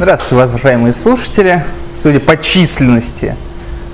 Здравствуйте, 0.00 0.44
уважаемые 0.44 0.92
слушатели. 0.92 1.64
Судя 1.92 2.20
по 2.20 2.36
численности, 2.36 3.34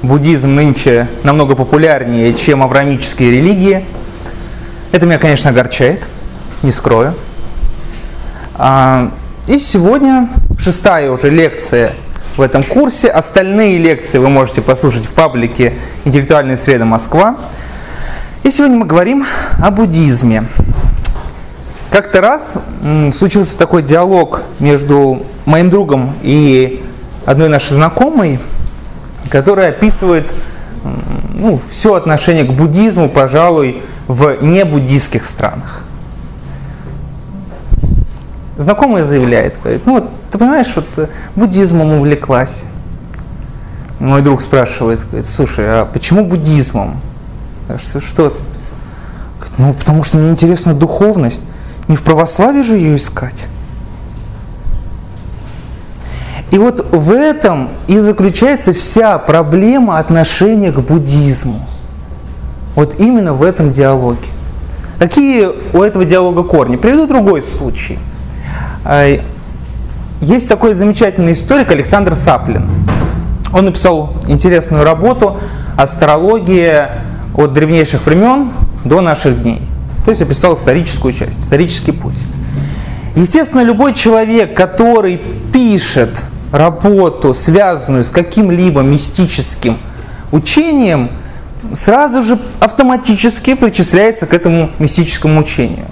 буддизм 0.03 0.55
нынче 0.55 1.09
намного 1.23 1.57
популярнее, 1.57 2.35
чем 2.35 2.63
авраамические 2.63 3.31
религии. 3.31 3.87
Это 4.93 5.07
меня, 5.07 5.17
конечно, 5.17 5.49
огорчает, 5.49 6.03
не 6.61 6.73
скрою. 6.73 7.15
А, 8.55 9.13
и 9.47 9.59
сегодня 9.59 10.29
шестая 10.59 11.11
уже 11.11 11.31
лекция 11.31 11.93
в 12.37 12.43
этом 12.43 12.63
курсе. 12.63 13.09
Остальные 13.09 13.79
лекции 13.79 14.19
вы 14.19 14.29
можете 14.29 14.61
послушать 14.61 15.07
в 15.07 15.11
паблике 15.15 15.73
«Интеллектуальная 16.05 16.59
среда 16.59 16.85
Москва». 16.85 17.35
И 18.43 18.51
сегодня 18.51 18.77
мы 18.77 18.85
говорим 18.85 19.25
о 19.59 19.71
буддизме. 19.71 20.45
Как-то 21.91 22.21
раз 22.21 22.59
случился 23.15 23.57
такой 23.57 23.81
диалог 23.81 24.43
между 24.59 25.25
моим 25.47 25.71
другом 25.71 26.15
и 26.23 26.83
одной 27.27 27.49
нашей 27.49 27.75
знакомой, 27.75 28.39
которая 29.31 29.71
описывает 29.71 30.33
ну, 31.35 31.59
все 31.71 31.95
отношение 31.95 32.45
к 32.45 32.53
буддизму, 32.53 33.09
пожалуй, 33.09 33.83
в 34.09 34.43
небуддийских 34.43 35.25
странах. 35.25 35.85
Знакомая 38.57 39.05
заявляет, 39.05 39.57
говорит, 39.61 39.85
ну 39.85 39.95
вот, 39.95 40.11
ты 40.31 40.39
понимаешь, 40.39 40.73
вот 40.77 40.87
э, 40.97 41.09
буддизмом 41.35 41.93
увлеклась. 41.93 42.67
Мой 43.99 44.23
друг 44.23 44.43
спрашивает, 44.43 45.05
говорит, 45.05 45.27
слушай, 45.27 45.65
а 45.67 45.85
почему 45.87 46.25
буддизмом? 46.25 47.01
Что, 47.79 48.01
что? 48.01 48.33
Говорит, 49.39 49.59
ну, 49.59 49.73
потому 49.73 50.05
что 50.05 50.19
мне 50.19 50.31
интересна 50.31 50.73
духовность. 50.73 51.43
Не 51.89 51.97
в 51.97 52.03
православии 52.03 52.63
же 52.63 52.77
ее 52.77 52.97
искать. 52.97 53.49
И 56.51 56.59
вот 56.59 56.87
в 56.93 57.11
этом 57.11 57.71
и 57.89 57.99
заключается 57.99 58.73
вся 58.73 59.19
проблема 59.19 59.99
отношения 59.99 60.71
к 60.71 60.79
буддизму. 60.81 61.67
Вот 62.77 63.01
именно 63.01 63.35
в 63.35 63.43
этом 63.43 63.73
диалоге. 63.73 64.27
Какие 64.99 65.49
у 65.73 65.83
этого 65.83 66.05
диалога 66.05 66.45
корни? 66.45 66.77
Приведу 66.77 67.07
другой 67.07 67.43
случай. 67.43 67.99
Есть 70.21 70.49
такой 70.49 70.75
замечательный 70.75 71.33
историк 71.33 71.71
Александр 71.71 72.15
Саплин. 72.15 72.69
Он 73.53 73.67
написал 73.67 74.15
интересную 74.27 74.85
работу 74.85 75.39
«Астрология 75.77 77.03
от 77.37 77.53
древнейших 77.53 78.07
времен 78.07 78.51
до 78.85 79.01
наших 79.01 79.43
дней». 79.43 79.61
То 80.05 80.11
есть 80.11 80.23
описал 80.23 80.55
историческую 80.55 81.13
часть, 81.13 81.41
исторический 81.41 81.93
путь. 81.93 82.19
Естественно, 83.17 83.63
любой 83.63 83.95
человек, 83.95 84.55
который 84.57 85.21
пишет 85.53 86.23
работу, 86.55 87.35
связанную 87.35 88.05
с 88.05 88.11
каким-либо 88.11 88.81
мистическим 88.81 89.77
учением, 90.31 91.11
сразу 91.73 92.23
же 92.23 92.39
автоматически 92.61 93.55
причисляется 93.55 94.27
к 94.27 94.35
этому 94.35 94.71
мистическому 94.79 95.41
учению. 95.41 95.87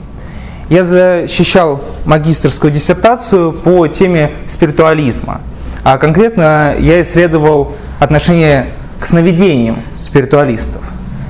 Я 0.68 0.84
защищал 0.84 1.82
магистрскую 2.04 2.72
диссертацию 2.72 3.52
по 3.52 3.88
теме 3.88 4.30
спиритуализма. 4.46 5.40
А 5.82 5.98
конкретно 5.98 6.74
я 6.78 7.02
исследовал 7.02 7.72
отношение 7.98 8.68
к 9.00 9.06
сновидениям 9.06 9.78
спиритуалистов. 9.94 10.82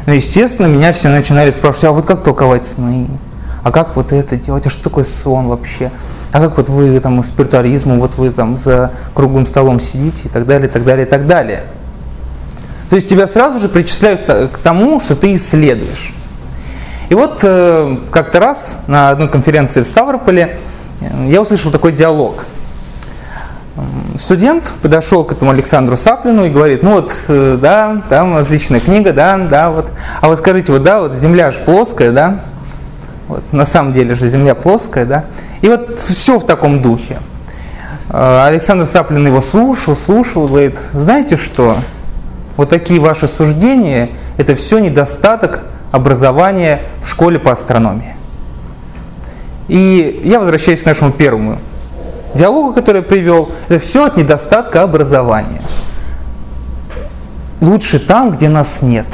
Ну, 0.07 0.13
естественно, 0.13 0.67
меня 0.67 0.93
все 0.93 1.09
начинали 1.09 1.51
спрашивать, 1.53 1.85
а 1.85 1.93
вот 1.93 2.07
как 2.07 2.23
толковать 2.23 2.65
сны? 2.65 3.07
А 3.63 3.71
как 3.71 3.95
вот 3.97 4.13
это 4.13 4.37
делать? 4.37 4.67
А 4.67 4.71
что 4.71 4.83
такое 4.83 5.05
сон 5.05 5.49
вообще? 5.49 5.91
А 6.33 6.41
как 6.41 6.57
вот 6.57 6.69
вы 6.69 6.99
там 7.01 7.23
спиритуализмом, 7.23 8.01
вот 8.01 8.17
вы 8.17 8.31
там 8.31 8.57
за 8.57 8.91
круглым 9.15 9.47
столом 9.47 9.81
сидите 9.81 10.23
и 10.25 10.29
так 10.29 10.47
далее, 10.47 10.69
и 10.69 10.73
так 10.73 10.85
далее, 10.85 11.07
и 11.07 11.09
так 11.09 11.27
далее. 11.27 11.65
То 12.91 12.97
есть 12.97 13.09
тебя 13.09 13.27
сразу 13.27 13.59
же 13.59 13.69
причисляют 13.69 14.23
к 14.53 14.59
тому, 14.59 15.01
что 15.01 15.17
ты 15.17 15.35
исследуешь. 15.35 16.13
И 17.09 17.15
вот 17.15 17.41
э, 17.43 17.97
как-то 18.11 18.41
раз 18.41 18.79
на 18.87 19.11
одной 19.11 19.29
конференции 19.29 19.83
в 19.83 19.87
Ставрополе 19.87 20.59
э, 21.01 21.29
я 21.29 21.43
услышал 21.43 21.71
такой 21.71 21.93
диалог 21.93 22.45
студент 24.19 24.73
подошел 24.83 25.25
к 25.25 25.33
этому 25.33 25.51
Александру 25.51 25.97
Саплину 25.97 26.45
и 26.45 26.51
говорит, 26.51 26.83
ну 26.83 26.93
вот, 26.93 27.13
э, 27.29 27.59
да, 27.61 28.03
там 28.09 28.37
отличная 28.37 28.81
книга, 28.81 29.13
да, 29.13 29.39
да, 29.39 29.71
вот. 29.71 29.91
А 30.21 30.29
вот 30.29 30.39
скажите, 30.39 30.73
вот, 30.73 30.83
да, 30.83 31.01
вот 31.01 31.15
Земля 31.15 31.51
же 31.51 31.61
плоская, 31.61 32.13
да? 32.13 32.41
Вот, 33.29 33.43
на 33.53 33.67
самом 33.67 33.93
деле 33.93 34.15
же 34.15 34.29
Земля 34.29 34.55
плоская, 34.55 35.07
да? 35.07 35.25
И 35.61 35.69
вот 35.69 35.99
все 35.99 36.39
в 36.39 36.45
таком 36.45 36.83
духе. 36.83 37.19
Э, 38.11 38.45
Александр 38.47 38.87
Саплин 38.87 39.27
его 39.27 39.41
слушал, 39.41 39.97
слушал, 39.97 40.49
говорит, 40.49 40.79
знаете 40.93 41.37
что, 41.37 41.77
вот 42.57 42.69
такие 42.69 43.01
ваши 43.01 43.29
суждения, 43.29 44.11
это 44.37 44.55
все 44.55 44.79
недостаток 44.79 45.63
образования 45.91 46.83
в 47.03 47.09
школе 47.09 47.39
по 47.39 47.53
астрономии. 47.53 48.17
И 49.69 50.21
я 50.25 50.39
возвращаюсь 50.39 50.83
к 50.83 50.87
нашему 50.87 51.13
первому 51.13 51.59
диалога, 52.35 52.75
который 52.75 52.99
я 52.99 53.03
привел, 53.03 53.51
это 53.69 53.79
все 53.79 54.07
от 54.07 54.17
недостатка 54.17 54.83
образования. 54.83 55.63
Лучше 57.61 57.99
там, 57.99 58.33
где 58.33 58.49
нас 58.49 58.83
нет. 58.83 59.07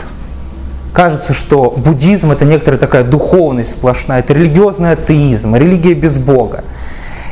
Кажется, 0.98 1.32
что 1.32 1.70
буддизм 1.70 2.32
это 2.32 2.44
некоторая 2.44 2.80
такая 2.80 3.04
духовность 3.04 3.70
сплошная, 3.70 4.18
это 4.18 4.34
религиозный 4.34 4.90
атеизм, 4.90 5.54
религия 5.54 5.94
без 5.94 6.18
Бога. 6.18 6.64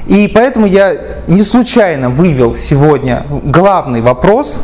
И 0.06 0.30
поэтому 0.32 0.66
я 0.66 0.94
не 1.26 1.42
случайно 1.42 2.08
вывел 2.08 2.54
сегодня 2.54 3.26
главный 3.28 4.02
вопрос 4.02 4.60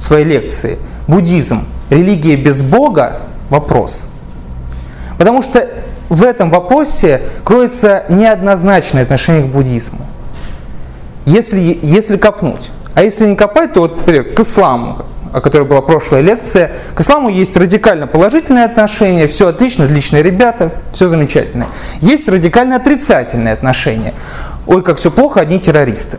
своей 0.00 0.24
лекции. 0.24 0.80
Буддизм, 1.06 1.64
религия 1.90 2.34
без 2.34 2.64
Бога, 2.64 3.20
вопрос. 3.50 4.08
Потому 5.16 5.40
что 5.40 5.68
в 6.08 6.24
этом 6.24 6.50
вопросе 6.50 7.22
кроется 7.44 8.02
неоднозначное 8.08 9.04
отношение 9.04 9.44
к 9.44 9.46
буддизму 9.46 10.00
если, 11.24 11.78
если 11.82 12.16
копнуть. 12.16 12.70
А 12.94 13.02
если 13.02 13.26
не 13.26 13.36
копать, 13.36 13.72
то 13.72 13.80
вот, 13.80 13.96
например, 13.96 14.34
к 14.34 14.40
исламу, 14.40 15.04
о 15.34 15.40
которой 15.40 15.64
была 15.64 15.82
прошлая 15.82 16.20
лекция, 16.20 16.70
к 16.94 17.00
исламу 17.00 17.28
есть 17.28 17.56
радикально 17.56 18.06
положительное 18.06 18.66
отношение, 18.66 19.26
все 19.26 19.48
отлично, 19.48 19.84
отличные 19.84 20.22
ребята, 20.22 20.70
все 20.92 21.08
замечательно. 21.08 21.66
Есть 22.00 22.28
радикально 22.28 22.76
отрицательное 22.76 23.52
отношение. 23.52 24.14
Ой, 24.68 24.80
как 24.84 24.98
все 24.98 25.10
плохо, 25.10 25.40
одни 25.40 25.58
террористы. 25.58 26.18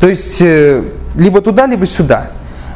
То 0.00 0.08
есть 0.08 0.42
э, 0.42 0.82
либо 1.14 1.40
туда, 1.40 1.66
либо 1.66 1.86
сюда. 1.86 2.32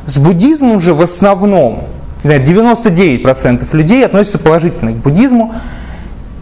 С 0.06 0.18
буддизмом 0.18 0.78
же 0.78 0.94
в 0.94 1.02
основном 1.02 1.88
99% 2.22 3.76
людей 3.76 4.06
относятся 4.06 4.38
положительно 4.38 4.92
к 4.92 4.96
буддизму, 4.98 5.52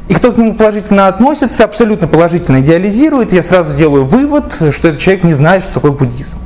и 0.09 0.13
кто 0.13 0.33
к 0.33 0.37
нему 0.37 0.53
положительно 0.53 1.07
относится, 1.07 1.65
абсолютно 1.65 2.09
положительно 2.09 2.61
идеализирует, 2.61 3.33
я 3.33 3.43
сразу 3.43 3.75
делаю 3.75 4.05
вывод, 4.05 4.53
что 4.71 4.89
этот 4.89 4.99
человек 5.01 5.25
не 5.25 5.33
знает, 5.33 5.63
что 5.63 5.73
такое 5.73 5.93
буддизм. 5.93 6.37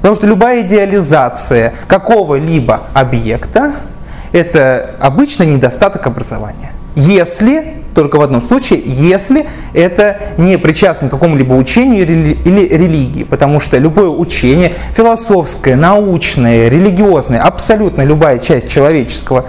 Потому 0.00 0.14
что 0.16 0.26
любая 0.26 0.62
идеализация 0.62 1.74
какого-либо 1.86 2.82
объекта– 2.94 3.72
это 4.32 4.94
обычно 5.00 5.42
недостаток 5.42 6.06
образования. 6.06 6.72
Если, 6.96 7.74
только 7.94 8.16
в 8.16 8.22
одном 8.22 8.42
случае, 8.42 8.82
если 8.84 9.46
это 9.74 10.18
не 10.38 10.56
причастно 10.58 11.08
к 11.08 11.12
какому-либо 11.12 11.52
учению 11.54 12.02
или 12.04 12.66
религии, 12.66 13.24
потому 13.24 13.60
что 13.60 13.78
любое 13.78 14.08
учение, 14.08 14.74
философское, 14.94 15.76
научное, 15.76 16.68
религиозное, 16.68 17.40
абсолютно 17.40 18.02
любая 18.02 18.38
часть 18.38 18.68
человеческого 18.68 19.46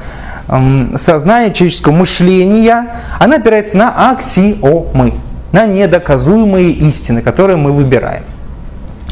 сознания, 0.98 1.54
человеческого 1.54 1.94
мышления, 1.94 2.88
она 3.20 3.38
опирается 3.38 3.78
на 3.78 4.12
аксиомы, 4.12 5.14
на 5.52 5.66
недоказуемые 5.66 6.72
истины, 6.72 7.22
которые 7.22 7.58
мы 7.58 7.72
выбираем. 7.72 8.24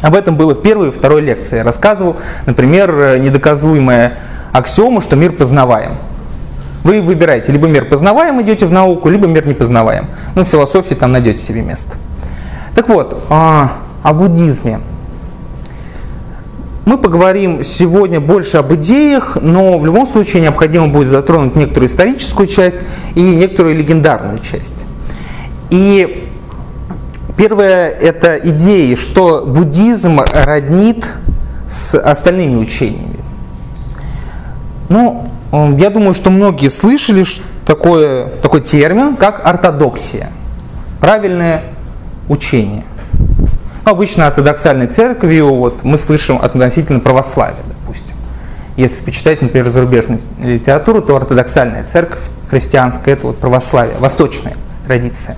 Об 0.02 0.14
этом 0.14 0.36
было 0.36 0.54
в 0.54 0.62
первой 0.62 0.88
и 0.88 0.90
второй 0.90 1.20
лекции. 1.20 1.56
Я 1.56 1.64
рассказывал, 1.64 2.16
например, 2.46 3.18
недоказуемая 3.18 4.18
аксиома, 4.52 5.00
что 5.00 5.16
мир 5.16 5.32
познаваем. 5.32 5.92
Вы 6.82 7.02
выбираете, 7.02 7.52
либо 7.52 7.68
мир 7.68 7.84
познаваем, 7.84 8.40
идете 8.40 8.64
в 8.64 8.72
науку, 8.72 9.10
либо 9.10 9.26
мир 9.26 9.46
не 9.46 9.54
познаваем. 9.54 10.06
Ну, 10.34 10.44
в 10.44 10.48
философии 10.48 10.94
там 10.94 11.12
найдете 11.12 11.40
себе 11.40 11.60
место. 11.60 11.96
Так 12.74 12.88
вот, 12.88 13.22
а, 13.28 13.72
о 14.02 14.14
буддизме. 14.14 14.80
Мы 16.86 16.96
поговорим 16.96 17.62
сегодня 17.62 18.18
больше 18.18 18.56
об 18.56 18.72
идеях, 18.74 19.36
но 19.40 19.78
в 19.78 19.84
любом 19.84 20.06
случае 20.06 20.42
необходимо 20.42 20.88
будет 20.88 21.08
затронуть 21.08 21.54
некоторую 21.54 21.90
историческую 21.90 22.46
часть 22.48 22.80
и 23.14 23.22
некоторую 23.22 23.76
легендарную 23.76 24.38
часть. 24.38 24.86
И 25.68 26.29
первое– 27.40 27.88
это 28.00 28.36
идеи, 28.36 28.96
что 28.96 29.46
буддизм 29.46 30.20
роднит 30.20 31.10
с 31.66 31.98
остальными 31.98 32.56
учениями. 32.56 33.16
Ну, 34.90 35.26
я 35.78 35.88
думаю, 35.88 36.12
что 36.12 36.28
многие 36.28 36.68
слышали 36.68 37.24
такое, 37.64 38.26
такой 38.42 38.60
термин, 38.60 39.16
как 39.16 39.40
ортодоксия. 39.46 40.28
Правильное 41.00 41.62
учение. 42.28 42.84
обычно 43.84 44.26
ортодоксальной 44.26 44.88
церковью 44.88 45.54
вот, 45.54 45.82
мы 45.82 45.96
слышим 45.96 46.38
относительно 46.42 47.00
православия, 47.00 47.56
допустим. 47.66 48.16
Если 48.76 49.02
почитать, 49.02 49.40
например, 49.40 49.70
зарубежную 49.70 50.20
литературу, 50.42 51.00
то 51.00 51.16
ортодоксальная 51.16 51.84
церковь 51.84 52.20
христианская– 52.50 53.12
это 53.14 53.28
вот 53.28 53.38
православие, 53.38 53.96
восточная 53.98 54.56
традиция. 54.86 55.36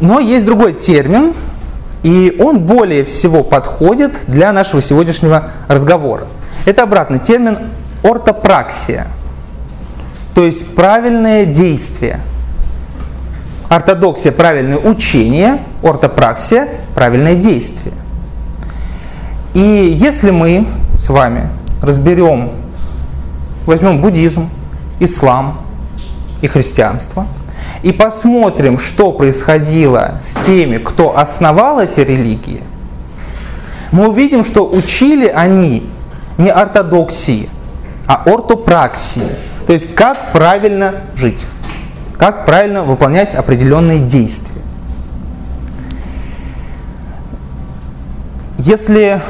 Но 0.00 0.20
есть 0.20 0.44
другой 0.46 0.72
термин, 0.72 1.32
и 2.02 2.36
он 2.38 2.60
более 2.60 3.04
всего 3.04 3.42
подходит 3.42 4.20
для 4.26 4.52
нашего 4.52 4.82
сегодняшнего 4.82 5.50
разговора. 5.68 6.26
Это 6.66 6.82
обратный 6.82 7.18
термин 7.18 7.70
ортопраксия, 8.02 9.06
то 10.34 10.44
есть 10.44 10.74
правильное 10.74 11.46
действие. 11.46 12.20
Ортодоксия– 13.68 14.30
правильное 14.32 14.78
учение, 14.78 15.64
ортопраксия– 15.82 16.68
правильное 16.94 17.34
действие. 17.34 17.94
И 19.54 19.60
если 19.96 20.30
мы 20.30 20.66
с 20.96 21.08
вами 21.08 21.48
разберем, 21.80 22.52
возьмем 23.66 24.00
буддизм, 24.00 24.50
ислам 25.00 25.60
и 26.42 26.46
христианство, 26.46 27.26
и 27.84 27.92
посмотрим, 27.92 28.78
что 28.78 29.12
происходило 29.12 30.14
с 30.18 30.36
теми, 30.46 30.78
кто 30.78 31.18
основал 31.18 31.80
эти 31.80 32.00
религии, 32.00 32.62
мы 33.92 34.08
увидим, 34.08 34.42
что 34.42 34.66
учили 34.66 35.26
они 35.26 35.86
не 36.38 36.48
ортодоксии, 36.50 37.50
а 38.06 38.22
ортопраксии. 38.24 39.28
То 39.66 39.74
есть 39.74 39.94
как 39.94 40.32
правильно 40.32 40.94
жить, 41.14 41.46
как 42.18 42.46
правильно 42.46 42.84
выполнять 42.84 43.34
определенные 43.34 43.98
действия. 43.98 44.62
Если 48.56 49.20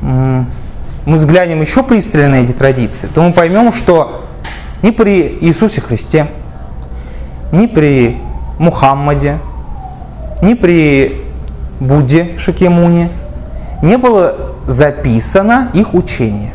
мы 0.00 0.44
взглянем 1.04 1.60
еще 1.60 1.84
пристально 1.84 2.30
на 2.30 2.34
эти 2.42 2.50
традиции, 2.50 3.08
то 3.14 3.22
мы 3.22 3.32
поймем, 3.32 3.72
что 3.72 4.24
ни 4.82 4.90
при 4.90 5.38
Иисусе 5.40 5.80
Христе, 5.80 6.26
ни 7.52 7.66
при 7.66 8.20
Мухаммаде, 8.58 9.38
ни 10.42 10.54
при 10.54 11.22
Будде 11.80 12.38
Шакьямуне 12.38 13.10
не 13.82 13.98
было 13.98 14.34
записано 14.66 15.70
их 15.74 15.94
учение. 15.94 16.52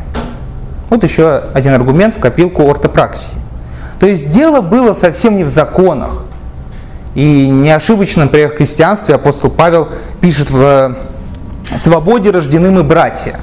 Вот 0.90 1.04
еще 1.04 1.44
один 1.54 1.72
аргумент 1.74 2.14
в 2.14 2.20
копилку 2.20 2.68
ортопраксии. 2.68 3.38
То 4.00 4.06
есть 4.06 4.32
дело 4.32 4.60
было 4.60 4.94
совсем 4.94 5.36
не 5.36 5.44
в 5.44 5.48
законах. 5.48 6.24
И 7.14 7.48
не 7.48 7.70
ошибочно, 7.70 8.24
например, 8.24 8.50
христианстве 8.50 9.14
апостол 9.14 9.50
Павел 9.50 9.88
пишет 10.20 10.50
в 10.50 10.96
«Свободе 11.76 12.30
рождены 12.30 12.70
мы 12.70 12.82
братья». 12.82 13.38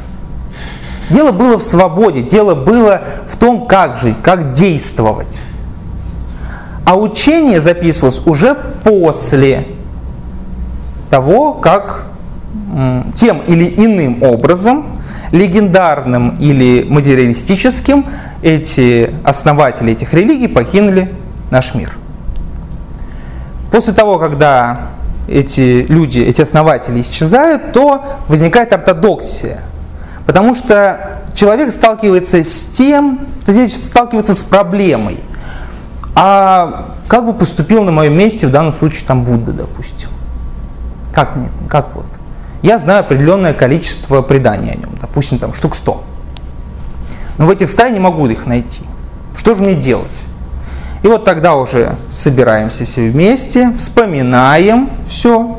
Дело 1.10 1.31
было 1.31 1.57
в 1.57 1.63
свободе, 1.63 2.22
дело 2.22 2.54
было 2.54 3.01
в 3.25 3.38
том, 3.38 3.66
как 3.68 3.98
жить, 3.98 4.18
как 4.22 4.51
действовать. 4.51 5.42
А 6.89 6.95
учение 6.95 7.62
записывалось 7.62 8.19
уже 8.25 8.56
после 8.83 9.68
того, 11.12 11.53
как 11.53 12.07
тем 13.15 13.41
или 13.45 13.65
иным 13.77 14.24
образом, 14.24 15.00
легендарным 15.31 16.38
или 16.39 16.88
материалистическим, 16.89 18.07
эти 18.41 19.12
основатели 19.24 19.91
этих 19.91 20.15
религий 20.15 20.47
покинули 20.47 21.13
наш 21.51 21.75
мир. 21.75 21.94
После 23.71 23.94
того, 23.94 24.18
когда 24.18 24.88
эти 25.27 25.86
люди, 25.88 26.21
эти 26.21 26.41
основатели 26.41 27.01
исчезают, 27.01 27.71
то 27.71 28.03
возникает 28.27 28.74
ортодоксия. 28.74 29.59
Потому 30.25 30.56
что 30.56 31.21
человек 31.36 31.71
сталкивается 31.71 32.44
с 32.44 32.65
тем, 32.65 33.19
сталкивается 33.45 34.33
с 34.33 34.41
проблемой. 34.41 35.19
А 36.21 36.95
как 37.07 37.25
бы 37.25 37.31
поступил 37.31 37.86
на 37.86 37.94
моем 37.94 38.18
месте 38.18 38.45
в 38.45 38.51
данном 38.51 38.74
случае 38.74 39.06
там 39.07 39.24
Будда, 39.24 39.54
допустим? 39.54 40.10
Как 41.13 41.38
нет? 41.38 41.50
Как 41.69 41.95
вот? 41.95 42.06
Я 42.62 42.77
знаю 42.77 43.00
определенное 43.00 43.54
количество 43.54 44.21
преданий 44.21 44.71
о 44.71 44.75
нем, 44.75 44.89
допустим, 45.00 45.39
там 45.39 45.54
штук 45.54 45.75
100. 45.75 46.04
Но 47.38 47.45
в 47.45 47.50
этих 47.50 47.69
100 47.69 47.83
я 47.86 47.89
не 47.92 48.01
могу 48.01 48.27
их 48.27 48.45
найти. 48.45 48.83
Что 49.33 49.56
же 49.56 49.63
мне 49.63 49.75
делать? 49.75 50.12
И 51.04 51.07
вот 51.07 51.24
тогда 51.24 51.56
уже 51.56 51.95
собираемся 52.10 52.83
все 52.83 53.10
вместе, 53.10 53.72
вспоминаем 53.72 54.89
все, 55.07 55.57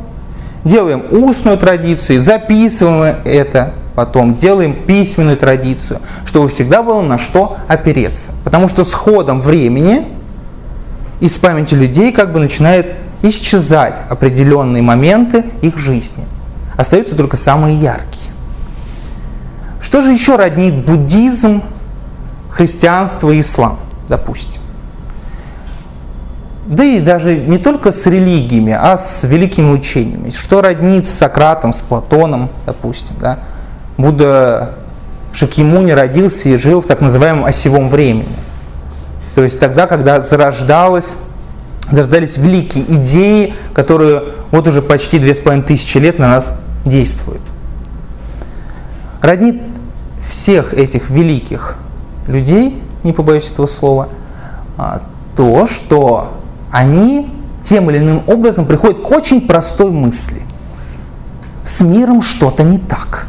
делаем 0.64 1.04
устную 1.10 1.56
традицию, 1.56 2.20
записываем 2.20 3.16
это, 3.24 3.72
потом 3.94 4.34
делаем 4.34 4.74
письменную 4.74 5.38
традицию, 5.38 6.00
чтобы 6.26 6.50
всегда 6.50 6.82
было 6.82 7.00
на 7.00 7.16
что 7.16 7.56
опереться. 7.66 8.32
Потому 8.44 8.68
что 8.68 8.84
с 8.84 8.92
ходом 8.92 9.40
времени 9.40 10.19
из 11.20 11.36
памяти 11.38 11.74
людей 11.74 12.12
как 12.12 12.32
бы 12.32 12.40
начинают 12.40 12.86
исчезать 13.22 14.00
определенные 14.08 14.82
моменты 14.82 15.44
их 15.62 15.78
жизни– 15.78 16.24
Остаются 16.80 17.14
только 17.14 17.36
самые 17.36 17.76
яркие. 17.78 18.32
Что 19.82 20.00
же 20.00 20.12
еще 20.12 20.36
роднит 20.36 20.86
буддизм, 20.86 21.62
христианство 22.48 23.30
и 23.30 23.40
ислам, 23.40 23.78
допустим? 24.08 24.62
Да 26.66 26.82
и 26.82 27.00
даже 27.00 27.36
не 27.36 27.58
только 27.58 27.92
с 27.92 28.06
религиями, 28.06 28.72
а 28.72 28.96
с 28.96 29.24
великими 29.24 29.70
учениями. 29.70 30.30
Что 30.30 30.62
роднит 30.62 31.06
с 31.06 31.10
Сократом, 31.10 31.74
с 31.74 31.82
Платоном, 31.82 32.48
допустим. 32.64 33.14
Да? 33.20 33.40
Будда 33.98 34.76
Шакьямуни 35.34 35.90
родился 35.90 36.48
и 36.48 36.56
жил 36.56 36.80
в 36.80 36.86
так 36.86 37.02
называемом 37.02 37.44
осевом 37.44 37.90
времени. 37.90 38.24
То 39.40 39.44
есть 39.44 39.58
тогда, 39.58 39.86
когда 39.86 40.20
зарождалось 40.20 41.14
зарождались 41.90 42.36
великие 42.36 42.84
идеи, 42.96 43.54
которые 43.72 44.24
вот 44.50 44.68
уже 44.68 44.82
почти 44.82 45.18
две 45.18 45.34
с 45.34 45.40
половиной 45.40 45.64
тысячи 45.64 45.96
лет 45.96 46.18
на 46.18 46.28
нас 46.28 46.58
действует. 46.84 47.40
Роднит 49.22 49.62
всех 50.20 50.74
этих 50.74 51.08
великих 51.08 51.76
людей, 52.26 52.82
не 53.02 53.14
побоюсь 53.14 53.50
этого 53.50 53.66
слова, 53.66 54.10
а, 54.76 55.00
то, 55.34 55.66
что 55.66 56.34
они 56.70 57.30
тем 57.64 57.88
или 57.88 57.96
иным 57.96 58.22
образом 58.26 58.66
приходят 58.66 59.00
к 59.00 59.10
очень 59.10 59.46
простой 59.46 59.90
мысли. 59.90 60.42
С 61.64 61.80
миром 61.80 62.20
что-то 62.20 62.62
не 62.62 62.76
так. 62.76 63.26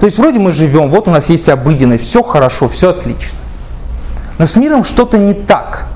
То 0.00 0.06
есть 0.06 0.18
вроде 0.18 0.40
мы 0.40 0.50
живем, 0.50 0.90
вот 0.90 1.06
у 1.06 1.12
нас 1.12 1.30
есть 1.30 1.48
обыденность, 1.48 2.02
все 2.02 2.24
хорошо, 2.24 2.66
все 2.66 2.90
отлично. 2.90 3.38
Но 4.38 4.46
с 4.46 4.56
миром 4.56 4.84
что-то 4.84 5.18
не 5.18 5.34
так. 5.34 5.86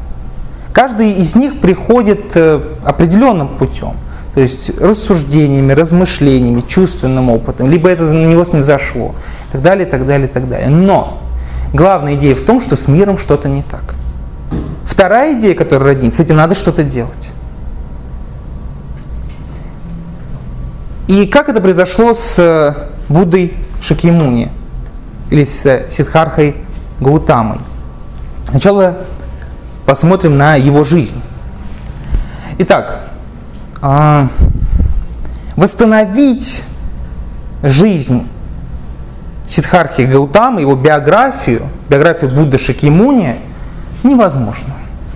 Каждый 0.73 1.13
из 1.13 1.35
них 1.37 1.61
приходит 1.61 2.37
э, 2.37 2.61
определенным 2.85 3.49
путем– 3.57 3.95
то 4.35 4.41
есть 4.41 4.71
рассуждениями, 4.81 5.73
размышлениями, 5.73 6.63
чувственным 6.63 7.29
опытом, 7.29 7.71
либо 7.71 7.91
это 7.91 8.05
на 8.05 8.27
него 8.27 8.45
снизошло, 8.45 9.15
и 9.49 9.53
так 9.53 9.63
далее, 9.63 9.87
и 9.87 9.91
так 9.91 10.07
далее, 10.07 10.27
и 10.27 10.31
так 10.31 10.49
далее. 10.49 10.69
Но 10.69 11.19
главная 11.75 12.15
идея 12.15 12.35
в 12.35 12.41
том, 12.41 12.61
что 12.61 12.77
с 12.77 12.89
миром 12.89 13.19
что-то 13.19 13.49
не 13.49 13.63
так. 13.63 13.95
Вторая 14.87 15.39
идея, 15.39 15.55
которая 15.55 15.95
роднит, 15.95 16.15
с 16.15 16.21
этим 16.21 16.37
надо 16.37 16.55
что-то 16.55 16.83
делать. 16.83 17.31
И 21.09 21.27
как 21.27 21.51
это 21.51 21.61
произошло 21.61 22.15
с 22.15 22.39
э, 22.39 22.75
Буддой 23.11 23.55
Шакьямуни 23.83 24.51
или 25.31 25.45
с 25.45 25.67
э, 25.67 25.91
Сидхархой 25.91 26.57
Гаутамой? 27.01 27.59
Сначала 28.53 28.99
посмотрим 29.87 30.37
на 30.37 30.57
его 30.57 30.85
жизнь. 30.85 31.23
Итак, 32.59 33.09
а, 33.81 34.29
восстановить 35.57 36.63
жизнь 37.63 38.29
Сидхархи 39.49 40.03
Гаутамы, 40.03 40.61
его 40.61 40.77
биографию, 40.77 41.71
биографию 41.89 42.31
Будды 42.31 42.59
Шакьямуни, 42.59 43.37
невозможно. 44.03 44.75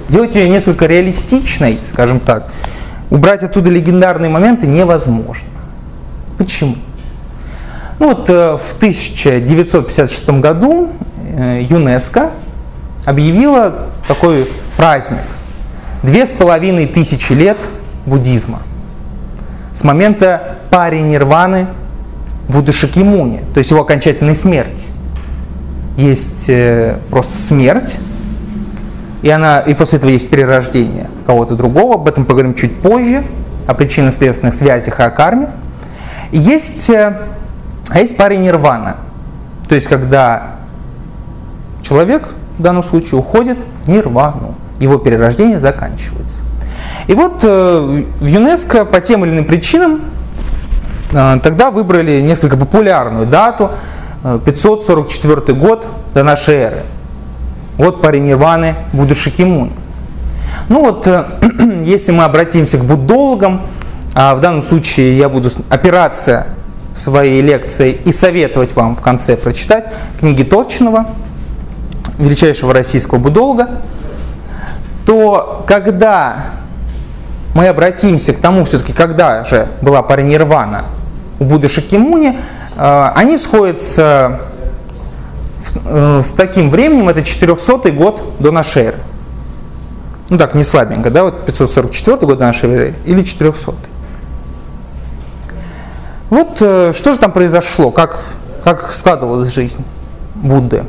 Сделать 0.09 0.35
ее 0.35 0.49
несколько 0.49 0.87
реалистичной, 0.87 1.79
скажем 1.87 2.21
так, 2.21 2.51
убрать 3.11 3.43
оттуда 3.43 3.69
легендарные 3.69 4.31
моменты 4.31 4.67
невозможно. 4.67 5.47
Почему? 6.39 6.77
Ну 7.99 8.15
вот 8.15 8.31
э, 8.31 8.57
в 8.57 8.75
1956 8.77 10.31
году 10.31 10.89
э, 11.37 11.67
ЮНЕСКО 11.69 12.31
объявила 13.07 13.87
такой 14.07 14.47
праздник. 14.77 15.23
Две 16.03 16.27
с 16.27 16.33
половиной 16.35 16.87
тысячи 16.87 17.33
лет 17.33 17.57
буддизма. 18.05 18.61
С 19.73 19.83
момента 19.83 20.59
пари 20.71 21.01
нирваны 21.01 21.69
Будды 22.49 22.73
Шакимуни, 22.73 23.41
то 23.55 23.59
есть 23.59 23.71
его 23.71 23.81
окончательной 23.81 24.35
смерти. 24.35 24.85
Есть 25.97 26.49
э, 26.49 26.99
просто 27.11 27.37
смерть, 27.37 27.97
и, 29.23 29.31
она, 29.31 29.61
и 29.61 29.73
после 29.73 29.99
этого 29.99 30.11
есть 30.11 30.29
перерождение 30.29 31.09
кого-то 31.27 31.57
другого, 31.57 31.95
об 31.95 32.07
этом 32.07 32.27
поговорим 32.27 32.55
чуть 32.55 32.77
позже. 32.81 33.25
о 33.67 33.75
причинно-следственных 33.75 34.55
связях 34.55 35.01
и 35.01 35.03
о 35.03 35.11
карме. 35.11 35.51
Есть, 36.31 36.89
э, 36.91 37.21
а 37.91 37.99
есть 37.99 38.17
пара 38.17 38.35
нирвана. 38.35 38.99
То 39.69 39.75
есть, 39.75 39.89
когда 39.89 40.57
человек 41.83 42.29
в 42.59 42.63
данном 42.63 42.85
случае 42.85 43.19
уходит 43.19 43.59
в 43.85 43.89
нирвану, 43.89 44.55
его 44.79 44.99
перерождение 44.99 45.59
заканчивается. 45.59 46.37
И 47.07 47.15
вот 47.15 47.41
э, 47.43 48.05
в 48.21 48.27
ЮНЕСКО 48.27 48.85
по 48.85 49.01
тем 49.01 49.25
или 49.25 49.33
иным 49.33 49.45
причинам 49.45 50.01
э, 51.13 51.39
тогда 51.43 51.71
выбрали 51.71 52.21
несколько 52.21 52.57
популярную 52.57 53.27
дату, 53.27 53.71
544 54.45 55.57
год 55.57 55.87
до 56.15 56.25
нашей 56.25 56.55
эры. 56.55 56.83
Вот 57.77 58.03
парень 58.03 58.25
Нирваны 58.25 58.75
Будда 58.93 59.15
Шакимун. 59.15 59.71
Ну 60.69 60.81
вот, 60.81 61.07
если 61.85 62.11
мы 62.11 62.25
обратимся 62.25 62.79
к 62.79 62.85
буддологам, 62.85 63.63
а 64.15 64.35
в 64.35 64.41
данном 64.41 64.63
случае 64.63 65.17
я 65.17 65.29
буду 65.29 65.51
опираться 65.69 66.49
своей 66.95 67.43
лекции 67.43 67.93
и 67.93 68.11
советовать 68.13 68.75
вам 68.75 68.97
в 68.97 69.03
конце 69.03 69.37
прочитать 69.37 69.93
книги 70.19 70.43
Торчинова, 70.43 71.07
величайшего 72.19 72.73
российского 72.73 73.19
будолога, 73.19 73.69
то 75.05 75.65
когда 75.67 76.53
мы 77.55 77.69
обратимся 77.69 78.35
к 78.35 78.39
тому, 78.39 78.65
все-таки, 78.65 78.93
когда 78.93 79.45
же 79.45 79.69
была 79.81 80.03
паранирвана 80.03 80.85
у 81.39 81.45
Будды 81.45 81.69
Шакимуни, 81.69 82.39
э, 82.77 83.11
они 83.15 83.39
сходятся 83.39 84.41
э, 85.85 86.23
с 86.25 86.33
таким 86.33 86.71
временем, 86.71 87.09
это 87.09 87.23
400 87.23 87.93
год 87.93 88.23
до 88.39 88.51
нашей 88.51 88.83
эры. 88.83 88.99
Ну 90.29 90.39
так, 90.39 90.55
не 90.55 90.65
слабенько, 90.65 91.11
да, 91.11 91.25
вот 91.25 91.47
544 91.47 92.19
год 92.27 92.39
до 92.39 92.45
нашей 92.45 92.71
эры 92.71 92.95
или 93.05 93.23
400. 93.23 93.75
Вот 96.29 96.57
э, 96.61 96.93
что 96.95 97.13
же 97.15 97.19
там 97.19 97.33
произошло, 97.33 97.91
как, 97.91 98.21
как 98.65 98.93
складывалась 98.93 99.53
жизнь 99.53 99.85
Будды. 100.35 100.85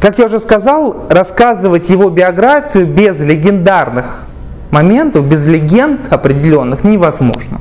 Как 0.00 0.18
я 0.18 0.26
уже 0.26 0.40
сказал, 0.40 1.06
рассказывать 1.08 1.88
его 1.88 2.10
биографию 2.10 2.86
без 2.86 3.20
легендарных 3.20 4.26
моментов, 4.70 5.26
без 5.26 5.46
легенд 5.46 6.12
определенных 6.12 6.84
невозможно. 6.84 7.60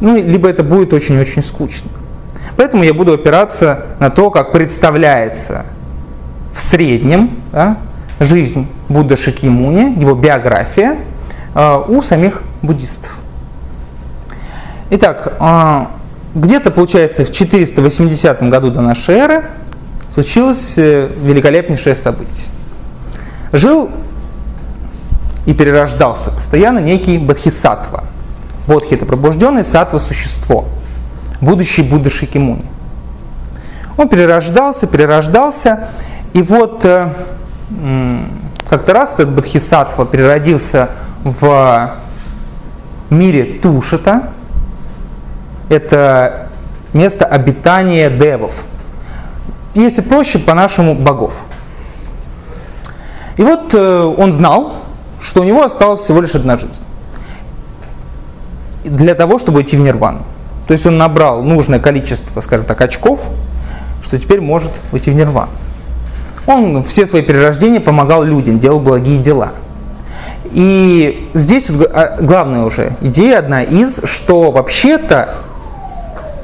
Ну, 0.00 0.16
либо 0.16 0.48
это 0.48 0.62
будет 0.62 0.92
очень-очень 0.92 1.42
скучно. 1.42 1.90
Поэтому 2.56 2.84
я 2.84 2.94
буду 2.94 3.12
опираться 3.12 3.86
на 3.98 4.10
то, 4.10 4.30
как 4.30 4.52
представляется 4.52 5.64
в 6.52 6.60
среднем 6.60 7.30
да, 7.52 7.78
жизнь 8.20 8.68
Будда 8.88 9.16
Шакьямуни, 9.16 9.98
его 9.98 10.14
биография 10.14 10.98
э, 11.54 11.82
у 11.88 12.02
самих 12.02 12.42
буддистов. 12.62 13.18
Итак, 14.90 15.34
э, 15.40 15.86
где-то, 16.34 16.70
получается, 16.70 17.24
в 17.24 17.32
480 17.32 18.42
году 18.50 18.70
до 18.70 18.80
нашей 18.80 19.14
эры 19.14 19.44
случилось 20.12 20.74
э, 20.76 21.08
великолепнейшее 21.22 21.96
событие. 21.96 22.48
Жил 23.52 23.90
и 25.46 25.54
перерождался 25.54 26.30
постоянно 26.30 26.78
некий 26.78 27.18
Бадхисатва. 27.18 28.04
Бодхи– 28.66 28.94
это 28.96 29.06
пробужденный, 29.06 29.64
сатва– 29.64 29.98
существо, 30.00 30.66
будущий 31.40 31.82
Будда 31.82 32.10
Шикимуни. 32.10 32.64
Он 33.96 34.08
перерождался, 34.08 34.86
перерождался, 34.86 35.88
и 36.32 36.42
вот 36.42 36.84
э, 36.84 37.08
как-то 38.68 38.92
раз 38.92 39.14
этот 39.14 39.30
Бадхисатва 39.30 40.06
переродился 40.06 40.90
в 41.24 41.92
мире 43.10 43.58
Тушита. 43.60 44.30
Это 45.68 46.48
место 46.92 47.24
обитания 47.24 48.10
девов. 48.10 48.64
Если 49.74 50.02
проще, 50.02 50.38
по-нашему, 50.38 50.94
богов. 50.94 51.42
И 53.36 53.42
вот 53.42 53.72
э, 53.74 54.02
он 54.02 54.32
знал, 54.32 54.74
что 55.20 55.40
у 55.40 55.44
него 55.44 55.62
осталась 55.62 56.00
всего 56.00 56.20
лишь 56.20 56.34
одна 56.34 56.58
жизнь. 56.58 56.82
Для 58.84 59.14
того, 59.14 59.38
чтобы 59.38 59.62
идти 59.62 59.76
в 59.76 59.80
нирвану. 59.80 60.20
То 60.66 60.72
есть 60.72 60.86
он 60.86 60.98
набрал 60.98 61.42
нужное 61.42 61.80
количество, 61.80 62.40
скажем 62.40 62.66
так, 62.66 62.80
очков, 62.80 63.24
что 64.02 64.18
теперь 64.18 64.40
может 64.40 64.70
уйти 64.92 65.10
в 65.10 65.14
нирвану. 65.14 65.50
Он 66.46 66.82
все 66.82 67.06
свои 67.06 67.22
перерождения 67.22 67.80
помогал 67.80 68.24
людям, 68.24 68.58
делал 68.58 68.80
благие 68.80 69.18
дела. 69.18 69.52
И 70.50 71.30
здесь 71.34 71.70
а, 71.70 72.18
главная 72.20 72.62
уже 72.62 72.92
идея 73.00 73.38
одна 73.38 73.62
из, 73.62 74.02
что 74.04 74.50
вообще-то 74.50 75.34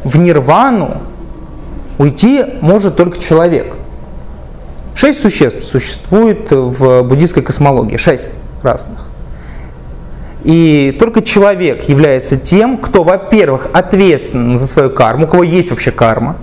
в 0.04 0.18
нирвану 0.18 0.98
уйти 1.98 2.44
может 2.60 2.96
только 2.96 3.20
человек. 3.20 3.76
Шесть 4.94 5.20
существ 5.20 5.64
существует 5.64 6.50
в 6.50 7.02
буддийской 7.02 7.42
космологии. 7.42 7.96
Шесть 7.96 8.38
разных. 8.62 9.10
И 10.44 10.96
только 10.98 11.22
человек 11.22 11.88
является 11.88 12.36
тем, 12.36 12.78
кто, 12.78 13.04
во-первых, 13.04 13.68
ответственен 13.72 14.58
за 14.58 14.66
свою 14.66 14.90
карму, 14.90 15.26
у 15.26 15.28
кого 15.28 15.42
есть 15.42 15.70
вообще 15.70 15.90
карма. 15.90 16.36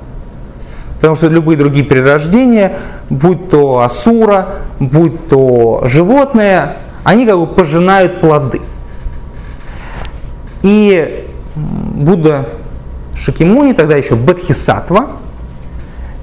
Потому 0.95 1.15
что 1.15 1.27
любые 1.27 1.57
другие 1.57 1.85
перерождения, 1.85 2.77
будь 3.09 3.49
то 3.49 3.79
асура, 3.79 4.55
будь 4.79 5.27
то 5.27 5.83
животное, 5.85 6.77
они 7.03 7.25
как 7.25 7.37
бы 7.37 7.47
пожинают 7.47 8.19
плоды. 8.19 8.61
И 10.61 11.27
Будда 11.55 12.45
Шакимуни, 13.15 13.73
тогда 13.73 13.95
еще 13.95 14.15
Бадхисатва, 14.15 15.09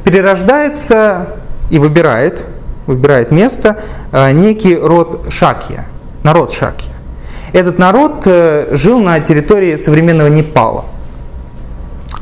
перерождается 0.05 1.27
и 1.71 1.79
выбирает 1.79 2.47
выбирает 2.87 3.31
место 3.31 3.79
э, 4.13 4.33
некий 4.33 4.77
род 4.77 5.27
Шакья, 5.31 5.87
народ 6.23 6.53
Шакья. 6.53 6.91
Этот 7.53 7.79
народ 7.79 8.23
э, 8.27 8.75
жил 8.77 8.99
на 9.01 9.21
территории 9.21 9.77
современного 9.77 10.29
Непала. 10.29 10.85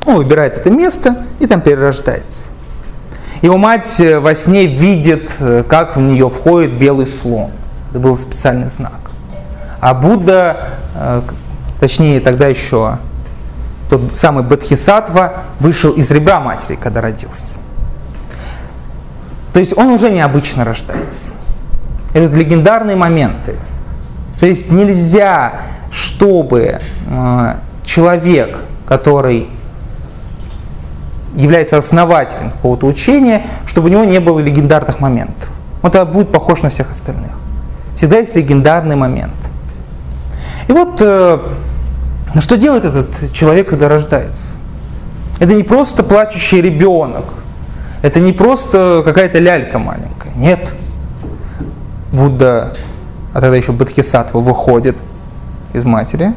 Он 0.07 0.17
выбирает 0.17 0.59
это 0.59 0.71
место 0.71 1.27
и 1.39 1.47
там 1.47 1.61
перерождается. 1.61 2.51
Его 3.43 3.57
мать 3.57 4.01
э, 4.01 4.19
во 4.19 4.35
сне 4.35 4.67
видит, 4.67 5.33
как 5.69 5.97
в 5.97 6.01
нее 6.01 6.29
входит 6.29 6.73
белый 6.73 7.07
слон. 7.07 7.51
Это 7.91 7.99
был 7.99 8.17
специальный 8.17 8.69
знак. 8.69 8.93
А 9.81 9.95
Будда, 9.95 10.75
точнее 11.81 12.21
тогда 12.21 12.47
еще 12.49 12.99
тот 13.89 14.15
самый 14.15 14.45
Бадхисатва, 14.45 15.45
вышел 15.59 15.91
из 15.93 16.11
ребра 16.11 16.39
матери, 16.39 16.77
когда 16.81 17.01
родился. 17.01 17.59
То 19.53 19.61
есть 19.61 19.77
он 19.77 19.89
уже 19.89 20.11
необычно 20.11 20.65
рождается. 20.65 21.35
Это 22.13 22.37
легендарные 22.37 22.97
моменты. 22.97 23.57
То 24.39 24.47
есть 24.47 24.71
нельзя, 24.71 25.63
чтобы 25.91 26.81
э, 27.09 27.55
человек, 27.85 28.65
который 28.87 29.49
является 31.35 31.77
основателем 31.77 32.51
какого-то 32.51 32.87
учения, 32.87 33.47
чтобы 33.67 33.89
у 33.89 33.93
него 33.93 34.05
не 34.05 34.19
было 34.19 34.41
легендарных 34.41 35.01
моментов. 35.01 35.49
Он 35.83 35.91
тогда 35.91 36.11
будет 36.11 36.33
похож 36.33 36.63
на 36.63 36.71
всех 36.71 36.91
остальных. 36.91 37.33
Всегда 37.97 38.19
есть 38.19 38.35
легендарный 38.35 38.97
момент. 38.97 39.35
И 40.69 40.73
вот, 40.73 41.01
э, 41.01 41.39
что 42.39 42.57
делает 42.57 42.85
этот 42.85 43.33
человек, 43.33 43.69
когда 43.69 43.89
рождается? 43.89 44.57
Это 45.39 45.55
не 45.55 45.63
просто 45.63 46.03
плачущий 46.03 46.61
ребенок, 46.61 47.25
это 48.03 48.21
не 48.21 48.33
просто 48.33 49.03
какая-то 49.05 49.39
лялька 49.39 49.79
маленькая. 49.79 50.33
Нет. 50.35 50.75
Будда, 52.13 52.75
а 53.33 53.41
тогда 53.41 53.57
еще 53.57 53.73
Бодхисаттва 53.73 54.41
выходит 54.41 54.97
из 55.73 55.85
матери, 55.85 56.35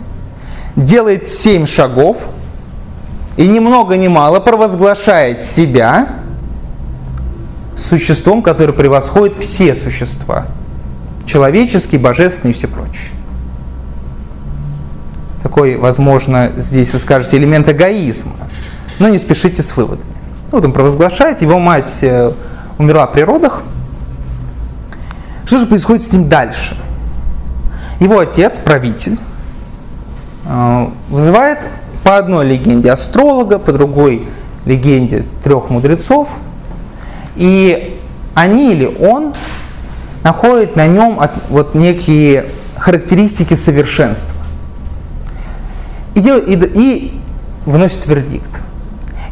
делает 0.76 1.28
семь 1.28 1.66
шагов 1.66 2.28
и 3.38 3.48
ни 3.48 3.60
много 3.60 3.98
ни 3.98 4.08
мало 4.08 4.40
провозглашает 4.40 5.42
себя 5.42 6.10
существом, 7.76 8.44
которое 8.44 8.74
превосходит 8.74 9.36
все 9.36 9.74
существа. 9.74 10.46
Человеческие, 11.26 12.00
божественные 12.00 12.54
и 12.54 12.56
все 12.56 12.68
прочие. 12.68 13.12
Такой, 15.42 15.78
возможно, 15.78 16.52
здесь 16.58 16.94
вы 16.94 17.00
скажете 17.00 17.38
элемент 17.38 17.68
эгоизма, 17.68 18.36
но 19.00 19.10
не 19.10 19.18
спешите 19.18 19.64
с 19.64 19.76
выводами. 19.76 20.13
Ну, 20.54 20.60
он 20.60 20.72
провозглашает, 20.72 21.42
его 21.42 21.58
мать 21.58 21.98
э, 22.04 22.32
умерла 22.78 23.08
при 23.08 23.22
родах. 23.22 23.64
Что 25.48 25.58
же 25.58 25.66
происходит 25.66 26.04
с 26.04 26.14
ним 26.14 26.30
дальше? 26.30 26.78
Его 28.00 28.20
отец, 28.20 28.60
правитель, 28.60 29.18
э, 30.46 30.88
вызывает 31.10 31.68
по 32.04 32.18
одной 32.18 32.46
легенде 32.46 32.92
астролога, 32.92 33.58
по 33.58 33.72
другой 33.72 34.28
легенде 34.66 35.26
трех 35.44 35.72
мудрецов, 35.72 36.38
и 37.36 38.00
они 38.36 38.74
или 38.74 38.86
он 38.86 39.34
находят 40.24 40.76
на 40.76 40.86
нем 40.86 41.20
вот 41.50 41.74
некие 41.74 42.46
характеристики 42.78 43.56
совершенства. 43.56 44.40
И, 46.14 46.20
делает, 46.20 46.48
и, 46.48 46.70
и 46.76 47.22
выносит 47.66 48.06
вердикт. 48.06 48.52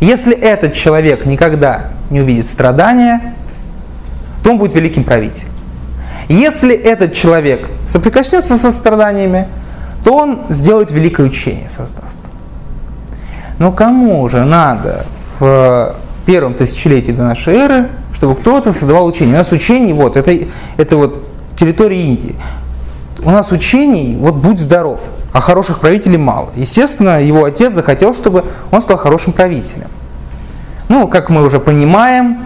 Если 0.01 0.35
этот 0.35 0.73
человек 0.73 1.25
никогда 1.27 1.91
не 2.09 2.21
увидит 2.21 2.47
страдания, 2.47 3.35
то 4.43 4.49
он 4.49 4.57
будет 4.57 4.73
великим 4.73 5.03
правителем. 5.03 5.47
Если 6.27 6.75
этот 6.75 7.13
человек 7.13 7.69
соприкоснется 7.85 8.57
со 8.57 8.71
страданиями, 8.71 9.47
то 10.03 10.15
он 10.15 10.41
сделает 10.49 10.89
великое 10.91 11.27
учение, 11.27 11.69
создаст. 11.69 12.17
Но 13.59 13.71
кому 13.71 14.27
же 14.27 14.43
надо 14.43 15.05
в 15.39 15.95
первом 16.25 16.55
тысячелетии 16.55 17.11
до 17.11 17.23
нашей 17.23 17.53
эры, 17.53 17.89
чтобы 18.15 18.35
кто-то 18.35 18.71
создавал 18.71 19.05
учение? 19.05 19.35
У 19.35 19.37
нас 19.37 19.51
учение, 19.51 19.93
вот, 19.93 20.17
это, 20.17 20.35
это 20.77 20.97
вот 20.97 21.27
территория 21.55 22.03
Индии. 22.03 22.35
У 23.23 23.29
нас 23.29 23.51
учений, 23.51 24.15
вот 24.19 24.35
будь 24.35 24.59
здоров, 24.59 25.09
а 25.31 25.41
хороших 25.41 25.79
правителей 25.79 26.17
мало. 26.17 26.49
Естественно, 26.55 27.21
его 27.21 27.45
отец 27.45 27.73
захотел, 27.73 28.15
чтобы 28.15 28.45
он 28.71 28.81
стал 28.81 28.97
хорошим 28.97 29.31
правителем. 29.31 29.89
Ну, 30.89 31.07
как 31.07 31.29
мы 31.29 31.43
уже 31.43 31.59
понимаем, 31.59 32.43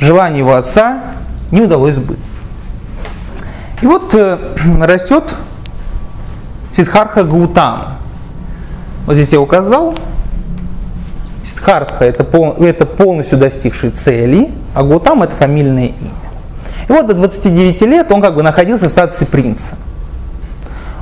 желание 0.00 0.40
его 0.40 0.54
отца 0.54 1.00
не 1.52 1.62
удалось 1.62 1.94
сбыться. 1.94 2.40
И 3.82 3.86
вот 3.86 4.14
э, 4.14 4.38
растет 4.82 5.34
Сидхарха 6.72 7.22
Гаутама. 7.22 7.98
Вот 9.06 9.14
здесь 9.14 9.30
я 9.30 9.40
указал. 9.40 9.94
Сидхартха 11.48 12.04
это, 12.04 12.24
пол, 12.24 12.54
это 12.58 12.84
полностью 12.84 13.38
достигший 13.38 13.90
цели, 13.90 14.50
а 14.74 14.82
Гаутама 14.82 15.26
это 15.26 15.36
фамильное 15.36 15.86
имя. 15.86 16.10
И 16.88 16.92
вот 16.92 17.06
до 17.06 17.14
29 17.14 17.80
лет 17.82 18.10
он 18.10 18.20
как 18.20 18.34
бы 18.34 18.42
находился 18.42 18.88
в 18.88 18.90
статусе 18.90 19.26
принца. 19.26 19.76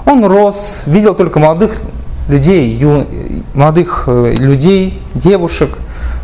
Он 0.06 0.24
рос, 0.24 0.82
видел 0.86 1.14
только 1.14 1.38
молодых 1.38 1.76
людей, 2.28 2.74
ю, 2.76 3.06
молодых 3.54 4.04
э, 4.06 4.34
людей, 4.36 5.00
девушек. 5.14 5.78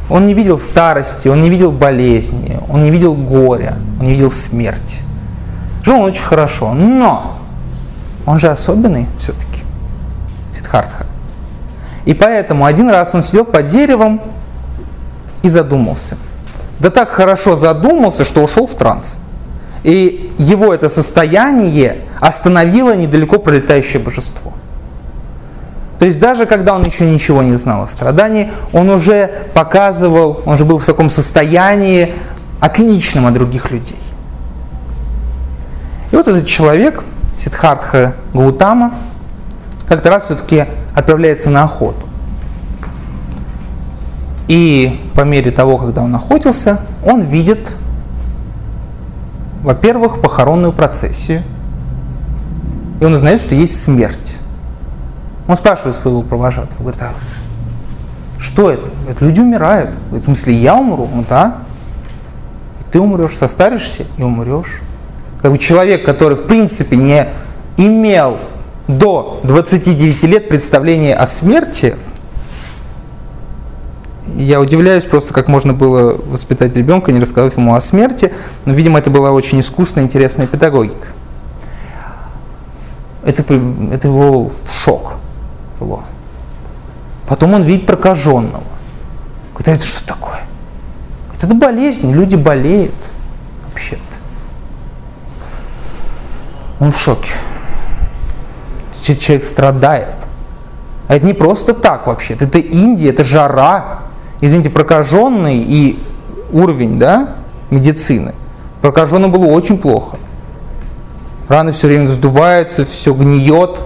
Он 0.08 0.26
не 0.26 0.34
видел 0.34 0.58
старости, 0.58 1.28
он 1.28 1.40
не 1.40 1.48
видел 1.48 1.72
болезни, 1.72 2.58
он 2.68 2.82
не 2.82 2.90
видел 2.90 3.14
горя, 3.14 3.76
он 4.00 4.06
не 4.06 4.12
видел 4.12 4.30
смерти. 4.30 4.98
Жил 5.84 5.96
он 5.96 6.10
очень 6.10 6.24
хорошо, 6.24 6.74
но 6.74 7.38
он 8.26 8.38
же 8.38 8.48
особенный 8.48 9.06
все-таки, 9.18 9.62
Сидхартха. 10.52 11.06
И 12.04 12.14
поэтому 12.14 12.64
один 12.64 12.90
раз 12.90 13.14
он 13.14 13.22
сидел 13.22 13.44
под 13.44 13.68
деревом 13.68 14.20
и 15.42 15.48
задумался. 15.48 16.16
Да 16.80 16.90
так 16.90 17.10
хорошо 17.10 17.56
задумался, 17.56 18.24
что 18.24 18.42
ушел 18.42 18.66
в 18.66 18.74
транс. 18.74 19.20
И 19.84 20.19
его 20.40 20.72
это 20.72 20.88
состояние 20.88 21.98
остановило 22.18 22.96
недалеко 22.96 23.38
пролетающее 23.38 24.00
божество. 24.02 24.54
То 25.98 26.06
есть 26.06 26.18
даже 26.18 26.46
когда 26.46 26.74
он 26.74 26.82
еще 26.82 27.10
ничего 27.10 27.42
не 27.42 27.56
знал 27.56 27.82
о 27.82 27.88
страдании, 27.88 28.50
он 28.72 28.88
уже 28.88 29.30
показывал, 29.52 30.40
он 30.46 30.56
же 30.56 30.64
был 30.64 30.78
в 30.78 30.86
таком 30.86 31.10
состоянии 31.10 32.14
отличном 32.58 33.26
от 33.26 33.34
других 33.34 33.70
людей. 33.70 33.98
И 36.10 36.16
вот 36.16 36.26
этот 36.26 36.46
человек, 36.46 37.04
Сидхартха 37.44 38.14
Гаутама, 38.32 38.94
как-то 39.86 40.08
раз 40.08 40.24
все-таки 40.24 40.64
отправляется 40.94 41.50
на 41.50 41.64
охоту. 41.64 42.08
И 44.48 45.02
по 45.14 45.20
мере 45.20 45.50
того, 45.50 45.76
когда 45.76 46.00
он 46.00 46.14
охотился, 46.14 46.80
он 47.04 47.20
видит, 47.20 47.74
во-первых, 49.62 50.20
похоронную 50.20 50.72
процессию. 50.72 51.42
И 53.00 53.04
он 53.04 53.14
узнает, 53.14 53.40
что 53.40 53.54
есть 53.54 53.82
смерть. 53.82 54.38
Он 55.48 55.56
спрашивает 55.56 55.96
своего 55.96 56.22
провожатого, 56.22 56.82
говорит, 56.82 57.00
а 57.02 57.12
что 58.38 58.70
это? 58.70 58.88
Это 59.08 59.24
люди 59.24 59.40
умирают. 59.40 59.90
Говорит, 60.08 60.22
в 60.22 60.26
смысле, 60.26 60.54
я 60.54 60.76
умру? 60.76 61.08
Ну 61.12 61.24
да. 61.28 61.58
И 62.80 62.92
ты 62.92 63.00
умрешь, 63.00 63.36
состаришься 63.36 64.04
и 64.16 64.22
умрешь 64.22 64.80
как 65.42 65.52
бы 65.52 65.58
человек, 65.58 66.04
который 66.04 66.36
в 66.36 66.44
принципе 66.44 66.96
не 66.96 67.28
имел 67.76 68.38
до 68.88 69.40
29 69.44 70.22
лет 70.24 70.48
представления 70.48 71.14
о 71.14 71.26
смерти, 71.26 71.96
я 74.36 74.60
удивляюсь 74.60 75.04
просто, 75.04 75.34
как 75.34 75.48
можно 75.48 75.72
было 75.72 76.12
воспитать 76.14 76.76
ребенка, 76.76 77.12
не 77.12 77.20
рассказав 77.20 77.56
ему 77.56 77.74
о 77.74 77.82
смерти, 77.82 78.32
но, 78.64 78.72
видимо, 78.74 78.98
это 78.98 79.10
была 79.10 79.32
очень 79.32 79.60
искусная, 79.60 80.04
интересная 80.04 80.46
педагогика. 80.46 81.08
Это, 83.22 83.42
это 83.92 84.08
его 84.08 84.48
в 84.48 84.72
шок 84.72 85.16
ввело. 85.78 86.04
Потом 87.28 87.54
он 87.54 87.62
видит 87.62 87.86
прокаженного. 87.86 88.64
Говорит, 89.52 89.68
а 89.68 89.70
это 89.72 89.84
что 89.84 90.06
такое? 90.06 90.40
Говорит, 91.26 91.44
это 91.44 91.54
болезнь, 91.54 92.12
люди 92.12 92.36
болеют 92.36 92.94
вообще-то. 93.68 94.02
Он 96.80 96.92
в 96.92 96.98
шоке. 96.98 97.32
Человек 99.02 99.44
страдает. 99.44 100.14
А 101.08 101.16
это 101.16 101.26
не 101.26 101.34
просто 101.34 101.74
так 101.74 102.06
вообще. 102.06 102.34
Это 102.34 102.58
Индия, 102.58 103.10
это 103.10 103.24
жара. 103.24 104.09
Извините, 104.40 104.70
прокаженный 104.70 105.58
и 105.58 105.98
уровень 106.52 106.98
да, 106.98 107.34
медицины. 107.70 108.34
Прокаженному 108.80 109.32
было 109.32 109.46
очень 109.46 109.78
плохо. 109.78 110.18
Раны 111.48 111.72
все 111.72 111.88
время 111.88 112.06
вздуваются, 112.06 112.84
все 112.84 113.12
гниет. 113.12 113.78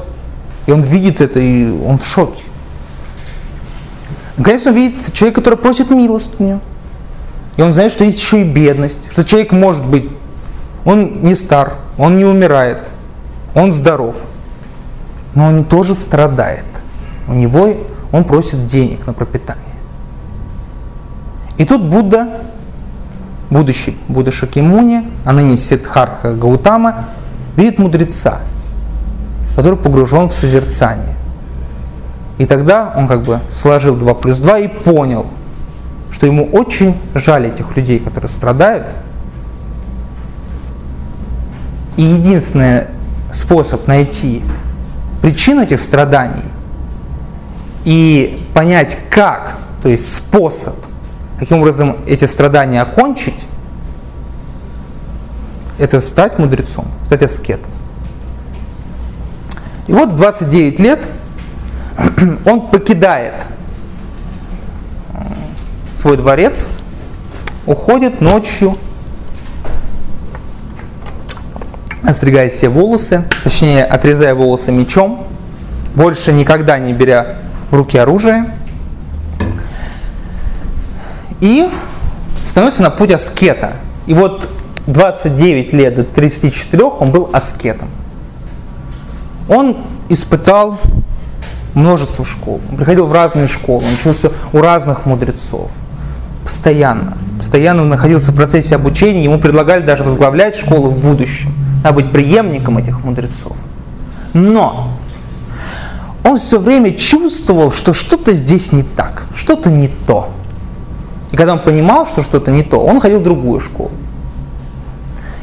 И 0.67 0.73
он 0.73 0.83
видит 0.83 1.21
это, 1.21 1.41
и 1.41 1.71
он 1.71 1.99
в 1.99 2.07
шоке. 2.07 2.43
Наконец 4.37 4.67
он 4.67 4.75
видит 4.75 5.13
человека, 5.13 5.41
который 5.41 5.59
просит 5.59 5.91
милостыню. 5.91 6.61
И 7.57 7.63
он 7.63 7.73
знает, 7.73 7.93
что 7.93 8.05
есть 8.05 8.19
еще 8.19 8.41
и 8.41 8.45
бедность, 8.45 9.13
что 9.13 9.25
человек 9.25 9.53
может 9.53 9.85
быть, 9.85 10.09
он 10.85 11.23
не 11.23 11.35
стар, 11.35 11.75
он 11.97 12.17
не 12.17 12.25
умирает, 12.25 12.79
он 13.55 13.73
здоров, 13.73 14.17
но 15.35 15.47
он 15.47 15.65
тоже 15.65 15.95
страдает. 15.95 16.65
У 17.29 17.33
него 17.33 17.77
он 18.11 18.25
просит 18.25 18.67
денег 18.67 19.07
на 19.07 19.13
пропитание. 19.13 19.74
И 21.57 21.65
тут 21.65 21.83
Будда, 21.83 22.29
будущий 23.51 23.97
Будда 24.09 24.33
Шакимуни, 24.33 25.09
а 25.25 25.33
ныне 25.33 25.57
Сиддхартха 25.57 26.35
Гаутама, 26.35 27.05
видит 27.57 27.79
мудреца, 27.79 28.41
который 29.55 29.79
погружен 29.79 30.29
в 30.29 30.35
созерцание. 30.35 31.15
И 32.39 32.47
тогда 32.47 32.93
он 32.97 33.07
как 33.07 33.23
бы 33.23 33.39
сложил 33.51 33.95
2 33.95 34.15
плюс 34.15 34.39
2 34.39 34.59
и 34.59 34.69
понял, 34.69 35.27
что 36.11 36.27
ему 36.27 36.47
очень 36.47 36.97
жаль 37.15 37.47
этих 37.47 37.77
людей, 37.77 38.01
которые 38.01 38.29
страдают, 38.29 38.87
и 41.97 42.03
единственный 42.03 42.87
способ 43.33 43.87
найти 43.87 44.43
причину 45.23 45.63
этих 45.63 45.81
страданий 45.81 46.43
и 47.85 48.45
понять, 48.53 48.99
как, 49.11 49.57
то 49.83 49.89
есть 49.89 50.13
способ, 50.13 50.75
каким 51.39 51.59
образом 51.59 51.97
эти 52.07 52.25
страдания 52.25 52.81
окончить, 52.83 53.39
это 55.79 56.01
стать 56.01 56.39
мудрецом, 56.39 56.87
стать 57.07 57.23
аскетом. 57.23 57.71
И 59.87 59.93
вот 59.93 60.13
в 60.13 60.17
29 60.17 60.79
лет 60.79 61.09
он 62.47 62.69
покидает 62.69 63.35
свой 65.99 66.17
дворец, 66.17 66.69
уходит 67.67 68.21
ночью 68.21 68.77
остригая 72.03 72.51
все 72.51 72.69
волосы, 72.69 73.25
точнее 73.43 73.85
отрезая 73.85 74.35
волосы 74.35 74.71
мечом, 74.71 75.27
больше 75.95 76.33
никогда 76.33 76.79
не 76.79 76.93
беря 76.93 77.37
в 77.71 77.75
руки 77.75 77.97
оружие, 77.97 78.47
и 81.45 81.69
становится 82.47 82.83
на 82.83 82.91
путь 82.91 83.11
аскета. 83.11 83.75
И 84.07 84.15
вот 84.15 84.49
29 84.87 85.73
лет 85.75 85.95
до 85.95 86.05
34 86.05 86.85
он 86.85 87.11
был 87.11 87.29
аскетом. 87.33 87.89
Он 89.49 89.77
испытал 90.09 90.79
множество 91.75 92.25
школ. 92.25 92.61
Он 92.71 92.77
приходил 92.79 93.07
в 93.07 93.13
разные 93.13 93.47
школы, 93.47 93.85
он 93.87 93.93
учился 93.93 94.33
у 94.55 94.59
разных 94.59 95.05
мудрецов. 95.05 95.71
Постоянно. 96.45 97.19
Постоянно 97.39 97.85
находился 97.85 98.33
в 98.33 98.37
процессе 98.37 98.75
обучения, 98.75 99.23
ему 99.23 99.39
предлагали 99.39 99.83
даже 99.83 100.03
возглавлять 100.03 100.57
школы 100.57 100.89
в 100.89 100.99
будущем 100.99 101.53
надо 101.85 101.97
быть 101.97 102.11
преемником 102.11 102.79
этих 102.79 103.05
мудрецов. 103.05 103.57
Но 104.33 104.89
он 106.25 106.39
все 106.39 106.59
время 106.59 106.93
чувствовал, 106.93 107.71
что 107.71 107.93
что-то 107.93 108.33
здесь 108.33 108.73
не 108.73 108.83
так, 108.83 109.27
что-то 109.35 109.71
не 109.71 109.89
то. 110.07 110.31
И 111.35 111.37
когда 111.37 111.55
он 111.55 111.59
понимал, 111.59 112.07
что 112.07 112.23
что-то 112.23 112.53
не 112.53 112.63
то, 112.63 112.79
он 112.79 113.01
ходил 113.01 113.19
в 113.19 113.25
другую 113.25 113.59
школу. 113.59 113.91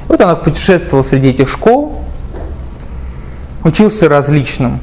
И 0.06 0.08
вот 0.08 0.22
он 0.22 0.38
путешествовал 0.38 1.04
среди 1.04 1.32
этих 1.32 1.50
школ 1.50 2.02
учился 3.66 4.08
различным 4.08 4.80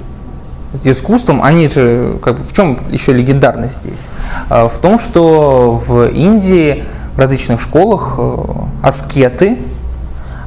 искусством, 0.85 1.43
они 1.43 1.71
же, 1.71 2.19
как 2.23 2.37
бы, 2.37 2.43
в 2.43 2.53
чем 2.53 2.79
еще 2.91 3.15
легендарность 3.15 3.83
здесь? 3.83 4.09
А, 4.51 4.69
в 4.69 4.77
том, 4.77 4.99
что 4.99 5.81
в 5.83 6.11
Индии 6.11 6.85
в 7.15 7.19
различных 7.19 7.59
школах 7.59 8.17
э, 8.19 8.37
аскеты, 8.83 9.61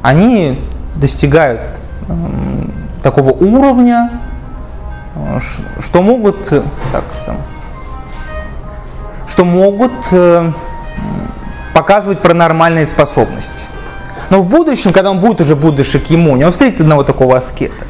они 0.03 0.61
достигают 0.95 1.61
такого 3.01 3.31
уровня, 3.31 4.11
э, 5.15 5.39
что 5.79 6.03
могут, 6.03 6.49
так, 6.91 7.05
там, 7.25 7.37
что 9.31 9.45
могут 9.45 9.93
э, 10.11 10.51
показывать 11.73 12.19
паранормальные 12.19 12.85
способности. 12.85 13.67
Но 14.29 14.41
в 14.41 14.45
будущем, 14.47 14.91
когда 14.91 15.09
он 15.09 15.21
будет 15.21 15.39
уже 15.39 15.55
Будда 15.55 15.85
Шакьямуни, 15.85 16.43
он 16.43 16.51
встретит 16.51 16.81
одного 16.81 17.03
такого 17.03 17.37
аскета 17.37 17.85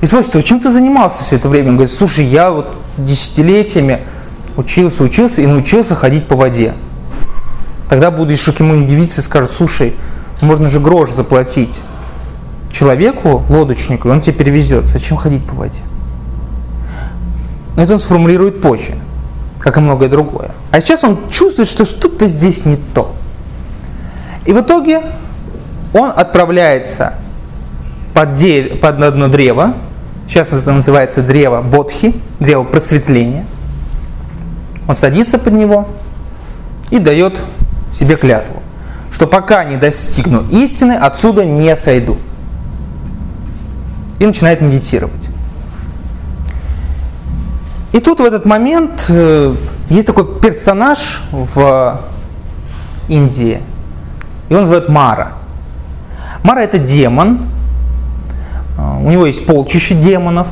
и 0.00 0.06
спросит, 0.06 0.44
чем 0.44 0.58
ты 0.58 0.72
занимался 0.72 1.22
все 1.22 1.36
это 1.36 1.48
время? 1.48 1.68
Он 1.68 1.76
говорит, 1.76 1.94
слушай, 1.94 2.24
я 2.24 2.50
вот 2.50 2.74
десятилетиями 2.98 4.00
учился, 4.56 5.04
учился 5.04 5.40
и 5.40 5.46
научился 5.46 5.94
ходить 5.94 6.26
по 6.26 6.34
воде. 6.34 6.74
Тогда 7.88 8.10
Будда 8.10 8.36
Шакьямуни 8.36 8.84
удивится 8.84 9.20
и 9.20 9.24
скажет, 9.24 9.52
слушай, 9.52 9.94
можно 10.40 10.68
же 10.68 10.80
грош 10.80 11.12
заплатить 11.12 11.80
человеку, 12.72 13.44
лодочнику, 13.48 14.08
и 14.08 14.10
он 14.10 14.20
тебя 14.20 14.34
перевезет. 14.34 14.86
Зачем 14.86 15.16
ходить 15.16 15.44
по 15.44 15.54
воде? 15.54 15.82
Но 17.76 17.84
это 17.84 17.92
он 17.92 18.00
сформулирует 18.00 18.60
позже, 18.60 18.96
как 19.62 19.76
и 19.76 19.80
многое 19.80 20.08
другое. 20.08 20.50
А 20.70 20.80
сейчас 20.80 21.04
он 21.04 21.18
чувствует, 21.30 21.68
что 21.68 21.84
что-то 21.84 22.26
здесь 22.26 22.64
не 22.64 22.76
то. 22.94 23.14
И 24.44 24.52
в 24.52 24.60
итоге 24.60 25.02
он 25.94 26.10
отправляется 26.14 27.14
под, 28.12 28.34
дерев, 28.34 28.80
под 28.80 29.00
одно 29.00 29.28
древо, 29.28 29.74
сейчас 30.28 30.52
это 30.52 30.72
называется 30.72 31.22
древо 31.22 31.62
Бодхи, 31.62 32.20
древо 32.40 32.64
просветления. 32.64 33.46
Он 34.88 34.96
садится 34.96 35.38
под 35.38 35.52
него 35.52 35.88
и 36.90 36.98
дает 36.98 37.38
себе 37.92 38.16
клятву, 38.16 38.60
что 39.12 39.28
пока 39.28 39.64
не 39.64 39.76
достигну 39.76 40.44
истины, 40.50 40.92
отсюда 40.92 41.44
не 41.44 41.76
сойду. 41.76 42.18
И 44.18 44.26
начинает 44.26 44.60
медитировать. 44.60 45.31
И 47.92 48.00
тут 48.00 48.20
в 48.20 48.24
этот 48.24 48.46
момент 48.46 49.04
э, 49.10 49.54
есть 49.90 50.06
такой 50.06 50.40
персонаж 50.40 51.22
в 51.30 52.00
Индии, 53.08 53.60
и 54.48 54.54
он 54.54 54.62
называют 54.62 54.88
Мара. 54.88 55.32
Мара 56.42 56.62
это 56.62 56.78
демон, 56.78 57.40
а, 58.78 58.96
у 58.98 59.10
него 59.10 59.26
есть 59.26 59.44
полчища 59.44 59.94
демонов. 59.94 60.46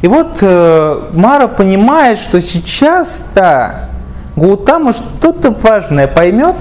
И 0.00 0.06
вот 0.06 0.38
э, 0.40 1.10
Мара 1.12 1.48
понимает, 1.48 2.20
что 2.20 2.40
сейчас-то 2.40 3.88
Гаутама 4.36 4.92
что-то 4.92 5.50
важное 5.50 6.06
поймет, 6.06 6.56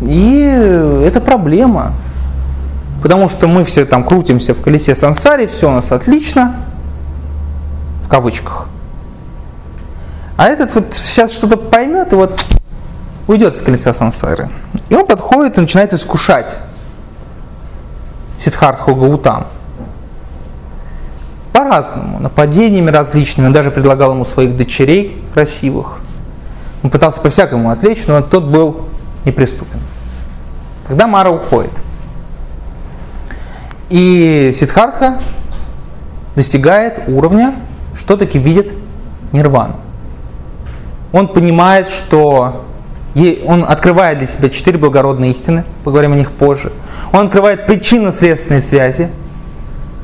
и 0.00 0.38
это 1.04 1.20
проблема. 1.20 1.94
Потому 3.02 3.28
что 3.28 3.46
мы 3.48 3.64
все 3.64 3.84
там 3.84 4.04
крутимся 4.04 4.54
в 4.54 4.62
колесе 4.62 4.94
сансари, 4.94 5.46
все 5.46 5.68
у 5.68 5.72
нас 5.72 5.92
отлично, 5.92 6.54
кавычках. 8.14 8.68
А 10.36 10.46
этот 10.46 10.72
вот 10.72 10.94
сейчас 10.94 11.32
что-то 11.32 11.56
поймет 11.56 12.12
и 12.12 12.16
вот 12.16 12.46
уйдет 13.26 13.56
с 13.56 13.60
колеса 13.60 13.92
сансары. 13.92 14.48
И 14.88 14.94
он 14.94 15.04
подходит 15.04 15.58
и 15.58 15.60
начинает 15.60 15.92
искушать 15.92 16.60
Сидхартху 18.38 18.94
Гаутам. 18.94 19.46
По-разному, 21.52 22.20
нападениями 22.20 22.88
различными. 22.90 23.48
Он 23.48 23.52
даже 23.52 23.72
предлагал 23.72 24.12
ему 24.12 24.24
своих 24.24 24.56
дочерей 24.56 25.20
красивых. 25.34 25.98
Он 26.84 26.90
пытался 26.90 27.20
по-всякому 27.20 27.70
отвлечь, 27.70 28.06
но 28.06 28.22
тот 28.22 28.44
был 28.44 28.82
неприступен. 29.24 29.80
Тогда 30.86 31.08
Мара 31.08 31.30
уходит. 31.30 31.72
И 33.90 34.52
Сидхартха 34.54 35.18
достигает 36.36 37.02
уровня, 37.08 37.56
что 37.96 38.16
таки 38.16 38.38
видит 38.38 38.72
нирвану. 39.32 39.76
Он 41.12 41.28
понимает, 41.28 41.88
что 41.88 42.64
он 43.46 43.64
открывает 43.64 44.18
для 44.18 44.26
себя 44.26 44.50
четыре 44.50 44.78
благородные 44.78 45.30
истины, 45.30 45.64
поговорим 45.84 46.12
о 46.12 46.16
них 46.16 46.32
позже. 46.32 46.72
Он 47.12 47.26
открывает 47.26 47.66
причинно-следственные 47.66 48.60
связи, 48.60 49.08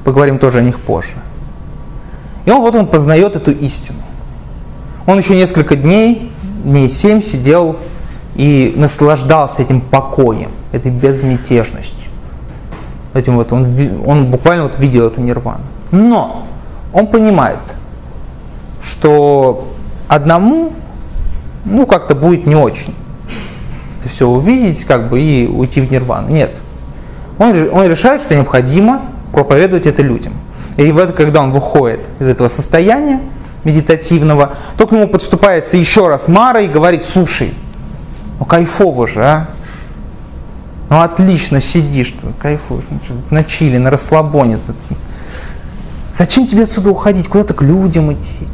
поговорим 0.04 0.38
тоже 0.38 0.58
о 0.58 0.62
них 0.62 0.78
позже. 0.78 1.14
И 2.44 2.50
он 2.50 2.60
вот 2.60 2.74
он 2.74 2.86
познает 2.86 3.34
эту 3.36 3.50
истину. 3.50 3.98
Он 5.06 5.18
еще 5.18 5.34
несколько 5.34 5.74
дней, 5.74 6.30
дней 6.64 6.88
семь 6.88 7.20
сидел 7.20 7.76
и 8.36 8.72
наслаждался 8.76 9.62
этим 9.62 9.80
покоем, 9.80 10.50
этой 10.72 10.92
безмятежностью. 10.92 12.10
Этим 13.12 13.36
вот 13.36 13.52
он, 13.52 13.74
он 14.06 14.26
буквально 14.26 14.62
вот 14.64 14.78
видел 14.78 15.08
эту 15.08 15.20
нирвану. 15.20 15.64
Но 15.90 16.46
он 16.92 17.08
понимает, 17.08 17.58
что 18.82 19.68
одному 20.08 20.72
ну, 21.64 21.86
как-то 21.86 22.14
будет 22.14 22.46
не 22.46 22.56
очень. 22.56 22.94
Это 23.98 24.08
все 24.08 24.26
увидеть, 24.26 24.84
как 24.84 25.08
бы, 25.08 25.20
и 25.20 25.46
уйти 25.46 25.80
в 25.80 25.90
нирвану. 25.90 26.28
Нет. 26.28 26.54
Он, 27.38 27.70
он 27.72 27.86
решает, 27.86 28.22
что 28.22 28.34
необходимо 28.34 29.02
проповедовать 29.32 29.86
это 29.86 30.02
людям. 30.02 30.32
И 30.76 30.90
вот, 30.92 31.12
когда 31.12 31.42
он 31.42 31.52
выходит 31.52 32.00
из 32.18 32.28
этого 32.28 32.48
состояния 32.48 33.20
медитативного, 33.64 34.54
то 34.78 34.86
к 34.86 34.92
нему 34.92 35.08
подступается 35.08 35.76
еще 35.76 36.08
раз 36.08 36.28
Мара 36.28 36.60
и 36.60 36.68
говорит, 36.68 37.04
слушай, 37.04 37.52
ну 38.38 38.46
кайфово 38.46 39.06
же, 39.06 39.22
а? 39.22 39.48
Ну 40.88 41.00
отлично 41.00 41.60
сидишь, 41.60 42.14
кайфуешь, 42.40 42.84
ну, 42.90 42.98
на 43.30 43.44
чили, 43.44 43.76
на 43.76 43.90
расслабоне. 43.90 44.58
Зачем 46.12 46.46
тебе 46.46 46.64
отсюда 46.64 46.90
уходить? 46.90 47.28
Куда-то 47.28 47.54
к 47.54 47.62
людям 47.62 48.12
идти? 48.12 48.48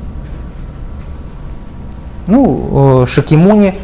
Ну, 2.28 3.02
э, 3.02 3.06
Шакимуни 3.06 3.74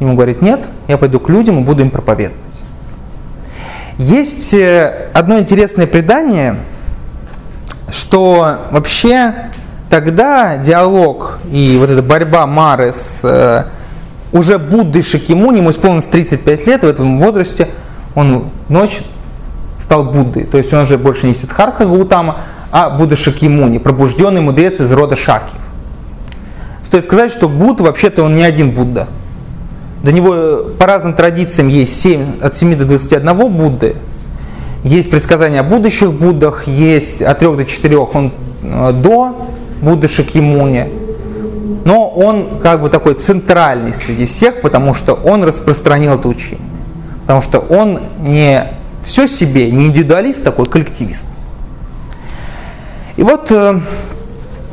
ему 0.00 0.14
говорит, 0.14 0.42
нет, 0.42 0.68
я 0.86 0.98
пойду 0.98 1.18
к 1.18 1.28
людям 1.28 1.60
и 1.60 1.64
буду 1.64 1.82
им 1.82 1.90
проповедовать. 1.90 2.38
Есть 3.98 4.54
э, 4.54 5.08
одно 5.12 5.38
интересное 5.38 5.86
предание, 5.86 6.56
что 7.90 8.66
вообще 8.70 9.50
тогда 9.90 10.56
диалог 10.58 11.38
и 11.50 11.76
вот 11.80 11.90
эта 11.90 12.02
борьба 12.02 12.46
Мары 12.46 12.92
с 12.92 13.24
э, 13.24 13.64
уже 14.32 14.58
Буддой 14.58 15.02
Шакимуни, 15.02 15.58
ему 15.58 15.70
исполнилось 15.70 16.06
35 16.06 16.66
лет, 16.66 16.82
в 16.82 16.86
этом 16.86 17.18
возрасте 17.18 17.68
он 18.14 18.50
ночь 18.68 19.00
стал 19.80 20.04
Буддой. 20.04 20.44
То 20.44 20.58
есть 20.58 20.72
он 20.72 20.80
уже 20.80 20.98
больше 20.98 21.26
не 21.26 21.34
Сиддхартха 21.34 21.86
Гаутама, 21.86 22.38
а 22.70 22.90
Будда 22.90 23.16
Шакимуни, 23.16 23.78
пробужденный 23.78 24.42
мудрец 24.42 24.80
из 24.80 24.92
рода 24.92 25.16
Шакьев. 25.16 25.67
Стоит 26.88 27.04
сказать, 27.04 27.30
что 27.30 27.50
Будда 27.50 27.82
вообще-то 27.82 28.22
он 28.22 28.34
не 28.34 28.42
один 28.42 28.70
Будда. 28.70 29.08
До 30.02 30.10
него 30.10 30.34
э, 30.34 30.64
по 30.78 30.86
разным 30.86 31.12
традициям 31.12 31.68
есть 31.68 32.00
7, 32.00 32.40
от 32.40 32.54
7 32.54 32.78
до 32.78 32.86
21 32.86 33.36
Будды. 33.36 33.94
Есть 34.84 35.10
предсказания 35.10 35.60
о 35.60 35.64
будущих 35.64 36.14
Буддах, 36.14 36.66
есть 36.66 37.20
от 37.20 37.40
3 37.40 37.56
до 37.56 37.66
4 37.66 37.98
он 37.98 38.32
э, 38.62 38.92
до 38.92 39.36
Будды 39.82 40.08
Шакьямуни. 40.08 40.88
Но 41.84 42.08
он 42.08 42.58
как 42.62 42.80
бы 42.80 42.88
такой 42.88 43.12
центральный 43.12 43.92
среди 43.92 44.24
всех, 44.24 44.62
потому 44.62 44.94
что 44.94 45.12
он 45.12 45.44
распространил 45.44 46.14
это 46.14 46.26
учение. 46.26 46.64
Потому 47.20 47.42
что 47.42 47.58
он 47.58 48.00
не 48.20 48.64
все 49.02 49.28
себе, 49.28 49.70
не 49.70 49.88
индивидуалист 49.88 50.42
такой, 50.42 50.64
коллективист. 50.64 51.26
И 53.18 53.22
вот 53.22 53.52
э, 53.52 53.78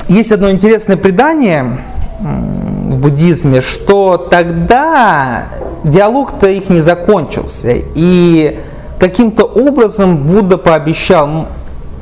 есть 0.08 0.32
одно 0.32 0.49
интересное 0.49 0.95
предание, 0.95 1.80
в 2.19 2.97
буддизме, 2.97 3.62
что 3.62 4.17
тогда 4.17 5.45
диалог-то 5.84 6.47
их 6.47 6.69
не 6.69 6.82
закончился. 6.82 7.73
И 7.73 8.60
каким-то 8.99 9.43
образом 9.43 10.25
Будда 10.25 10.58
пообещал 10.58 11.47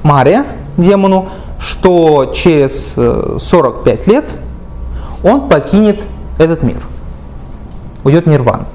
Маре, 0.04 0.44
демону, 0.78 1.30
что 1.60 2.32
через 2.34 2.94
45 2.94 4.08
э, 4.08 4.12
лет 4.12 4.26
он 5.24 5.48
покинет 5.48 6.04
этот 6.38 6.64
мир, 6.64 6.82
уйдет 8.04 8.26
в 8.26 8.30
нирвану. 8.30 8.66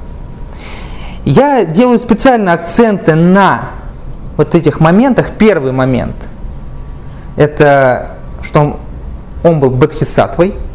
Я 1.24 1.64
делаю 1.64 1.98
специально 1.98 2.52
акценты 2.54 3.14
на 3.14 3.70
вот 4.36 4.54
этих 4.54 4.80
моментах. 4.80 5.32
Первый 5.36 5.72
момент– 5.72 6.16
это 7.36 8.12
что 8.40 8.60
он, 8.60 8.76
он 9.44 9.60
был 9.60 9.70
бодхисаттвой– 9.70 10.54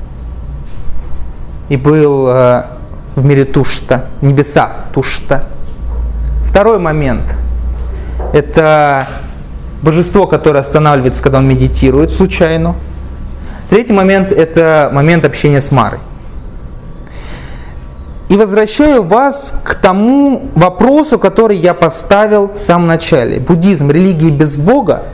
и 1.73 1.75
был 1.75 2.27
э, 2.27 2.65
в 3.15 3.25
мире 3.25 3.45
Тушта, 3.45 4.05
небеса 4.21 4.69
Тушта. 4.93 5.45
Второй 6.45 6.77
момент 6.77 7.35
это 8.31 9.07
божество, 9.81 10.27
которое 10.27 10.59
останавливается, 10.59 11.23
когда 11.23 11.39
он 11.39 11.47
медитирует 11.47 12.11
случайно. 12.11 12.75
Третий 13.71 13.91
момент– 13.91 14.31
это 14.31 14.91
момент 14.93 15.25
общения 15.25 15.61
с 15.61 15.71
Марой. 15.71 15.97
И 18.29 18.37
возвращаю 18.37 19.01
вас 19.01 19.55
к 19.63 19.73
тому 19.73 20.51
вопросу, 20.53 21.17
который 21.17 21.57
я 21.57 21.73
поставил 21.73 22.51
в 22.53 22.57
самом 22.57 22.85
начале. 22.85 23.39
Буддизм, 23.39 23.89
религия 23.89 24.29
без 24.29 24.57
Бога. 24.57 25.05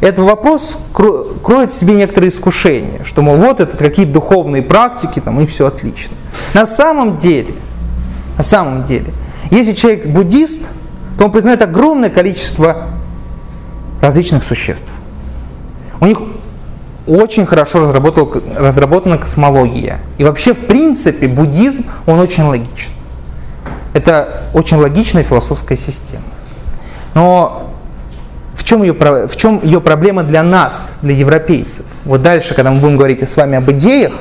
Этот 0.00 0.20
вопрос 0.20 0.78
кроет 0.94 1.70
в 1.70 1.74
себе 1.76 1.94
некоторые 1.94 2.30
искушения, 2.30 3.04
что, 3.04 3.20
мол, 3.20 3.36
вот 3.36 3.60
это 3.60 3.76
какие-то 3.76 4.12
духовные 4.12 4.62
практики, 4.62 5.20
там, 5.20 5.40
и 5.40 5.46
все 5.46 5.66
отлично. 5.66 6.16
На 6.54 6.66
самом 6.66 7.18
деле, 7.18 7.52
на 8.38 8.42
самом 8.42 8.86
деле, 8.86 9.12
если 9.50 9.72
человек 9.72 10.06
буддист, 10.06 10.70
то 11.18 11.26
он 11.26 11.32
признает 11.32 11.60
огромное 11.60 12.08
количество 12.08 12.86
различных 14.00 14.42
существ. 14.42 14.88
У 16.00 16.06
них 16.06 16.18
очень 17.06 17.44
хорошо 17.44 17.80
разработана 17.92 19.18
космология. 19.18 19.98
И 20.16 20.24
вообще, 20.24 20.54
в 20.54 20.66
принципе, 20.66 21.28
буддизм, 21.28 21.84
он 22.06 22.20
очень 22.20 22.44
логичен. 22.44 22.92
Это 23.92 24.44
очень 24.54 24.78
логичная 24.78 25.24
философская 25.24 25.76
система. 25.76 26.22
Но 27.14 27.69
чем, 28.70 28.82
ее, 28.82 28.92
в 28.92 29.36
чем 29.36 29.60
ее 29.62 29.80
проблема 29.80 30.22
для 30.22 30.42
нас, 30.42 30.88
для 31.02 31.14
европейцев? 31.14 31.84
Вот 32.04 32.22
дальше, 32.22 32.54
когда 32.54 32.70
мы 32.70 32.80
будем 32.80 32.96
говорить 32.96 33.28
с 33.28 33.36
вами 33.36 33.58
об 33.58 33.70
идеях, 33.70 34.12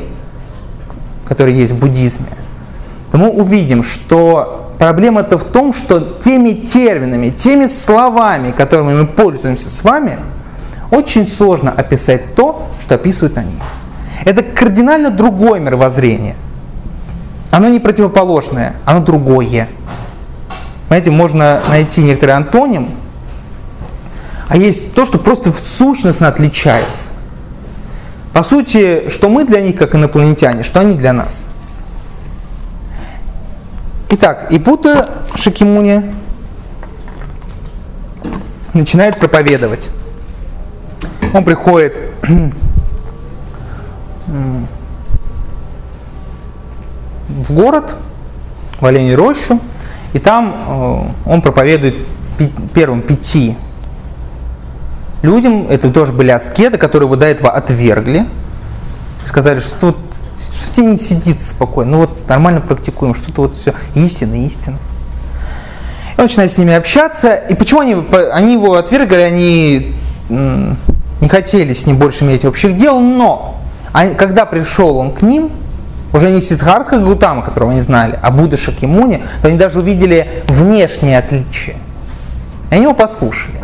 которые 1.28 1.58
есть 1.58 1.74
в 1.74 1.80
буддизме, 1.80 2.28
то 3.12 3.18
мы 3.18 3.30
увидим, 3.30 3.84
что 3.84 4.74
проблема-то 4.78 5.38
в 5.38 5.44
том, 5.44 5.74
что 5.74 6.00
теми 6.00 6.52
терминами, 6.52 7.30
теми 7.30 7.68
словами, 7.68 8.52
которыми 8.52 8.94
мы 9.02 9.08
пользуемся 9.08 9.70
с 9.70 9.84
вами– 9.84 10.20
очень 10.92 11.28
сложно 11.28 11.72
описать 11.72 12.36
то, 12.36 12.68
что 12.82 12.96
описывают 12.96 13.38
они. 13.38 13.56
Это 14.26 14.42
кардинально 14.44 15.12
другое 15.12 15.60
мировоззрение. 15.60 16.36
Оно 17.52 17.70
не 17.70 17.80
противоположное, 17.80 18.76
оно 18.86 19.00
другое. 19.00 19.68
Знаете, 20.88 21.12
можно 21.12 21.62
найти 21.70 22.02
некоторый 22.02 22.32
антоним, 22.32 22.90
а 24.50 24.58
есть 24.58 24.94
то, 24.94 25.06
что 25.06 25.18
просто 25.18 25.54
в 25.54 25.66
сущности 25.66 26.24
отличается. 26.24 27.12
По 28.34 28.44
сути, 28.44 29.10
что 29.10 29.30
мы 29.30 29.46
для 29.46 29.62
них 29.62 29.78
как 29.78 29.96
инопланетяне, 29.96 30.64
что 30.64 30.82
они 30.82 30.96
для 30.96 31.14
нас. 31.14 31.48
Итак, 34.10 34.48
Ипута 34.52 35.10
Шакимуни 35.36 36.04
начинает 38.74 39.18
проповедовать 39.20 39.90
он 41.34 41.44
приходит 41.44 41.98
в 47.28 47.54
город, 47.54 47.96
в 48.80 48.86
Оленей 48.86 49.16
рощу, 49.16 49.60
и 50.14 50.20
там 50.20 50.56
э, 50.68 51.30
он 51.30 51.42
проповедует 51.42 51.96
первым 52.74 53.02
пяти 53.02 53.56
людям, 55.22 55.68
это 55.70 55.90
тоже 55.92 56.14
были 56.14 56.32
аскеты, 56.32 56.78
которые 56.78 57.08
его 57.08 57.16
до 57.16 57.26
этого 57.26 57.52
отвергли, 57.52 58.26
сказали, 59.26 59.60
что 59.60 59.88
вот 59.88 59.98
что 60.54 60.74
тебе 60.76 60.88
не 60.88 60.98
сидит 60.98 61.42
спокойно, 61.42 61.92
ну 61.92 61.98
вот 62.00 62.28
нормально 62.28 62.62
практикуем, 62.62 63.14
что-то 63.16 63.44
вот 63.44 63.56
все, 63.56 63.74
истина, 63.96 64.46
истина. 64.46 64.78
И 66.18 66.20
он 66.20 66.26
начинает 66.26 66.52
с 66.52 66.58
ними 66.58 66.74
общаться, 66.74 67.34
и 67.36 67.54
почему 67.56 67.82
они, 67.82 67.96
они 68.34 68.54
его 68.54 68.76
отвергли, 68.76 69.22
они 69.22 69.96
не 70.30 71.30
хотели 71.30 71.74
с 71.74 71.86
ним 71.86 71.98
больше 71.98 72.26
иметь 72.26 72.46
общих 72.46 72.76
дел, 72.76 73.00
но 73.00 73.62
когда 74.18 74.46
пришел 74.46 74.98
он 74.98 75.14
к 75.14 75.22
ним, 75.22 75.52
уже 76.12 76.30
не 76.30 76.42
Сиддхартха 76.42 76.98
Гутама, 76.98 77.44
которого 77.44 77.72
они 77.72 77.82
знали, 77.82 78.20
а 78.22 78.32
Будда 78.32 78.58
Шакимуни, 78.58 79.24
то 79.42 79.48
они 79.48 79.58
даже 79.58 79.80
увидели 79.80 80.44
внешние 80.48 81.20
отличия. 81.20 81.76
И 82.72 82.76
они 82.76 82.84
его 82.84 82.96
послушали. 82.96 83.60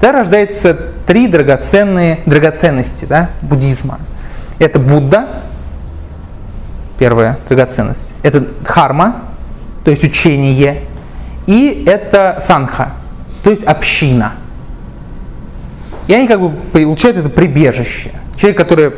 Тогда 0.00 0.18
рождаются 0.18 0.76
три 1.06 1.28
драгоценные 1.28 2.20
драгоценности 2.26 3.04
да, 3.04 3.30
буддизма. 3.42 3.98
Это 4.58 4.78
Будда, 4.78 5.28
первая 6.98 7.38
драгоценность. 7.48 8.14
Это 8.22 8.40
Дхарма, 8.40 9.16
то 9.84 9.90
есть 9.90 10.02
учение. 10.02 10.82
И 11.46 11.84
это 11.86 12.38
Санха, 12.40 12.90
то 13.44 13.50
есть 13.50 13.62
община– 13.64 14.32
и 16.06 16.14
они 16.14 16.28
как 16.28 16.40
бы 16.40 16.50
получают 16.50 17.16
это 17.16 17.28
прибежище. 17.28 18.10
Человек, 18.36 18.58
который 18.58 18.92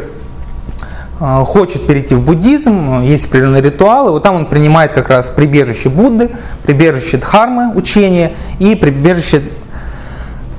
э, 1.21 1.45
хочет 1.47 1.87
перейти 1.87 2.15
в 2.15 2.23
буддизм, 2.23 3.01
есть 3.01 3.27
определенные 3.27 3.63
ритуалы, 3.63 4.11
вот 4.11 4.23
там 4.23 4.35
он 4.35 4.47
принимает 4.47 4.93
как 4.93 5.09
раз 5.09 5.31
прибежище 5.31 5.89
Будды, 5.89 6.31
прибежище 6.65 7.17
Дхармы, 7.17 7.75
учения 7.75 8.35
и 8.59 8.75
прибежище 8.75 9.43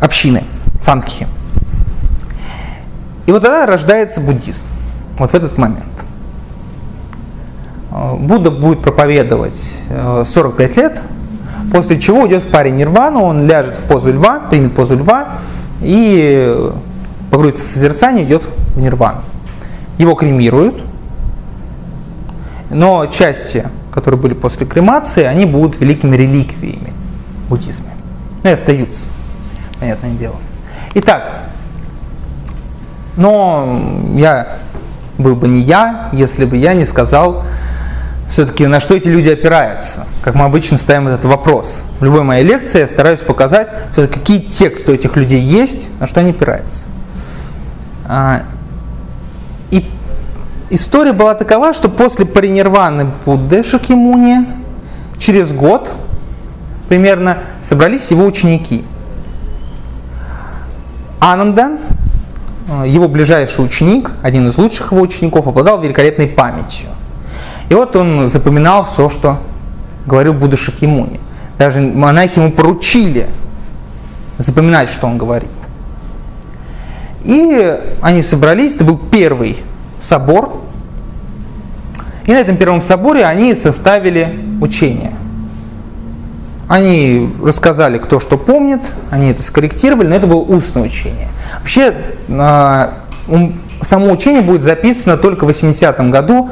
общины, 0.01 0.43
Сангхи. 0.81 1.27
И 3.29 3.31
вот 3.31 3.43
тогда 3.43 3.67
рождается 3.67 4.21
буддизм, 4.21 4.65
вот 5.19 5.29
в 5.29 5.35
этот 5.35 5.55
момент. 5.59 5.83
Э, 7.91 8.15
Будда 8.15 8.49
будет 8.49 8.81
проповедовать 8.81 9.75
45 10.25 10.77
э, 10.77 10.81
лет, 10.81 11.01
после 11.71 11.99
чего 11.99 12.21
уйдет 12.21 12.41
в 12.41 12.49
паре 12.49 12.71
нирвану, 12.71 13.21
он 13.21 13.45
ляжет 13.45 13.77
в 13.77 13.83
позу 13.83 14.11
льва, 14.11 14.39
примет 14.49 14.73
позу 14.73 14.97
льва, 14.97 15.37
и 15.79 16.71
погрузится 17.29 17.65
в 17.65 17.67
созерцание, 17.67 18.25
идет 18.25 18.49
в 18.73 18.81
нирвану. 18.81 19.21
Его 19.99 20.15
кремируют, 20.15 20.81
но 22.71 23.05
части, 23.05 23.67
которые 23.91 24.19
были 24.19 24.33
после 24.33 24.65
кремации, 24.65 25.25
они 25.25 25.45
будут 25.45 25.79
великими 25.79 26.17
реликвиями 26.17 26.93
буддизма. 27.47 27.89
Ну 28.43 28.49
и 28.49 28.53
остаются, 28.53 29.11
понятное 29.79 30.13
дело. 30.13 30.37
Итак, 30.95 31.48
но 33.19 33.81
я 34.15 34.59
был 35.17 35.35
бы 35.35 35.49
не 35.49 35.59
я, 35.59 36.09
если 36.13 36.45
бы 36.45 36.55
я 36.55 36.73
не 36.73 36.85
сказал 36.85 37.43
все-таки 38.29 38.65
на 38.65 38.79
что 38.79 38.95
эти 38.95 39.07
люди 39.07 39.27
опираются, 39.27 40.05
как 40.21 40.35
мы 40.35 40.45
обычно 40.45 40.77
ставим 40.77 41.07
этот 41.07 41.25
вопрос. 41.25 41.81
В 41.99 42.05
любой 42.05 42.23
моей 42.23 42.45
лекции 42.45 42.79
я 42.79 42.87
стараюсь 42.87 43.19
показать, 43.19 43.67
какие 43.95 44.39
тексты 44.39 44.91
у 44.91 44.95
этих 44.95 45.17
людей 45.17 45.41
есть, 45.41 45.89
на 45.99 46.07
что 46.07 46.21
они 46.21 46.29
опираются. 46.29 46.91
А, 48.07 48.43
и 49.71 49.85
история 50.69 51.11
была 51.11 51.33
такова, 51.33 51.73
что 51.73 51.89
после 51.89 52.25
паринирваны 52.25 53.07
Будды 53.25 53.63
Шакимуни 53.63 54.47
через 55.17 55.51
год 55.51 55.91
примерно 56.87 57.39
собрались 57.61 58.11
его 58.11 58.25
ученики. 58.25 58.85
Ананда, 61.19 61.71
его 62.85 63.07
ближайший 63.07 63.65
ученик, 63.65 64.11
один 64.21 64.47
из 64.47 64.57
лучших 64.57 64.91
его 64.91 65.01
учеников, 65.01 65.47
обладал 65.47 65.81
великолепной 65.81 66.27
памятью. 66.27 66.89
И 67.69 67.73
вот 67.73 67.95
он 67.95 68.27
запоминал 68.27 68.85
все, 68.85 69.09
что 69.09 69.37
говорил 70.05 70.33
Будда 70.33 70.57
Шакимуни. 70.57 71.19
Даже 71.57 71.81
монахи 71.81 72.39
ему 72.39 72.51
поручили 72.51 73.27
запоминать, 74.37 74.89
что 74.89 75.07
он 75.07 75.17
говорит. 75.17 75.49
И 77.23 77.79
они 78.01 78.21
собрались, 78.21 78.75
это 78.75 78.85
был 78.85 78.97
первый 78.97 79.57
собор. 80.01 80.61
И 82.25 82.31
на 82.31 82.37
этом 82.37 82.57
первом 82.57 82.81
соборе 82.81 83.25
они 83.25 83.53
составили 83.55 84.39
учение. 84.61 85.11
Они 86.69 87.27
рассказали, 87.43 87.97
кто 87.97 88.19
что 88.19 88.37
помнит, 88.37 88.81
они 89.09 89.31
это 89.31 89.41
скорректировали, 89.41 90.07
но 90.07 90.15
это 90.15 90.27
было 90.27 90.41
устное 90.41 90.83
учение. 90.83 91.27
Вообще, 91.57 91.95
а, 92.29 92.93
само 93.81 94.11
учение 94.11 94.43
будет 94.43 94.61
записано 94.61 95.17
только 95.17 95.45
в 95.45 95.49
80-м 95.49 96.11
году 96.11 96.47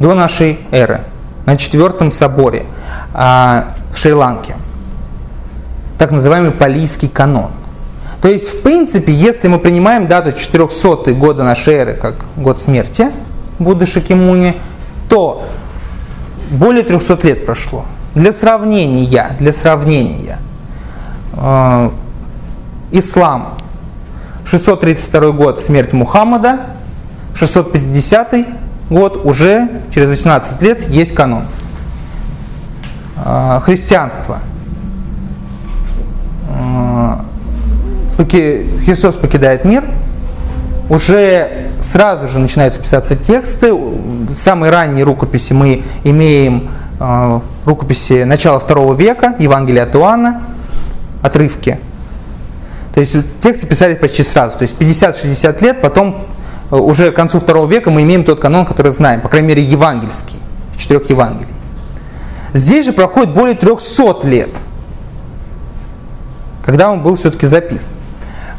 до 0.00 0.12
нашей 0.12 0.60
эры, 0.70 1.00
на 1.46 1.56
четвертом 1.56 2.12
соборе 2.12 2.66
а, 3.14 3.74
в 3.94 3.96
Шри-Ланке. 3.96 4.54
Так 5.96 6.10
называемый 6.10 6.50
Палийский 6.50 7.08
канон. 7.08 7.50
То 8.20 8.28
есть, 8.28 8.50
в 8.50 8.60
принципе, 8.60 9.14
если 9.14 9.48
мы 9.48 9.58
принимаем 9.58 10.08
дату 10.08 10.32
400 10.32 11.14
года 11.14 11.42
нашей 11.42 11.72
эры 11.72 11.94
как 11.94 12.16
год 12.36 12.60
смерти 12.60 13.10
Будды 13.58 13.86
Шакимуни, 13.86 14.60
то 15.08 15.46
более 16.50 16.82
300 16.82 17.18
лет 17.26 17.46
прошло. 17.46 17.86
Для 18.14 18.32
сравнения, 18.32 19.30
для 19.38 19.52
сравнения, 19.52 20.38
э, 21.32 21.90
ислам 22.92 23.54
632 24.46 25.32
год 25.32 25.60
смерть 25.60 25.92
Мухаммада, 25.92 26.60
650 27.34 28.46
год 28.90 29.20
уже 29.24 29.82
через 29.92 30.08
18 30.10 30.62
лет 30.62 30.88
есть 30.88 31.14
канон. 31.14 31.44
А, 33.16 33.60
христианство. 33.60 34.38
Христос 38.84 39.14
покидает 39.14 39.64
мир, 39.64 39.84
уже 40.88 41.70
сразу 41.80 42.26
же 42.28 42.38
начинаются 42.38 42.80
писаться 42.80 43.16
тексты. 43.16 43.72
Самые 44.36 44.72
ранние 44.72 45.04
рукописи 45.04 45.52
мы 45.52 45.84
имеем 46.02 46.68
э, 46.98 47.40
рукописи 47.64 48.24
начала 48.24 48.58
второго 48.58 48.94
века, 48.94 49.34
Евангелия 49.38 49.84
от 49.84 49.94
Иоанна, 49.96 50.42
отрывки. 51.22 51.80
То 52.94 53.00
есть 53.00 53.16
тексты 53.40 53.66
писались 53.66 53.98
почти 53.98 54.22
сразу, 54.22 54.58
то 54.58 54.62
есть 54.62 54.76
50-60 54.78 55.62
лет, 55.64 55.82
потом 55.82 56.24
э, 56.70 56.76
уже 56.76 57.10
к 57.10 57.16
концу 57.16 57.40
второго 57.40 57.66
века 57.66 57.90
мы 57.90 58.02
имеем 58.02 58.24
тот 58.24 58.40
канон, 58.40 58.66
который 58.66 58.92
знаем, 58.92 59.20
по 59.20 59.28
крайней 59.28 59.48
мере 59.48 59.62
евангельский, 59.62 60.38
четырех 60.76 61.10
Евангелий. 61.10 61.52
Здесь 62.52 62.86
же 62.86 62.92
проходит 62.92 63.34
более 63.34 63.56
300 63.56 64.28
лет, 64.28 64.50
когда 66.64 66.90
он 66.90 67.02
был 67.02 67.16
все-таки 67.16 67.46
записан. 67.46 67.94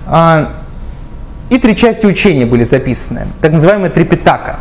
А, 0.05 0.53
и 1.49 1.57
три 1.57 1.75
части 1.75 2.05
учения 2.05 2.45
были 2.45 2.65
записаны, 2.65 3.27
так 3.39 3.53
называемая 3.53 3.89
трипитака, 3.89 4.59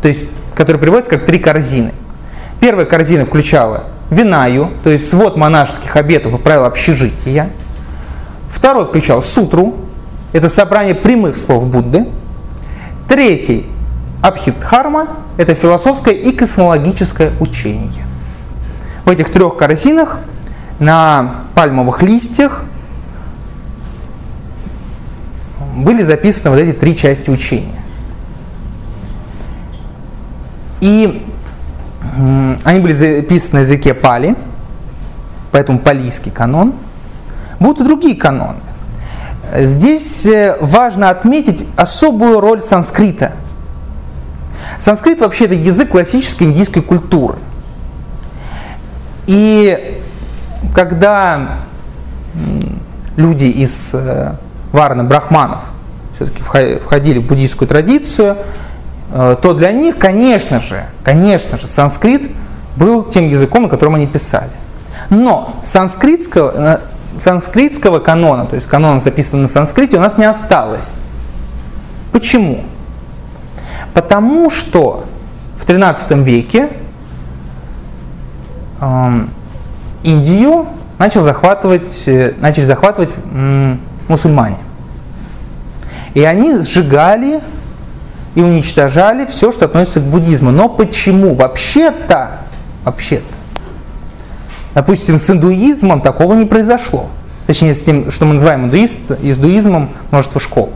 то 0.00 0.08
есть, 0.08 0.28
которая 0.54 0.80
приводится 0.80 1.10
как 1.10 1.26
три 1.26 1.38
корзины. 1.38 1.92
Первая 2.64 2.86
корзина 2.86 3.26
включала 3.26 3.84
Винаю, 4.08 4.70
то 4.82 4.88
есть 4.88 5.10
свод 5.10 5.36
монашеских 5.36 5.96
обетов 5.96 6.32
и 6.32 6.38
правил 6.38 6.64
общежития. 6.64 7.50
Второй 8.48 8.86
включал 8.86 9.22
Сутру, 9.22 9.74
это 10.32 10.48
собрание 10.48 10.94
прямых 10.94 11.36
слов 11.36 11.66
Будды. 11.66 12.06
Третий 13.06 13.66
Абхидхарма, 14.22 15.08
это 15.36 15.54
философское 15.54 16.14
и 16.14 16.32
космологическое 16.32 17.32
учение. 17.38 18.06
В 19.04 19.10
этих 19.10 19.30
трех 19.30 19.58
корзинах 19.58 20.20
на 20.78 21.42
пальмовых 21.54 22.00
листьях 22.00 22.64
были 25.76 26.00
записаны 26.00 26.48
вот 26.48 26.60
эти 26.60 26.74
три 26.74 26.96
части 26.96 27.28
учения. 27.28 27.82
И 30.80 31.23
они 32.64 32.80
были 32.80 32.92
записаны 32.92 33.60
на 33.60 33.62
языке 33.62 33.94
пали, 33.94 34.36
поэтому 35.52 35.78
палийский 35.78 36.30
канон. 36.30 36.74
Будут 37.60 37.80
и 37.80 37.84
другие 37.84 38.16
каноны. 38.16 38.60
Здесь 39.54 40.26
э, 40.26 40.56
важно 40.60 41.10
отметить 41.10 41.66
особую 41.76 42.40
роль 42.40 42.60
санскрита. 42.60 43.32
Санскрит 44.78 45.20
вообще 45.20 45.44
это 45.44 45.54
язык 45.54 45.90
классической 45.90 46.44
индийской 46.44 46.82
культуры. 46.82 47.38
И 49.26 50.00
когда 50.74 51.58
люди 53.16 53.44
из 53.44 53.90
э, 53.92 54.34
варны 54.72 55.04
брахманов 55.04 55.70
все-таки 56.14 56.42
входили 56.42 57.18
в 57.18 57.26
буддийскую 57.26 57.68
традицию, 57.68 58.38
то 59.14 59.54
для 59.54 59.70
них, 59.70 59.96
конечно 59.96 60.58
же, 60.58 60.86
конечно 61.04 61.56
же, 61.56 61.68
санскрит 61.68 62.32
был 62.76 63.04
тем 63.04 63.28
языком, 63.28 63.64
на 63.64 63.68
котором 63.68 63.94
они 63.94 64.08
писали. 64.08 64.50
Но 65.08 65.54
санскритского, 65.62 66.52
э, 66.56 66.78
санскритского 67.18 68.00
канона, 68.00 68.46
то 68.46 68.56
есть 68.56 68.66
канона, 68.66 68.98
записанного 68.98 69.42
на 69.42 69.48
санскрите, 69.48 69.98
у 69.98 70.00
нас 70.00 70.18
не 70.18 70.24
осталось. 70.24 71.00
Почему? 72.10 72.64
Потому 73.92 74.50
что 74.50 75.04
в 75.56 75.64
XIII 75.64 76.22
веке 76.24 76.70
эм, 78.80 79.30
Индию 80.02 80.66
начал 80.98 81.22
захватывать, 81.22 82.02
э, 82.06 82.34
начали 82.40 82.64
захватывать 82.64 83.10
мусульмане. 84.08 84.58
И 86.14 86.22
они 86.22 86.56
сжигали 86.62 87.40
и 88.34 88.42
уничтожали 88.42 89.26
все, 89.26 89.52
что 89.52 89.64
относится 89.66 90.00
к 90.00 90.04
буддизму. 90.04 90.50
Но 90.50 90.68
почему? 90.68 91.34
Вообще-то, 91.34 92.40
вообще-то, 92.84 93.24
допустим, 94.74 95.18
с 95.18 95.30
индуизмом 95.30 96.00
такого 96.00 96.34
не 96.34 96.46
произошло. 96.46 97.08
Точнее, 97.46 97.74
с 97.74 97.82
тем, 97.82 98.10
что 98.10 98.24
мы 98.24 98.34
называем 98.34 98.66
индуист, 98.66 98.98
индуизмом 99.22 99.90
множество 100.10 100.40
школ. 100.40 100.72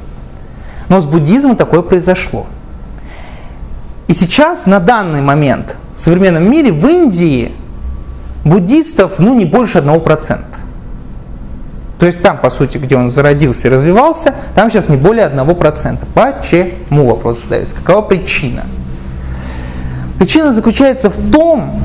Но 0.88 1.01
с 1.01 1.07
буддизмом 1.07 1.57
такое 1.57 1.83
произошло. 1.83 2.47
И 4.07 4.14
сейчас, 4.14 4.66
на 4.66 4.81
данный 4.81 5.21
момент, 5.21 5.77
в 5.97 6.01
современном 6.01 6.51
мире, 6.51 6.73
в 6.73 6.87
Индии 6.87 7.53
буддистов, 8.44 9.18
ну, 9.18 9.35
не 9.35 9.44
больше 9.44 9.79
1%. 9.79 10.38
То 11.99 12.07
есть 12.07 12.23
там, 12.23 12.39
по 12.39 12.49
сути, 12.51 12.79
где 12.79 12.97
он 12.97 13.11
зародился 13.11 13.69
и 13.69 13.71
развивался, 13.71 14.35
там 14.55 14.71
сейчас 14.71 14.89
не 14.89 14.97
более 14.97 15.27
1%. 15.27 15.99
Почему? 16.15 17.07
Вопрос 17.07 17.43
задается. 17.43 17.75
Какова 17.75 18.03
причина? 18.03 18.65
Причина 20.19 20.53
заключается 20.53 21.11
в 21.11 21.31
том, 21.31 21.81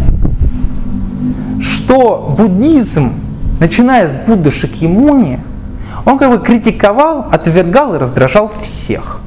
что 1.62 2.36
буддизм, 2.38 3.14
начиная 3.60 4.08
с 4.08 4.16
Будды 4.16 4.52
Шакьямуни, 4.52 5.40
он 6.06 6.18
как 6.20 6.30
бы 6.30 6.40
критиковал, 6.40 7.28
отвергал 7.32 7.96
и 7.96 7.98
раздражал 7.98 8.52
всех. 8.62 9.20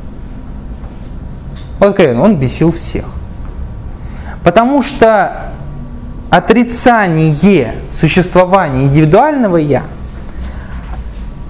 Вот 1.79 1.91
откровенно, 1.91 2.23
он 2.23 2.37
бесил 2.37 2.71
всех. 2.71 3.07
Потому 4.45 4.83
что 4.83 5.53
отрицание 6.31 7.75
существования 7.93 8.85
индивидуального 8.85 9.57
«я», 9.57 9.83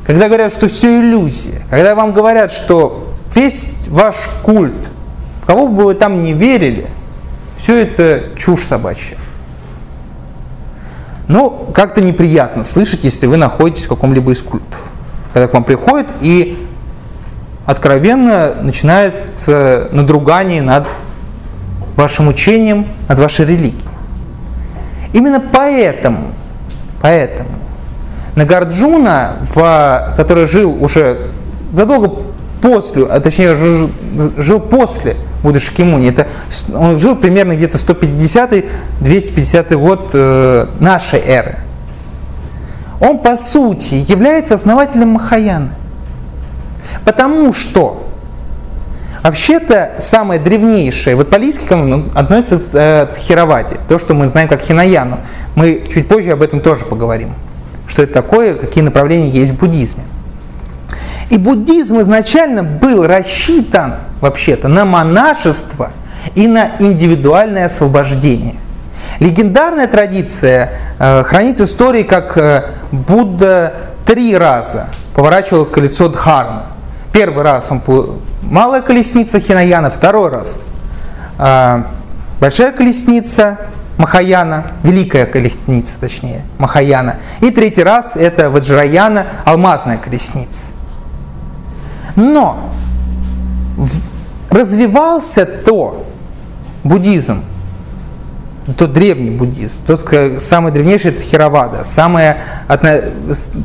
когда 0.07 0.29
говорят, 0.29 0.53
что 0.53 0.69
все 0.69 1.01
иллюзия, 1.01 1.63
когда 1.69 1.97
вам 1.97 2.13
говорят, 2.13 2.53
что 2.53 3.13
весь 3.35 3.89
ваш 3.89 4.29
культ, 4.45 4.73
в 5.43 5.47
кого 5.47 5.67
бы 5.67 5.85
вы 5.85 5.95
там 5.95 6.23
не 6.23 6.33
верили, 6.33 6.87
все 7.57 7.83
это 7.83 8.23
чушь 8.37 8.63
собачья. 8.63 9.17
Но 11.27 11.51
как-то 11.75 12.01
неприятно 12.01 12.63
слышать, 12.63 13.03
если 13.03 13.27
вы 13.27 13.37
находитесь 13.37 13.87
в 13.87 13.89
каком-либо 13.89 14.33
из 14.33 14.43
культов. 14.43 14.91
Когда 15.33 15.49
к 15.49 15.53
вам 15.53 15.65
приходит 15.65 16.07
и 16.21 16.65
откровенно 17.67 18.55
начинает 18.63 19.15
надругание 19.47 20.63
над 20.63 20.87
вашим 21.97 22.29
учением, 22.29 22.87
над 23.09 23.19
вашей 23.19 23.45
религией. 23.45 23.83
Именно 25.13 25.41
поэтому, 25.41 26.29
поэтому 27.03 27.49
Нагарджуна, 28.37 29.39
в, 29.55 30.15
который 30.17 30.47
жил 30.47 30.77
уже 30.83 31.23
задолго 31.73 32.23
после, 32.63 33.05
а 33.07 33.19
точнее 33.21 33.57
жил, 33.57 34.61
после 34.61 35.17
Будды 35.43 35.59
Шакимуни, 35.59 36.11
это, 36.11 36.29
он 36.75 36.99
жил 36.99 37.17
примерно 37.17 37.57
где-то 37.57 37.79
150-250 37.79 39.77
год 39.77 40.11
э, 40.13 40.67
нашей 40.81 41.21
эры. 41.21 41.57
Он 43.01 43.19
по 43.19 43.37
сути 43.37 43.95
является 43.95 44.55
основателем 44.55 45.09
Махаяны. 45.09 45.71
Потому 47.05 47.53
что 47.53 48.07
Вообще-то 49.27 49.95
самое 49.99 50.41
древнейшее, 50.41 51.17
вот 51.17 51.31
палийский 51.31 51.67
канон 51.67 52.13
относится 52.15 52.61
э, 52.73 53.07
к 53.07 53.17
Хироваде, 53.19 53.79
то, 53.89 53.99
что 53.99 54.15
мы 54.15 54.29
знаем 54.29 54.47
как 54.49 54.61
Хинаяну. 54.63 55.19
Мы 55.57 55.83
чуть 55.93 56.07
позже 56.07 56.31
об 56.31 56.43
этом 56.43 56.61
тоже 56.61 56.85
поговорим, 56.85 57.35
что 57.87 58.03
это 58.03 58.15
такое, 58.15 58.55
какие 58.55 58.83
направления 58.83 59.31
есть 59.31 59.53
в 59.53 59.59
буддизме. 59.59 60.05
И 61.31 61.39
буддизм 61.39 62.01
изначально 62.01 62.63
был 62.63 63.07
рассчитан 63.07 63.97
вообще-то 64.21 64.69
на 64.69 64.85
монашество 64.85 65.91
и 66.35 66.47
на 66.47 66.73
индивидуальное 66.79 67.67
освобождение. 67.67 68.55
Легендарная 69.19 69.87
традиция 69.87 70.73
э, 70.99 71.23
хранит 71.25 71.61
истории, 71.61 72.03
как 72.03 72.37
э, 72.37 72.65
Будда 72.93 73.73
три 74.05 74.37
раза 74.37 74.87
поворачивал 75.15 75.65
колесо 75.65 76.09
Дхармы. 76.09 76.63
Первый 77.13 77.43
раз 77.43 77.71
он 77.71 77.83
малая 78.43 78.83
колесница 78.83 79.41
Хинаяна, 79.41 79.91
второй 79.91 80.31
раз 80.31 80.59
а, 81.39 81.87
большая 82.41 82.73
колесница 82.73 83.59
Махаяна, 83.99 84.73
великая 84.83 85.27
колесница, 85.27 85.99
точнее, 85.99 86.43
Махаяна. 86.59 87.17
И 87.41 87.51
третий 87.51 87.83
раз 87.83 88.17
это 88.17 88.51
Ваджраяна, 88.51 89.27
алмазная 89.45 89.99
колесница. 89.99 90.73
Но 92.15 92.71
развивался 94.51 95.47
то 95.47 96.05
буддизм, 96.85 97.43
тот 98.77 98.93
древний 98.93 99.31
буддизм, 99.31 99.81
тот 99.87 100.09
самый 100.41 100.73
древнейший 100.73 101.13
это 101.13 101.21
Хировада, 101.21 101.85
самое, 101.85 102.39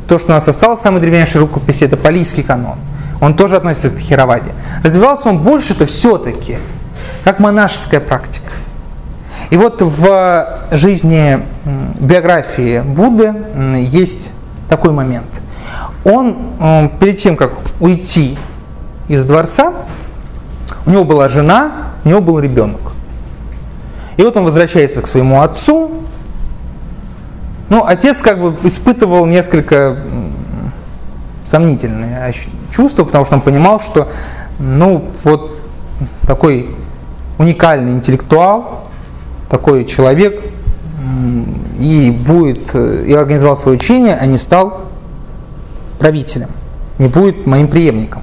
то, 0.08 0.20
что 0.20 0.28
у 0.28 0.32
нас 0.32 0.48
осталось, 0.48 0.82
самый 0.82 1.02
древнейший 1.02 1.42
рукопись, 1.42 1.82
это 1.82 1.98
палийский 1.98 2.44
канон– 2.44 2.78
он 3.22 3.36
тоже 3.36 3.56
относится 3.56 3.92
к 3.92 4.00
Хироваде. 4.00 4.52
Развивался 4.84 5.30
он 5.30 5.38
больше-то 5.38 5.86
все-таки, 5.86 6.58
как 7.24 7.40
монашеская 7.40 8.00
практика. 8.02 8.51
И 9.52 9.58
вот 9.58 9.82
в 9.82 10.60
жизни 10.72 11.45
биографии 11.99 12.80
Будды 12.80 13.34
есть 13.76 14.32
такой 14.70 14.91
момент. 14.91 15.28
он 16.06 16.89
перед 16.99 17.18
тем, 17.18 17.36
как 17.36 17.52
уйти 17.82 18.38
из 19.10 19.26
дворца, 19.26 19.74
у 20.86 20.89
него 20.89 21.04
была 21.04 21.28
жена, 21.28 21.91
у 22.06 22.10
него 22.10 22.22
был 22.22 22.39
ребенок. 22.39 22.80
И 24.16 24.24
вот 24.24 24.38
он 24.38 24.45
возвращается 24.45 25.02
к 25.02 25.08
своему 25.08 25.41
отцу. 25.41 25.91
Ну, 27.70 27.84
отец 27.86 28.22
как 28.22 28.39
бы 28.39 28.56
испытывал 28.64 29.26
несколько 29.26 29.97
сомнительные 31.45 32.34
чувства, 32.72 33.04
потому 33.04 33.26
что 33.26 33.36
он 33.36 33.41
понимал, 33.41 33.82
что 33.82 34.08
ну 34.60 35.10
вот 35.26 35.60
такой 36.26 36.74
уникальный 37.38 37.91
интеллектуал, 37.91 38.81
такой 39.52 39.84
человек 39.84 40.41
и 41.78 42.10
будет, 42.10 42.74
э, 42.74 43.04
и 43.06 43.14
организовал 43.14 43.58
свое 43.58 43.78
учение, 43.78 44.16
а 44.16 44.26
не 44.26 44.38
стал 44.38 44.84
правителем, 45.99 46.49
не 46.97 47.10
будет 47.10 47.45
моим 47.45 47.68
преемником. 47.68 48.22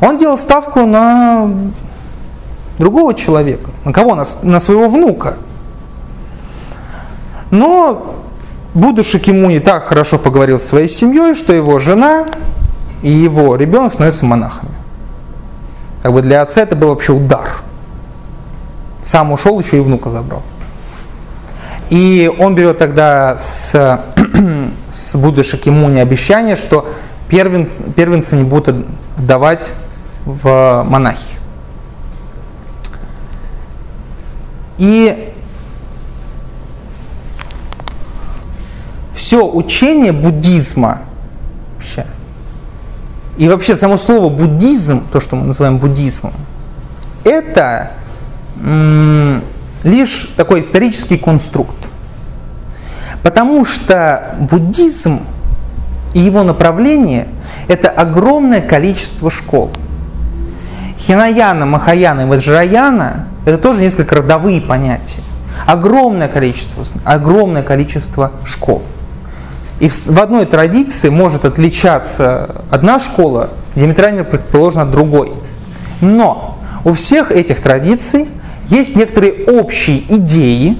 Он 0.00 0.16
делал 0.16 0.38
ставку 0.38 0.86
на 0.86 1.50
другого 2.78 3.12
человека. 3.12 3.70
На 3.84 3.92
кого? 3.92 4.14
На, 4.14 4.24
на 4.42 4.60
своего 4.60 4.88
внука. 4.88 5.34
Но 7.50 8.16
будущий 8.72 9.20
не 9.30 9.60
так 9.60 9.84
хорошо 9.84 10.18
поговорил 10.18 10.58
со 10.58 10.68
своей 10.68 10.88
семьей, 10.88 11.34
что 11.34 11.52
его 11.52 11.78
жена 11.80 12.24
и 13.02 13.10
его 13.10 13.56
ребенок 13.56 13.92
становятся 13.92 14.24
монахами. 14.24 14.72
Как 16.00 16.12
бы 16.14 16.22
для 16.22 16.40
отца 16.40 16.62
это 16.62 16.76
был 16.76 16.88
вообще 16.88 17.12
удар. 17.12 17.58
Сам 19.02 19.32
ушел, 19.32 19.60
еще 19.60 19.76
и 19.76 19.80
внука 19.80 20.08
забрал. 20.08 20.42
И 21.90 22.32
он 22.38 22.54
берет 22.54 22.78
тогда 22.78 23.36
с, 23.38 24.00
с 24.92 25.16
Будды 25.16 25.44
Шакимуни 25.44 25.98
обещание, 25.98 26.56
что 26.56 26.88
первен, 27.28 27.68
первенца 27.94 28.36
не 28.36 28.44
будут 28.44 28.86
давать 29.16 29.72
в 30.24 30.84
монахи. 30.88 31.36
И 34.78 35.32
все 39.14 39.46
учение 39.46 40.12
буддизма 40.12 41.02
вообще, 41.76 42.06
и 43.38 43.48
вообще 43.48 43.76
само 43.76 43.96
слово 43.96 44.28
буддизм, 44.28 45.06
то, 45.12 45.20
что 45.20 45.36
мы 45.36 45.46
называем 45.46 45.78
буддизмом, 45.78 46.32
это 47.24 47.92
м- 48.62 49.42
лишь 49.84 50.30
такой 50.36 50.60
исторический 50.60 51.18
конструкт. 51.18 51.76
Потому 53.22 53.64
что 53.64 54.34
буддизм 54.50 55.20
и 56.14 56.20
его 56.20 56.42
направление– 56.42 57.28
это 57.68 57.88
огромное 57.88 58.60
количество 58.60 59.30
школ. 59.30 59.70
Хинаяна, 60.98 61.66
Махаяна 61.66 62.22
и 62.22 62.24
Ваджраяна– 62.24 63.26
это 63.46 63.58
тоже 63.58 63.80
несколько 63.82 64.16
родовые 64.16 64.60
понятия. 64.60 65.20
Огромное 65.66 66.28
количество, 66.28 66.84
огромное 67.04 67.62
количество 67.62 68.32
школ. 68.44 68.82
И 69.80 69.88
в, 69.88 70.20
одной 70.20 70.44
традиции 70.44 71.08
может 71.08 71.44
отличаться 71.44 72.62
одна 72.70 73.00
школа 73.00 73.50
диаметрально 73.74 74.22
предположена 74.24 74.82
от 74.82 74.90
другой. 74.90 75.32
Но 76.00 76.58
у 76.84 76.92
всех 76.92 77.32
этих 77.32 77.60
традиций 77.60 78.28
есть 78.66 78.96
некоторые 78.96 79.44
общие 79.44 80.00
идеи, 80.16 80.78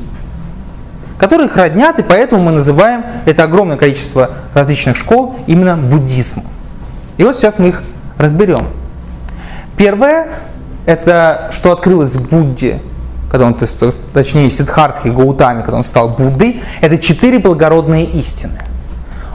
которые 1.19 1.49
их 1.49 1.57
роднят, 1.57 1.99
и 1.99 2.03
поэтому 2.03 2.43
мы 2.43 2.53
называем 2.53 3.05
это 3.27 3.45
огромное 3.45 3.77
количество 3.77 4.31
различных 4.55 4.97
школ 4.97 5.37
именно 5.47 5.77
буддизмом. 5.77 6.45
И 7.17 7.25
вот 7.25 7.37
сейчас 7.37 7.59
мы 7.59 7.69
их 7.69 7.83
разберем. 8.19 8.67
Первое, 9.77 10.29
это 10.87 11.51
что 11.53 11.73
открылось 11.73 12.17
в 12.17 12.29
Будде, 12.29 12.81
когда 13.31 13.47
он, 13.47 13.57
точнее, 14.13 14.51
Сиддхартхи 14.51 15.09
Гаутами, 15.09 15.63
когда 15.63 15.79
он 15.79 15.85
стал 15.85 16.11
Буддой, 16.11 16.63
это 16.81 16.99
четыре 16.99 17.39
благородные 17.39 18.05
истины. 18.05 18.59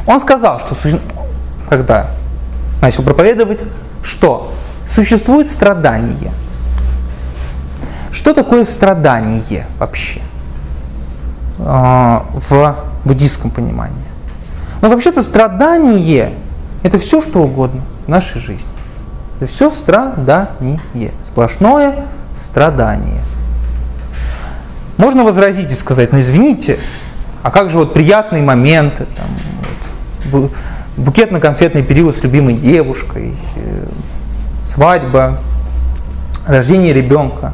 Он 0.06 0.20
сказал, 0.20 0.60
что 0.60 0.76
когда 1.70 2.12
начал 2.82 3.04
проповедовать, 3.04 3.60
что 4.04 4.52
существует 4.93 5.48
страдание. 5.48 6.32
Что 8.12 8.34
такое 8.34 8.66
страдание 8.66 9.66
вообще 9.80 10.22
а, 11.60 12.26
в 12.34 12.78
буддийском 13.05 13.51
понимании? 13.51 13.95
Ну, 14.82 14.89
вообще-то 14.89 15.24
страдание– 15.24 16.34
это 16.84 16.97
все, 16.97 17.22
что 17.22 17.39
угодно 17.39 17.82
в 18.05 18.10
нашей 18.10 18.39
жизни. 18.39 18.72
Это 19.38 19.45
все 19.45 19.72
страдание, 19.72 20.80
сплошное 21.26 22.05
страдание. 22.41 23.22
Можно 24.97 25.24
возразить 25.24 25.72
и 25.72 25.76
сказать, 25.76 26.12
ну 26.12 26.20
извините, 26.20 26.80
а 27.43 27.51
как 27.51 27.70
же 27.70 27.78
вот 27.78 27.93
приятные 27.93 28.41
моменты, 28.41 29.05
там, 29.16 29.28
вот, 30.32 30.51
букетно-конфетный 30.97 31.84
период 31.84 32.16
с 32.18 32.24
любимой 32.24 32.55
девушкой, 32.55 33.36
э, 33.55 33.86
свадьба, 34.64 35.39
рождение 36.47 36.93
ребенка, 36.93 37.53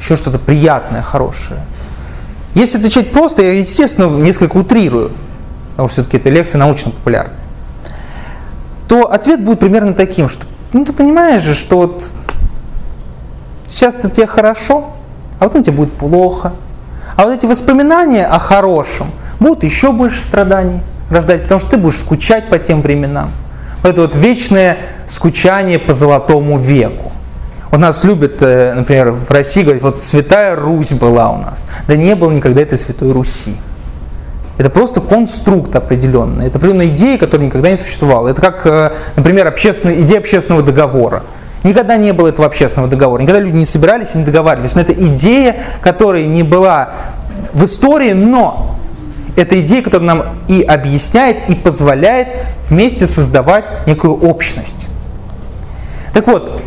еще 0.00 0.16
что-то 0.16 0.38
приятное, 0.38 1.02
хорошее. 1.02 1.60
Если 2.54 2.78
отвечать 2.78 3.12
просто, 3.12 3.42
я, 3.42 3.52
естественно, 3.52 4.08
несколько 4.08 4.56
утрирую, 4.56 5.12
потому 5.70 5.88
что 5.88 6.02
все-таки 6.02 6.16
это 6.16 6.30
лекция 6.30 6.58
научно-популярная, 6.58 7.36
то 8.88 9.12
ответ 9.12 9.44
будет 9.44 9.60
примерно 9.60 9.94
таким, 9.94 10.28
что 10.28 10.46
ну 10.72 10.84
ты 10.84 10.92
понимаешь 10.92 11.42
же, 11.42 11.54
что 11.54 11.78
вот 11.78 12.04
сейчас-то 13.66 14.10
тебе 14.10 14.26
хорошо, 14.26 14.90
а 15.38 15.48
вот 15.48 15.52
тебе 15.52 15.72
будет 15.72 15.92
плохо. 15.92 16.52
А 17.16 17.24
вот 17.24 17.36
эти 17.36 17.46
воспоминания 17.46 18.26
о 18.26 18.38
хорошем 18.38 19.10
будут 19.40 19.64
еще 19.64 19.92
больше 19.92 20.22
страданий 20.22 20.80
рождать, 21.10 21.44
потому 21.44 21.60
что 21.60 21.70
ты 21.70 21.76
будешь 21.76 21.96
скучать 21.96 22.48
по 22.48 22.58
тем 22.58 22.82
временам. 22.82 23.30
Вот 23.82 23.90
это 23.90 24.02
вот 24.02 24.14
вечное 24.14 24.78
скучание 25.06 25.78
по 25.78 25.94
золотому 25.94 26.58
веку. 26.58 27.12
У 27.70 27.76
нас 27.76 28.02
любят, 28.04 28.40
э, 28.40 28.72
например, 28.74 29.10
в 29.10 29.30
России 29.30 29.62
говорить, 29.62 29.82
вот 29.82 29.98
святая 29.98 30.56
Русь 30.56 30.92
была 30.92 31.30
у 31.30 31.38
нас. 31.38 31.66
Да 31.86 31.96
не 31.96 32.14
было 32.14 32.30
никогда 32.30 32.62
этой 32.62 32.78
святой 32.78 33.12
Руси. 33.12 33.56
Это 34.56 34.70
просто 34.70 35.00
конструкт 35.00 35.76
определенный. 35.76 36.46
Это 36.46 36.56
определенная 36.58 36.86
идея, 36.86 37.18
которая 37.18 37.46
никогда 37.46 37.70
не 37.70 37.76
существовала. 37.76 38.28
Это 38.28 38.40
как, 38.40 38.66
э, 38.66 38.92
например, 39.16 39.46
общественная, 39.46 40.00
идея 40.00 40.18
общественного 40.18 40.64
договора. 40.64 41.24
Никогда 41.62 41.96
не 41.96 42.12
было 42.12 42.28
этого 42.28 42.46
общественного 42.46 42.88
договора. 42.88 43.20
Никогда 43.20 43.40
люди 43.40 43.56
не 43.56 43.66
собирались 43.66 44.14
и 44.14 44.18
не 44.18 44.24
договаривались. 44.24 44.74
Но 44.74 44.80
это 44.80 44.92
идея, 44.92 45.56
которая 45.82 46.26
не 46.26 46.42
была 46.42 46.90
в 47.52 47.64
истории, 47.64 48.12
но 48.12 48.78
это 49.36 49.60
идея, 49.60 49.82
которая 49.82 50.06
нам 50.06 50.22
и 50.48 50.62
объясняет, 50.62 51.50
и 51.50 51.54
позволяет 51.54 52.28
вместе 52.68 53.06
создавать 53.06 53.66
некую 53.86 54.14
общность. 54.14 54.88
Так 56.14 56.26
вот, 56.26 56.60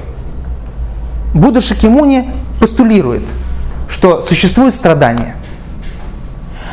Будда 1.34 1.62
Шакимуни 1.62 2.30
постулирует, 2.60 3.24
что 3.90 4.22
существует 4.22 4.74
страдание. 4.74 5.36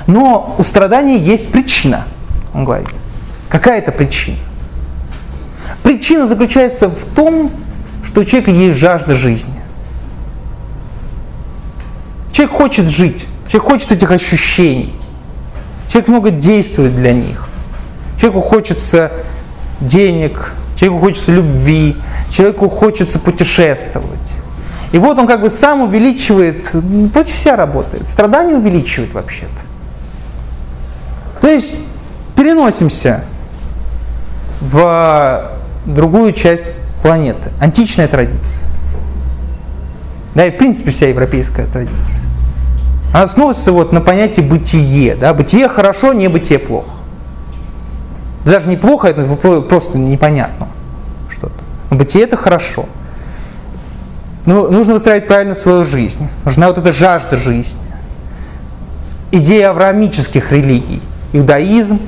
Но 0.06 0.54
у 0.58 0.62
страдания 0.64 1.16
есть 1.16 1.52
причина, 1.52 2.04
он 2.54 2.64
говорит. 2.64 2.88
Какая 3.48 3.78
это 3.78 3.92
причина? 3.92 4.38
Причина 5.82 6.26
заключается 6.26 6.88
в 6.88 7.04
том, 7.04 7.50
что 8.04 8.22
у 8.22 8.24
человека 8.24 8.50
есть 8.50 8.78
жажда 8.78 9.14
жизни. 9.14 9.54
Человек 12.32 12.56
хочет 12.56 12.86
жить, 12.86 13.26
человек 13.48 13.70
хочет 13.70 13.92
этих 13.92 14.10
ощущений. 14.10 14.94
Человек 15.88 16.08
много 16.08 16.30
действует 16.30 16.94
для 16.94 17.12
них. 17.12 17.48
Человеку 18.18 18.40
хочется 18.42 19.12
денег, 19.80 20.52
человеку 20.76 21.00
хочется 21.00 21.32
любви, 21.32 21.96
человеку 22.30 22.68
хочется 22.68 23.18
путешествовать. 23.18 24.37
И 24.92 24.98
вот 24.98 25.18
он 25.18 25.26
как 25.26 25.42
бы 25.42 25.50
сам 25.50 25.82
увеличивает, 25.82 26.74
почти 27.12 27.32
вся 27.32 27.56
работает. 27.56 28.06
Страдание 28.06 28.56
увеличивает 28.56 29.12
вообще-то. 29.12 29.50
То 31.40 31.48
есть 31.48 31.74
переносимся 32.34 33.24
в 34.60 35.52
другую 35.84 36.32
часть 36.32 36.72
планеты. 37.02 37.50
Античная 37.60 38.08
традиция. 38.08 38.66
Да, 40.34 40.46
и 40.46 40.50
в 40.50 40.56
принципе 40.56 40.90
вся 40.90 41.08
европейская 41.08 41.66
традиция. 41.66 42.22
Она 43.12 43.24
основывается 43.24 43.72
вот 43.72 43.92
на 43.92 44.00
понятии 44.00 44.40
бытие. 44.40 45.16
Да? 45.16 45.34
Бытие 45.34 45.68
хорошо, 45.68 46.12
не 46.12 46.28
бытие 46.28 46.58
плохо. 46.58 46.90
Даже 48.44 48.68
неплохо, 48.68 49.08
это 49.08 49.24
просто 49.62 49.98
непонятно 49.98 50.68
что-то. 51.30 51.54
Но 51.90 51.96
бытие 51.96 52.24
это 52.24 52.36
хорошо. 52.36 52.86
Но 54.48 54.66
нужно 54.68 54.94
выстраивать 54.94 55.26
правильно 55.26 55.54
свою 55.54 55.84
жизнь. 55.84 56.26
Нужна 56.46 56.68
вот 56.68 56.78
эта 56.78 56.90
жажда 56.90 57.36
жизни. 57.36 57.82
Идея 59.30 59.68
авраамических 59.68 60.52
религий– 60.52 61.02
иудаизм, 61.34 62.00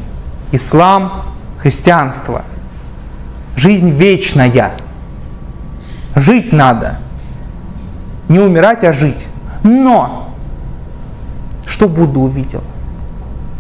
ислам, 0.51 1.27
христианство. 1.59 2.47
жизнь 3.57 3.91
вечная. 3.91 4.73
Жить 6.17 6.51
надо. 6.51 6.97
Не 8.31 8.39
умирать, 8.39 8.85
а 8.85 8.95
жить. 8.95 9.27
Но 9.63 10.35
что 11.67 11.91
Будда 11.91 12.21
увидел? 12.21 12.63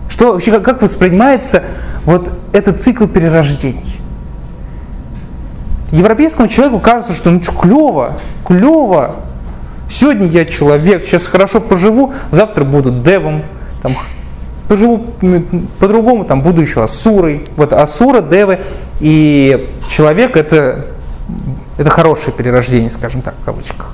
Что 0.08 0.32
вообще, 0.32 0.52
как, 0.52 0.64
как 0.64 0.80
воспринимается 0.80 1.64
вот 2.06 2.32
этот 2.54 2.80
цикл 2.80 3.06
перерождений? 3.06 3.89
Европейскому 5.92 6.48
человеку 6.48 6.78
кажется, 6.78 7.12
что 7.12 7.30
ну 7.30 7.42
что, 7.42 7.52
клево, 7.52 8.14
клево. 8.46 9.16
Сегодня 9.88 10.26
я 10.28 10.44
человек, 10.44 11.04
сейчас 11.04 11.26
хорошо 11.26 11.60
поживу, 11.60 12.12
завтра 12.30 12.64
буду 12.64 12.92
девом, 12.92 13.42
там, 13.82 13.94
поживу 14.68 15.04
по-другому, 15.80 16.24
там 16.24 16.42
буду 16.42 16.62
еще 16.62 16.84
асурой. 16.84 17.48
Вот 17.56 17.72
асура, 17.72 18.20
девы 18.20 18.60
и 19.00 19.68
человек 19.88 20.36
это, 20.36 20.86
это 21.76 21.90
хорошее 21.90 22.32
перерождение, 22.36 22.90
скажем 22.90 23.20
так, 23.20 23.34
в 23.42 23.44
кавычках. 23.44 23.92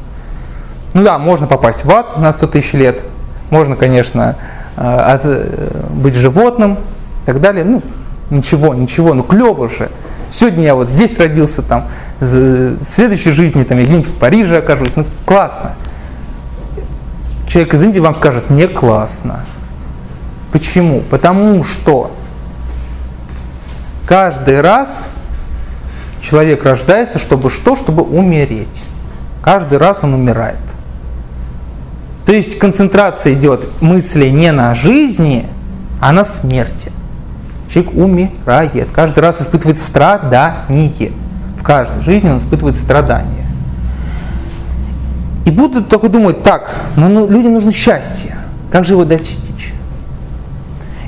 Ну 0.92 1.02
да, 1.02 1.18
можно 1.18 1.46
попасть 1.46 1.84
в 1.84 1.90
ад 1.90 2.18
на 2.18 2.30
100 2.32 2.46
тысяч 2.48 2.74
лет, 2.74 3.02
можно, 3.50 3.74
конечно, 3.76 4.36
э, 4.76 5.18
э, 5.22 5.86
быть 5.92 6.14
животным 6.14 6.74
и 7.22 7.26
так 7.26 7.40
далее. 7.40 7.64
Ну, 7.64 7.82
ничего, 8.30 8.74
ничего, 8.74 9.14
ну 9.14 9.22
клево 9.22 9.68
же. 9.68 9.90
Сегодня 10.30 10.64
я 10.64 10.74
вот 10.74 10.88
здесь 10.88 11.18
родился, 11.18 11.62
там, 11.62 11.88
в 12.20 12.84
следующей 12.84 13.32
жизни 13.32 13.64
там, 13.64 13.78
я 13.78 13.84
где-нибудь 13.84 14.08
в 14.08 14.18
Париже 14.18 14.58
окажусь. 14.58 14.96
Ну, 14.96 15.04
классно. 15.24 15.76
Человек 17.48 17.74
из 17.74 17.82
Индии 17.82 18.00
вам 18.00 18.14
скажет, 18.14 18.50
не 18.50 18.66
классно. 18.66 19.44
Почему? 20.52 21.00
Потому 21.00 21.62
что 21.64 22.10
каждый 24.06 24.60
раз 24.60 25.04
человек 26.20 26.64
рождается, 26.64 27.18
чтобы 27.18 27.50
что? 27.50 27.76
Чтобы 27.76 28.02
умереть. 28.02 28.84
Каждый 29.42 29.78
раз 29.78 29.98
он 30.02 30.14
умирает. 30.14 30.56
То 32.24 32.32
есть 32.32 32.58
концентрация 32.58 33.34
идет 33.34 33.80
мысли 33.80 34.28
не 34.28 34.50
на 34.50 34.74
жизни, 34.74 35.46
а 36.00 36.12
на 36.12 36.24
смерти. 36.24 36.90
Человек 37.68 37.94
умирает. 37.94 38.88
Каждый 38.92 39.20
раз 39.20 39.42
испытывает 39.42 39.78
страдание. 39.78 41.12
В 41.58 41.62
каждой 41.62 42.02
жизни 42.02 42.30
он 42.30 42.38
испытывает 42.38 42.76
страдания. 42.76 43.46
И 45.44 45.50
будут 45.50 45.88
только 45.88 46.08
думать, 46.08 46.42
так, 46.42 46.70
ну, 46.96 47.08
ну, 47.08 47.28
людям 47.28 47.54
нужно 47.54 47.72
счастье. 47.72 48.36
Как 48.70 48.84
же 48.84 48.94
его 48.94 49.04
достичь? 49.04 49.72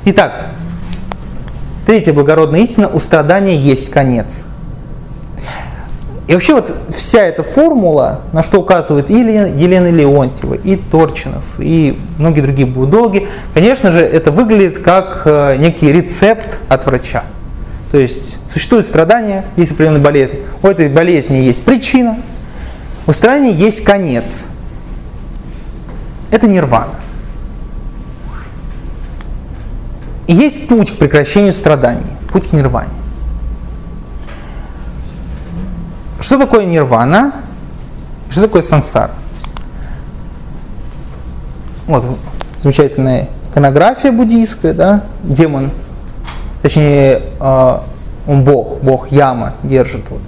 Итак, 0.05 0.47
третья 1.85 2.13
благородная 2.13 2.61
истина, 2.61 2.87
у 2.87 2.99
страдания 2.99 3.57
есть 3.57 3.89
конец. 3.91 4.47
И 6.29 6.33
вообще 6.33 6.53
вот 6.53 6.75
вся 6.95 7.23
эта 7.23 7.41
формула, 7.41 8.21
на 8.33 8.43
что 8.43 8.61
указывает 8.61 9.09
и 9.09 9.15
Елена 9.15 9.89
Леонтьева, 9.89 10.53
и 10.53 10.75
Торчинов, 10.75 11.43
и 11.57 11.99
многие 12.19 12.41
другие 12.41 12.67
будологи, 12.67 13.27
конечно 13.55 13.91
же, 13.91 14.01
это 14.01 14.29
выглядит 14.29 14.77
как 14.77 15.23
э, 15.25 15.55
некий 15.57 15.91
рецепт 15.91 16.59
от 16.69 16.85
врача. 16.85 17.23
То 17.91 17.97
есть 17.97 18.37
существует 18.53 18.85
страдание, 18.85 19.43
есть 19.57 19.71
определенная 19.71 20.01
болезнь. 20.01 20.35
У 20.61 20.67
этой 20.67 20.87
болезни 20.87 21.37
есть 21.37 21.63
причина, 21.63 22.19
у 23.07 23.13
страдания 23.13 23.51
есть 23.51 23.83
конец. 23.83 24.49
Это 26.29 26.47
нирвана. 26.47 26.93
И 30.27 30.35
есть 30.35 30.67
путь 30.67 30.91
к 30.91 30.97
прекращению 30.99 31.53
страданий, 31.53 32.05
путь 32.31 32.49
к 32.49 32.51
нирване. 32.53 32.98
Что 36.19 36.37
такое 36.37 36.65
нирвана? 36.65 37.31
Что 38.29 38.41
такое 38.41 38.61
сансара? 38.61 39.11
Вот 41.87 42.05
замечательная 42.61 43.29
иконография 43.49 44.11
буддийская, 44.11 44.73
да, 44.73 45.03
демон, 45.23 45.71
точнее, 46.61 47.23
э, 47.39 47.77
он 48.27 48.43
бог, 48.43 48.81
бог 48.81 49.11
Яма 49.11 49.55
держит 49.63 50.09
вот 50.09 50.21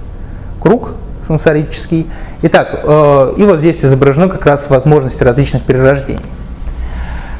круг 0.60 0.94
сансарический. 1.24 2.08
Итак, 2.42 2.80
э, 2.82 3.34
и 3.36 3.44
вот 3.44 3.58
здесь 3.58 3.84
изображены 3.84 4.28
как 4.28 4.44
раз 4.46 4.68
возможности 4.70 5.22
различных 5.22 5.62
перерождений. 5.62 6.24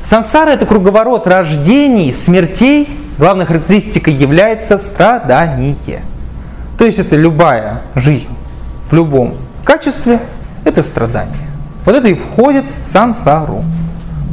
Сансара– 0.04 0.50
это 0.52 0.66
круговорот 0.66 1.26
рождений, 1.26 2.12
смертей. 2.12 2.88
Главной 3.18 3.46
характеристикой 3.46 4.14
является 4.14 4.78
страдание. 4.78 6.02
То 6.78 6.84
есть 6.84 6.98
это 6.98 7.16
любая 7.16 7.82
жизнь 7.94 8.30
в 8.84 8.92
любом 8.92 9.34
качестве, 9.64 10.20
это 10.64 10.82
страдание. 10.82 11.48
Вот 11.84 11.94
это 11.94 12.08
и 12.08 12.14
входит 12.14 12.64
в 12.82 12.86
сансару. 12.86 13.64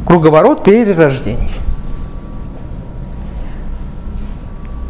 Круговорот 0.06 0.64
перерождений. 0.64 1.50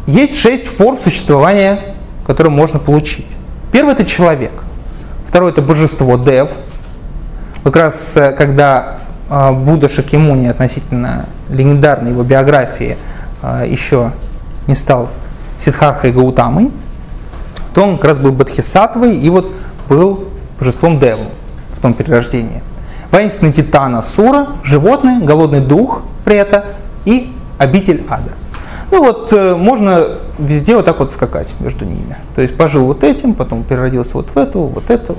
Есть 0.07 0.37
шесть 0.37 0.67
форм 0.67 0.97
существования, 1.01 1.95
которые 2.25 2.51
можно 2.51 2.79
получить. 2.79 3.27
Первый 3.71 3.93
это 3.93 4.05
человек. 4.05 4.51
Второй 5.27 5.51
это 5.51 5.61
божество 5.61 6.17
Дев. 6.17 6.51
Как 7.63 7.75
раз 7.75 8.17
э, 8.17 8.31
когда 8.33 8.97
э, 9.29 9.51
Будда 9.51 9.87
Шакимуни 9.87 10.47
относительно 10.47 11.25
легендарной 11.49 12.11
его 12.11 12.23
биографии 12.23 12.97
э, 13.41 13.65
еще 13.67 14.11
не 14.67 14.75
стал 14.75 15.09
Сидхархой 15.59 16.11
Гаутамой, 16.11 16.71
то 17.73 17.83
он 17.83 17.97
как 17.97 18.05
раз 18.05 18.17
был 18.17 18.31
Бодхисаттвой 18.31 19.17
и 19.17 19.29
вот 19.29 19.51
был 19.87 20.25
божеством 20.59 20.99
Деву 20.99 21.25
в 21.71 21.79
том 21.79 21.93
перерождении. 21.93 22.61
Воинственный 23.11 23.51
титан 23.51 24.01
Сура, 24.01 24.47
животное, 24.63 25.19
голодный 25.19 25.59
дух 25.59 26.01
Прета 26.23 26.65
и 27.05 27.31
обитель 27.57 28.03
ада. 28.09 28.31
Ну 28.91 29.03
вот 29.03 29.31
э, 29.31 29.55
можно 29.55 30.17
везде 30.37 30.75
вот 30.75 30.85
так 30.85 30.99
вот 30.99 31.11
скакать 31.11 31.53
между 31.59 31.85
ними. 31.85 32.17
То 32.35 32.41
есть 32.41 32.55
пожил 32.57 32.85
вот 32.85 33.03
этим, 33.03 33.33
потом 33.33 33.63
переродился 33.63 34.15
вот 34.15 34.29
в 34.29 34.37
этого, 34.37 34.67
вот 34.67 34.89
этого. 34.89 35.17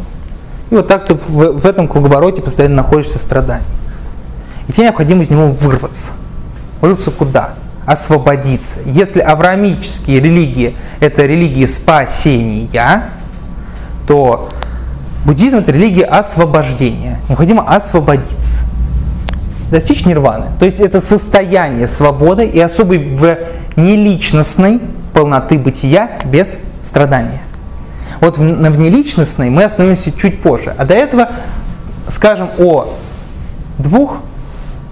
И 0.71 0.75
вот 0.75 0.89
так 0.89 1.07
ты 1.07 1.15
в, 1.15 1.59
в 1.59 1.67
этом 1.67 1.89
круговороте 1.89 2.43
постоянно 2.43 2.77
находишься 2.77 3.19
в 3.19 3.23
страдании. 3.23 3.67
И 4.69 4.73
тебе 4.73 4.85
необходимо 4.85 5.23
из 5.23 5.31
него 5.31 5.49
вырваться. 5.49 6.09
Вырваться 6.81 7.11
куда? 7.11 7.55
Освободиться. 7.87 8.79
Если 8.85 9.21
авраамические 9.21 10.21
религии– 10.21 10.75
это 11.01 11.23
религии 11.23 11.67
спасения, 11.67 13.05
то 14.07 14.49
буддизм– 15.25 15.57
это 15.59 15.73
религия 15.73 16.05
освобождения. 16.05 17.19
Необходимо 17.29 17.63
освободиться, 17.63 18.61
достичь 19.71 20.05
нирваны. 20.05 20.47
То 20.59 20.67
есть 20.67 20.81
это 20.81 21.01
состояние 21.01 21.89
свободы 21.89 22.47
и 22.47 22.61
особой 22.61 22.99
в 22.99 23.37
неличностной 23.77 24.81
полноты 25.13 25.59
бытия 25.59 26.19
без 26.25 26.57
страдания. 26.83 27.43
Вот 28.21 28.39
в, 28.39 28.41
в 28.41 28.79
неличностной 28.79 29.51
мы 29.51 29.65
остановимся 29.65 30.13
чуть 30.13 30.41
позже. 30.41 30.75
А 30.79 30.85
до 30.85 30.95
этого 30.95 31.31
скажем 32.09 32.51
о 32.59 32.95
двух 33.79 34.19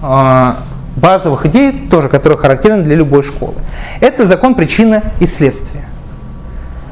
э, 0.02 0.54
базовых 0.96 1.46
идей, 1.46 1.88
тоже, 1.88 2.08
которые 2.08 2.38
характерны 2.38 2.82
для 2.82 2.96
любой 2.96 3.22
школы. 3.22 3.54
Это 4.00 4.26
закон 4.26 4.54
причины 4.54 5.02
и 5.20 5.26
следствия. 5.26 5.84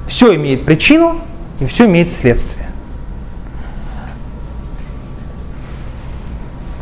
Все 0.07 0.34
имеет 0.34 0.64
причину 0.64 1.20
и 1.61 1.66
все 1.66 1.86
имеет 1.86 2.11
следствие. 2.12 2.66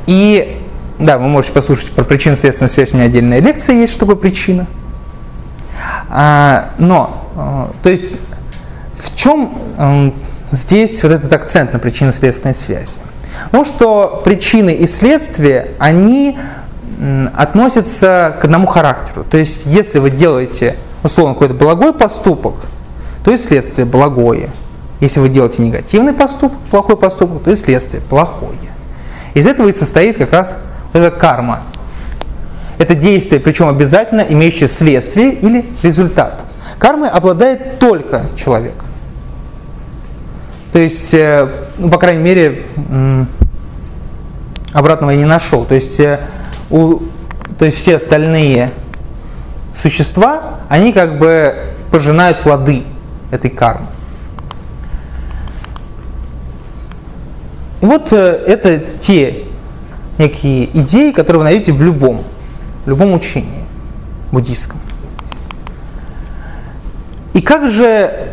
И 0.06 0.62
да, 0.98 1.18
вы 1.18 1.28
можете 1.28 1.52
послушать 1.52 1.90
про 1.90 2.04
причинно-следственную 2.04 2.70
связь, 2.70 2.92
у 2.92 2.96
меня 2.96 3.06
отдельная 3.06 3.40
лекция 3.40 3.76
есть, 3.76 3.92
что 3.92 4.00
такое 4.00 4.16
причина. 4.16 4.66
А, 6.08 6.70
но, 6.78 7.28
а, 7.36 7.70
то 7.82 7.90
есть, 7.90 8.06
в 8.94 9.14
чем 9.14 9.58
а, 9.76 10.12
здесь 10.52 11.02
вот 11.02 11.12
этот 11.12 11.32
акцент 11.32 11.72
на 11.72 11.78
причинно-следственной 11.78 12.54
связи? 12.54 12.98
Ну, 13.52 13.64
что 13.64 14.22
причины 14.24 14.70
и 14.70 14.86
следствия, 14.86 15.72
они 15.78 16.38
относятся 17.34 18.36
к 18.40 18.44
одному 18.44 18.66
характеру. 18.66 19.24
То 19.24 19.38
есть, 19.38 19.66
если 19.66 19.98
вы 19.98 20.10
делаете, 20.10 20.76
условно, 21.02 21.34
какой-то 21.34 21.54
благой 21.54 21.92
поступок, 21.92 22.54
то 23.24 23.32
и 23.32 23.38
следствие 23.38 23.86
благое. 23.86 24.50
Если 25.00 25.20
вы 25.20 25.28
делаете 25.28 25.62
негативный 25.62 26.12
поступок, 26.12 26.58
плохой 26.70 26.96
поступок, 26.96 27.42
то 27.44 27.50
и 27.50 27.56
следствие 27.56 28.00
плохое. 28.00 28.56
Из 29.34 29.46
этого 29.46 29.68
и 29.68 29.72
состоит 29.72 30.16
как 30.16 30.32
раз 30.32 30.56
эта 30.92 31.10
карма. 31.10 31.62
Это 32.78 32.94
действие, 32.94 33.40
причем 33.40 33.68
обязательно 33.68 34.20
имеющее 34.20 34.68
следствие 34.68 35.32
или 35.32 35.66
результат. 35.82 36.44
Кармой 36.78 37.08
обладает 37.08 37.78
только 37.78 38.26
человек. 38.36 38.74
То 40.72 40.78
есть, 40.78 41.14
э, 41.14 41.48
ну, 41.78 41.90
по 41.90 41.98
крайней 41.98 42.22
мере, 42.22 42.62
обратного 44.72 45.10
я 45.10 45.16
не 45.16 45.24
нашел. 45.24 45.64
То 45.64 45.74
есть, 45.74 45.98
э, 46.00 46.20
у, 46.70 46.98
то 47.58 47.64
есть 47.64 47.78
все 47.78 47.96
остальные 47.96 48.70
существа, 49.80 50.60
они 50.68 50.92
как 50.92 51.18
бы 51.18 51.54
пожинают 51.90 52.42
плоды 52.42 52.84
этой 53.30 53.50
кармы. 53.50 53.86
И 57.80 57.86
вот 57.86 58.12
э, 58.12 58.16
это 58.46 58.78
те 59.00 59.44
некие 60.18 60.66
идеи, 60.80 61.12
которые 61.12 61.38
вы 61.38 61.44
найдете 61.44 61.72
в 61.72 61.82
любом, 61.82 62.24
в 62.84 62.88
любом 62.88 63.12
учении 63.12 63.64
буддийском. 64.32 64.80
И 67.34 67.42
как 67.42 67.70
же, 67.70 68.32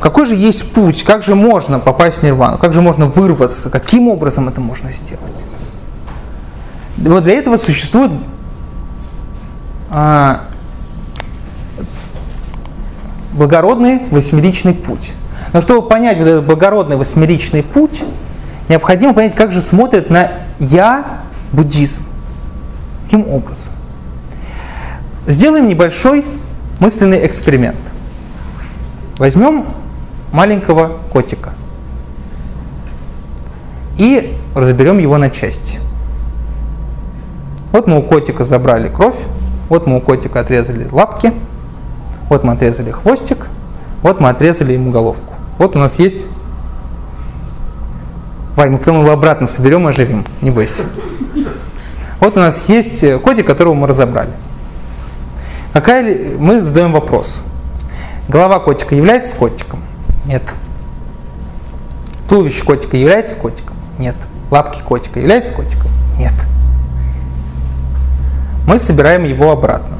какой 0.00 0.26
же 0.26 0.34
есть 0.34 0.72
путь, 0.72 1.04
как 1.04 1.22
же 1.22 1.36
можно 1.36 1.78
попасть 1.78 2.18
в 2.18 2.22
нирвану, 2.24 2.58
как 2.58 2.72
же 2.72 2.80
можно 2.80 3.06
вырваться, 3.06 3.70
каким 3.70 4.08
образом 4.08 4.48
это 4.48 4.60
можно 4.60 4.90
сделать? 4.90 5.44
Вот 6.98 7.24
для 7.24 7.34
этого 7.34 7.56
существует 7.56 8.10
а, 9.90 10.44
благородный 13.32 14.00
восьмеричный 14.10 14.74
путь. 14.74 15.12
Но 15.52 15.60
чтобы 15.60 15.88
понять 15.88 16.18
вот 16.18 16.26
этот 16.26 16.44
благородный 16.44 16.96
восьмеричный 16.96 17.62
путь, 17.62 18.04
необходимо 18.68 19.14
понять, 19.14 19.34
как 19.34 19.52
же 19.52 19.60
смотрит 19.60 20.10
на 20.10 20.32
я 20.58 21.22
буддизм. 21.52 22.02
Каким 23.04 23.28
образом? 23.28 23.72
Сделаем 25.26 25.68
небольшой 25.68 26.24
мысленный 26.80 27.26
эксперимент. 27.26 27.76
Возьмем 29.18 29.66
маленького 30.32 30.98
котика 31.12 31.52
и 33.96 34.36
разберем 34.54 34.98
его 34.98 35.16
на 35.18 35.30
части. 35.30 35.78
Вот 37.76 37.86
мы 37.86 37.98
у 37.98 38.02
котика 38.02 38.42
забрали 38.46 38.88
кровь, 38.88 39.18
вот 39.68 39.86
мы 39.86 39.98
у 39.98 40.00
котика 40.00 40.40
отрезали 40.40 40.88
лапки, 40.90 41.30
вот 42.30 42.42
мы 42.42 42.54
отрезали 42.54 42.90
хвостик, 42.90 43.48
вот 44.00 44.18
мы 44.18 44.30
отрезали 44.30 44.72
ему 44.72 44.90
головку. 44.90 45.34
Вот 45.58 45.76
у 45.76 45.78
нас 45.78 45.98
есть... 45.98 46.26
Вань, 48.56 48.70
мы 48.70 48.78
потом 48.78 49.02
его 49.02 49.12
обратно 49.12 49.46
соберем 49.46 49.86
и 49.86 49.90
оживим, 49.90 50.24
не 50.40 50.50
бойся. 50.50 50.84
Вот 52.18 52.38
у 52.38 52.40
нас 52.40 52.66
есть 52.70 53.04
котик, 53.20 53.46
которого 53.46 53.74
мы 53.74 53.88
разобрали. 53.88 54.32
Какая 55.74 56.38
мы 56.38 56.62
задаем 56.62 56.92
вопрос. 56.92 57.42
Голова 58.26 58.58
котика 58.58 58.94
является 58.94 59.36
котиком? 59.36 59.82
Нет. 60.24 60.54
Туловище 62.26 62.64
котика 62.64 62.96
является 62.96 63.36
котиком? 63.36 63.76
Нет. 63.98 64.16
Лапки 64.50 64.80
котика 64.80 65.20
являются 65.20 65.52
котиком? 65.52 65.90
Мы 68.66 68.78
собираем 68.78 69.24
его 69.24 69.50
обратно. 69.50 69.96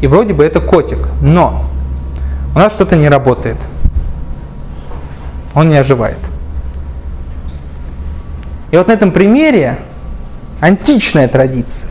И 0.00 0.06
вроде 0.06 0.34
бы 0.34 0.44
это 0.44 0.60
котик, 0.60 0.98
но 1.22 1.64
у 2.54 2.58
нас 2.58 2.72
что-то 2.72 2.96
не 2.96 3.08
работает. 3.08 3.56
Он 5.54 5.68
не 5.68 5.76
оживает. 5.76 6.18
И 8.70 8.76
вот 8.76 8.88
на 8.88 8.92
этом 8.92 9.12
примере 9.12 9.78
античная 10.60 11.28
традиция 11.28 11.90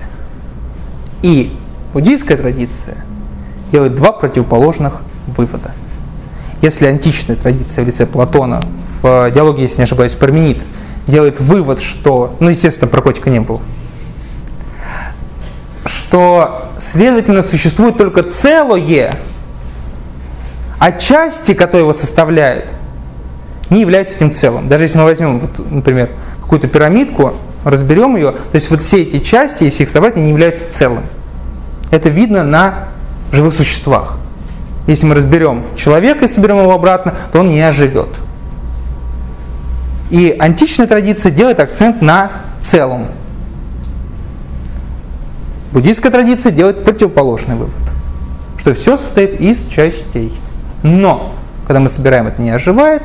и 1.22 1.56
буддийская 1.94 2.38
традиция 2.38 2.98
делают 3.72 3.96
два 3.96 4.12
противоположных 4.12 5.02
вывода. 5.28 5.72
Если 6.62 6.86
античная 6.86 7.36
традиция 7.36 7.84
в 7.84 7.88
лице 7.88 8.06
Платона, 8.06 8.60
в 9.02 9.32
диалоге, 9.32 9.64
если 9.64 9.78
не 9.78 9.84
ошибаюсь, 9.84 10.14
Парменид, 10.14 10.62
делает 11.08 11.40
вывод, 11.40 11.82
что, 11.82 12.36
ну, 12.40 12.50
естественно, 12.50 12.90
про 12.90 13.02
котика 13.02 13.30
не 13.30 13.40
было, 13.40 13.62
что, 15.86 16.70
следовательно, 16.80 17.44
существует 17.44 17.98
только 17.98 18.24
целое, 18.24 19.16
а 20.80 20.92
части, 20.92 21.54
которые 21.54 21.82
его 21.82 21.94
составляют, 21.94 22.66
не 23.70 23.82
являются 23.82 24.16
этим 24.16 24.32
целым. 24.32 24.70
Даже 24.70 24.86
если 24.86 24.98
мы 24.98 25.06
возьмем, 25.06 25.40
вот, 25.40 25.72
например, 25.72 26.10
какую-то 26.42 26.68
пирамидку, 26.68 27.34
разберем 27.64 28.16
ее, 28.16 28.32
то 28.32 28.56
есть 28.56 28.70
вот 28.70 28.82
все 28.82 29.02
эти 29.02 29.20
части, 29.20 29.64
если 29.64 29.84
их 29.84 29.90
собрать, 29.90 30.16
они 30.16 30.26
не 30.26 30.32
являются 30.32 30.68
целым. 30.68 31.04
Это 31.92 32.10
видно 32.10 32.44
на 32.44 32.90
живых 33.32 33.54
существах. 33.54 34.18
Если 34.88 35.06
мы 35.06 35.16
разберем 35.16 35.64
человека 35.76 36.26
и 36.26 36.28
соберем 36.28 36.60
его 36.60 36.74
обратно, 36.74 37.16
то 37.32 37.40
он 37.40 37.50
не 37.50 37.62
оживет. 37.62 38.10
И 40.10 40.36
античная 40.38 40.88
традиция 40.88 41.32
делает 41.32 41.60
акцент 41.60 42.02
на 42.02 42.32
целом. 42.60 43.08
Буддийская 45.74 46.12
традиция 46.12 46.52
делает 46.52 46.84
противоположный 46.84 47.56
вывод, 47.56 47.74
что 48.60 48.76
все 48.76 48.96
состоит 48.96 49.42
из 49.42 49.66
частей. 49.66 50.32
Но, 50.84 51.34
когда 51.66 51.80
мы 51.80 51.90
собираем, 51.90 52.28
это 52.28 52.44
не 52.44 52.52
оживает. 52.52 53.02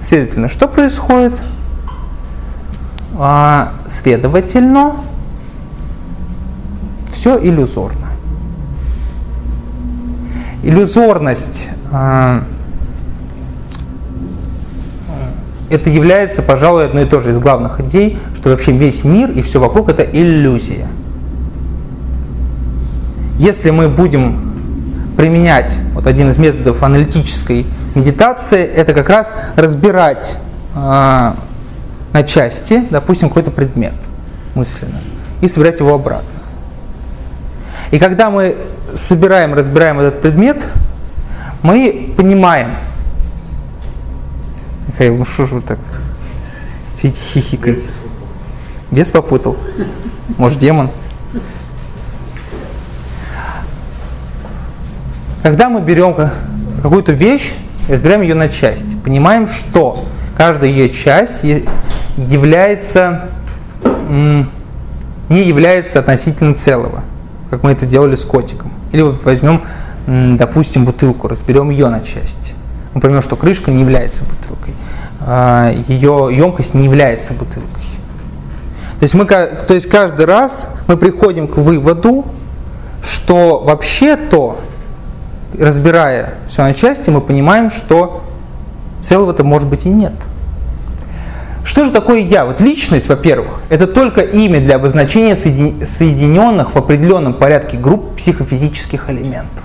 Следовательно, 0.00 0.48
что 0.48 0.68
происходит? 0.68 1.38
А, 3.18 3.74
следовательно, 3.88 4.94
все 7.12 7.38
иллюзорно. 7.38 8.06
Иллюзорность 10.62 11.68
а, 11.92 12.42
это 15.68 15.90
является, 15.90 16.42
пожалуй, 16.42 16.86
одной 16.86 17.04
и 17.04 17.06
той 17.06 17.20
же 17.20 17.32
из 17.32 17.38
главных 17.38 17.80
идей, 17.80 18.18
что 18.34 18.48
вообще 18.48 18.72
весь 18.72 19.04
мир 19.04 19.30
и 19.30 19.42
все 19.42 19.60
вокруг 19.60 19.90
это 19.90 20.02
иллюзия. 20.04 20.88
Если 23.38 23.70
мы 23.70 23.88
будем 23.88 24.56
применять 25.16 25.78
вот 25.94 26.06
один 26.06 26.30
из 26.30 26.38
методов 26.38 26.82
аналитической 26.82 27.66
медитации, 27.94 28.64
это 28.64 28.94
как 28.94 29.08
раз 29.08 29.32
разбирать 29.56 30.38
э, 30.74 31.32
на 32.12 32.22
части, 32.24 32.86
допустим, 32.90 33.28
какой-то 33.28 33.50
предмет 33.50 33.94
мысленно 34.54 34.98
и 35.40 35.48
собирать 35.48 35.80
его 35.80 35.94
обратно. 35.94 36.28
И 37.90 37.98
когда 37.98 38.30
мы 38.30 38.56
собираем, 38.94 39.54
разбираем 39.54 40.00
этот 40.00 40.22
предмет, 40.22 40.64
мы 41.62 42.14
понимаем, 42.16 42.70
Михаил, 44.86 45.16
ну 45.16 45.24
что 45.24 45.46
же 45.46 45.56
вы 45.56 45.60
так 45.60 45.78
сидите 46.96 47.20
хихикаете? 47.20 47.90
Без 48.90 49.10
попутал. 49.10 49.56
Может, 50.38 50.58
демон? 50.58 50.90
Когда 55.42 55.68
мы 55.68 55.80
берем 55.80 56.14
какую-то 56.82 57.12
вещь 57.12 57.54
разбираем 57.88 58.22
ее 58.22 58.34
на 58.34 58.48
части, 58.48 58.96
понимаем, 58.96 59.48
что 59.48 60.04
каждая 60.36 60.70
ее 60.70 60.90
часть 60.90 61.44
является, 62.16 63.28
не 64.08 64.46
является 65.42 66.00
относительно 66.00 66.54
целого, 66.54 67.04
как 67.50 67.62
мы 67.62 67.72
это 67.72 67.86
делали 67.86 68.16
с 68.16 68.24
котиком. 68.24 68.72
Или 68.92 69.02
возьмем, 69.02 69.62
допустим, 70.06 70.84
бутылку, 70.84 71.28
разберем 71.28 71.70
ее 71.70 71.88
на 71.88 72.00
части. 72.00 72.54
Мы 72.94 73.00
поймем, 73.00 73.22
что 73.22 73.36
крышка 73.36 73.70
не 73.70 73.80
является 73.80 74.24
бутылкой, 74.24 74.74
а 75.20 75.72
ее 75.86 76.28
емкость 76.32 76.74
не 76.74 76.84
является 76.84 77.34
бутылкой. 77.34 77.84
То 78.98 79.02
есть, 79.02 79.14
мы, 79.14 79.26
то 79.26 79.74
есть 79.74 79.88
каждый 79.90 80.24
раз 80.24 80.68
мы 80.86 80.96
приходим 80.96 81.46
к 81.46 81.58
выводу, 81.58 82.24
что 83.02 83.60
вообще 83.60 84.16
то, 84.16 84.58
разбирая 85.58 86.34
все 86.46 86.62
на 86.62 86.74
части, 86.74 87.10
мы 87.10 87.20
понимаем, 87.20 87.70
что 87.70 88.24
целого-то 89.00 89.44
может 89.44 89.68
быть 89.68 89.86
и 89.86 89.88
нет. 89.88 90.14
Что 91.64 91.84
же 91.84 91.90
такое 91.90 92.20
я? 92.20 92.44
Вот 92.44 92.60
личность, 92.60 93.08
во-первых, 93.08 93.60
это 93.70 93.86
только 93.86 94.20
имя 94.20 94.60
для 94.60 94.76
обозначения 94.76 95.34
соединенных 95.36 96.74
в 96.74 96.78
определенном 96.78 97.34
порядке 97.34 97.76
групп 97.76 98.16
психофизических 98.16 99.10
элементов. 99.10 99.64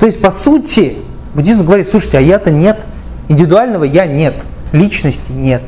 То 0.00 0.06
есть, 0.06 0.20
по 0.20 0.32
сути, 0.32 0.96
буддизм 1.34 1.64
говорит, 1.64 1.86
слушайте, 1.86 2.18
а 2.18 2.20
я-то 2.20 2.50
нет, 2.50 2.84
индивидуального 3.28 3.84
я 3.84 4.06
нет, 4.06 4.34
личности 4.72 5.30
нет. 5.30 5.62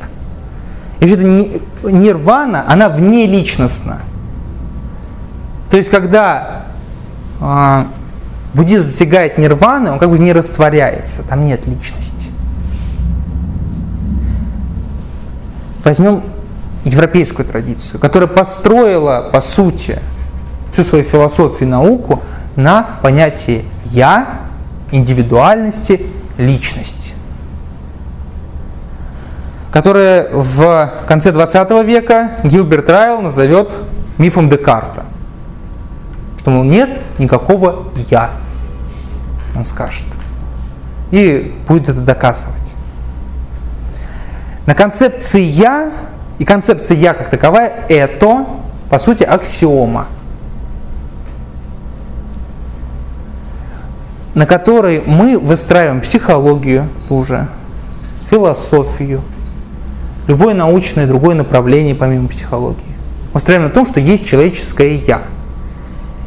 И 0.99 1.05
вообще 1.05 1.61
нирвана, 1.83 2.65
она 2.67 2.89
вне 2.89 3.25
личностна. 3.25 4.01
То 5.71 5.77
есть, 5.77 5.89
когда 5.89 6.64
буддизм 7.39 8.85
достигает 8.85 9.37
нирваны, 9.37 9.91
он 9.91 9.99
как 9.99 10.09
бы 10.09 10.17
не 10.17 10.33
растворяется, 10.33 11.23
там 11.23 11.43
нет 11.43 11.65
личности. 11.67 12.31
Возьмем 15.83 16.23
европейскую 16.83 17.45
традицию, 17.45 17.99
которая 17.99 18.27
построила, 18.29 19.29
по 19.31 19.41
сути, 19.41 19.99
всю 20.71 20.83
свою 20.83 21.03
философию 21.03 21.67
и 21.67 21.71
науку 21.71 22.21
на 22.55 22.97
понятии 23.01 23.65
«я», 23.85 24.39
индивидуальности, 24.91 26.05
личности, 26.37 27.15
которое 29.71 30.29
в 30.31 30.91
конце 31.07 31.31
20 31.31 31.85
века 31.85 32.31
Гилберт 32.43 32.89
Райл 32.89 33.21
назовет 33.21 33.71
мифом 34.17 34.49
Декарта– 34.49 35.04
мол, 36.51 36.63
нет 36.63 37.01
никакого 37.19 37.85
«я», 38.09 38.31
он 39.55 39.65
скажет. 39.65 40.05
и 41.11 41.53
будет 41.67 41.89
это 41.89 42.01
доказывать. 42.01 42.75
На 44.65 44.73
концепции 44.75 45.41
«я» 45.41 45.91
и 46.39 46.45
концепция 46.45 46.97
«я» 46.97 47.13
как 47.13 47.29
таковая– 47.29 47.85
это, 47.89 48.45
по 48.89 48.99
сути, 48.99 49.23
аксиома, 49.23 50.07
на 54.33 54.45
которой 54.45 55.01
мы 55.05 55.39
выстраиваем 55.39 56.01
психологию 56.01 56.89
уже, 57.09 57.47
философию, 58.29 59.21
любое 60.27 60.53
научное 60.53 61.07
другое 61.07 61.35
направление 61.35 61.95
помимо 61.95 62.27
психологии. 62.27 62.81
Мы 63.33 63.39
строим 63.39 63.63
на 63.63 63.69
том, 63.69 63.85
что 63.85 63.99
есть 63.99 64.25
человеческое 64.27 64.95
«я». 64.95 65.21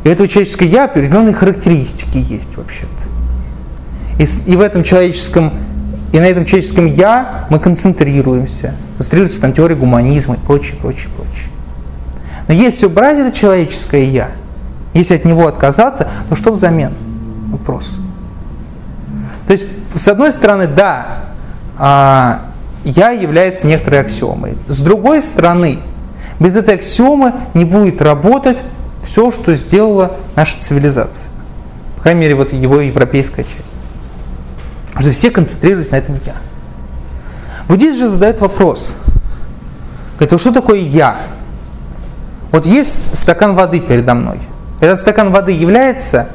И 0.08 0.22
у 0.22 0.26
человеческое 0.26 0.68
«я» 0.68 0.84
определенные 0.86 1.34
характеристики 1.34 2.16
есть 2.16 2.56
вообще-то. 2.56 2.88
И, 4.18 4.50
и 4.50 4.56
в 4.56 4.62
этом 4.62 4.82
человеческом, 4.82 5.52
и 6.12 6.18
на 6.18 6.24
этом 6.24 6.46
человеческом 6.46 6.86
«я» 6.86 7.46
мы 7.50 7.58
концентрируемся. 7.58 8.74
Концентрируется 8.96 9.40
там 9.42 9.52
теория 9.52 9.76
гуманизма 9.76 10.36
и 10.36 10.38
прочее, 10.38 10.76
прочее, 10.80 11.08
прочее. 11.14 11.50
Но 12.48 12.54
если 12.54 12.86
убрать 12.86 13.18
это 13.18 13.36
человеческое 13.36 14.04
«я», 14.04 14.30
если 14.94 15.14
от 15.14 15.26
него 15.26 15.46
отказаться, 15.46 16.08
то 16.30 16.36
что 16.36 16.52
взамен? 16.52 16.94
Вопрос. 17.48 17.98
То 19.46 19.52
есть, 19.52 19.66
с 19.94 20.08
одной 20.08 20.32
стороны, 20.32 20.66
да, 20.66 21.26
а, 21.78 22.46
я 22.82 23.10
является 23.10 23.66
некоторой 23.66 24.00
аксиомой. 24.00 24.56
С 24.68 24.80
другой 24.80 25.22
стороны, 25.22 25.80
без 26.40 26.56
этой 26.56 26.76
аксиомы 26.76 27.34
не 27.52 27.66
будет 27.66 28.00
работать 28.00 28.56
все, 29.02 29.30
что 29.30 29.54
сделала 29.56 30.12
наша 30.36 30.58
цивилизация. 30.58 31.30
По 31.96 32.02
крайней 32.02 32.20
мере, 32.20 32.34
вот 32.34 32.52
его 32.52 32.80
европейская 32.80 33.44
часть. 33.44 33.76
Что 34.98 35.10
все 35.12 35.30
концентрируются 35.30 35.92
на 35.92 35.98
этом 35.98 36.16
«я». 36.26 36.34
Буддист 37.68 37.98
же 37.98 38.08
задает 38.08 38.40
вопрос. 38.40 38.94
Говорит, 40.18 40.40
что 40.40 40.52
такое 40.52 40.78
«я»? 40.78 41.16
Вот 42.50 42.66
есть 42.66 43.16
стакан 43.16 43.54
воды 43.54 43.80
передо 43.80 44.14
мной. 44.14 44.40
Этот 44.80 44.98
стакан 44.98 45.32
воды 45.32 45.52
является 45.52 46.28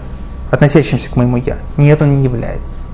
относящимся 0.51 1.09
к 1.09 1.15
моему 1.15 1.37
«я»? 1.37 1.57
Нет, 1.77 2.01
он 2.01 2.17
не 2.17 2.23
является. 2.23 2.89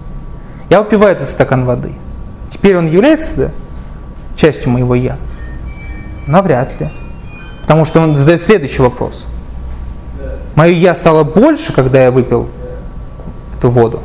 Я 0.70 0.82
выпиваю 0.82 1.16
этот 1.16 1.30
стакан 1.30 1.66
воды– 1.66 1.94
Теперь 2.50 2.78
он 2.78 2.88
является 2.88 3.36
да, 3.36 3.52
частью 4.36 4.72
моего 4.72 4.96
«я»? 4.96 5.18
Навряд 6.28 6.80
ли. 6.80 6.90
Потому 7.62 7.86
что 7.86 8.02
он 8.02 8.16
задает 8.16 8.42
следующий 8.42 8.82
вопрос. 8.82 9.28
Мое 10.60 10.74
«я» 10.74 10.94
стало 10.94 11.24
больше, 11.24 11.72
когда 11.72 12.04
я 12.04 12.12
выпил 12.12 12.50
эту 13.58 13.70
воду? 13.70 14.04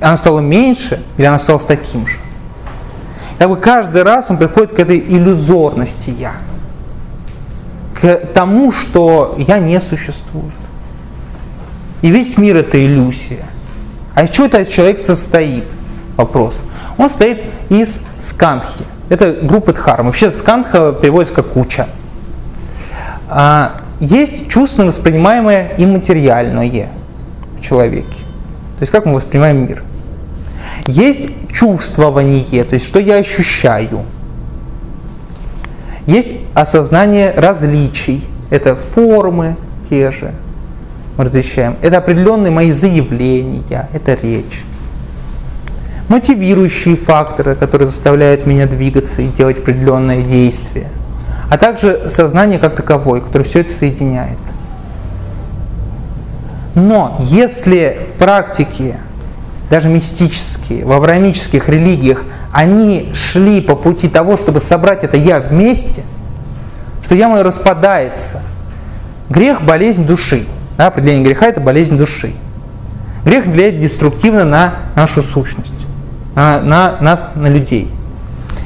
Оно 0.00 0.16
стало 0.16 0.40
меньше 0.40 1.00
или 1.16 1.26
оно 1.26 1.38
стало 1.38 1.60
таким 1.60 2.08
же? 2.08 2.18
Как 3.38 3.48
бы 3.48 3.56
каждый 3.56 4.02
раз 4.02 4.28
он 4.28 4.36
приходит 4.36 4.72
к 4.72 4.80
этой 4.80 4.98
иллюзорности 4.98 6.10
«я». 6.10 6.32
К 8.00 8.16
тому, 8.34 8.72
что 8.72 9.36
«я» 9.38 9.60
не 9.60 9.80
существует. 9.80 10.56
И 12.02 12.10
весь 12.10 12.36
мир– 12.36 12.56
это 12.56 12.84
иллюзия. 12.84 13.46
А 14.16 14.24
из 14.24 14.30
чего 14.30 14.46
этот 14.48 14.68
человек 14.68 14.98
состоит? 14.98 15.66
Вопрос. 16.16 16.56
Он 16.98 17.08
стоит 17.08 17.42
из 17.68 18.00
скандхи. 18.18 18.84
Это 19.08 19.34
группа 19.34 19.72
дхарм. 19.72 20.06
Вообще 20.06 20.32
скандха 20.32 20.92
переводится 20.94 21.36
как 21.36 21.46
куча. 21.46 21.86
А, 23.28 23.82
есть 24.00 24.48
чувственно 24.48 24.88
воспринимаемое 24.88 25.72
имматериальное 25.78 26.88
в 27.58 27.62
человеке. 27.62 28.06
То 28.78 28.82
есть 28.82 28.92
как 28.92 29.06
мы 29.06 29.14
воспринимаем 29.14 29.66
мир. 29.66 29.82
Есть 30.86 31.30
чувствование, 31.52 32.64
то 32.64 32.74
есть 32.74 32.86
что 32.86 33.00
я 33.00 33.16
ощущаю. 33.16 34.02
Есть 36.06 36.34
осознание 36.54 37.32
различий. 37.36 38.22
Это 38.50 38.76
формы 38.76 39.56
те 39.88 40.10
же. 40.10 40.32
Мы 41.16 41.24
различаем. 41.24 41.76
Это 41.80 41.98
определенные 41.98 42.52
мои 42.52 42.70
заявления, 42.70 43.88
это 43.92 44.14
речь 44.14 44.64
мотивирующие 46.08 46.96
факторы, 46.96 47.54
которые 47.54 47.88
заставляют 47.88 48.46
меня 48.46 48.66
двигаться 48.66 49.22
и 49.22 49.28
делать 49.28 49.58
определенные 49.58 50.22
действия, 50.22 50.88
а 51.50 51.58
также 51.58 52.08
сознание 52.10 52.58
как 52.58 52.74
таковое, 52.74 53.20
которое 53.20 53.44
все 53.44 53.60
это 53.60 53.72
соединяет. 53.72 54.38
Но 56.74 57.16
если 57.20 58.08
практики, 58.18 58.96
даже 59.70 59.88
мистические, 59.88 60.84
в 60.84 60.92
авраамических 60.92 61.68
религиях, 61.68 62.24
они 62.52 63.10
шли 63.14 63.60
по 63.60 63.76
пути 63.76 64.08
того, 64.08 64.36
чтобы 64.36 64.60
собрать 64.60 65.04
это 65.04 65.16
«я» 65.16 65.40
вместе, 65.40 66.02
что 67.02 67.14
«я» 67.14 67.28
мое 67.28 67.42
распадается. 67.42 68.42
Грех– 69.30 69.62
болезнь 69.64 70.06
души. 70.06 70.46
Да, 70.76 70.88
определение 70.88 71.24
греха– 71.24 71.46
это 71.48 71.60
болезнь 71.60 71.96
души. 71.96 72.32
Грех 73.24 73.46
влияет 73.46 73.78
деструктивно 73.78 74.44
на 74.44 74.74
нашу 74.94 75.22
сущность 75.22 75.72
на, 76.36 76.60
на 76.60 76.96
нас, 77.00 77.24
на 77.34 77.48
людей. 77.48 77.90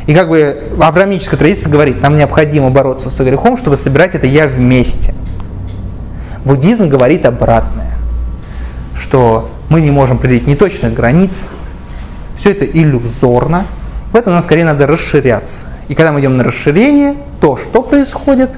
И 0.06 0.14
как 0.14 0.28
бы 0.28 0.62
авраамическая 0.80 1.38
традиция 1.38 1.70
говорит, 1.70 2.02
нам 2.02 2.16
необходимо 2.16 2.70
бороться 2.70 3.10
с 3.10 3.18
грехом, 3.20 3.56
чтобы 3.56 3.76
собирать 3.76 4.14
это 4.14 4.26
я 4.26 4.46
вместе. 4.46 5.14
Буддизм 6.44 6.88
говорит 6.88 7.26
обратное, 7.26 7.92
что 8.94 9.50
мы 9.68 9.80
не 9.80 9.90
можем 9.90 10.16
определить 10.16 10.46
неточных 10.46 10.94
границ, 10.94 11.48
все 12.34 12.52
это 12.52 12.64
иллюзорно, 12.64 13.66
поэтому 14.12 14.34
нам 14.34 14.42
скорее 14.42 14.64
надо 14.64 14.86
расширяться. 14.86 15.66
И 15.88 15.94
когда 15.94 16.12
мы 16.12 16.20
идем 16.20 16.36
на 16.36 16.44
расширение, 16.44 17.16
то 17.40 17.56
что 17.56 17.82
происходит? 17.82 18.50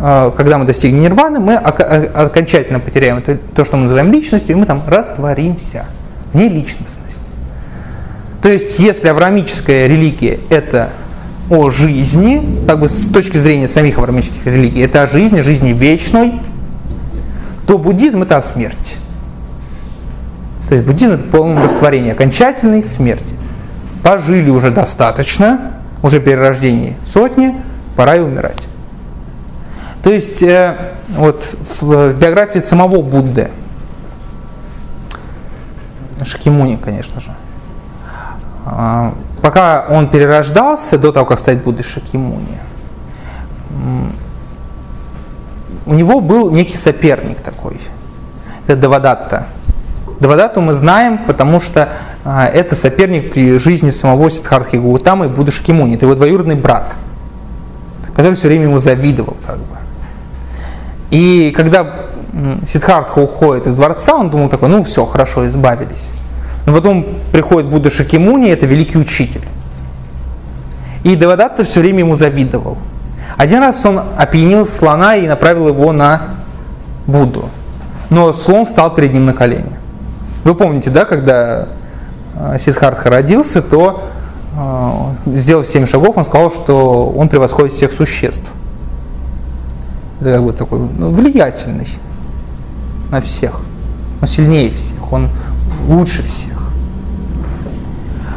А, 0.00 0.30
когда 0.30 0.58
мы 0.58 0.64
достигнем 0.64 1.00
нирваны, 1.00 1.40
мы 1.40 1.56
окончательно 1.56 2.80
потеряем 2.80 3.22
то, 3.22 3.64
что 3.64 3.76
мы 3.76 3.84
называем 3.84 4.12
личностью, 4.12 4.56
и 4.56 4.58
мы 4.58 4.66
там 4.66 4.82
растворимся. 4.86 5.86
Не 6.34 6.48
личностность. 6.48 7.20
То 8.42 8.50
есть, 8.50 8.78
если 8.78 9.08
авраамическая 9.08 9.86
религия– 9.86 10.40
это 10.50 10.90
о 11.50 11.70
жизни, 11.70 12.64
как 12.66 12.80
бы 12.80 12.88
с 12.88 13.08
точки 13.08 13.36
зрения 13.36 13.68
самих 13.68 13.98
авраамических 13.98 14.46
религий, 14.46 14.80
это 14.80 15.02
о 15.02 15.06
жизни, 15.06 15.40
жизни 15.40 15.72
вечной, 15.72 16.40
то 17.66 17.76
буддизм– 17.76 18.22
это 18.24 18.38
о 18.38 18.42
смерти. 18.42 18.96
То 20.68 20.74
есть 20.74 20.86
буддизм– 20.86 21.12
это 21.14 21.24
полное 21.24 21.64
растворение, 21.64 22.12
окончательной 22.12 22.82
смерти. 22.82 23.34
Пожили 24.02 24.48
уже 24.48 24.70
достаточно, 24.70 25.72
уже 26.02 26.20
перерождение 26.20 26.96
сотни, 27.04 27.54
пора 27.96 28.16
и 28.16 28.20
умирать. 28.20 28.68
То 30.02 30.10
есть 30.10 30.42
э, 30.42 30.94
вот 31.10 31.44
в 31.60 32.14
биографии 32.14 32.60
самого 32.60 33.02
Будды, 33.02 33.50
Шакимуни, 36.24 36.76
конечно 36.76 37.20
же, 37.20 37.34
пока 39.42 39.86
он 39.88 40.08
перерождался, 40.08 40.98
до 40.98 41.12
того, 41.12 41.26
как 41.26 41.38
стать 41.38 41.62
Буддой 41.62 41.84
Шакьямуни, 41.84 42.58
у 45.86 45.94
него 45.94 46.20
был 46.20 46.50
некий 46.50 46.76
соперник 46.76 47.40
такой. 47.40 47.80
Это 48.66 48.76
Давадатта. 48.76 49.46
Давадатту 50.20 50.60
мы 50.60 50.74
знаем, 50.74 51.18
потому 51.26 51.60
что 51.60 51.88
а, 52.24 52.46
это 52.46 52.76
соперник 52.76 53.32
при 53.32 53.58
жизни 53.58 53.88
самого 53.88 54.30
Сиддхартхи 54.30 54.76
Гаутамы 54.76 55.26
и 55.26 55.28
Будды 55.28 55.50
Шакьямуни. 55.50 55.96
Это 55.96 56.04
его 56.04 56.14
двоюродный 56.14 56.56
брат, 56.56 56.94
который 58.14 58.34
все 58.34 58.48
время 58.48 58.64
ему 58.64 58.78
завидовал. 58.78 59.36
Как 59.46 59.56
бы. 59.56 59.76
И 61.10 61.52
когда 61.56 61.96
Сиддхартха 62.66 63.18
уходит 63.18 63.66
из 63.66 63.74
дворца, 63.74 64.14
он 64.14 64.28
думал 64.28 64.48
такой, 64.50 64.68
ну 64.68 64.84
все, 64.84 65.06
хорошо, 65.06 65.48
избавились. 65.48 66.14
Но 66.66 66.74
потом 66.74 67.06
приходит 67.32 67.68
Будда 67.68 67.90
Шакимуни, 67.90 68.50
это 68.50 68.66
великий 68.66 68.98
учитель. 68.98 69.42
И 71.02 71.16
Девадатта 71.16 71.64
все 71.64 71.80
время 71.80 72.00
ему 72.00 72.16
завидовал. 72.16 72.76
Один 73.36 73.60
раз 73.60 73.84
он 73.86 74.00
опьянил 74.18 74.66
слона 74.66 75.16
и 75.16 75.26
направил 75.26 75.68
его 75.68 75.92
на 75.92 76.22
Будду. 77.06 77.48
Но 78.10 78.32
слон 78.32 78.66
встал 78.66 78.94
перед 78.94 79.12
ним 79.12 79.26
на 79.26 79.32
колени. 79.32 79.72
Вы 80.44 80.54
помните, 80.54 80.90
да, 80.90 81.04
когда 81.04 81.68
э, 82.34 82.58
Сиддхартха 82.58 83.08
родился, 83.08 83.62
то, 83.62 84.04
э, 84.56 85.36
сделав 85.36 85.66
семь 85.66 85.86
шагов, 85.86 86.18
он 86.18 86.24
сказал, 86.24 86.50
что 86.50 87.06
он 87.16 87.28
превосходит 87.28 87.72
всех 87.72 87.92
существ. 87.92 88.50
Это 90.20 90.34
как 90.34 90.42
бы 90.42 90.52
такой 90.52 90.80
ну, 90.80 91.10
влиятельный 91.10 91.88
на 93.10 93.20
всех. 93.20 93.60
Он 94.20 94.28
сильнее 94.28 94.70
всех, 94.70 95.12
он 95.12 95.30
лучше 95.88 96.22
всех. 96.22 96.60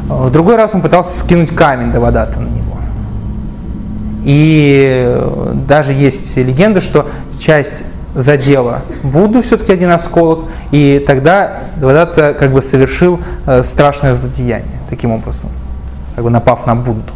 В 0.07 0.29
другой 0.29 0.55
раз 0.55 0.73
он 0.73 0.81
пытался 0.81 1.19
скинуть 1.19 1.55
камень 1.55 1.91
до 1.91 1.99
Вадата 1.99 2.39
на 2.39 2.47
него. 2.47 2.77
И 4.23 5.21
даже 5.67 5.93
есть 5.93 6.35
легенда, 6.37 6.81
что 6.81 7.07
часть 7.39 7.83
задело 8.13 8.81
Будду 9.01 9.41
все-таки 9.41 9.73
один 9.73 9.89
осколок, 9.89 10.45
и 10.71 11.03
тогда 11.05 11.61
Девадатта 11.77 12.33
как 12.33 12.51
бы 12.51 12.61
совершил 12.61 13.19
э, 13.45 13.63
страшное 13.63 14.13
злодеяние 14.13 14.79
таким 14.89 15.11
образом, 15.11 15.49
как 16.15 16.23
бы 16.23 16.29
напав 16.29 16.65
на 16.67 16.75
Будду. 16.75 17.11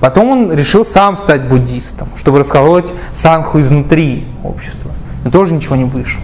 Потом 0.00 0.28
он 0.28 0.52
решил 0.52 0.84
сам 0.84 1.16
стать 1.16 1.48
буддистом, 1.48 2.08
чтобы 2.16 2.38
расколоть 2.38 2.92
санху 3.12 3.60
изнутри 3.60 4.26
общества. 4.42 4.90
Но 5.24 5.30
тоже 5.30 5.54
ничего 5.54 5.76
не 5.76 5.84
вышло. 5.84 6.22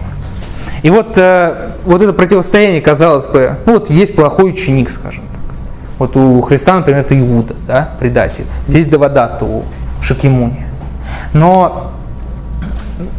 И 0.83 0.89
вот, 0.89 1.17
э, 1.17 1.71
вот 1.85 2.01
это 2.01 2.13
противостояние, 2.13 2.81
казалось 2.81 3.27
бы, 3.27 3.57
ну 3.65 3.73
вот 3.73 3.89
есть 3.89 4.15
плохой 4.15 4.51
ученик, 4.51 4.89
скажем 4.89 5.23
так. 5.31 5.55
Вот 5.99 6.15
у 6.17 6.41
Христа, 6.41 6.75
например, 6.75 7.01
это 7.01 7.19
Иуда, 7.19 7.55
да, 7.67 7.91
предатель. 7.99 8.45
Здесь 8.65 8.87
Давадатта 8.87 9.45
у 9.45 9.63
Шакимуни. 10.01 10.65
Но 11.33 11.91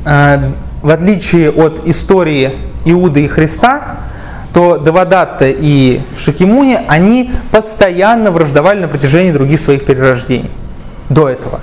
э, 0.05 0.51
в 0.83 0.91
отличие 0.91 1.51
от 1.51 1.87
истории 1.87 2.53
Иуды 2.85 3.25
и 3.25 3.29
Христа, 3.29 3.99
то 4.53 4.79
Давадатта 4.79 5.47
и 5.49 6.01
Шакимуни, 6.17 6.79
они 6.89 7.31
постоянно 7.53 8.33
враждовали 8.33 8.81
на 8.81 8.89
протяжении 8.89 9.31
других 9.31 9.61
своих 9.61 9.87
перерождений 9.87 10.51
до 11.09 11.29
этого. 11.29 11.61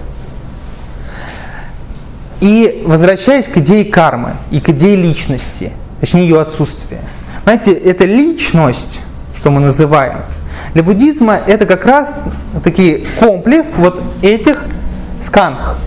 И 2.40 2.84
возвращаясь 2.86 3.48
к 3.50 3.58
идее 3.58 3.84
кармы 3.84 4.36
и 4.50 4.62
к 4.62 4.70
идее 4.70 4.96
личности, 4.96 5.74
точнее 6.00 6.24
ее 6.24 6.42
отсутствия. 6.42 7.00
Знаете, 7.44 7.74
эта 7.74 8.06
личность, 8.06 9.02
что 9.36 9.50
мы 9.50 9.60
называем, 9.60 10.20
для 10.74 10.84
буддизма 10.84 11.40
это 11.48 11.66
как 11.66 11.86
раз 11.86 12.14
таки 12.64 13.06
комплекс 13.20 13.74
вот 13.78 14.02
этих 14.22 14.64
сканх. 15.22 15.78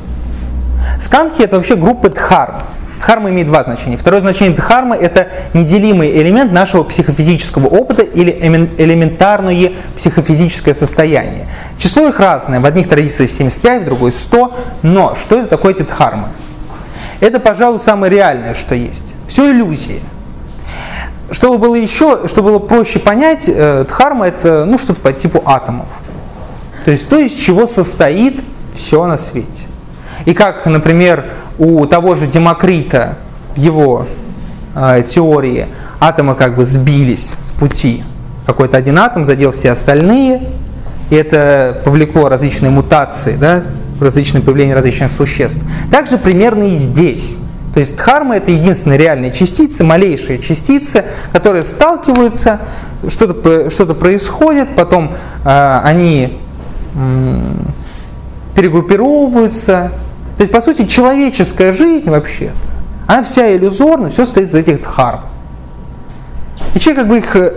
Сканхи 1.00 1.42
это 1.42 1.56
вообще 1.56 1.76
группы 1.76 2.08
дхарм. 2.08 2.56
Дхарма 2.98 3.30
имеет 3.30 3.48
два 3.48 3.64
значения. 3.64 3.96
Второе 3.96 4.20
значение 4.20 4.54
дхармы– 4.54 4.94
это 5.00 5.28
неделимый 5.54 6.12
элемент 6.20 6.52
нашего 6.52 6.84
психофизического 6.84 7.66
опыта 7.66 8.02
или 8.02 8.30
элементарное 8.78 9.72
психофизическое 9.96 10.72
состояние. 10.72 11.48
Число 11.78 12.08
их 12.08 12.20
разное. 12.20 12.60
В 12.60 12.64
одних 12.64 12.88
традициях 12.88 13.28
75, 13.28 13.82
в 13.82 13.84
другой 13.86 14.12
100. 14.12 14.54
Но 14.82 15.16
что 15.20 15.40
это 15.40 15.48
такое 15.48 15.74
эти 15.74 15.82
дхармы? 15.82 16.28
Это, 17.18 17.40
пожалуй, 17.40 17.80
самое 17.80 18.12
реальное, 18.12 18.54
что 18.54 18.76
есть. 18.76 19.16
Все 19.32 19.50
иллюзии. 19.50 20.02
Чтобы 21.30 21.56
было 21.56 21.74
еще, 21.74 22.28
чтобы 22.28 22.50
было 22.50 22.58
проще 22.58 22.98
понять, 22.98 23.44
э, 23.46 23.86
дхарма– 23.88 24.26
это 24.28 24.66
ну, 24.66 24.76
что-то 24.76 25.00
по 25.00 25.10
типу 25.10 25.42
атомов. 25.46 25.88
То 26.84 26.90
есть 26.90 27.08
то, 27.08 27.16
из 27.16 27.32
чего 27.32 27.66
состоит 27.66 28.42
все 28.74 29.06
на 29.06 29.16
свете. 29.16 29.68
И 30.26 30.34
как, 30.34 30.66
например, 30.66 31.24
у 31.58 31.86
того 31.86 32.14
же 32.14 32.26
Демокрита 32.26 33.16
его 33.56 34.06
э, 34.74 35.02
теории 35.08 35.68
атомы 35.98 36.34
как 36.34 36.54
бы 36.54 36.66
сбились 36.66 37.34
с 37.40 37.52
пути. 37.52 38.04
Какой-то 38.44 38.76
один 38.76 38.98
атом 38.98 39.24
задел 39.24 39.52
все 39.52 39.70
остальные, 39.70 40.42
и 41.08 41.14
это 41.14 41.80
повлекло 41.86 42.28
различные 42.28 42.68
мутации, 42.68 43.36
да, 43.36 43.62
различные 43.98 44.42
появления 44.42 44.74
различных 44.74 45.10
существ. 45.10 45.64
Также 45.90 46.18
примерно 46.18 46.64
и 46.64 46.76
здесь. 46.76 47.38
То 47.74 47.80
есть 47.80 47.96
дхарма 47.96 48.36
это 48.36 48.50
единственные 48.50 48.98
реальные 48.98 49.32
частицы, 49.32 49.82
малейшие 49.82 50.38
частицы, 50.38 51.04
которые 51.32 51.62
сталкиваются, 51.62 52.60
что-то 53.08 53.70
что 53.70 53.86
происходит, 53.94 54.74
потом 54.76 55.14
э, 55.44 55.80
они 55.84 56.38
э, 56.94 57.34
перегруппировываются, 58.54 59.90
то 60.36 60.42
есть, 60.42 60.52
по 60.52 60.60
сути, 60.60 60.86
человеческая 60.86 61.72
жизнь 61.72 62.10
вообще 62.10 62.50
она 63.06 63.22
вся 63.22 63.54
иллюзорна, 63.54 64.08
все 64.08 64.24
стоит 64.24 64.48
из 64.48 64.54
этих 64.54 64.82
дхарм. 64.82 65.20
И 66.74 66.78
человек 66.78 67.02
как 67.02 67.08
бы 67.10 67.18
их, 67.18 67.36
э, 67.36 67.52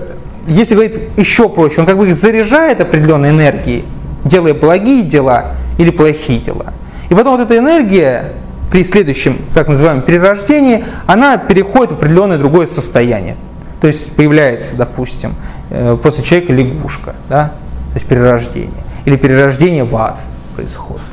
если 0.47 0.75
говорить 0.75 0.99
еще 1.17 1.49
проще, 1.49 1.81
он 1.81 1.87
как 1.87 1.97
бы 1.97 2.07
их 2.07 2.15
заряжает 2.15 2.81
определенной 2.81 3.29
энергией, 3.29 3.85
делая 4.23 4.53
благие 4.53 5.03
дела 5.03 5.53
или 5.77 5.91
плохие 5.91 6.39
дела. 6.39 6.73
И 7.09 7.15
потом 7.15 7.37
вот 7.37 7.45
эта 7.45 7.57
энергия 7.57 8.33
при 8.75 8.83
следующем, 8.83 9.37
так 9.53 9.69
называемом, 9.69 10.03
перерождении, 10.03 10.83
она 11.07 11.37
переходит 11.37 11.93
в 11.93 11.95
определенное 11.95 12.37
другое 12.37 12.67
состояние. 12.67 13.37
То 13.79 13.87
есть 13.87 14.11
появляется, 14.11 14.75
допустим, 14.75 15.33
э, 15.69 15.95
после 16.03 16.25
человека 16.25 16.51
лягушка, 16.51 17.15
да, 17.29 17.45
то 17.45 17.93
есть 17.93 18.05
перерождение. 18.05 18.83
Или 19.05 19.15
перерождение 19.15 19.85
в 19.85 19.95
ад 19.95 20.17
происходит. 20.57 21.03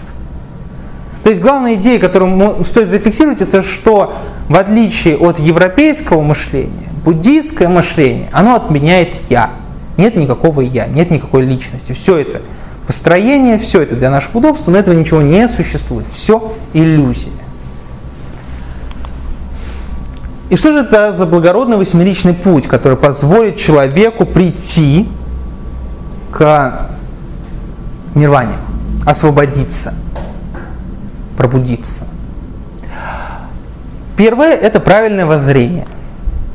То 1.22 1.30
есть 1.30 1.40
главная 1.40 1.74
идея, 1.74 2.00
которую 2.00 2.64
стоит 2.64 2.88
зафиксировать, 2.88 3.40
это 3.40 3.62
что 3.62 4.12
в 4.48 4.56
отличие 4.56 5.16
от 5.16 5.38
европейского 5.38 6.20
мышления, 6.20 6.88
буддийское 7.04 7.68
мышление, 7.68 8.28
оно 8.32 8.56
отменяет 8.56 9.14
«я». 9.30 9.50
Нет 9.96 10.16
никакого 10.16 10.62
«я», 10.62 10.88
нет 10.88 11.12
никакой 11.12 11.42
личности. 11.42 11.92
Все 11.92 12.18
это 12.18 12.42
построение, 12.88 13.56
все 13.56 13.82
это 13.82 13.94
для 13.94 14.10
нашего 14.10 14.38
удобства, 14.38 14.72
но 14.72 14.78
этого 14.78 14.96
ничего 14.96 15.22
не 15.22 15.48
существует. 15.48 16.08
Все 16.10 16.52
иллюзия. 16.72 17.30
И 20.52 20.56
что 20.56 20.70
же 20.70 20.80
это 20.80 21.14
за 21.14 21.24
благородный 21.24 21.78
восьмеричный 21.78 22.34
путь, 22.34 22.68
который 22.68 22.98
позволит 22.98 23.56
человеку 23.56 24.26
прийти 24.26 25.08
к 26.30 26.90
нирване, 28.14 28.58
освободиться– 29.06 29.94
пробудиться. 31.38 32.04
Первое– 34.14 34.54
это 34.62 34.78
правильное 34.78 35.24
воззрение. 35.24 35.86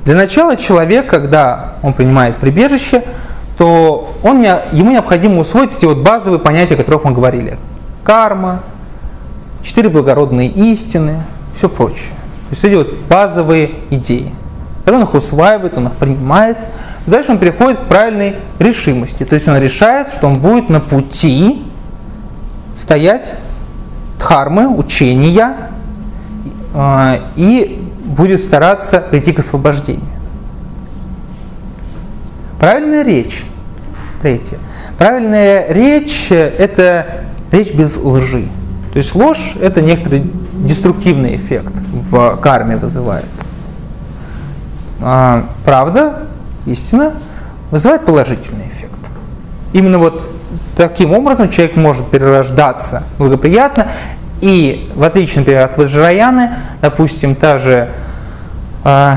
Для 0.05 0.13
начала 0.13 0.55
человек, 0.57 1.09
когда 1.09 1.73
он 1.81 1.93
принимает 1.93 2.35
прибежище, 2.35 3.03
то 3.57 4.13
он, 4.21 4.43
ему 4.43 4.91
необходимо 4.91 5.39
усвоить 5.39 5.75
эти 5.75 5.85
вот 5.85 5.97
базовые 5.97 6.39
понятия, 6.39 6.75
о 6.75 6.77
которых 6.77 7.03
мы 7.03 7.13
говорили. 7.13 7.57
Карма, 8.03 8.61
четыре 9.63 9.89
благородные 9.89 10.49
истины, 10.49 11.23
все 11.55 11.67
прочее. 11.67 12.11
То 12.49 12.51
есть 12.51 12.63
эти 12.63 12.75
вот 12.75 12.93
базовые 13.09 13.71
идеи. 13.89 14.33
Когда 14.85 14.99
он 14.99 15.03
их 15.03 15.13
усваивает, 15.13 15.77
он 15.77 15.87
их 15.87 15.93
принимает, 15.93 16.57
дальше 17.05 17.31
он 17.31 17.39
переходит 17.39 17.79
к 17.79 17.83
правильной 17.83 18.35
решимости. 18.57 19.23
То 19.25 19.35
есть 19.35 19.47
он 19.47 19.57
решает, 19.57 20.09
что 20.13 20.27
он 20.27 20.39
будет 20.39 20.69
на 20.69 20.79
пути 20.79 21.61
стоять 22.77 23.33
дхармы, 24.17 24.67
учения, 24.67 25.55
э, 26.73 27.19
и 27.35 27.85
будет 28.05 28.41
стараться 28.41 28.99
прийти 29.01 29.33
к 29.33 29.39
освобождению. 29.39 30.05
Правильная 32.59 33.03
речь. 33.03 33.43
Третье. 34.21 34.57
Правильная 34.97 35.71
речь– 35.71 36.27
это 36.31 37.25
речь 37.51 37.73
без 37.73 37.97
лжи. 37.97 38.45
То 38.93 38.97
есть 38.97 39.13
ложь– 39.13 39.53
это 39.61 39.81
некоторый 39.81 40.31
деструктивный 40.57 41.35
эффект 41.35 41.73
в 41.91 42.37
карме 42.37 42.77
вызывает. 42.77 43.25
А 45.01 45.45
правда, 45.63 46.27
истина, 46.65 47.13
вызывает 47.71 48.05
положительный 48.05 48.67
эффект. 48.67 48.93
Именно 49.73 49.99
вот 49.99 50.29
Таким 50.77 51.13
образом, 51.13 51.49
человек 51.49 51.75
может 51.75 52.07
перерождаться 52.11 53.01
благоприятно, 53.17 53.87
и 54.41 54.91
в 54.93 55.01
отличие, 55.01 55.39
например, 55.39 55.63
от 55.63 55.75
Ваджраяны, 55.75 56.51
допустим, 56.81 57.33
та 57.33 57.57
же 57.57 57.89
э, 58.83 59.15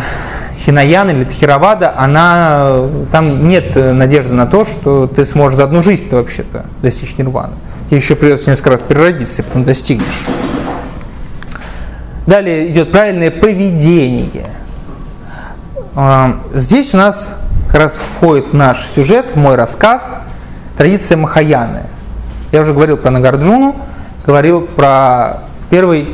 Хинаяна 0.65 1.11
или 1.11 1.25
Тхировада, 1.25 1.93
она, 1.95 2.79
там 3.13 3.47
нет 3.47 3.77
надежды 3.77 4.33
на 4.33 4.47
то, 4.47 4.65
что 4.65 5.07
ты 5.07 5.27
сможешь 5.27 5.59
за 5.59 5.65
одну 5.65 5.83
жизнь 5.83 6.09
вообще-то 6.11 6.65
достичь 6.81 7.19
нирваны. 7.19 7.53
Тебе 7.89 7.99
еще 7.99 8.17
придется 8.17 8.49
несколько 8.49 8.71
раз 8.71 8.81
переродиться, 8.81 9.43
и 9.43 9.45
потом 9.45 9.65
достигнешь. 9.65 10.25
Далее 12.27 12.71
идет 12.71 12.93
правильное 12.93 13.31
поведение. 13.31 14.51
А, 15.95 16.41
здесь 16.53 16.95
у 16.95 16.97
нас 16.97 17.35
как 17.67 17.81
раз 17.81 17.99
входит 17.99 18.47
в 18.47 18.55
наш 18.55 18.87
сюжет, 18.87 19.31
в 19.31 19.37
мой 19.37 19.57
рассказ– 19.57 20.13
традиция 20.81 21.19
Махаяны. 21.19 21.83
Я 22.53 22.63
уже 22.63 22.73
говорил 22.73 22.97
про 22.97 23.11
Нагарджуну, 23.11 23.77
говорил 24.25 24.63
про 24.63 25.41
первый, 25.69 26.09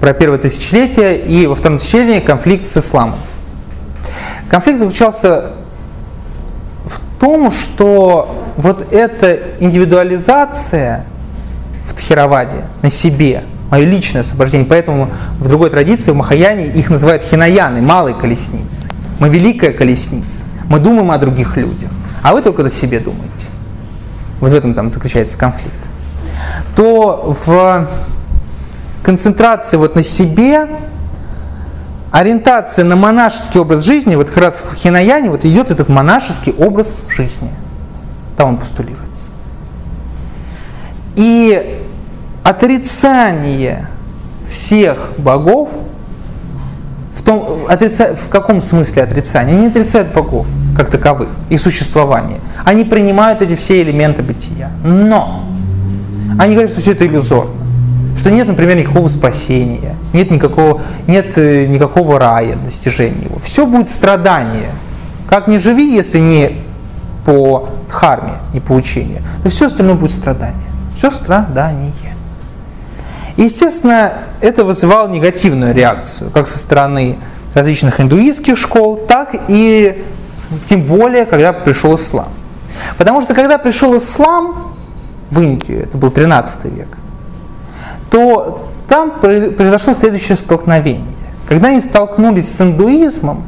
про 0.00 0.12
первое 0.12 0.38
тысячелетие 0.38 1.20
и 1.20 1.48
во 1.48 1.56
втором 1.56 1.78
тысячелетии 1.78 2.24
конфликт 2.24 2.64
с 2.64 2.76
исламом. 2.76 3.18
Конфликт 4.48 4.78
заключался 4.78 5.50
в 6.84 7.00
том, 7.18 7.50
что 7.50 8.52
вот 8.56 8.94
эта 8.94 9.40
индивидуализация 9.58 11.04
в 11.84 11.94
Тхироваде 11.94 12.66
на 12.82 12.90
себе, 12.90 13.42
мое 13.72 13.84
личное 13.84 14.20
освобождение, 14.20 14.68
поэтому 14.68 15.10
в 15.40 15.48
другой 15.48 15.70
традиции, 15.70 16.12
в 16.12 16.14
Махаяне, 16.14 16.66
их 16.66 16.90
называют 16.90 17.24
хинаяны, 17.24 17.82
малой 17.82 18.14
колесницы. 18.14 18.88
Мы 19.18 19.28
великая 19.28 19.72
колесница, 19.72 20.44
мы 20.68 20.78
думаем 20.78 21.10
о 21.10 21.18
других 21.18 21.56
людях 21.56 21.90
а 22.22 22.32
вы 22.32 22.40
только 22.40 22.64
о 22.64 22.70
себе 22.70 23.00
думаете, 23.00 23.46
вот 24.40 24.52
в 24.52 24.54
этом 24.54 24.74
там 24.74 24.90
заключается 24.90 25.36
конфликт, 25.36 25.74
то 26.76 27.36
в 27.44 27.88
концентрации 29.02 29.76
вот 29.76 29.96
на 29.96 30.02
себе 30.02 30.68
ориентация 32.12 32.84
на 32.84 32.94
монашеский 32.94 33.60
образ 33.60 33.82
жизни, 33.82 34.14
вот 34.14 34.28
как 34.28 34.38
раз 34.38 34.58
в 34.58 34.76
Хинаяне 34.76 35.30
вот 35.30 35.44
идет 35.44 35.70
этот 35.70 35.88
монашеский 35.88 36.52
образ 36.52 36.94
жизни. 37.08 37.50
Там 38.36 38.50
он 38.50 38.56
постулируется. 38.58 39.32
И 41.16 41.81
отрицание 42.42 43.88
всех 44.50 45.12
богов 45.18 45.70
в, 47.14 47.22
том, 47.22 47.66
отрица, 47.68 48.14
в 48.14 48.28
каком 48.28 48.62
смысле 48.62 49.02
отрицание? 49.02 49.54
Они 49.54 49.62
не 49.64 49.68
отрицают 49.68 50.12
богов 50.12 50.48
как 50.76 50.90
таковых, 50.90 51.28
их 51.50 51.60
существование. 51.60 52.40
Они 52.64 52.84
принимают 52.84 53.42
эти 53.42 53.54
все 53.54 53.82
элементы 53.82 54.22
бытия. 54.22 54.70
Но 54.84 55.44
они 56.38 56.54
говорят, 56.54 56.72
что 56.72 56.80
все 56.80 56.92
это 56.92 57.06
иллюзорно. 57.06 57.62
Что 58.16 58.30
нет, 58.30 58.46
например, 58.46 58.76
никакого 58.76 59.08
спасения, 59.08 59.96
нет 60.12 60.30
никакого, 60.30 60.82
нет 61.06 61.36
э, 61.38 61.66
никакого 61.66 62.18
рая, 62.20 62.56
достижения 62.56 63.24
его. 63.24 63.38
Все 63.38 63.66
будет 63.66 63.88
страдание. 63.88 64.70
Как 65.28 65.48
не 65.48 65.58
живи, 65.58 65.94
если 65.94 66.18
не 66.18 66.52
по 67.24 67.68
дхарме, 67.88 68.34
не 68.52 68.60
по 68.60 68.72
учению, 68.72 69.22
то 69.42 69.48
все 69.50 69.66
остальное 69.66 69.94
будет 69.94 70.10
страдание. 70.10 70.66
Все 70.94 71.10
страдание. 71.10 71.92
Естественно, 73.36 74.14
это 74.40 74.64
вызывало 74.64 75.08
негативную 75.08 75.74
реакцию, 75.74 76.30
как 76.30 76.48
со 76.48 76.58
стороны 76.58 77.18
различных 77.54 78.00
индуистских 78.00 78.58
школ, 78.58 78.96
так 79.08 79.34
и 79.48 80.04
тем 80.68 80.82
более, 80.82 81.26
когда 81.26 81.52
пришел 81.52 81.96
ислам. 81.96 82.28
Потому 82.98 83.22
что 83.22 83.34
когда 83.34 83.58
пришел 83.58 83.96
ислам 83.96 84.74
в 85.30 85.40
Индию, 85.40 85.82
это 85.82 85.96
был 85.96 86.10
13 86.10 86.64
век, 86.66 86.88
то 88.10 88.68
там 88.88 89.12
произошло 89.20 89.94
следующее 89.94 90.36
столкновение. 90.36 91.06
Когда 91.48 91.68
они 91.68 91.80
столкнулись 91.80 92.54
с 92.54 92.60
индуизмом, 92.60 93.44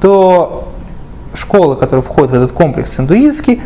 то 0.00 0.72
школы, 1.34 1.76
которые 1.76 2.02
входят 2.02 2.30
в 2.30 2.34
этот 2.34 2.52
комплекс 2.52 2.98
индуистский, 2.98 3.62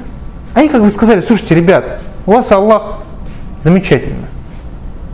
они 0.54 0.68
как 0.68 0.82
бы 0.82 0.90
сказали, 0.90 1.20
слушайте, 1.20 1.54
ребят, 1.54 1.98
у 2.26 2.32
вас 2.32 2.50
Аллах 2.50 2.98
замечательно. 3.60 4.26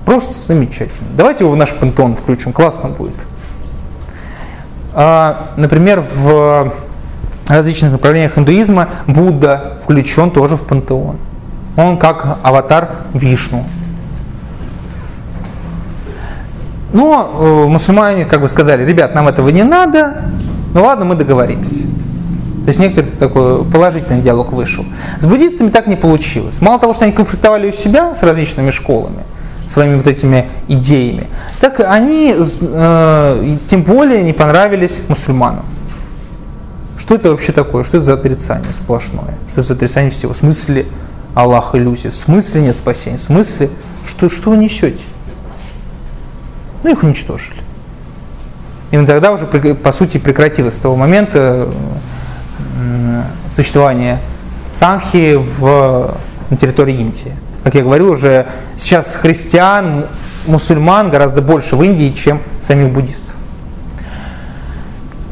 Просто 0.05 0.35
замечательно. 0.35 1.09
Давайте 1.17 1.45
его 1.45 1.53
в 1.53 1.57
наш 1.57 1.75
пантеон 1.75 2.15
включим, 2.15 2.53
классно 2.53 2.89
будет. 2.89 3.15
А, 4.95 5.51
например, 5.57 6.01
в 6.01 6.73
различных 7.49 7.93
направлениях 7.93 8.39
индуизма 8.39 8.89
Будда 9.07 9.79
включен 9.83 10.31
тоже 10.31 10.57
в 10.57 10.65
пантеон. 10.65 11.17
Он 11.77 11.99
как 11.99 12.39
аватар 12.43 12.91
Вишну. 13.15 13.65
Но 16.93 17.31
э, 17.39 17.69
мусульмане 17.69 18.25
как 18.25 18.41
бы 18.41 18.49
сказали, 18.49 18.85
ребят, 18.85 19.15
нам 19.15 19.29
этого 19.29 19.49
не 19.51 19.63
надо, 19.63 20.25
ну 20.75 20.83
ладно, 20.83 21.05
мы 21.05 21.15
договоримся. 21.15 21.83
То 21.83 22.69
есть 22.69 22.81
некоторый 22.81 23.07
такой 23.07 23.65
положительный 23.65 24.21
диалог 24.21 24.53
вышел. 24.53 24.85
С 25.19 25.27
буддистами 25.27 25.71
так 25.71 25.87
не 25.87 25.97
получилось. 25.97 26.61
Мало 26.61 26.79
того, 26.79 26.95
что 26.95 27.05
они 27.05 27.13
конфликтовали 27.13 27.69
у 27.69 27.73
себя 27.73 28.15
с 28.15 28.23
различными 28.23 28.71
школами, 28.71 29.23
своими 29.71 29.97
вот 29.97 30.07
этими 30.07 30.49
идеями, 30.67 31.29
так 31.61 31.81
они 31.81 32.35
э, 32.37 33.57
тем 33.69 33.83
более 33.85 34.23
не 34.25 34.33
понравились 34.33 35.01
мусульманам. 35.09 35.65
Что 36.99 37.15
это 37.15 37.31
вообще 37.31 37.53
такое? 37.53 37.85
Что 37.85 37.99
это 37.99 38.07
за 38.07 38.15
отрицание 38.15 38.73
сплошное? 38.73 39.39
Что 39.51 39.61
это 39.61 39.69
за 39.69 39.75
отрицание 39.75 40.11
всего? 40.11 40.33
В 40.35 40.37
смысле 40.37 40.87
Аллах 41.35 41.75
иллюзия? 41.75 42.11
В 42.11 42.15
смысле 42.15 42.63
нет 42.63 42.77
спасения? 42.77 43.17
В 43.17 43.23
смысле, 43.23 43.71
что, 44.07 44.29
что 44.29 44.51
вы 44.51 44.57
несете? 44.57 45.01
Ну, 46.83 46.91
их 46.91 47.03
уничтожили. 47.03 47.57
Именно 48.91 49.07
тогда 49.07 49.33
уже, 49.33 49.47
по 49.47 49.93
сути, 49.93 50.19
прекратилось 50.19 50.75
с 50.75 50.79
того 50.79 50.97
момента 50.97 51.73
существование 53.55 54.19
Санхи 54.73 55.37
в, 55.37 56.17
на 56.51 56.57
территории 56.57 56.97
Индии. 56.97 57.33
Как 57.65 57.75
я 57.75 57.83
говорил, 57.83 58.11
уже 58.11 58.47
сейчас 58.77 59.15
христиан, 59.15 60.07
мусульман 60.47 61.11
гораздо 61.11 61.43
больше 61.43 61.77
в 61.77 61.83
Индии, 61.83 62.11
чем 62.13 62.41
самих 62.61 62.91
буддистов. 62.91 63.35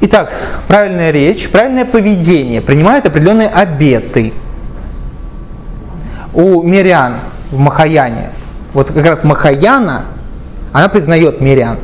Итак, 0.00 0.32
правильная 0.68 1.10
речь, 1.10 1.48
правильное 1.48 1.84
поведение 1.84 2.60
принимают 2.60 3.06
определенные 3.06 3.48
обеты. 3.48 4.32
У 6.34 6.62
мирян 6.62 7.16
в 7.50 7.58
Махаяне, 7.58 8.30
вот 8.74 8.92
как 8.92 9.04
раз 9.04 9.24
Махаяна, 9.24 10.04
она 10.72 10.88
признает 10.88 11.40
мирян. 11.40 11.78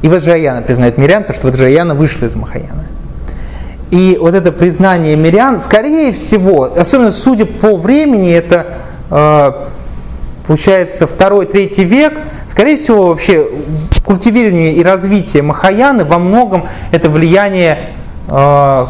И 0.00 0.08
Ваджаяна 0.08 0.62
признает 0.62 0.96
мирян, 0.96 1.22
потому 1.24 1.38
что 1.38 1.48
Ваджаяна 1.48 1.94
вышла 1.94 2.26
из 2.26 2.36
Махаяна. 2.36 2.86
И 3.90 4.16
вот 4.18 4.34
это 4.34 4.52
признание 4.52 5.16
мирян, 5.16 5.60
скорее 5.60 6.12
всего, 6.12 6.72
особенно 6.74 7.10
судя 7.10 7.44
по 7.44 7.76
времени, 7.76 8.32
это 8.32 8.68
получается 10.46 11.06
второй, 11.06 11.46
третий 11.46 11.84
век, 11.84 12.18
скорее 12.48 12.76
всего, 12.76 13.08
вообще 13.08 13.46
культивирование 14.04 14.72
и 14.74 14.82
развитие 14.82 15.42
Махаяны 15.42 16.04
во 16.04 16.18
многом 16.18 16.66
это 16.90 17.10
влияние 17.10 17.90
э, 18.28 18.86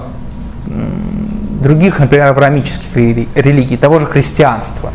других, 1.60 1.98
например, 1.98 2.26
авраамических 2.28 2.96
религий, 3.34 3.76
того 3.76 4.00
же 4.00 4.06
христианства. 4.06 4.90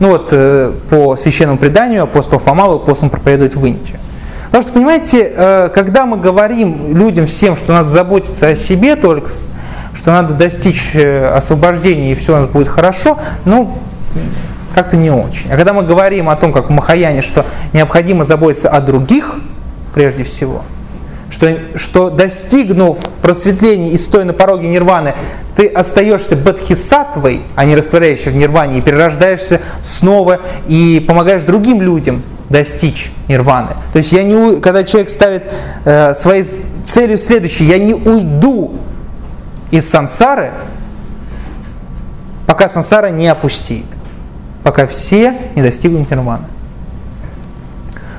Ну 0.00 0.10
вот 0.10 0.28
э, 0.32 0.72
по 0.90 1.16
священному 1.16 1.58
преданию 1.58 2.02
апостол 2.02 2.38
Фома 2.38 2.66
был 2.66 2.80
послан 2.80 3.10
проповедовать 3.10 3.54
в 3.54 3.64
Индию. 3.64 3.98
Потому 4.46 4.62
что, 4.62 4.72
понимаете, 4.72 5.32
э, 5.34 5.68
когда 5.74 6.04
мы 6.04 6.16
говорим 6.16 6.96
людям 6.96 7.26
всем, 7.26 7.56
что 7.56 7.72
надо 7.72 7.88
заботиться 7.88 8.48
о 8.48 8.56
себе 8.56 8.96
только, 8.96 9.30
что 9.94 10.12
надо 10.12 10.34
достичь 10.34 10.94
э, 10.94 11.26
освобождения 11.26 12.12
и 12.12 12.14
все 12.14 12.46
будет 12.46 12.68
хорошо, 12.68 13.18
ну, 13.44 13.78
как-то 14.74 14.96
не 14.96 15.10
очень. 15.10 15.50
А 15.50 15.56
когда 15.56 15.72
мы 15.72 15.82
говорим 15.82 16.28
о 16.28 16.36
том, 16.36 16.52
как 16.52 16.68
в 16.68 16.70
Махаяне, 16.70 17.22
что 17.22 17.46
необходимо 17.72 18.24
заботиться 18.24 18.68
о 18.68 18.80
других, 18.80 19.36
прежде 19.94 20.24
всего, 20.24 20.62
что, 21.30 21.48
что 21.76 22.10
достигнув 22.10 22.98
просветления 23.22 23.90
и 23.90 23.98
стоя 23.98 24.24
на 24.24 24.32
пороге 24.32 24.68
нирваны, 24.68 25.14
ты 25.56 25.68
остаешься 25.68 26.36
бадхисатвой, 26.36 27.42
а 27.54 27.64
не 27.64 27.76
растворяющей 27.76 28.30
в 28.30 28.36
нирване, 28.36 28.78
и 28.78 28.80
перерождаешься 28.80 29.60
снова 29.82 30.40
и 30.66 31.04
помогаешь 31.06 31.44
другим 31.44 31.80
людям 31.80 32.22
достичь 32.50 33.10
нирваны. 33.28 33.70
То 33.92 33.98
есть 33.98 34.12
я 34.12 34.22
не, 34.22 34.60
когда 34.60 34.84
человек 34.84 35.10
ставит 35.10 35.50
э, 35.84 36.14
своей 36.14 36.44
целью 36.84 37.18
следующей, 37.18 37.64
я 37.64 37.78
не 37.78 37.94
уйду 37.94 38.74
из 39.70 39.88
сансары, 39.88 40.52
пока 42.46 42.68
сансара 42.68 43.08
не 43.08 43.28
опустит, 43.28 43.86
пока 44.62 44.86
все 44.86 45.36
не 45.54 45.62
достигнут 45.62 46.10
нирваны. 46.10 46.46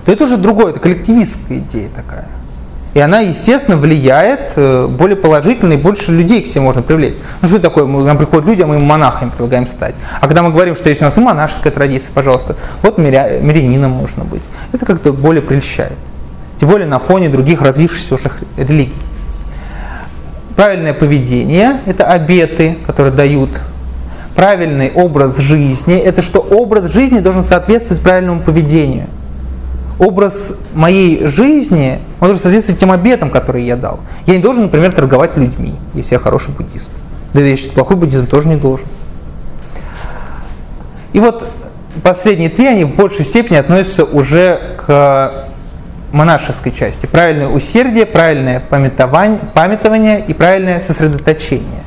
То 0.06 0.12
это 0.12 0.26
уже 0.26 0.38
другое, 0.38 0.72
это 0.72 0.80
коллективистская 0.80 1.60
идея 1.60 1.90
такая. 1.90 2.28
И 2.94 3.00
она, 3.00 3.20
естественно, 3.20 3.76
влияет 3.76 4.54
э, 4.56 4.88
более 4.88 5.18
положительно, 5.18 5.74
и 5.74 5.78
больше 5.78 6.14
людей 6.14 6.42
к 6.42 6.48
себе 6.48 6.62
можно 6.62 6.82
привлечь. 6.82 7.16
Ну 7.42 7.48
что 7.48 7.60
такое, 7.60 7.86
мы, 7.86 8.06
нам 8.06 8.18
приходят 8.18 8.46
люди, 8.46 8.62
а 8.62 8.68
мы 8.68 8.76
им 8.76 8.84
монахами 8.84 9.32
предлагаем 9.32 9.68
стать. 9.68 9.96
А 10.22 10.28
когда 10.28 10.44
мы 10.44 10.52
говорим, 10.52 10.78
что 10.78 10.88
есть 10.88 11.02
у 11.02 11.06
нас 11.06 11.18
и 11.18 11.20
монашеская 11.20 11.74
традиция, 11.74 12.14
пожалуйста, 12.14 12.56
вот 12.84 12.98
миря, 12.98 13.40
мирянином 13.42 13.92
можно 13.92 14.24
быть. 14.24 14.44
Это 14.72 14.86
как-то 14.86 15.12
более 15.12 15.42
прельщает. 15.42 15.98
Тем 16.58 16.70
более 16.70 16.88
на 16.88 17.00
фоне 17.00 17.28
других 17.28 17.62
развившихся 17.62 18.16
уже 18.16 18.32
религий. 18.56 18.94
Правильное 20.56 20.94
поведение– 20.94 21.80
это 21.86 22.06
обеты, 22.06 22.78
которые 22.86 23.14
дают 23.14 23.50
правильный 24.36 24.92
образ 24.92 25.38
жизни. 25.38 25.98
Это 25.98 26.22
что 26.22 26.40
образ 26.40 26.92
жизни 26.92 27.20
должен 27.20 27.44
соответствовать 27.44 28.02
правильному 28.02 28.42
поведению– 28.42 29.08
образ 30.00 30.54
моей 30.74 31.28
жизни, 31.28 32.00
он 32.20 32.28
должен 32.28 32.42
соответствовать 32.42 32.80
тем 32.80 32.92
обетам, 32.92 33.30
которые 33.30 33.66
я 33.66 33.76
дал. 33.76 34.00
Я 34.26 34.36
не 34.36 34.42
должен, 34.42 34.64
например, 34.64 34.94
торговать 34.94 35.38
людьми, 35.38 35.76
если 35.94 36.16
я 36.16 36.20
хороший 36.20 36.54
буддист. 36.54 36.92
Да 37.34 37.42
я 37.42 37.56
считаю, 37.56 37.76
плохой 37.76 37.98
буддизм 37.98 38.28
тоже 38.28 38.48
не 38.48 38.56
должен. 38.56 38.88
И 41.14 41.20
вот 41.20 41.48
последние 42.04 42.50
три, 42.50 42.68
они 42.68 42.84
в 42.84 42.96
большей 42.96 43.24
степени 43.24 43.58
относятся 43.58 44.04
уже 44.04 44.60
к 44.86 45.45
монашеской 46.16 46.72
части. 46.72 47.06
Правильное 47.06 47.48
усердие, 47.48 48.06
правильное 48.06 48.60
памятование, 48.60 50.24
и 50.26 50.34
правильное 50.34 50.80
сосредоточение. 50.82 51.84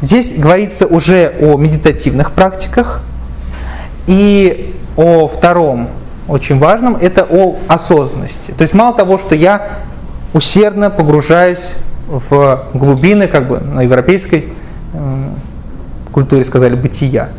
Здесь 0.00 0.34
говорится 0.34 0.86
уже 0.86 1.32
о 1.40 1.56
медитативных 1.56 2.32
практиках 2.32 3.02
и 4.06 4.74
о 4.96 5.26
втором 5.26 5.88
очень 6.28 6.58
важным, 6.58 6.96
это 6.96 7.26
о 7.28 7.56
осознанности. 7.66 8.52
То 8.52 8.62
есть 8.62 8.74
мало 8.74 8.94
того, 8.94 9.18
что 9.18 9.34
я 9.34 9.68
усердно 10.34 10.90
погружаюсь 10.90 11.76
в 12.06 12.66
глубины, 12.74 13.26
как 13.26 13.48
бы 13.48 13.60
на 13.60 13.82
европейской 13.82 14.52
культуре 16.12 16.44
сказали, 16.44 16.74
бытия. 16.74 17.30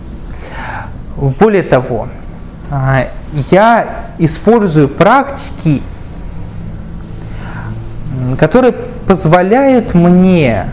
Более 1.15 1.63
того, 1.63 2.07
э, 2.71 3.07
я 3.51 4.05
использую 4.17 4.89
практики 4.89 5.84
которые 8.36 8.73
позволяют 9.07 9.93
мне 9.93 10.67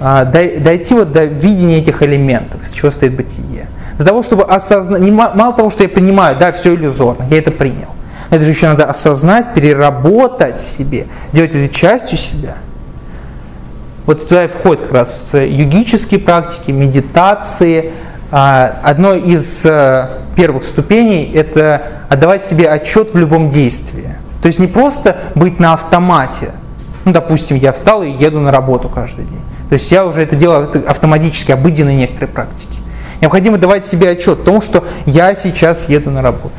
а, 0.00 0.24
дойти 0.24 0.94
вот 0.94 1.12
до 1.12 1.24
видения 1.24 1.78
этих 1.78 2.02
элементов, 2.02 2.62
из 2.64 2.72
чего 2.72 2.90
стоит 2.90 3.14
бытие. 3.14 3.68
Для 3.96 4.06
того, 4.06 4.22
чтобы 4.22 4.44
осознать, 4.44 5.00
мало 5.00 5.54
того, 5.54 5.70
что 5.70 5.82
я 5.82 5.88
принимаю, 5.88 6.36
да, 6.36 6.50
все 6.52 6.74
иллюзорно, 6.74 7.24
я 7.30 7.38
это 7.38 7.52
принял. 7.52 7.90
Это 8.30 8.42
же 8.44 8.50
еще 8.50 8.66
надо 8.66 8.86
осознать, 8.86 9.52
переработать 9.54 10.60
в 10.60 10.68
себе, 10.68 11.06
сделать 11.32 11.54
это 11.54 11.72
частью 11.72 12.18
себя. 12.18 12.56
Вот 14.06 14.26
туда 14.26 14.46
и 14.46 14.48
входят 14.48 14.82
как 14.82 14.92
раз 14.92 15.20
йогические 15.32 16.18
практики, 16.18 16.70
медитации. 16.70 17.92
А, 18.32 18.80
одной 18.82 19.20
из 19.20 19.64
э, 19.66 20.08
первых 20.34 20.64
ступеней– 20.64 21.30
это 21.34 21.82
отдавать 22.08 22.42
себе 22.42 22.68
отчет 22.68 23.12
в 23.12 23.18
любом 23.18 23.50
действии. 23.50 24.16
То 24.40 24.48
есть 24.48 24.58
не 24.58 24.66
просто 24.66 25.18
быть 25.34 25.60
на 25.60 25.74
автомате. 25.74 26.52
Ну, 27.04 27.12
допустим, 27.12 27.56
я 27.56 27.72
встал 27.72 28.02
и 28.02 28.10
еду 28.10 28.40
на 28.40 28.52
работу 28.52 28.88
каждый 28.88 29.24
день. 29.24 29.40
То 29.68 29.74
есть 29.74 29.90
я 29.90 30.06
уже 30.06 30.22
это 30.22 30.36
делаю 30.36 30.68
автоматически, 30.86 31.52
обыденные 31.52 31.96
некоторые 31.96 32.28
практики. 32.28 32.78
Необходимо 33.20 33.58
давать 33.58 33.84
себе 33.84 34.10
отчет 34.10 34.40
о 34.40 34.44
том, 34.44 34.60
что 34.60 34.84
я 35.06 35.34
сейчас 35.34 35.88
еду 35.88 36.10
на 36.10 36.22
работу. 36.22 36.54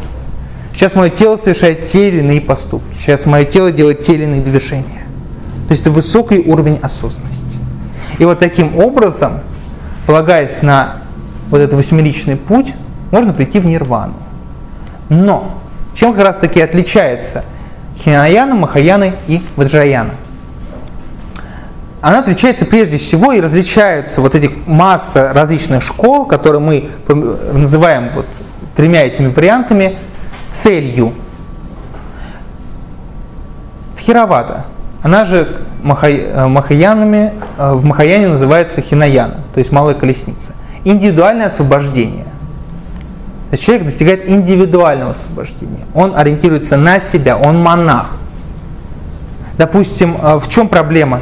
Сейчас 0.74 0.96
мое 0.96 1.10
тело 1.10 1.38
совершает 1.38 1.86
те 1.86 2.08
или 2.08 2.20
иные 2.20 2.42
поступки. 2.42 2.98
Сейчас 2.98 3.26
мое 3.26 3.46
тело 3.46 3.72
делает 3.72 4.00
те 4.00 4.14
или 4.16 4.24
иные 4.24 4.42
движения. 4.42 5.06
То 5.68 5.72
есть 5.72 5.82
это 5.82 5.92
высокий 5.92 6.40
уровень 6.40 6.80
осознанности. 6.82 7.60
И 8.18 8.26
вот 8.26 8.40
таким 8.40 8.78
образом, 8.78 9.42
полагаясь 10.08 10.62
на 10.62 10.98
вот 11.50 11.60
этот 11.60 11.76
восьмеричный 11.76 12.36
путь, 12.36 12.74
можно 13.12 13.34
прийти 13.34 13.60
в 13.60 13.66
нирвану. 13.66 14.16
Но 15.10 15.60
чем 15.94 16.14
как 16.14 16.24
раз 16.24 16.38
таки 16.38 16.60
отличается 16.62 17.44
Хинаяна, 18.04 18.56
Махаяна 18.56 19.12
и 19.28 19.42
Ваджаяна? 19.56 20.12
Она 22.04 22.20
отличается 22.20 22.66
прежде 22.66 22.98
всего 22.98 23.32
и 23.32 23.40
различаются 23.40 24.20
вот 24.20 24.36
эти 24.36 24.52
масса 24.68 25.32
различных 25.34 25.82
школ, 25.82 26.26
которые 26.26 26.60
мы 26.60 26.90
называем 27.54 28.10
вот 28.14 28.26
тремя 28.76 29.06
этими 29.06 29.30
вариантами 29.30 29.98
целью. 30.52 31.14
Тхировада, 33.96 34.66
она 35.02 35.24
же 35.24 35.48
э, 35.82 36.48
махаянами, 36.48 37.32
э, 37.58 37.72
в 37.72 37.86
Махаяне 37.86 38.28
называется 38.28 38.82
хинаяна, 38.82 39.40
то 39.54 39.60
есть 39.60 39.72
малая 39.72 39.96
колесница. 39.96 40.52
Индивидуальное 40.84 41.48
освобождение. 41.48 42.26
То 42.26 43.54
есть 43.54 43.64
человек 43.64 43.86
достигает 43.86 44.30
индивидуального 44.30 45.12
освобождения. 45.12 45.86
Он 45.94 46.18
ориентируется 46.18 46.76
на 46.76 47.00
себя, 47.00 47.38
он 47.38 47.64
монах. 47.64 48.18
Допустим, 49.58 50.18
э, 50.22 50.36
в 50.38 50.50
чем 50.50 50.68
проблема? 50.68 51.22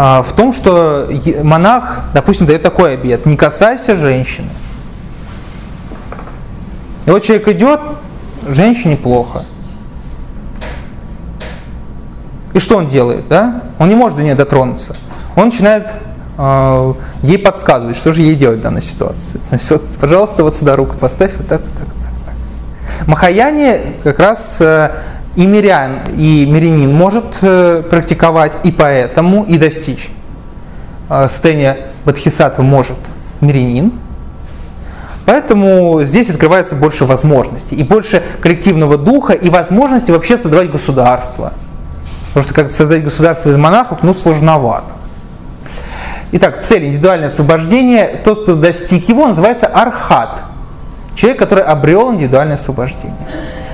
А, 0.00 0.22
в 0.22 0.32
том, 0.32 0.52
что 0.52 1.10
монах, 1.42 2.02
допустим, 2.14 2.46
дает 2.46 2.62
такой 2.62 2.94
обет, 2.94 3.26
не 3.26 3.36
касайся 3.36 3.96
женщины. 3.96 4.48
И 7.04 7.10
вот 7.10 7.24
человек 7.24 7.48
идет, 7.48 7.80
женщине 8.46 8.96
плохо. 8.96 9.44
И 12.54 12.60
что 12.60 12.76
он 12.76 12.88
делает, 12.88 13.26
да? 13.26 13.62
Он 13.80 13.88
не 13.88 13.96
может 13.96 14.16
до 14.16 14.22
нее 14.22 14.36
дотронуться. 14.36 14.94
Он 15.34 15.46
начинает 15.46 15.88
э, 16.38 16.94
ей 17.24 17.38
подсказывать, 17.40 17.96
что 17.96 18.12
же 18.12 18.22
ей 18.22 18.36
делать 18.36 18.60
в 18.60 18.62
данной 18.62 18.82
ситуации. 18.82 19.40
То 19.50 19.56
есть 19.56 19.68
вот, 19.68 19.82
пожалуйста, 20.00 20.44
вот 20.44 20.54
сюда 20.54 20.76
руку 20.76 20.94
поставь, 20.96 21.32
вот 21.36 21.48
так, 21.48 21.60
так. 21.60 21.88
так. 21.88 23.08
Махаяне 23.08 23.80
как 24.04 24.20
раз 24.20 24.60
э, 24.60 24.92
и 25.38 25.46
мирян, 25.46 26.00
и 26.16 26.46
мирянин 26.46 26.92
может 26.92 27.38
э, 27.42 27.84
практиковать, 27.88 28.58
и 28.64 28.72
поэтому 28.72 29.44
и 29.44 29.56
достичь 29.56 30.10
э, 31.08 31.28
состояния 31.28 31.78
бодхисаттвы 32.04 32.64
может 32.64 32.96
мирянин. 33.40 33.92
Поэтому 35.26 36.02
здесь 36.02 36.28
открывается 36.28 36.74
больше 36.74 37.04
возможностей, 37.04 37.76
и 37.76 37.84
больше 37.84 38.20
коллективного 38.40 38.96
духа, 38.96 39.32
и 39.32 39.48
возможности 39.48 40.10
вообще 40.10 40.38
создавать 40.38 40.72
государство. 40.72 41.52
Потому 42.28 42.42
что 42.42 42.54
как 42.54 42.72
создать 42.72 43.04
государство 43.04 43.50
из 43.50 43.56
монахов, 43.56 44.02
ну, 44.02 44.14
сложновато. 44.14 44.92
Итак, 46.32 46.64
цель 46.64 46.86
индивидуальное 46.86 47.28
освобождение, 47.28 48.20
тот, 48.24 48.42
кто 48.42 48.56
достиг 48.56 49.08
его, 49.08 49.28
называется 49.28 49.66
архат. 49.66 50.40
Человек, 51.14 51.38
который 51.38 51.62
обрел 51.62 52.12
индивидуальное 52.12 52.56
освобождение. 52.56 53.14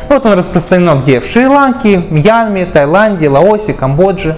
Вот 0.09 0.27
он 0.27 0.39
распространен 0.39 1.01
где? 1.01 1.21
В 1.21 1.27
Шри-Ланке, 1.27 1.99
Мьянме, 1.99 2.67
Таиланде, 2.67 3.29
Лаосе, 3.29 3.73
Камбодже. 3.73 4.37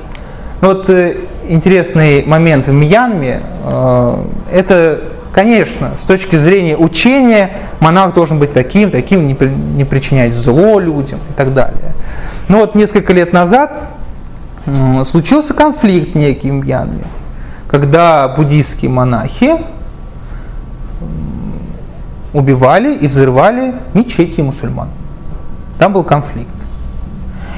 Вот 0.60 0.88
э, 0.88 1.16
интересный 1.48 2.24
момент 2.24 2.68
в 2.68 2.72
Мьянме, 2.72 3.42
э, 3.64 4.24
это, 4.52 5.00
конечно, 5.32 5.96
с 5.96 6.04
точки 6.04 6.36
зрения 6.36 6.76
учения, 6.76 7.50
монах 7.80 8.14
должен 8.14 8.38
быть 8.38 8.52
таким, 8.52 8.90
таким, 8.90 9.26
не 9.26 9.84
причинять 9.84 10.34
зло 10.34 10.78
людям 10.78 11.20
и 11.30 11.32
так 11.36 11.52
далее. 11.52 11.92
Но 12.48 12.58
вот 12.58 12.74
несколько 12.74 13.12
лет 13.12 13.32
назад 13.32 13.82
э, 14.66 15.04
случился 15.04 15.52
конфликт 15.52 16.14
некий 16.14 16.50
в 16.50 16.54
Мьянме, 16.54 17.04
когда 17.68 18.28
буддийские 18.28 18.90
монахи 18.90 19.56
убивали 22.32 22.94
и 22.94 23.08
взрывали 23.08 23.74
мечети 23.94 24.40
мусульман. 24.40 24.88
Там 25.78 25.92
был 25.92 26.04
конфликт. 26.04 26.54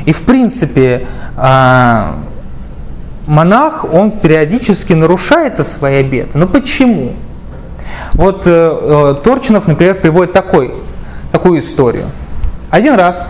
И 0.05 0.13
в 0.13 0.23
принципе 0.23 1.07
а, 1.37 2.17
монах, 3.27 3.85
он 3.93 4.11
периодически 4.11 4.93
нарушает 4.93 5.65
свои 5.67 5.97
обеты. 5.97 6.37
Но 6.39 6.47
почему? 6.47 7.13
Вот 8.15 8.47
э, 8.47 8.51
э, 8.51 9.15
Торчинов, 9.23 9.69
например, 9.69 10.01
приводит 10.01 10.33
такой, 10.33 10.75
такую 11.31 11.61
историю. 11.61 12.07
Один 12.71 12.95
раз 12.95 13.29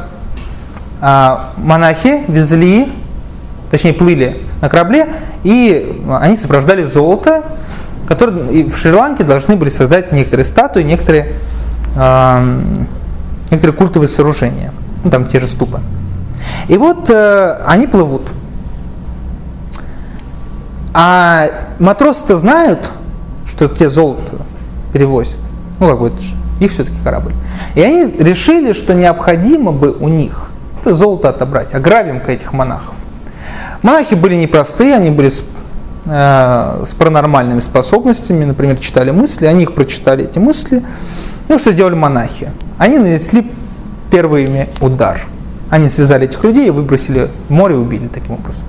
а, 1.01 1.51
монахи 1.57 2.25
везли, 2.29 2.93
точнее 3.71 3.93
плыли 3.93 4.41
на 4.63 4.69
корабле, 4.69 5.09
и 5.43 6.01
они 6.21 6.37
сопровождали 6.37 6.85
золото, 6.85 7.43
которое 8.07 8.65
в 8.65 8.77
Шри-Ланке 8.77 9.25
должны 9.25 9.57
были 9.57 9.69
создать 9.69 10.13
некоторые 10.13 10.45
статуи, 10.45 10.83
некоторые 10.83 11.35
некоторые 13.51 13.77
культовые 13.77 14.09
сооружения, 14.09 14.73
ну, 15.05 15.11
там 15.11 15.27
те 15.27 15.41
же 15.41 15.47
ступы. 15.47 15.81
И 16.69 16.77
вот 16.77 17.11
э, 17.11 17.63
они 17.67 17.87
плывут. 17.87 18.23
А 20.95 21.49
матросы-то 21.79 22.39
знают, 22.39 22.91
что 23.47 23.69
те 23.69 23.89
золото 23.89 24.37
перевозят. 24.93 25.41
Ну, 25.81 25.89
как 25.89 26.01
бы 26.01 26.09
это 26.09 26.21
же 26.21 26.35
их 26.61 26.71
все-таки 26.71 26.97
корабль. 27.05 27.33
И 27.75 27.81
они 27.81 28.11
решили, 28.19 28.73
что 28.73 28.95
необходимо 28.95 29.73
бы 29.73 29.93
у 29.93 30.09
них 30.09 30.49
это 30.81 30.95
золото 30.95 31.29
отобрать, 31.29 31.75
ограбим-ка 31.75 32.33
этих 32.33 32.53
монахов. 32.53 32.95
Монахи 33.83 34.15
были 34.15 34.35
непростые, 34.37 34.95
они 34.95 35.11
были 35.11 35.29
с, 35.29 35.45
э, 36.07 36.85
с 36.87 36.95
паранормальными 36.95 37.61
способностями, 37.61 38.45
например, 38.45 38.79
читали 38.79 39.11
мысли, 39.11 39.47
они 39.47 39.65
их 39.65 39.75
прочитали, 39.75 40.25
эти 40.25 40.39
мысли. 40.39 40.83
Ну, 41.49 41.59
что 41.59 41.73
сделали 41.73 41.95
монахи? 41.95 42.51
Они 42.79 42.99
нанесли 42.99 43.51
первыми 44.11 44.69
удар. 44.81 45.21
Они 45.71 45.89
связали 45.89 46.27
этих 46.27 46.43
людей 46.45 46.69
и 46.69 46.71
выбросили 46.71 47.31
в 47.49 47.53
море 47.53 47.77
убили 47.77 48.07
таким 48.07 48.35
образом. 48.35 48.67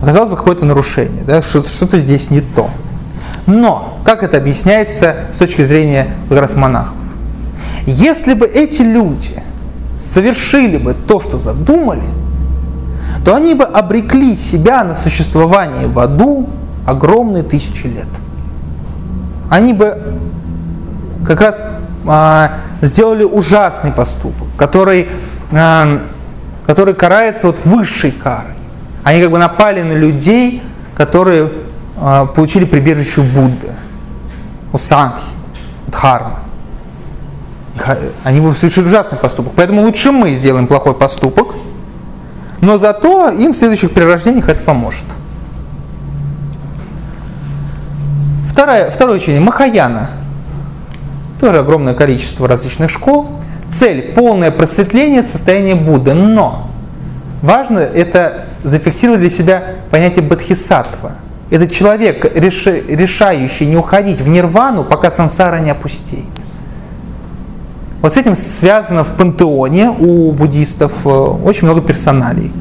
Оказалось 0.00 0.28
бы, 0.28 0.36
какое-то 0.36 0.64
нарушение, 0.64 1.24
да? 1.24 1.42
что-то 1.42 1.98
здесь 1.98 2.30
не 2.30 2.40
то. 2.40 2.68
Но, 3.46 3.98
как 4.04 4.22
это 4.22 4.36
объясняется 4.36 5.16
с 5.32 5.38
точки 5.38 5.64
зрения 5.64 6.08
как 6.28 6.40
раз 6.40 6.54
монахов? 6.54 6.96
Если 7.86 8.34
бы 8.34 8.46
эти 8.46 8.82
люди 8.82 9.42
совершили 9.94 10.76
бы 10.76 10.94
то, 10.94 11.20
что 11.20 11.38
задумали, 11.38 12.02
то 13.24 13.34
они 13.34 13.54
бы 13.54 13.64
обрекли 13.64 14.36
себя 14.36 14.84
на 14.84 14.94
существование 14.94 15.86
в 15.86 15.98
аду 15.98 16.48
огромные 16.86 17.42
тысячи 17.42 17.86
лет. 17.86 18.08
Они 19.50 19.72
бы 19.72 20.00
как 21.24 21.40
раз 21.40 21.62
сделали 22.80 23.24
ужасный 23.24 23.92
поступок, 23.92 24.46
который, 24.56 25.08
а, 25.52 26.02
который 26.66 26.94
карается 26.94 27.48
вот 27.48 27.64
высшей 27.64 28.12
карой. 28.12 28.54
Они 29.02 29.20
как 29.20 29.30
бы 29.30 29.38
напали 29.38 29.82
на 29.82 29.92
людей, 29.92 30.62
которые 30.96 31.50
а, 31.96 32.26
получили 32.26 32.64
прибежище 32.64 33.22
Будды, 33.22 33.72
у 34.72 34.78
Санхи, 34.78 35.18
Дхармы. 35.88 36.36
Они 38.24 38.40
бы 38.40 38.54
совершили 38.54 38.86
ужасный 38.86 39.18
поступок. 39.18 39.52
Поэтому 39.54 39.82
лучше 39.82 40.10
мы 40.10 40.34
сделаем 40.34 40.66
плохой 40.66 40.94
поступок, 40.94 41.48
но 42.60 42.78
зато 42.78 43.30
им 43.30 43.52
в 43.52 43.56
следующих 43.56 43.92
перерождениях 43.92 44.48
это 44.48 44.62
поможет. 44.62 45.04
Второе, 48.50 48.90
второе 48.90 49.16
учение– 49.16 49.40
Махаяна– 49.42 50.10
тоже 51.40 51.58
огромное 51.58 51.94
количество 51.94 52.48
различных 52.48 52.90
школ. 52.90 53.28
Цель– 53.68 54.12
полное 54.14 54.50
просветление 54.50 55.22
состояния 55.22 55.74
Будды. 55.74 56.14
Но 56.14 56.68
важно 57.42 57.80
это 57.80 58.46
зафиксировали 58.62 59.20
для 59.20 59.30
себя 59.30 59.62
понятие 59.90 60.24
бодхисаттва. 60.24 61.12
Это 61.50 61.68
человек, 61.68 62.24
решающий 62.34 63.66
не 63.66 63.76
уходить 63.76 64.20
в 64.20 64.28
нирвану, 64.28 64.84
пока 64.84 65.10
сансара 65.10 65.60
не 65.60 65.70
опустеет. 65.70 66.24
Вот 68.02 68.14
с 68.14 68.16
этим 68.16 68.36
связано 68.36 69.04
в 69.04 69.12
пантеоне 69.16 69.90
у 69.90 70.32
буддистов 70.32 71.06
э, 71.06 71.08
очень 71.08 71.64
много 71.64 71.80
персоналей, 71.80 72.52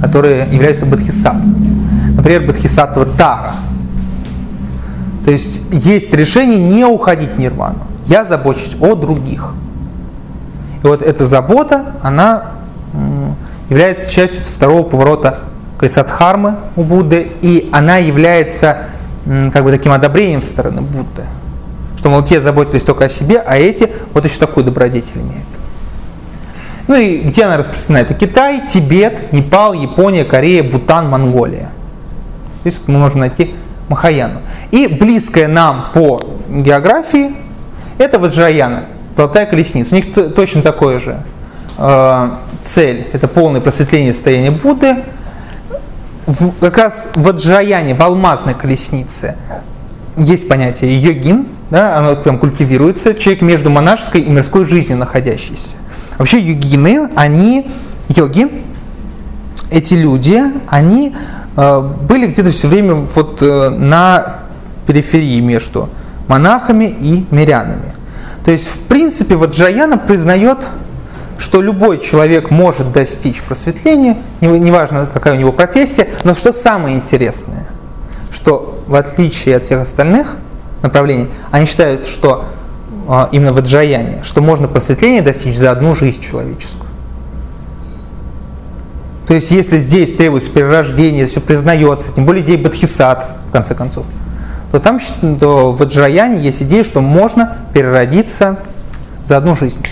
которые 0.00 0.48
являются 0.50 0.86
бодхисаттвами. 0.86 1.70
Например, 2.14 2.46
бодхисаттва 2.46 3.06
Тара. 3.06 3.52
То 5.30 5.34
есть 5.34 5.62
есть 5.70 6.12
решение 6.12 6.58
не 6.58 6.84
уходить 6.84 7.36
в 7.36 7.38
нирвану. 7.38 7.78
Я 8.06 8.24
забочусь 8.24 8.76
о 8.80 8.96
других. 8.96 9.54
И 10.82 10.86
вот 10.88 11.02
эта 11.02 11.24
забота, 11.24 11.94
она 12.02 12.46
является 13.68 14.10
частью 14.10 14.44
второго 14.44 14.82
поворота 14.82 15.38
колеса 15.78 16.04
у 16.74 16.82
Будды, 16.82 17.30
и 17.42 17.68
она 17.70 17.98
является 17.98 18.78
как 19.52 19.62
бы 19.62 19.70
таким 19.70 19.92
одобрением 19.92 20.42
со 20.42 20.48
стороны 20.50 20.80
Будды 20.80 21.22
что, 21.96 22.10
мол, 22.10 22.24
те 22.24 22.40
заботились 22.40 22.82
только 22.82 23.04
о 23.04 23.08
себе, 23.08 23.38
а 23.38 23.56
эти 23.56 23.88
вот 24.14 24.24
еще 24.24 24.40
такую 24.40 24.64
добродетель 24.64 25.20
имеют. 25.20 25.46
Ну 26.88 26.96
и 26.96 27.20
где 27.20 27.44
она 27.44 27.56
распространена? 27.56 28.02
Это 28.02 28.14
Китай, 28.14 28.66
Тибет, 28.66 29.32
Непал, 29.32 29.74
Япония, 29.74 30.24
Корея, 30.24 30.64
Бутан, 30.64 31.08
Монголия. 31.08 31.70
Здесь 32.62 32.78
вот 32.80 32.88
мы 32.88 32.98
можем 32.98 33.20
найти 33.20 33.54
Махаяну. 33.88 34.40
И 34.70 34.86
близкая 34.86 35.48
нам 35.48 35.86
по 35.92 36.20
географии 36.48 37.34
это 37.98 38.18
Ваджраяна, 38.18 38.84
золотая 39.14 39.46
колесница. 39.46 39.94
У 39.94 39.96
них 39.96 40.12
точно 40.34 40.62
такое 40.62 41.00
же 41.00 41.22
э, 41.76 42.30
цель, 42.62 43.06
это 43.12 43.28
полное 43.28 43.60
просветление 43.60 44.14
состояния 44.14 44.50
Будды. 44.50 44.96
В, 46.26 46.52
как 46.60 46.78
раз 46.78 47.10
в 47.14 47.22
Ваджраяне, 47.22 47.94
в 47.94 48.00
алмазной 48.00 48.54
колеснице, 48.54 49.36
есть 50.16 50.48
понятие 50.48 50.96
йогин, 50.96 51.46
да, 51.70 51.98
оно 51.98 52.14
там 52.14 52.38
культивируется, 52.38 53.14
человек 53.14 53.42
между 53.42 53.70
монашеской 53.70 54.22
и 54.22 54.30
мирской 54.30 54.64
жизнью 54.64 54.98
находящийся. 54.98 55.76
Вообще 56.18 56.38
йогины, 56.38 57.10
они, 57.16 57.70
йоги, 58.08 58.62
эти 59.70 59.94
люди, 59.94 60.40
они 60.68 61.14
э, 61.56 61.80
были 61.80 62.26
где-то 62.26 62.50
все 62.50 62.68
время 62.68 62.94
вот 62.94 63.40
э, 63.42 63.70
на 63.70 64.39
периферии 64.90 65.40
между 65.40 65.88
монахами 66.26 66.84
и 66.84 67.24
мирянами. 67.30 67.92
То 68.44 68.50
есть, 68.50 68.68
в 68.68 68.78
принципе, 68.80 69.36
вот 69.36 69.54
Джаяна 69.54 69.98
признает, 69.98 70.58
что 71.38 71.62
любой 71.62 72.00
человек 72.00 72.50
может 72.50 72.90
достичь 72.90 73.40
просветления, 73.42 74.18
неважно, 74.40 75.08
какая 75.12 75.34
у 75.34 75.36
него 75.36 75.52
профессия, 75.52 76.08
но 76.24 76.34
что 76.34 76.52
самое 76.52 76.96
интересное, 76.96 77.66
что 78.32 78.82
в 78.88 78.94
отличие 78.96 79.56
от 79.56 79.64
всех 79.64 79.80
остальных– 79.82 80.36
направлений, 80.82 81.28
они 81.50 81.66
считают, 81.66 82.06
что 82.06 82.46
э, 83.08 83.26
именно 83.32 83.52
в 83.52 83.58
Аджаяне, 83.58 84.22
что 84.24 84.40
можно 84.40 84.68
просветление 84.68 85.22
достичь 85.22 85.56
за 85.56 85.70
одну 85.70 85.94
жизнь 85.94 86.22
человеческую. 86.22 86.88
То 89.26 89.34
есть, 89.34 89.50
если 89.50 89.78
здесь 89.78 90.14
требуется 90.14 90.50
перерождение, 90.50 91.26
все 91.26 91.40
признается, 91.40 92.12
тем 92.12 92.26
более 92.26 92.44
идея 92.44 92.58
Бадхисат, 92.58 93.32
в 93.48 93.52
конце 93.52 93.74
концов, 93.74 94.06
то 94.70 94.78
там 94.78 94.98
то 95.38 95.72
в 95.72 95.82
Аджаяне 95.82 96.38
есть 96.38 96.62
идея, 96.62 96.84
что 96.84 97.00
можно 97.00 97.58
переродиться 97.74 98.58
за 99.24 99.36
одну 99.36 99.56
жизнь. 99.56 99.84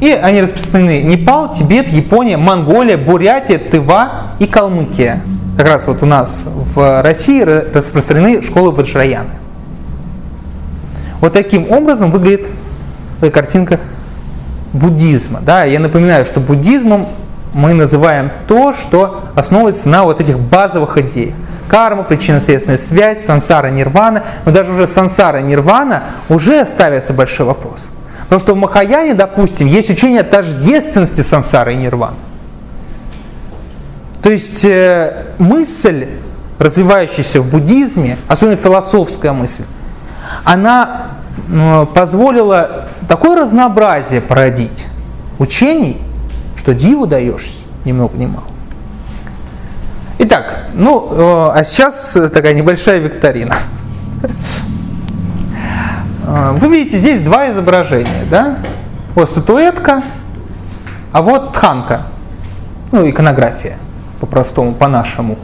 И 0.00 0.10
они 0.10 0.40
распространены 0.40 1.02
Непал, 1.02 1.54
Тибет, 1.54 1.88
Япония, 1.88 2.36
Монголия, 2.36 2.98
Бурятия, 2.98 3.58
Тыва 3.58 4.32
и 4.38 4.46
Калмыкия. 4.46 5.22
Как 5.56 5.68
раз 5.68 5.86
вот 5.86 6.02
у 6.02 6.06
нас 6.06 6.44
в 6.46 7.02
России 7.02 7.42
распространены 7.42 8.42
школы 8.42 8.72
Ваджраяны. 8.72 9.30
Вот 11.20 11.34
таким 11.34 11.70
образом 11.70 12.10
выглядит 12.10 12.48
картинка 13.32 13.78
буддизма. 14.72 15.40
Да? 15.40 15.64
Я 15.64 15.78
напоминаю, 15.78 16.26
что 16.26 16.40
буддизмом 16.40 17.06
мы 17.54 17.74
называем 17.74 18.30
то, 18.48 18.72
что 18.72 19.20
основывается 19.34 19.88
на 19.88 20.04
вот 20.04 20.20
этих 20.20 20.38
базовых 20.38 20.98
идеях. 20.98 21.34
Карма, 21.72 22.02
причинно-следственная 22.02 22.76
связь, 22.76 23.24
сансара, 23.24 23.68
нирвана. 23.68 24.24
Но 24.44 24.52
даже 24.52 24.72
уже 24.74 24.86
сансара, 24.86 25.38
нирвана 25.38 26.02
уже 26.28 26.66
ставится 26.66 27.14
большой 27.14 27.46
вопрос. 27.46 27.86
Потому 28.24 28.40
что 28.40 28.52
в 28.52 28.58
Махаяне, 28.58 29.14
допустим, 29.14 29.66
есть 29.66 29.88
учение 29.88 30.22
тождественности 30.22 31.22
сансары 31.22 31.72
и 31.72 31.76
нирваны. 31.76 32.16
То 34.22 34.30
есть 34.30 34.66
э, 34.66 35.24
мысль, 35.38 36.08
развивающаяся 36.58 37.40
в 37.40 37.46
буддизме, 37.46 38.18
особенно 38.28 38.58
философская 38.58 39.32
мысль, 39.32 39.64
она 40.44 41.06
позволила 41.94 42.88
такое 43.08 43.40
разнообразие 43.40 44.20
породить 44.20 44.88
учений, 45.38 45.96
что 46.54 46.74
диву 46.74 47.06
даешься 47.06 47.62
ни 47.86 47.92
много 47.92 48.18
ни 48.18 48.26
мало. 48.26 48.51
Итак, 50.24 50.66
ну, 50.72 51.08
э, 51.10 51.50
а 51.52 51.64
сейчас 51.64 52.16
такая 52.32 52.54
небольшая 52.54 53.00
викторина. 53.00 53.56
Э, 56.24 56.52
вы 56.52 56.68
видите 56.68 56.98
здесь 56.98 57.20
два 57.22 57.50
изображения, 57.50 58.24
да? 58.30 58.58
Вот 59.16 59.28
статуэтка, 59.28 60.00
а 61.10 61.22
вот 61.22 61.52
тханка, 61.54 62.02
ну, 62.92 63.10
иконография, 63.10 63.76
по-простому, 64.20 64.74
по-нашему. 64.74 65.38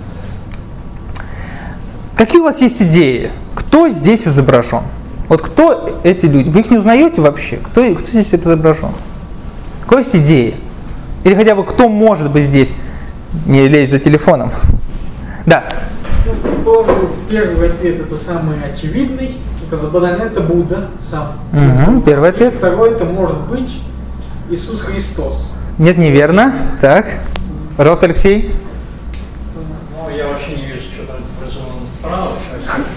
Какие 2.15 2.41
у 2.41 2.45
вас 2.45 2.61
есть 2.61 2.81
идеи? 2.81 3.33
Кто 3.57 3.89
здесь 3.89 4.29
изображен? 4.29 4.83
Вот 5.29 5.43
кто 5.43 6.01
эти 6.05 6.27
люди? 6.27 6.51
Вы 6.51 6.61
их 6.61 6.71
не 6.71 6.79
узнаете 6.79 7.21
вообще? 7.21 7.57
Кто, 7.57 7.83
кто 7.97 8.13
здесь 8.13 8.33
изображен? 8.33 8.93
Какая 9.83 10.05
есть 10.05 10.15
идея? 10.15 10.55
Или 11.25 11.35
хотя 11.35 11.57
бы 11.57 11.65
кто 11.65 11.89
может 11.89 12.31
быть 12.31 12.45
здесь? 12.45 12.73
Не 13.47 13.69
лезть 13.69 13.93
за 13.93 13.99
телефоном. 13.99 14.51
Да. 15.47 15.65
Ну, 16.27 16.63
положу, 16.65 17.11
первый 17.29 17.71
ответ 17.71 18.01
это 18.01 18.17
самый 18.17 18.63
очевидный. 18.63 19.39
Казабадан 19.71 20.23
это 20.23 20.41
Будда 20.41 20.89
сам. 21.01 21.33
Угу, 21.53 22.01
первый 22.03 22.31
ответ. 22.31 22.55
Второй 22.55 22.93
это 22.93 23.05
может 23.05 23.39
быть 23.49 23.81
Иисус 24.51 24.81
Христос. 24.81 25.51
Нет, 25.77 25.99
неверно. 25.99 26.55
Так. 26.81 27.07
Пожалуйста, 27.77 28.07
Алексей. 28.07 28.51
Ну, 29.55 30.17
я 30.17 30.27
вообще 30.27 30.57
не 30.57 30.67
вижу, 30.67 30.81
что 30.81 31.07
там 31.07 31.17
изображено 31.17 31.87
справа. 31.87 32.33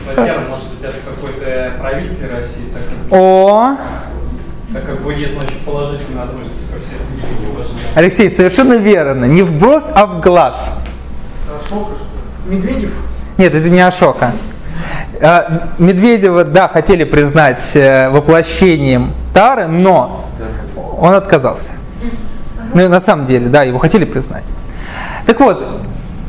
Во-первых, 0.08 0.50
может 0.50 0.66
быть, 0.70 0.82
это 0.82 0.96
какой-то 1.06 1.74
правитель 1.80 2.30
России, 2.34 2.64
так 2.74 2.84
О! 3.12 3.76
Так 4.74 4.86
как 4.86 5.02
буддизм 5.02 5.38
очень 5.38 5.60
положительно 5.66 6.24
относится 6.24 6.64
ко 6.74 6.80
всем 6.80 7.00
религиям. 7.16 7.52
Алексей, 7.96 8.30
совершенно 8.30 8.76
верно. 8.76 9.26
Не 9.26 9.44
в 9.44 9.58
бровь, 9.58 9.84
а 9.94 10.06
в 10.06 10.22
глаз. 10.22 10.56
Ашока, 11.50 11.92
Медведев? 12.48 12.92
Нет, 13.38 13.54
это 13.54 13.70
не 13.70 13.82
Ашока. 13.82 14.32
А, 15.22 15.70
Медведева, 15.78 16.46
да, 16.46 16.68
хотели 16.68 17.04
признать 17.04 17.76
э, 17.76 18.10
воплощением 18.10 19.12
Тары, 19.34 19.68
но 19.68 20.26
он 20.98 21.14
отказался. 21.14 21.74
Ну, 22.74 22.88
на 22.88 23.00
самом 23.02 23.26
деле, 23.26 23.48
да, 23.48 23.64
его 23.64 23.78
хотели 23.78 24.06
признать. 24.06 24.46
Так 25.26 25.40
вот, 25.42 25.64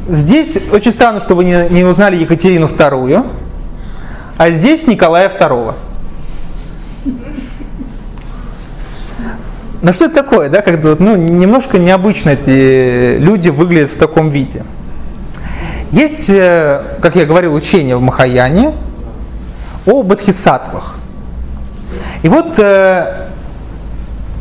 здесь 0.08 0.58
очень 0.72 0.92
странно, 0.92 1.20
что 1.20 1.36
вы 1.36 1.44
не, 1.44 1.68
не 1.70 1.84
узнали 1.84 2.16
Екатерину 2.16 2.66
II, 2.66 3.26
а 4.36 4.50
здесь 4.50 4.86
Николая 4.88 5.28
II. 5.28 5.74
Ну 9.82 9.92
что 9.92 10.04
это 10.04 10.14
такое, 10.14 10.48
да, 10.48 10.62
когда 10.62 10.94
ну, 10.96 11.16
немножко 11.16 11.76
необычно 11.76 12.30
эти 12.30 13.18
люди 13.18 13.48
выглядят 13.48 13.90
в 13.90 13.98
таком 13.98 14.30
виде. 14.30 14.62
Есть, 15.90 16.30
э, 16.30 16.82
как 17.00 17.16
я 17.16 17.26
говорил, 17.26 17.52
учение 17.52 17.96
в 17.96 18.00
Махаяне 18.00 18.72
о 19.84 20.04
бодхисаттвах. 20.04 20.98
И 22.22 22.28
вот 22.28 22.60
э, 22.60 23.28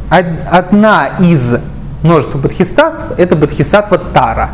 одна 0.10 1.08
из 1.20 1.58
множества 2.04 2.38
бодхисаттв– 2.38 3.06
это 3.18 3.36
бодхисаттва 3.36 3.98
Тара. 3.98 4.52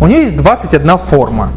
У 0.00 0.06
нее 0.08 0.24
есть 0.24 0.36
21 0.36 0.98
форма 0.98 1.50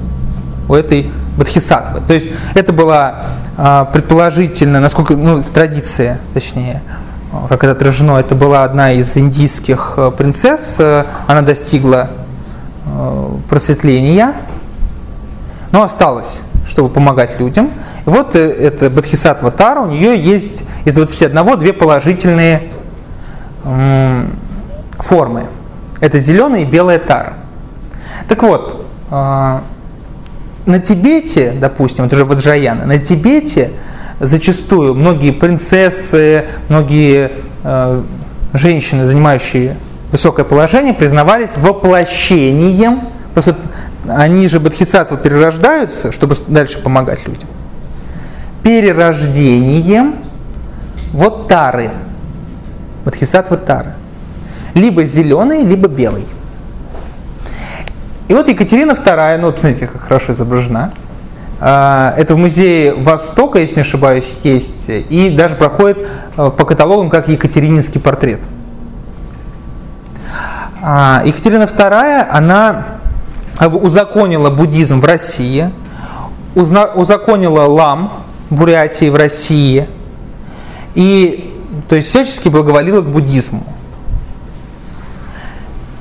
у 0.70 0.74
этой 0.74 1.12
бодхисаттвы. 1.38 2.02
То 2.08 2.14
есть 2.14 2.28
это 2.54 2.72
была 2.72 3.24
а, 3.58 3.86
предположительно, 3.86 4.80
насколько, 4.80 5.16
ну, 5.16 5.38
в 5.38 5.50
традиции, 5.50 6.18
точнее, 6.34 6.82
как 7.50 7.64
это 7.64 7.72
отражено, 7.72 8.18
это 8.18 8.36
была 8.36 8.64
одна 8.64 8.92
из 8.92 9.16
индийских 9.18 9.94
а, 9.98 10.12
принцесс, 10.12 10.78
она 11.28 11.42
достигла 11.42 12.10
просветления, 13.50 14.36
но 15.72 15.84
осталась, 15.84 16.44
чтобы 16.68 16.90
помогать 16.90 17.40
людям. 17.40 17.72
И 18.06 18.10
вот 18.10 18.36
э, 18.36 18.40
это 18.40 18.90
Бодхисаттва 18.92 19.52
Тара, 19.52 19.82
у 19.82 19.88
нее 19.88 20.18
есть 20.18 20.64
из 20.86 20.94
21 20.94 21.60
две 21.60 21.74
положительные 21.74 22.70
формы. 25.00 25.48
Это 26.00 26.20
зеленая 26.20 26.62
и 26.62 26.66
белая 26.66 27.00
тара. 27.00 27.34
Так 28.28 28.44
вот, 28.44 28.86
э, 29.12 29.60
на 30.66 30.80
Тибете, 30.80 31.54
допустим, 31.54 32.06
это 32.06 32.16
уже 32.16 32.26
Ваджаяна, 32.26 32.86
на 32.86 32.98
Тибете 32.98 33.72
зачастую 34.20 34.94
многие 34.94 35.32
принцессы, 35.32 36.46
многие 36.70 37.32
э, 37.64 38.04
женщины, 38.54 39.06
занимающие 39.06 39.76
высокое 40.12 40.46
положение, 40.46 40.94
признавались 40.94 41.58
воплощением, 41.58 43.02
просто 43.34 43.56
они 44.08 44.48
же 44.48 44.60
бодхисаттвы 44.60 45.18
перерождаются, 45.18 46.12
чтобы 46.12 46.36
дальше 46.48 46.82
помогать 46.82 47.28
людям, 47.28 47.50
перерождением 48.64 50.16
вот 51.12 51.48
тары, 51.48 51.92
бодхисаттвы 53.04 53.58
тары, 53.58 53.94
либо 54.74 55.04
зеленый, 55.06 55.64
либо 55.64 55.88
белый. 55.88 56.26
И 58.28 58.34
вот 58.34 58.48
Екатерина 58.48 58.92
II, 58.92 59.38
ну 59.38 59.48
вот 59.48 59.60
смотрите, 59.60 59.88
как 59.88 60.02
хорошо 60.02 60.34
изображена, 60.34 60.92
это 61.68 62.36
в 62.36 62.38
музее 62.38 62.94
Востока, 62.94 63.58
если 63.58 63.78
не 63.78 63.82
ошибаюсь, 63.82 64.32
есть, 64.44 64.86
и 64.88 65.32
даже 65.36 65.56
проходит 65.56 65.98
а, 66.38 66.52
по 66.52 66.64
каталогам 66.64 67.10
как 67.10 67.28
Екатерининский 67.28 68.00
портрет. 68.00 68.40
А, 70.84 71.24
Екатерина 71.26 71.64
II, 71.64 72.28
она 72.30 72.86
узаконила 73.82 74.52
буддизм 74.52 75.00
в 75.00 75.06
России, 75.06 75.72
узаконила 76.54 77.64
лам 77.64 78.26
Бурятии 78.52 79.10
в 79.10 79.16
России, 79.16 79.88
и 80.94 81.52
то 81.90 81.96
есть 81.96 82.10
всячески 82.10 82.48
благоволила 82.48 83.02
к 83.02 83.08
буддизму. 83.08 83.64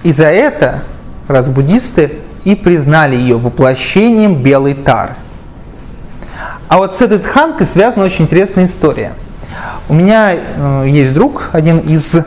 И 0.02 0.12
за 0.12 0.26
это, 0.26 0.82
раз 1.26 1.48
буддисты, 1.48 2.18
и 2.44 2.54
признали 2.54 3.16
ее 3.16 3.38
воплощением 3.38 4.42
белой 4.42 4.74
тары. 4.74 5.14
А 6.74 6.78
вот 6.78 6.92
с 6.92 7.00
этой 7.00 7.20
тханкой 7.20 7.68
связана 7.68 8.04
очень 8.04 8.24
интересная 8.24 8.64
история. 8.64 9.12
У 9.88 9.94
меня 9.94 10.34
э, 10.34 10.86
есть 10.88 11.14
друг, 11.14 11.50
один 11.52 11.78
из 11.78 12.16
э, 12.16 12.22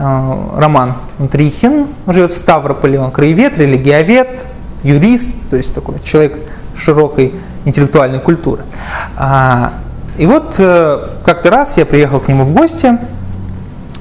Роман 0.00 0.94
Трихин, 1.30 1.86
он 2.04 2.12
живет 2.12 2.32
в 2.32 2.36
Ставрополе, 2.36 2.98
он 2.98 3.12
краевед, 3.12 3.58
религиовед, 3.58 4.44
юрист, 4.82 5.30
то 5.50 5.56
есть 5.56 5.72
такой 5.72 6.00
человек 6.00 6.38
широкой 6.74 7.32
интеллектуальной 7.64 8.18
культуры. 8.18 8.64
А, 9.16 9.74
и 10.18 10.26
вот 10.26 10.56
э, 10.58 11.08
как-то 11.24 11.50
раз 11.50 11.76
я 11.76 11.86
приехал 11.86 12.18
к 12.18 12.26
нему 12.26 12.42
в 12.42 12.50
гости, 12.50 12.98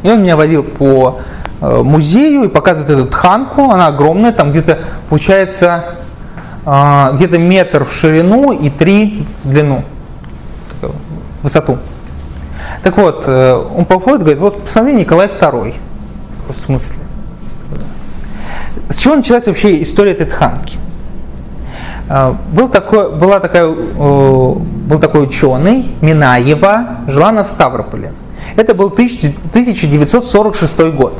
и 0.01 0.09
он 0.09 0.23
меня 0.23 0.35
водил 0.35 0.63
по 0.63 1.19
музею 1.61 2.45
и 2.45 2.47
показывает 2.47 2.89
эту 2.89 3.05
тханку, 3.05 3.69
она 3.69 3.85
огромная, 3.85 4.31
там 4.31 4.49
где-то 4.49 4.79
получается 5.09 5.83
где-то 7.15 7.39
метр 7.39 7.83
в 7.83 7.91
ширину 7.91 8.51
и 8.51 8.69
три 8.69 9.25
в 9.43 9.49
длину, 9.49 9.83
в 10.81 10.91
высоту. 11.43 11.77
Так 12.83 12.97
вот, 12.97 13.23
э, 13.25 13.53
он 13.75 13.85
подходит 13.85 14.21
и 14.21 14.23
говорит, 14.23 14.39
вот 14.39 14.63
посмотри, 14.63 14.93
Николай 14.93 15.27
II. 15.27 15.75
В 16.47 16.53
смысле? 16.53 16.97
С 18.89 18.97
чего 18.97 19.15
началась 19.15 19.47
вообще 19.47 19.81
история 19.83 20.11
этой 20.11 20.25
тханки? 20.25 20.77
А, 22.09 22.35
был 22.51 22.69
такой, 22.69 23.15
была 23.15 23.39
такая, 23.39 23.67
был 23.67 24.99
такой 24.99 25.23
ученый, 25.23 25.91
Минаева, 26.01 27.01
жила 27.07 27.31
на 27.31 27.45
Ставрополе. 27.45 28.13
Это 28.55 28.73
был 28.73 28.87
1946 28.87 30.79
год. 30.95 31.13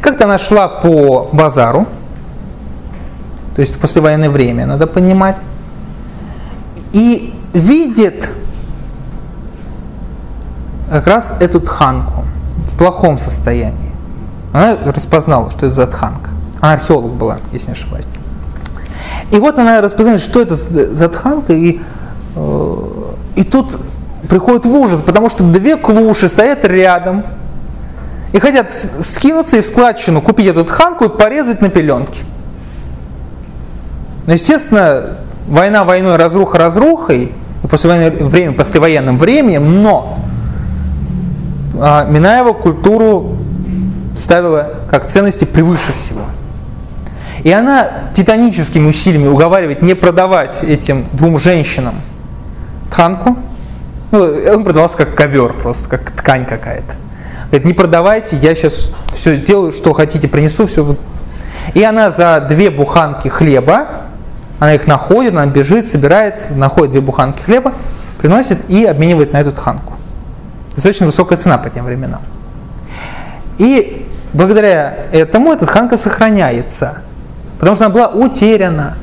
Как-то 0.00 0.24
она 0.24 0.38
шла 0.38 0.68
по 0.68 1.28
базару, 1.32 1.86
то 3.58 3.62
есть 3.62 3.76
послевоенное 3.80 4.30
время, 4.30 4.66
надо 4.66 4.86
понимать, 4.86 5.38
и 6.92 7.34
видит 7.52 8.30
как 10.88 11.08
раз 11.08 11.34
эту 11.40 11.60
тханку 11.60 12.24
в 12.70 12.78
плохом 12.78 13.18
состоянии. 13.18 13.90
Она 14.52 14.76
распознала, 14.84 15.50
что 15.50 15.66
это 15.66 15.74
за 15.74 15.88
тханка. 15.88 16.30
Она 16.60 16.74
археолог 16.74 17.14
была, 17.14 17.38
если 17.50 17.70
не 17.70 17.72
ошибаюсь. 17.72 18.06
И 19.32 19.40
вот 19.40 19.58
она 19.58 19.80
распознает, 19.80 20.20
что 20.20 20.40
это 20.40 20.54
за 20.54 21.08
тханка, 21.08 21.52
и, 21.52 21.80
э, 22.36 22.76
и 23.34 23.42
тут 23.42 23.76
приходит 24.28 24.66
в 24.66 24.72
ужас, 24.72 25.02
потому 25.02 25.30
что 25.30 25.42
две 25.42 25.76
клуши 25.76 26.28
стоят 26.28 26.64
рядом 26.64 27.24
и 28.32 28.38
хотят 28.38 28.70
скинуться 29.00 29.56
и 29.56 29.62
в 29.62 29.66
складчину 29.66 30.22
купить 30.22 30.46
эту 30.46 30.64
тханку 30.64 31.06
и 31.06 31.08
порезать 31.08 31.60
на 31.60 31.70
пеленки. 31.70 32.27
Но, 34.28 34.34
естественно, 34.34 35.16
война 35.46 35.84
войной, 35.84 36.16
разруха 36.16 36.58
разрухой, 36.58 37.32
и 37.62 37.66
послевоенное 37.66 38.10
время 38.10 38.52
послевоенным 38.52 39.16
временем, 39.16 39.82
но 39.82 40.18
а, 41.80 42.04
Минаева 42.04 42.52
культуру 42.52 43.38
ставила 44.14 44.70
как 44.90 45.06
ценности 45.06 45.46
превыше 45.46 45.94
всего. 45.94 46.26
И 47.42 47.50
она 47.50 47.88
титаническими 48.12 48.86
усилиями 48.86 49.28
уговаривает 49.28 49.80
не 49.80 49.94
продавать 49.94 50.62
этим 50.62 51.06
двум 51.14 51.38
женщинам 51.38 51.94
тканку. 52.90 53.38
Ну, 54.10 54.20
он 54.20 54.62
продавался 54.62 54.98
как 54.98 55.14
ковер, 55.14 55.54
просто 55.54 55.88
как 55.88 56.10
ткань 56.10 56.44
какая-то. 56.44 56.96
Говорит, 57.46 57.66
не 57.66 57.72
продавайте, 57.72 58.36
я 58.36 58.54
сейчас 58.54 58.90
все 59.10 59.38
делаю, 59.38 59.72
что 59.72 59.94
хотите, 59.94 60.28
принесу, 60.28 60.66
все. 60.66 60.96
И 61.72 61.82
она 61.82 62.10
за 62.10 62.44
две 62.46 62.70
буханки 62.70 63.28
хлеба 63.28 63.97
она 64.58 64.74
их 64.74 64.86
находит, 64.86 65.32
она 65.32 65.46
бежит, 65.46 65.86
собирает, 65.86 66.50
находит 66.50 66.90
две 66.90 67.00
буханки 67.00 67.42
хлеба, 67.42 67.72
приносит 68.18 68.68
и 68.68 68.84
обменивает 68.84 69.32
на 69.32 69.40
эту 69.40 69.52
тханку. 69.52 69.94
Достаточно 70.74 71.06
высокая 71.06 71.38
цена 71.38 71.58
по 71.58 71.70
тем 71.70 71.84
временам. 71.84 72.20
И 73.58 74.06
благодаря 74.32 74.96
этому 75.12 75.52
эта 75.52 75.66
тханка 75.66 75.96
сохраняется, 75.96 76.98
потому 77.58 77.76
что 77.76 77.86
она 77.86 77.94
была 77.94 78.08
утеряна. 78.08 78.96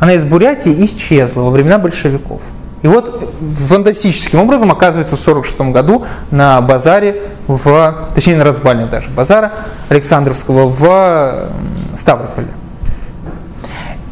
Она 0.00 0.12
из 0.14 0.24
Бурятии 0.24 0.84
исчезла 0.84 1.42
во 1.42 1.50
времена 1.50 1.78
большевиков. 1.78 2.42
И 2.82 2.86
вот 2.86 3.34
фантастическим 3.40 4.38
образом 4.38 4.70
оказывается 4.70 5.16
в 5.16 5.20
1946 5.20 5.72
году 5.72 6.06
на 6.30 6.60
базаре, 6.60 7.22
в, 7.48 8.08
точнее 8.14 8.36
на 8.36 8.44
развалине 8.44 8.86
даже 8.86 9.10
базара 9.10 9.52
Александровского 9.88 10.68
в 10.68 11.48
Ставрополе. 11.96 12.48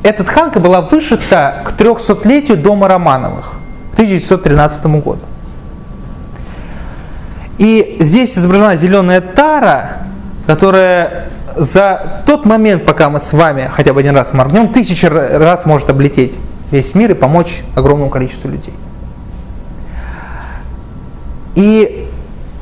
Эта 0.07 0.23
тканка 0.23 0.61
была 0.61 0.83
вышита 0.83 1.65
к 1.65 1.73
300-летию 1.73 2.57
дома 2.57 2.87
Романовых, 2.87 3.59
к 3.91 3.95
1913 3.95 4.87
году. 5.03 5.19
И 7.59 7.97
здесь 7.99 8.39
изображена 8.39 8.77
зеленая 8.77 9.21
тара, 9.21 10.03
которая 10.47 11.31
за 11.57 12.23
тот 12.25 12.47
момент, 12.47 12.85
пока 12.85 13.11
мы 13.11 13.19
с 13.19 13.33
вами 13.33 13.69
хотя 13.73 13.93
бы 13.93 13.99
один 13.99 14.15
раз 14.15 14.33
моргнем, 14.33 14.73
тысячи 14.73 15.07
раз 15.07 15.67
может 15.67 15.91
облететь 15.91 16.39
весь 16.71 16.95
мир 16.95 17.11
и 17.11 17.15
помочь 17.15 17.65
огромному 17.75 18.09
количеству 18.09 18.49
людей. 18.49 18.75
И 21.57 22.09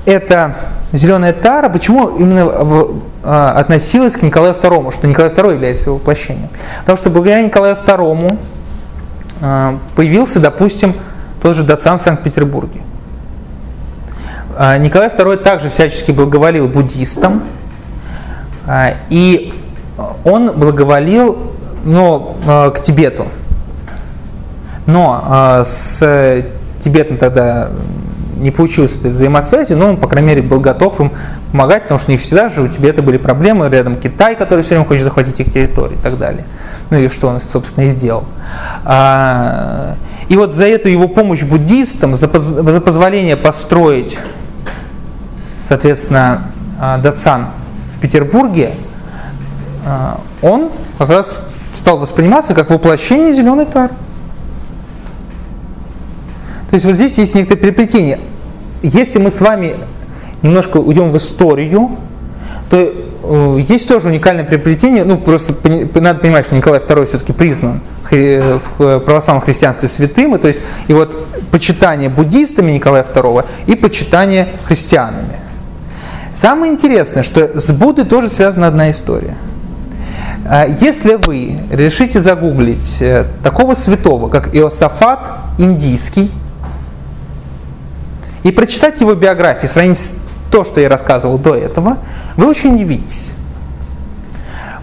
эта 0.06 0.56
зеленая 0.92 1.34
тара, 1.34 1.68
почему 1.68 2.08
именно 2.16 2.86
относилась 3.24 4.16
к 4.16 4.22
Николаю 4.22 4.52
II, 4.52 4.92
что 4.92 5.06
Николай 5.06 5.30
II 5.30 5.54
является 5.54 5.88
его 5.88 5.96
воплощением. 5.96 6.48
Потому 6.80 6.98
что 6.98 7.10
благодаря 7.10 7.42
Николаю 7.42 7.74
II 7.74 8.38
а, 9.40 9.78
появился, 9.96 10.40
допустим, 10.40 10.94
тот 11.42 11.56
же 11.56 11.62
Дацан 11.62 11.98
в 11.98 12.02
Санкт-Петербурге. 12.02 12.80
А, 14.56 14.76
Николай 14.76 15.08
II 15.08 15.38
также 15.38 15.70
всячески 15.70 16.10
благоволил 16.10 16.68
буддистам, 16.68 17.42
и 19.10 19.52
он 20.24 20.52
благоволил 20.52 21.52
но, 21.84 22.36
к 22.74 22.80
Тибету. 22.80 23.26
Но 24.86 25.62
с 25.66 26.44
Тибетом 26.78 27.18
тогда 27.18 27.70
не 28.36 28.50
получилось 28.50 28.96
этой 28.98 29.10
взаимосвязи, 29.10 29.74
но 29.74 29.90
он, 29.90 29.96
по 29.96 30.08
крайней 30.08 30.28
мере, 30.28 30.42
был 30.42 30.60
готов 30.60 31.00
им 31.00 31.12
помогать, 31.54 31.84
потому 31.84 32.00
что 32.00 32.10
не 32.10 32.16
всегда 32.16 32.48
же 32.48 32.62
у 32.62 32.66
тебя 32.66 32.88
это 32.88 33.00
были 33.00 33.16
проблемы, 33.16 33.68
рядом 33.68 33.94
Китай, 33.94 34.34
который 34.34 34.64
все 34.64 34.70
время 34.70 34.86
хочет 34.86 35.04
захватить 35.04 35.38
их 35.38 35.52
территорию 35.52 35.96
и 35.96 36.02
так 36.02 36.18
далее. 36.18 36.44
Ну 36.90 36.98
и 36.98 37.08
что 37.08 37.28
он, 37.28 37.40
собственно, 37.40 37.84
и 37.84 37.90
сделал. 37.90 38.24
А, 38.84 39.94
и 40.28 40.36
вот 40.36 40.52
за 40.52 40.66
эту 40.66 40.88
его 40.88 41.06
помощь 41.06 41.44
буддистам, 41.44 42.16
за, 42.16 42.26
поз, 42.26 42.42
за 42.42 42.80
позволение 42.80 43.36
построить, 43.36 44.18
соответственно, 45.68 46.42
а, 46.80 46.98
Дацан 46.98 47.46
в 47.86 48.00
Петербурге, 48.00 48.72
а, 49.86 50.18
он 50.42 50.70
как 50.98 51.10
раз 51.10 51.38
стал 51.72 51.98
восприниматься 51.98 52.54
как 52.54 52.70
воплощение 52.70 53.32
зеленой 53.32 53.66
тары. 53.66 53.92
То 56.70 56.74
есть 56.74 56.84
вот 56.84 56.96
здесь 56.96 57.16
есть 57.16 57.36
некоторые 57.36 57.62
переплетения. 57.62 58.18
Если 58.82 59.20
мы 59.20 59.30
с 59.30 59.40
вами 59.40 59.76
немножко 60.44 60.76
уйдем 60.76 61.10
в 61.10 61.16
историю, 61.16 61.90
то 62.70 62.76
э, 62.76 63.58
есть 63.68 63.88
тоже 63.88 64.08
уникальное 64.08 64.44
приобретение, 64.44 65.04
ну 65.04 65.18
просто 65.18 65.54
надо 65.94 66.20
понимать, 66.20 66.46
что 66.46 66.54
Николай 66.54 66.80
II 66.80 67.06
все-таки 67.06 67.32
признан 67.32 67.80
в 68.10 69.00
православном 69.00 69.42
христианстве 69.42 69.88
святым, 69.88 70.36
и 70.36 70.38
то 70.38 70.46
есть 70.46 70.60
и 70.86 70.92
вот 70.92 71.26
почитание 71.50 72.08
буддистами 72.08 72.72
Николая 72.72 73.02
II 73.02 73.44
и 73.66 73.74
почитание 73.74 74.48
христианами. 74.66 75.40
Самое 76.34 76.72
интересное, 76.72 77.22
что 77.22 77.60
с 77.60 77.70
Буддой 77.72 78.04
тоже 78.04 78.28
связана 78.28 78.66
одна 78.66 78.90
история. 78.90 79.36
А 80.46 80.66
если 80.66 81.14
вы 81.14 81.58
решите 81.70 82.20
загуглить 82.20 83.00
э, 83.00 83.24
такого 83.42 83.74
святого, 83.74 84.28
как 84.28 84.54
Иосафат 84.54 85.30
Индийский, 85.58 86.30
и 88.42 88.50
прочитать 88.50 89.00
его 89.00 89.14
биографию, 89.14 89.70
сравнить 89.70 90.12
то, 90.54 90.62
что 90.62 90.80
я 90.80 90.88
рассказывал 90.88 91.36
до 91.36 91.56
этого, 91.56 91.98
вы 92.36 92.46
очень 92.46 92.76
удивитесь. 92.76 93.32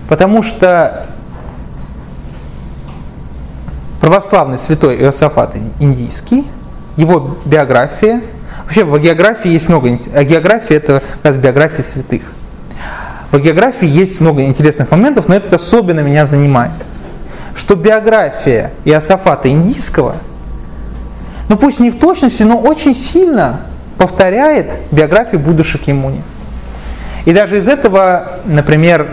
Потому 0.10 0.44
что 0.44 1.06
православный 4.02 4.58
святой 4.58 4.98
Иосафат 4.98 5.56
Индийский, 5.80 6.46
его 6.98 7.38
биография, 7.46 8.22
вообще 8.64 8.84
в 8.84 9.00
географии 9.00 9.50
есть 9.50 9.70
много, 9.70 9.98
а 10.14 10.26
география 10.26 10.76
это 10.76 11.00
как 11.00 11.24
раз 11.24 11.38
биография 11.38 11.86
святых. 11.86 12.24
В 13.32 13.40
географии 13.40 13.88
есть 13.88 14.20
много 14.20 14.44
интересных 14.44 14.92
моментов, 14.92 15.30
но 15.30 15.36
это 15.36 15.56
особенно 15.56 16.02
меня 16.02 16.26
занимает. 16.26 16.74
Что 17.56 17.78
биография 17.78 18.74
Иосафата 18.84 19.48
Индийского, 19.50 20.18
ну 21.48 21.56
пусть 21.56 21.80
не 21.80 21.92
в 21.92 21.98
точности, 21.98 22.44
но 22.44 22.58
очень 22.58 22.94
сильно 22.94 23.62
повторяет 24.02 24.80
биографию 24.90 25.40
Будды 25.40 25.64
Шакимуни. 25.64 26.24
И 27.26 27.34
даже 27.34 27.60
из 27.60 27.68
этого, 27.68 28.40
например, 28.46 29.08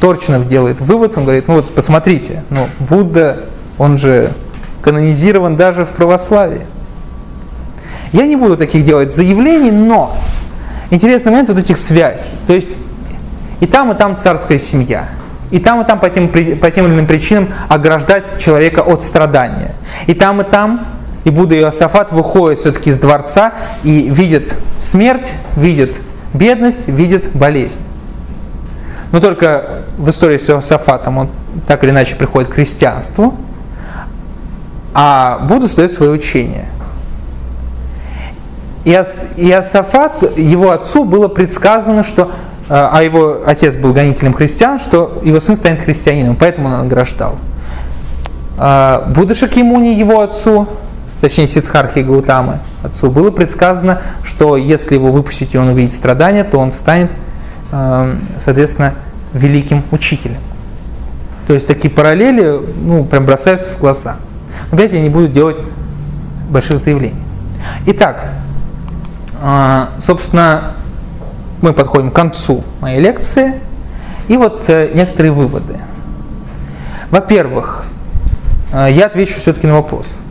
Торчинов 0.00 0.48
делает 0.48 0.80
вывод, 0.80 1.16
он 1.16 1.22
говорит, 1.22 1.46
ну 1.46 1.54
вот 1.54 1.72
посмотрите, 1.72 2.42
ну, 2.50 2.66
Будда, 2.80 3.44
он 3.78 3.96
же 3.96 4.32
канонизирован 4.82 5.56
даже 5.56 5.86
в 5.86 5.90
православии. 5.90 6.62
Я 8.10 8.26
не 8.26 8.34
буду 8.34 8.56
таких 8.56 8.82
делать 8.82 9.14
заявлений, 9.14 9.70
но 9.70 10.16
интересный 10.90 11.30
момент 11.30 11.50
вот 11.50 11.60
этих 11.60 11.78
связей. 11.78 12.24
То 12.48 12.54
есть 12.54 12.70
и 13.60 13.66
там, 13.66 13.92
и 13.92 13.94
там 13.94 14.16
царская 14.16 14.58
семья. 14.58 15.10
И 15.52 15.60
там, 15.60 15.80
и 15.80 15.86
там 15.86 16.00
по 16.00 16.10
тем, 16.10 16.28
по 16.28 16.70
тем 16.72 16.86
или 16.86 16.94
иным 16.94 17.06
причинам 17.06 17.50
ограждать 17.68 18.40
человека 18.40 18.80
от 18.80 19.04
страдания. 19.04 19.76
И 20.08 20.14
там, 20.14 20.40
и 20.40 20.44
там 20.44 20.93
и 21.24 21.30
Будда 21.30 21.58
Иосафат 21.58 22.12
выходит 22.12 22.58
все-таки 22.58 22.90
из 22.90 22.98
дворца 22.98 23.54
и 23.82 24.08
видит 24.08 24.56
смерть, 24.78 25.34
видит 25.56 25.92
бедность, 26.34 26.88
видит 26.88 27.34
болезнь. 27.34 27.80
Но 29.10 29.20
только 29.20 29.84
в 29.96 30.10
истории 30.10 30.38
с 30.38 30.50
Иосафатом 30.50 31.18
он 31.18 31.28
так 31.66 31.82
или 31.84 31.90
иначе 31.90 32.16
приходит 32.16 32.50
к 32.50 32.54
христианству, 32.54 33.34
а 34.92 35.38
Будда 35.48 35.66
создает 35.66 35.92
свое 35.92 36.12
учение. 36.12 36.66
Иосафат, 38.84 40.36
его 40.36 40.70
отцу 40.70 41.04
было 41.04 41.28
предсказано, 41.28 42.02
что 42.02 42.30
а, 42.68 42.90
а 42.92 43.02
его 43.02 43.40
отец 43.44 43.76
был 43.76 43.92
гонителем 43.92 44.32
христиан, 44.32 44.78
что 44.78 45.20
его 45.22 45.40
сын 45.40 45.56
станет 45.56 45.80
христианином, 45.80 46.36
поэтому 46.36 46.68
он 46.68 46.78
награждал. 46.78 47.36
А, 48.58 49.04
Будда 49.14 49.34
Шакьямуни, 49.34 49.94
его 49.94 50.20
отцу, 50.20 50.68
точнее 51.24 51.46
Сидхархи 51.46 52.00
Гаутамы, 52.00 52.58
отцу, 52.82 53.10
было 53.10 53.30
предсказано, 53.30 54.02
что 54.22 54.58
если 54.58 54.96
его 54.96 55.10
выпустить 55.10 55.54
и 55.54 55.58
он 55.58 55.68
увидит 55.68 55.90
страдания, 55.90 56.44
то 56.44 56.58
он 56.58 56.70
станет, 56.70 57.10
эм, 57.72 58.28
соответственно, 58.36 58.92
великим 59.32 59.82
учителем. 59.90 60.36
То 61.46 61.54
есть 61.54 61.66
такие 61.66 61.88
параллели, 61.88 62.60
ну, 62.76 63.06
прям 63.06 63.24
бросаются 63.24 63.70
в 63.70 63.78
глаза. 63.78 64.16
Опять 64.70 64.92
я 64.92 65.00
не 65.00 65.08
буду 65.08 65.28
делать 65.28 65.56
больших 66.50 66.78
заявлений. 66.78 67.22
Итак, 67.86 68.28
э, 69.42 69.86
собственно, 70.06 70.72
мы 71.62 71.72
подходим 71.72 72.10
к 72.10 72.14
концу 72.14 72.62
моей 72.82 73.00
лекции. 73.00 73.54
И 74.28 74.36
вот 74.36 74.64
э, 74.68 74.90
некоторые 74.92 75.32
выводы. 75.32 75.78
Во-первых, 77.10 77.86
э, 78.74 78.88
я 78.90 79.06
отвечу 79.06 79.40
все-таки 79.40 79.66
на 79.66 79.76
вопрос– 79.76 80.06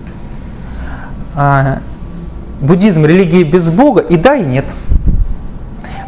буддизм 2.61 3.05
религия 3.05 3.43
без 3.43 3.69
Бога? 3.69 4.01
И 4.01 4.17
да, 4.17 4.35
и 4.35 4.45
нет. 4.45 4.65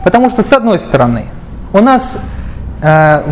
Потому 0.03 0.29
что, 0.29 0.43
с 0.43 0.53
одной 0.53 0.79
стороны, 0.79 1.25
у 1.73 1.79
нас, 1.79 2.19
э, 2.81 3.23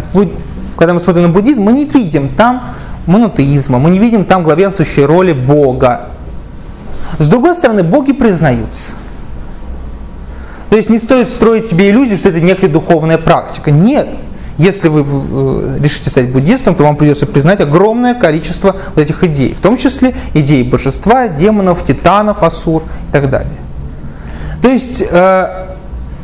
когда 0.77 0.93
мы 0.93 0.99
смотрим 0.99 1.23
на 1.23 1.29
буддизм, 1.29 1.61
мы 1.61 1.71
не 1.71 1.85
видим 1.85 2.29
там 2.29 2.73
монотеизма, 3.05 3.79
мы 3.79 3.89
не 3.89 3.99
видим 3.99 4.25
там 4.25 4.43
главенствующей 4.43 5.05
роли 5.05 5.33
Бога. 5.33 6.09
С 7.19 7.27
другой 7.27 7.55
стороны, 7.55 7.83
боги 7.83 8.11
признаются. 8.11 8.93
То 10.69 10.77
есть 10.77 10.89
не 10.89 10.97
стоит 10.97 11.29
строить 11.29 11.65
себе 11.65 11.91
иллюзии, 11.91 12.15
что 12.15 12.29
это 12.29 12.41
некая 12.41 12.67
духовная 12.67 13.19
практика. 13.19 13.69
Нет. 13.69 14.07
Если 14.57 14.87
вы 14.87 15.79
решите 15.79 16.09
стать 16.09 16.29
буддистом, 16.29 16.75
то 16.75 16.83
вам 16.83 16.95
придется 16.95 17.25
признать 17.25 17.59
огромное 17.59 18.13
количество 18.13 18.75
вот 18.93 19.01
этих 19.01 19.23
идей, 19.23 19.53
в 19.53 19.59
том 19.59 19.77
числе 19.77 20.15
идеи 20.33 20.61
божества, 20.61 21.27
демонов, 21.27 21.83
титанов, 21.83 22.43
асур 22.43 22.83
и 23.09 23.11
так 23.11 23.29
далее. 23.29 23.57
То 24.61 24.69
есть, 24.69 25.03
э, 25.09 25.65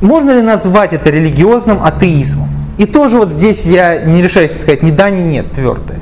можно 0.02 0.32
ли 0.32 0.42
назвать 0.42 0.94
это 0.94 1.10
религиозным 1.10 1.84
атеизмом? 1.84 2.50
И 2.78 2.86
тоже 2.86 3.18
вот 3.18 3.30
здесь 3.30 3.66
я 3.66 4.04
не 4.04 4.22
решаюсь 4.22 4.54
сказать 4.54 4.84
ни 4.84 4.92
да, 4.92 5.10
ни 5.10 5.22
нет 5.22 5.52
твердое. 5.52 6.00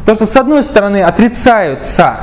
Потому 0.00 0.16
что 0.16 0.26
с 0.26 0.36
одной 0.36 0.62
стороны 0.62 1.02
отрицаются 1.02 2.18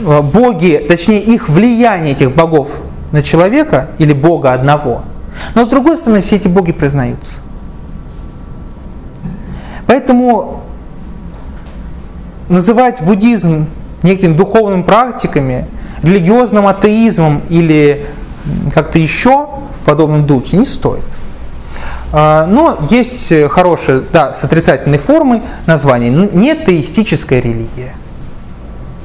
э, 0.00 0.22
боги, 0.22 0.84
точнее 0.88 1.22
их 1.22 1.48
влияние 1.48 2.12
этих 2.12 2.34
богов 2.34 2.80
на 3.12 3.22
человека 3.22 3.88
или 3.98 4.12
бога 4.12 4.52
одного, 4.52 5.02
но 5.54 5.66
с 5.66 5.68
другой 5.68 5.96
стороны 5.96 6.22
все 6.22 6.36
эти 6.36 6.48
боги 6.48 6.72
признаются. 6.72 7.40
Поэтому 9.88 10.64
называть 12.50 13.00
буддизм 13.00 13.66
некими 14.02 14.34
духовными 14.34 14.82
практиками, 14.82 15.66
религиозным 16.02 16.66
атеизмом 16.66 17.40
или 17.48 18.06
как-то 18.74 18.98
еще 18.98 19.48
в 19.80 19.84
подобном 19.86 20.26
духе 20.26 20.58
не 20.58 20.66
стоит. 20.66 21.02
А, 22.12 22.44
но 22.44 22.76
есть 22.90 23.32
хорошее, 23.50 24.02
да, 24.12 24.34
с 24.34 24.44
отрицательной 24.44 24.98
формой 24.98 25.40
название, 25.64 26.10
не 26.10 26.54
теистическая 26.54 27.40
религия. 27.40 27.94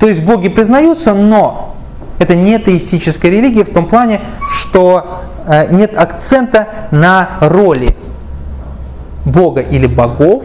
То 0.02 0.10
есть 0.10 0.22
боги 0.22 0.50
признаются, 0.50 1.14
но 1.14 1.78
это 2.20 2.36
не 2.36 2.60
теистическая 2.60 3.32
религия 3.32 3.64
в 3.64 3.70
том 3.70 3.86
плане, 3.86 4.20
что 4.50 5.22
э, 5.48 5.74
нет 5.74 5.98
акцента 5.98 6.68
на 6.92 7.38
роли 7.40 7.96
Бога 9.24 9.62
или 9.62 9.88
богов 9.88 10.44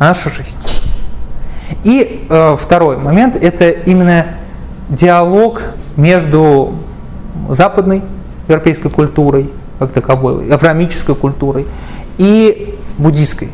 на 0.00 0.08
нашу 0.08 0.30
жизнь. 0.30 0.58
И 1.84 2.26
э, 2.28 2.56
второй 2.58 2.96
момент– 2.96 3.36
это 3.40 3.70
именно 3.70 4.26
диалог 4.88 5.62
между 5.96 6.74
западной 7.48 8.02
европейской 8.48 8.88
культурой, 8.88 9.48
как 9.78 9.92
таковой, 9.92 10.52
авраамической 10.52 11.14
культурой, 11.14 11.66
и 12.18 12.74
буддийской. 12.98 13.50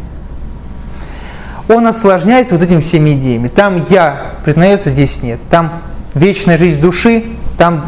Он 1.69 1.87
осложняется 1.87 2.55
вот 2.55 2.63
этими 2.63 2.81
всеми 2.81 3.15
идеями. 3.15 3.49
Там 3.49 3.85
я 3.91 4.35
признается, 4.45 4.91
здесь 4.91 5.23
нет. 5.23 5.41
Там 5.51 5.73
вечная 6.15 6.57
жизнь 6.59 6.81
души, 6.81 7.25
там 7.59 7.85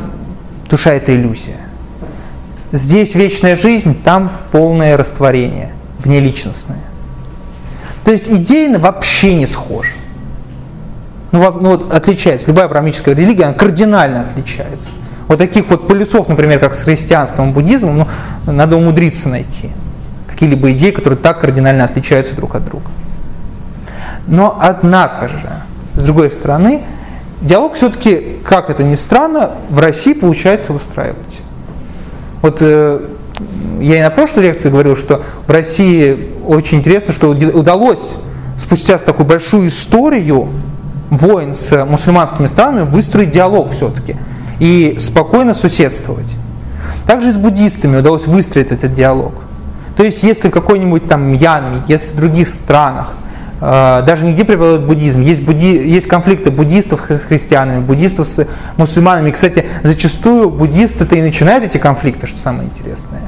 душа– 0.68 0.92
это 0.94 1.14
иллюзия. 1.14 1.58
Здесь 2.72 3.14
вечная 3.14 3.56
жизнь, 3.56 3.96
там 4.02 4.30
полное 4.50 4.96
растворение, 4.96 5.72
внеличностное. 6.00 6.87
То 8.08 8.12
есть 8.12 8.30
идейно 8.30 8.78
вообще 8.78 9.34
не 9.34 9.46
схожи. 9.46 9.92
Ну, 11.30 11.40
ну 11.60 11.68
вот 11.72 11.92
отличается. 11.92 12.46
Любая 12.46 12.64
авраамическая 12.64 13.14
религия, 13.14 13.44
она 13.44 13.52
кардинально 13.52 14.22
отличается. 14.22 14.92
Вот 15.26 15.36
таких 15.36 15.68
вот 15.68 15.86
полюсов, 15.86 16.26
например, 16.26 16.58
как 16.58 16.74
с 16.74 16.84
христианством 16.84 17.50
и 17.50 17.52
буддизмом, 17.52 18.08
ну, 18.46 18.52
надо 18.52 18.76
умудриться 18.76 19.28
найти. 19.28 19.72
Какие-либо 20.26 20.72
идеи, 20.72 20.90
которые 20.90 21.18
так 21.18 21.42
кардинально 21.42 21.84
отличаются 21.84 22.34
друг 22.34 22.54
от 22.54 22.64
друга. 22.64 22.86
Но 24.26 24.58
однако 24.58 25.28
же, 25.28 25.50
с 25.96 26.02
другой 26.02 26.30
стороны, 26.30 26.80
диалог 27.42 27.74
все-таки, 27.74 28.38
как 28.42 28.70
это 28.70 28.84
ни 28.84 28.94
странно, 28.94 29.50
в 29.68 29.80
России 29.80 30.14
получается 30.14 30.72
выстраивать. 30.72 31.42
Вот 32.40 32.62
э, 32.62 33.02
я 33.80 33.98
и 33.98 34.02
на 34.02 34.10
прошлой 34.10 34.44
лекции 34.44 34.70
говорил, 34.70 34.96
что 34.96 35.22
в 35.46 35.50
России 35.50 36.30
очень 36.46 36.78
интересно, 36.78 37.12
что 37.12 37.28
удалось 37.30 38.16
спустя 38.58 38.98
такую 38.98 39.26
большую 39.26 39.68
историю 39.68 40.48
войн 41.10 41.54
с 41.54 41.84
мусульманскими 41.84 42.46
странами 42.46 42.84
выстроить 42.84 43.30
диалог 43.30 43.70
все-таки 43.70 44.16
и 44.58 44.96
спокойно 45.00 45.54
соседствовать. 45.54 46.34
Также 47.06 47.28
и 47.28 47.32
с 47.32 47.38
буддистами 47.38 47.98
удалось 47.98 48.26
выстроить 48.26 48.70
этот 48.70 48.92
диалог. 48.92 49.32
То 49.96 50.04
есть, 50.04 50.22
если 50.22 50.48
в 50.48 50.52
какой-нибудь 50.52 51.08
там 51.08 51.32
Мьянме, 51.32 51.82
если 51.88 52.16
в 52.16 52.20
других 52.20 52.48
странах, 52.48 53.14
даже 53.60 54.24
нигде 54.24 54.44
преподают 54.44 54.82
буддизм, 54.82 55.20
есть, 55.20 55.42
будди, 55.42 55.66
есть 55.66 56.06
конфликты 56.06 56.50
буддистов 56.50 57.04
с 57.08 57.24
христианами, 57.24 57.80
буддистов 57.80 58.26
с 58.26 58.46
мусульманами. 58.76 59.30
Кстати, 59.30 59.66
зачастую 59.82 60.50
буддисты-то 60.50 61.16
и 61.16 61.22
начинают 61.22 61.64
эти 61.64 61.78
конфликты, 61.78 62.26
что 62.26 62.38
самое 62.38 62.68
интересное. 62.68 63.22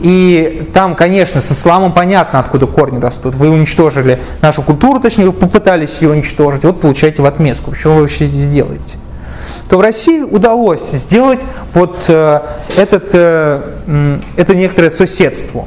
И 0.00 0.68
там, 0.74 0.94
конечно, 0.94 1.40
с 1.40 1.52
исламом 1.52 1.92
понятно, 1.92 2.40
откуда 2.40 2.66
корни 2.66 3.00
растут. 3.00 3.34
Вы 3.34 3.50
уничтожили 3.50 4.20
нашу 4.42 4.62
культуру, 4.62 5.00
точнее, 5.00 5.26
вы 5.26 5.32
попытались 5.32 5.98
ее 6.00 6.10
уничтожить, 6.10 6.64
вот 6.64 6.80
получаете 6.80 7.22
в 7.22 7.26
отместку. 7.26 7.74
Что 7.74 7.94
вы 7.94 8.02
вообще 8.02 8.26
здесь 8.26 8.48
делаете? 8.48 8.98
то 9.68 9.76
в 9.76 9.80
России 9.80 10.22
удалось 10.22 10.90
сделать 10.92 11.40
вот 11.74 11.96
э, 12.08 12.40
этот, 12.76 13.10
э, 13.12 14.18
это 14.36 14.54
некоторое 14.54 14.90
соседство 14.90 15.66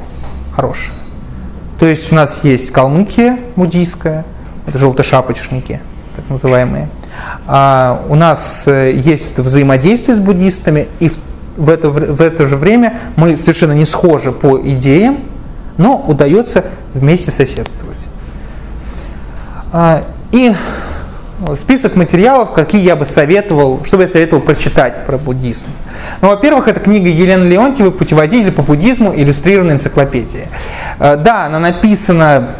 хорошее. 0.54 0.90
То 1.82 1.88
есть 1.88 2.12
у 2.12 2.14
нас 2.14 2.44
есть 2.44 2.70
Калмыкия 2.70 3.40
буддийская, 3.56 4.24
это 4.68 4.78
желтошапочники, 4.78 5.80
так 6.14 6.30
называемые. 6.30 6.88
А 7.48 8.04
у 8.08 8.14
нас 8.14 8.62
э, 8.66 8.92
есть 8.94 9.36
взаимодействие 9.36 10.16
с 10.16 10.20
буддистами, 10.20 10.86
и 11.00 11.08
в, 11.08 11.18
в, 11.56 11.68
это, 11.68 11.90
в 11.90 12.20
это 12.20 12.46
же 12.46 12.54
время 12.54 12.98
мы 13.16 13.36
совершенно 13.36 13.72
не 13.72 13.84
схожи 13.84 14.30
по 14.30 14.60
идеям, 14.62 15.24
но 15.76 15.96
удается 15.96 16.66
вместе 16.94 17.32
соседствовать. 17.32 18.06
А, 19.72 20.04
и 20.30 20.54
список 21.56 21.96
материалов, 21.96 22.52
какие 22.52 22.82
я 22.82 22.96
бы 22.96 23.04
советовал, 23.04 23.80
что 23.84 23.96
бы 23.96 24.04
я 24.04 24.08
советовал 24.08 24.42
прочитать 24.42 25.04
про 25.06 25.18
буддизм. 25.18 25.68
Ну, 26.20 26.28
во-первых, 26.28 26.68
это 26.68 26.80
книга 26.80 27.08
Елены 27.08 27.44
Леонтьевой 27.44 27.92
«Путеводитель 27.92 28.52
по 28.52 28.62
буддизму. 28.62 29.12
Иллюстрированная 29.14 29.74
энциклопедия». 29.74 30.48
Э, 30.98 31.16
да, 31.16 31.46
она 31.46 31.58
написана 31.58 32.50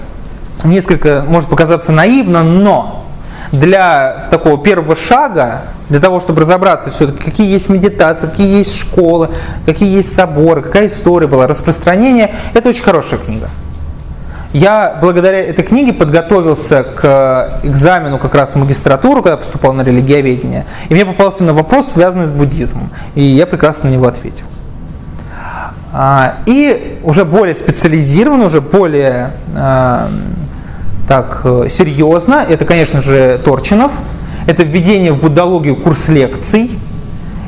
несколько, 0.65 1.25
может 1.27 1.49
показаться 1.49 1.93
наивно, 1.93 2.43
но 2.43 3.05
для 3.53 4.29
такого 4.31 4.59
первого 4.59 4.97
шага, 4.97 5.63
для 5.89 6.01
того, 6.01 6.21
чтобы 6.21 6.41
разобраться 6.41 6.91
все-таки, 6.91 7.23
какие 7.23 7.53
есть 7.53 7.69
медитации, 7.69 8.27
какие 8.27 8.59
есть 8.59 8.77
школы, 8.77 9.31
какие 9.67 9.95
есть 9.95 10.13
соборы, 10.13 10.63
какая 10.63 10.87
история 10.87 11.27
была, 11.27 11.47
распространение, 11.47 12.35
это 12.55 12.71
очень 12.71 12.83
хорошая 12.83 13.21
книга. 13.21 13.49
Я 14.53 14.99
благодаря 15.01 15.39
этой 15.41 15.65
книге 15.65 15.95
подготовился 15.95 16.83
к 16.83 17.61
экзамену 17.63 18.19
как 18.19 18.35
раз 18.35 18.53
в 18.53 18.57
магистратуру, 18.57 19.23
когда 19.23 19.39
поступал 19.39 19.73
на 19.73 19.83
религиоведение. 19.83 20.67
И 20.91 20.95
мне 20.95 21.07
попался 21.07 21.39
именно 21.39 21.55
вопрос, 21.55 21.93
связанный 21.93 22.27
с 22.27 22.31
буддизмом. 22.31 22.91
И 23.15 23.23
я 23.23 23.47
прекрасно 23.47 23.89
на 23.89 23.95
него 23.95 24.07
ответил. 24.07 24.45
А, 25.95 26.37
и 26.47 26.99
уже 27.03 27.25
более 27.25 27.57
специализированно, 27.57 28.47
уже 28.47 28.61
более 28.61 29.33
а, 29.57 30.11
так 31.09 31.43
серьезно, 31.69 32.45
это, 32.47 32.65
конечно 32.67 33.01
же, 33.01 33.41
Торчинов. 33.43 33.93
Это 34.47 34.65
введение 34.65 35.13
в 35.13 35.21
буддологию 35.21 35.77
курс 35.77 36.09
лекций. 36.09 36.79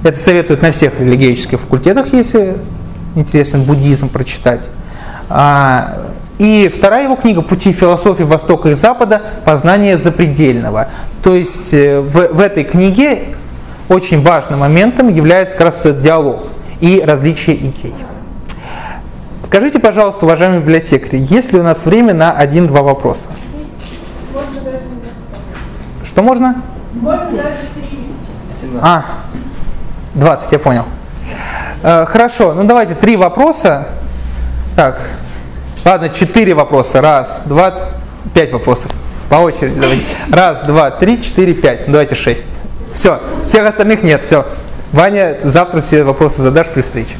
Это 0.04 0.18
советуют 0.18 0.62
на 0.62 0.70
всех 0.70 1.00
религиозных 1.00 1.60
факультетах, 1.60 2.12
если 2.12 2.56
интересен 3.14 3.62
буддизм 3.62 4.08
прочитать. 4.08 4.70
А, 5.28 5.98
и 6.38 6.68
вторая 6.68 7.04
его 7.04 7.16
книга 7.16 7.42
«Пути 7.42 7.72
философии 7.72 8.24
Востока 8.24 8.70
и 8.70 8.74
Запада. 8.74 9.22
Познание 9.44 9.96
запредельного». 9.96 10.88
То 11.22 11.34
есть 11.34 11.72
э, 11.72 12.00
в, 12.00 12.34
в 12.34 12.40
этой 12.40 12.64
книге 12.64 13.24
очень 13.88 14.22
важным 14.22 14.60
моментом 14.60 15.08
является 15.08 15.56
как 15.56 15.66
раз 15.66 15.80
этот 15.80 16.00
диалог 16.00 16.42
и 16.80 17.02
различие 17.04 17.56
идей. 17.56 17.94
Скажите, 19.42 19.78
пожалуйста, 19.78 20.24
уважаемые 20.26 20.60
библиотекари, 20.60 21.18
есть 21.18 21.52
ли 21.52 21.60
у 21.60 21.62
нас 21.62 21.84
время 21.84 22.14
на 22.14 22.32
один-два 22.32 22.82
вопроса? 22.82 23.30
Что 26.02 26.22
можно? 26.22 26.62
Можно 26.94 27.30
даже. 27.30 27.56
А, 28.80 29.04
20, 30.14 30.52
я 30.52 30.58
понял. 30.58 30.84
Э, 31.82 32.06
хорошо, 32.06 32.54
ну 32.54 32.64
давайте 32.64 32.94
три 32.94 33.16
вопроса. 33.16 33.88
Так, 34.74 35.00
Ладно, 35.84 36.08
четыре 36.08 36.54
вопроса. 36.54 37.00
Раз, 37.00 37.42
два, 37.44 37.90
пять 38.32 38.52
вопросов. 38.52 38.90
По 39.28 39.36
очереди 39.36 39.78
давайте. 39.80 40.04
Раз, 40.30 40.62
два, 40.64 40.90
три, 40.90 41.22
четыре, 41.22 41.54
пять. 41.54 41.86
Ну, 41.86 41.92
давайте 41.92 42.14
шесть. 42.14 42.44
Все, 42.94 43.20
всех 43.42 43.66
остальных 43.68 44.02
нет, 44.02 44.22
все. 44.22 44.46
Ваня, 44.92 45.36
завтра 45.42 45.80
все 45.80 46.04
вопросы 46.04 46.42
задашь 46.42 46.68
при 46.70 46.82
встрече. 46.82 47.16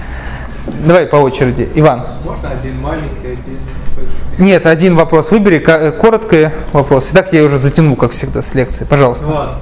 Давай 0.86 1.06
по 1.06 1.16
очереди. 1.16 1.68
Иван. 1.74 2.05
Можно 2.24 2.51
один 2.51 2.81
маленький, 2.81 3.26
один 3.26 3.59
большой? 3.97 4.14
Нет, 4.39 4.66
один 4.66 4.94
вопрос 4.97 5.31
выбери, 5.31 5.59
короткий 5.59 6.51
вопрос. 6.72 7.10
Итак, 7.12 7.32
я 7.32 7.43
уже 7.44 7.59
затяну, 7.59 7.97
как 7.97 8.12
всегда, 8.12 8.40
с 8.43 8.55
лекции. 8.55 8.85
Пожалуйста. 8.85 9.24
Ну 9.24 9.35
ладно. 9.35 9.55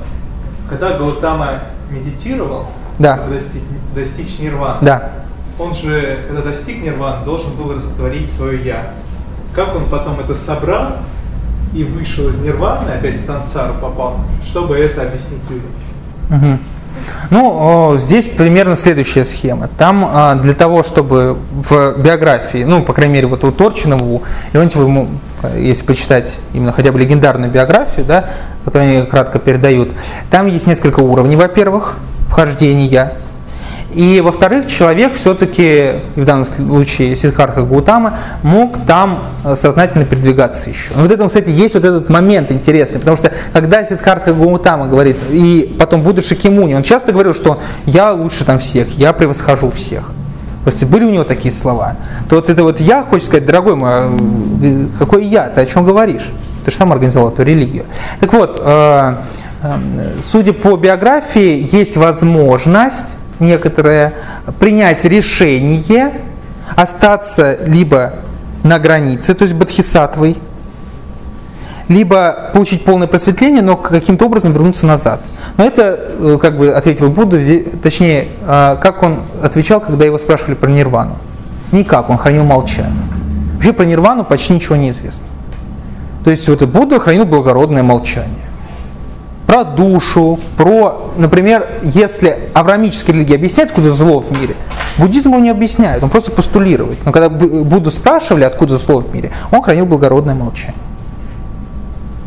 Когда 0.68 0.90
Гаутама 0.96 1.62
медитировал, 1.90 2.66
Да. 2.98 3.16
чтобы 3.16 3.34
достичь, 3.34 3.62
достичь 3.94 4.38
нирваны, 4.38 4.78
Да. 4.80 5.10
Он 5.62 5.74
же, 5.74 6.24
когда 6.28 6.42
достиг 6.42 6.82
нирваны, 6.82 7.24
должен 7.24 7.52
был 7.54 7.74
растворить 7.74 8.30
свое 8.30 8.64
«я». 8.64 8.94
Как 9.54 9.76
он 9.76 9.84
потом 9.90 10.18
это 10.18 10.34
собрал 10.34 10.96
и 11.74 11.84
вышел 11.84 12.28
из 12.28 12.38
нирваны, 12.38 12.90
опять 12.90 13.20
в 13.20 13.24
сансару 13.24 13.74
попал, 13.80 14.16
чтобы 14.44 14.76
это 14.78 15.02
объяснить 15.02 15.42
людям? 15.50 15.70
Мгм. 16.30 16.58
Ну, 17.30 17.96
здесь 17.98 18.28
примерно 18.28 18.76
следующая 18.76 19.24
схема. 19.24 19.68
Там 19.78 20.08
а, 20.12 20.34
для 20.34 20.52
того, 20.52 20.82
чтобы 20.82 21.38
в 21.50 21.96
биографии, 21.98 22.64
ну, 22.64 22.82
по 22.82 22.92
крайней 22.92 23.14
мере, 23.14 23.26
вот 23.26 23.44
у 23.44 23.52
Торчинова, 23.52 24.02
у 24.02 24.22
Леонтьева, 24.52 24.84
ему, 24.84 25.08
э, 25.42 25.60
если 25.60 25.84
почитать 25.84 26.38
именно 26.52 26.72
хотя 26.72 26.92
бы 26.92 26.98
легендарную 26.98 27.50
биографию, 27.50 28.04
да, 28.04 28.30
которую 28.64 28.98
они 28.98 29.06
кратко 29.06 29.38
передают, 29.38 29.90
там 30.30 30.46
есть 30.46 30.66
несколько 30.66 31.00
уровней, 31.00 31.36
во-первых, 31.36 31.96
вхождения. 32.28 33.12
И, 33.94 34.20
во-вторых, 34.20 34.66
человек 34.66 35.14
все-таки, 35.14 35.94
в 36.16 36.24
данном 36.24 36.46
случае 36.46 37.14
Сиддхартха 37.16 37.62
Гаутама, 37.62 38.18
мог 38.42 38.78
там 38.86 39.18
э, 39.44 39.54
сознательно 39.56 40.04
передвигаться 40.04 40.70
еще. 40.70 40.92
Но 40.94 41.02
вот 41.02 41.10
этом, 41.10 41.28
кстати, 41.28 41.50
есть 41.50 41.74
вот 41.74 41.84
этот 41.84 42.08
момент 42.08 42.50
интересный, 42.50 42.98
потому 42.98 43.16
что 43.16 43.32
когда 43.52 43.84
Сиддхартха 43.84 44.32
Гаутама 44.32 44.88
говорит, 44.88 45.16
и 45.30 45.74
потом 45.78 46.02
Будда 46.02 46.22
Шакимуни, 46.22 46.74
он 46.74 46.82
часто 46.82 47.12
говорил, 47.12 47.34
что 47.34 47.60
я 47.84 48.12
лучше 48.12 48.44
там 48.44 48.58
всех, 48.58 48.88
я 48.98 49.12
превосхожу 49.12 49.70
всех. 49.70 50.04
То 50.64 50.70
есть 50.70 50.84
были 50.84 51.04
у 51.04 51.10
него 51.10 51.24
такие 51.24 51.52
слова. 51.52 51.96
То 52.28 52.36
вот 52.36 52.48
это 52.48 52.62
вот 52.62 52.80
я, 52.80 53.02
хочешь 53.02 53.26
сказать, 53.26 53.44
дорогой 53.44 53.74
мой, 53.74 53.90
э, 54.62 54.86
какой 54.98 55.24
я, 55.24 55.48
ты 55.48 55.60
о 55.60 55.66
чем 55.66 55.84
говоришь? 55.84 56.30
Ты 56.64 56.70
же 56.70 56.76
сам 56.76 56.92
организовал 56.92 57.30
эту 57.30 57.42
религию. 57.42 57.84
Так 58.20 58.32
вот, 58.32 58.60
э, 58.64 59.16
судя 60.22 60.52
по 60.52 60.76
биографии, 60.76 61.68
есть 61.70 61.96
возможность 61.96 63.16
некоторое, 63.40 64.14
принять 64.58 65.04
решение 65.04 66.12
остаться 66.76 67.58
либо 67.64 68.14
на 68.62 68.78
границе, 68.78 69.34
то 69.34 69.42
есть 69.42 69.54
бодхисаттвой, 69.54 70.36
либо 71.88 72.50
получить 72.52 72.84
полное 72.84 73.06
просветление, 73.06 73.62
но 73.62 73.76
каким-то 73.76 74.26
образом 74.26 74.52
вернуться 74.52 74.86
назад. 74.86 75.20
Но 75.56 75.64
это, 75.64 75.98
э, 76.18 76.38
как 76.40 76.56
бы 76.56 76.70
ответил 76.70 77.10
Будда, 77.10 77.38
точнее, 77.82 78.28
а, 78.46 78.76
как 78.76 79.02
он 79.02 79.18
отвечал, 79.42 79.80
когда 79.80 80.04
его 80.04 80.18
спрашивали 80.18 80.54
про 80.54 80.70
нирвану. 80.70 81.16
Никак, 81.72 82.08
он 82.08 82.18
хранил 82.18 82.44
молчание. 82.44 83.02
Вообще 83.54 83.72
про 83.72 83.84
нирвану 83.84 84.24
почти 84.24 84.54
ничего 84.54 84.76
не 84.76 84.90
известно. 84.90 85.26
То 86.24 86.30
есть 86.30 86.48
вот 86.48 86.62
и 86.62 86.66
Будда 86.66 87.00
хранил 87.00 87.24
благородное 87.24 87.82
молчание 87.82 88.51
про 89.46 89.64
душу, 89.64 90.38
про, 90.56 91.12
например, 91.16 91.66
если 91.82 92.38
авраамическая 92.54 93.14
религия 93.14 93.34
объясняет, 93.34 93.70
откуда 93.70 93.92
зло 93.92 94.20
в 94.20 94.30
мире, 94.32 94.54
буддизм 94.98 95.30
его 95.30 95.40
не 95.40 95.50
объясняет, 95.50 96.02
он 96.02 96.10
просто 96.10 96.30
постулирует. 96.30 97.04
Но 97.04 97.12
когда 97.12 97.28
Будду 97.28 97.90
спрашивали, 97.90 98.44
откуда 98.44 98.78
зло 98.78 99.00
в 99.00 99.14
мире, 99.14 99.30
он 99.50 99.62
хранил 99.62 99.86
благородное 99.86 100.34
молчание. 100.34 100.76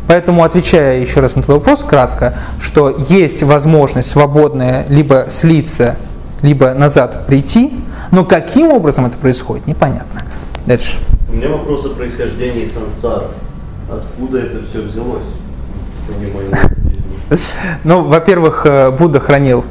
Поэтому, 0.06 0.44
отвечая 0.44 1.00
еще 1.00 1.20
раз 1.20 1.34
на 1.34 1.42
твой 1.42 1.58
вопрос 1.58 1.82
кратко, 1.82 2.36
что 2.60 2.94
есть 3.08 3.42
возможность 3.42 4.08
свободная 4.08 4.86
либо 4.88 5.26
слиться, 5.30 5.96
либо 6.42 6.74
назад 6.74 7.26
прийти, 7.26 7.72
но 8.12 8.24
каким 8.24 8.70
образом 8.70 9.06
это 9.06 9.16
происходит, 9.16 9.66
непонятно. 9.66 10.22
Дальше. 10.64 10.98
У 11.28 11.36
меня 11.36 11.48
вопрос 11.48 11.86
о 11.86 11.90
происхождении 11.90 12.64
сансары. 12.64 13.26
Откуда 13.90 14.38
это 14.38 14.62
все 14.62 14.82
взялось? 14.82 15.24
Понимаю. 16.06 16.70
Ну, 17.84 18.02
во-первых, 18.04 18.62
э, 18.64 18.90
Будда 18.90 19.20
хранил 19.20 19.64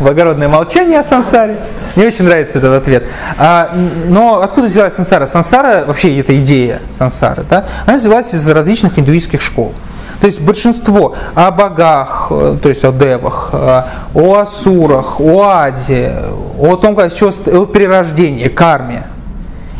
благородное 0.00 0.48
молчание 0.48 1.00
о 1.00 1.04
сансаре. 1.04 1.58
Мне 1.96 2.06
очень 2.06 2.24
нравится 2.24 2.58
этот 2.58 2.82
ответ. 2.82 3.04
А, 3.38 3.70
но 4.08 4.40
откуда 4.40 4.68
взялась 4.68 4.94
сансара? 4.94 5.26
Сансара, 5.26 5.84
вообще 5.86 6.18
эта 6.18 6.36
идея 6.38 6.80
сансары, 6.92 7.44
да, 7.48 7.66
она 7.86 7.96
взялась 7.96 8.34
из 8.34 8.48
различных 8.48 8.98
индуистских 8.98 9.40
школ. 9.40 9.72
То 10.20 10.26
есть 10.26 10.40
большинство 10.40 11.14
о 11.34 11.50
богах, 11.50 12.28
э, 12.30 12.56
то 12.62 12.68
есть 12.68 12.84
о 12.84 12.92
девах, 12.92 13.50
э, 13.52 13.82
о 14.14 14.34
асурах, 14.34 15.20
о 15.20 15.42
аде, 15.44 16.14
о 16.58 16.76
том, 16.76 16.94
как, 16.94 17.12
о 17.12 17.66
перерождении, 17.66 18.48
карме. 18.48 19.06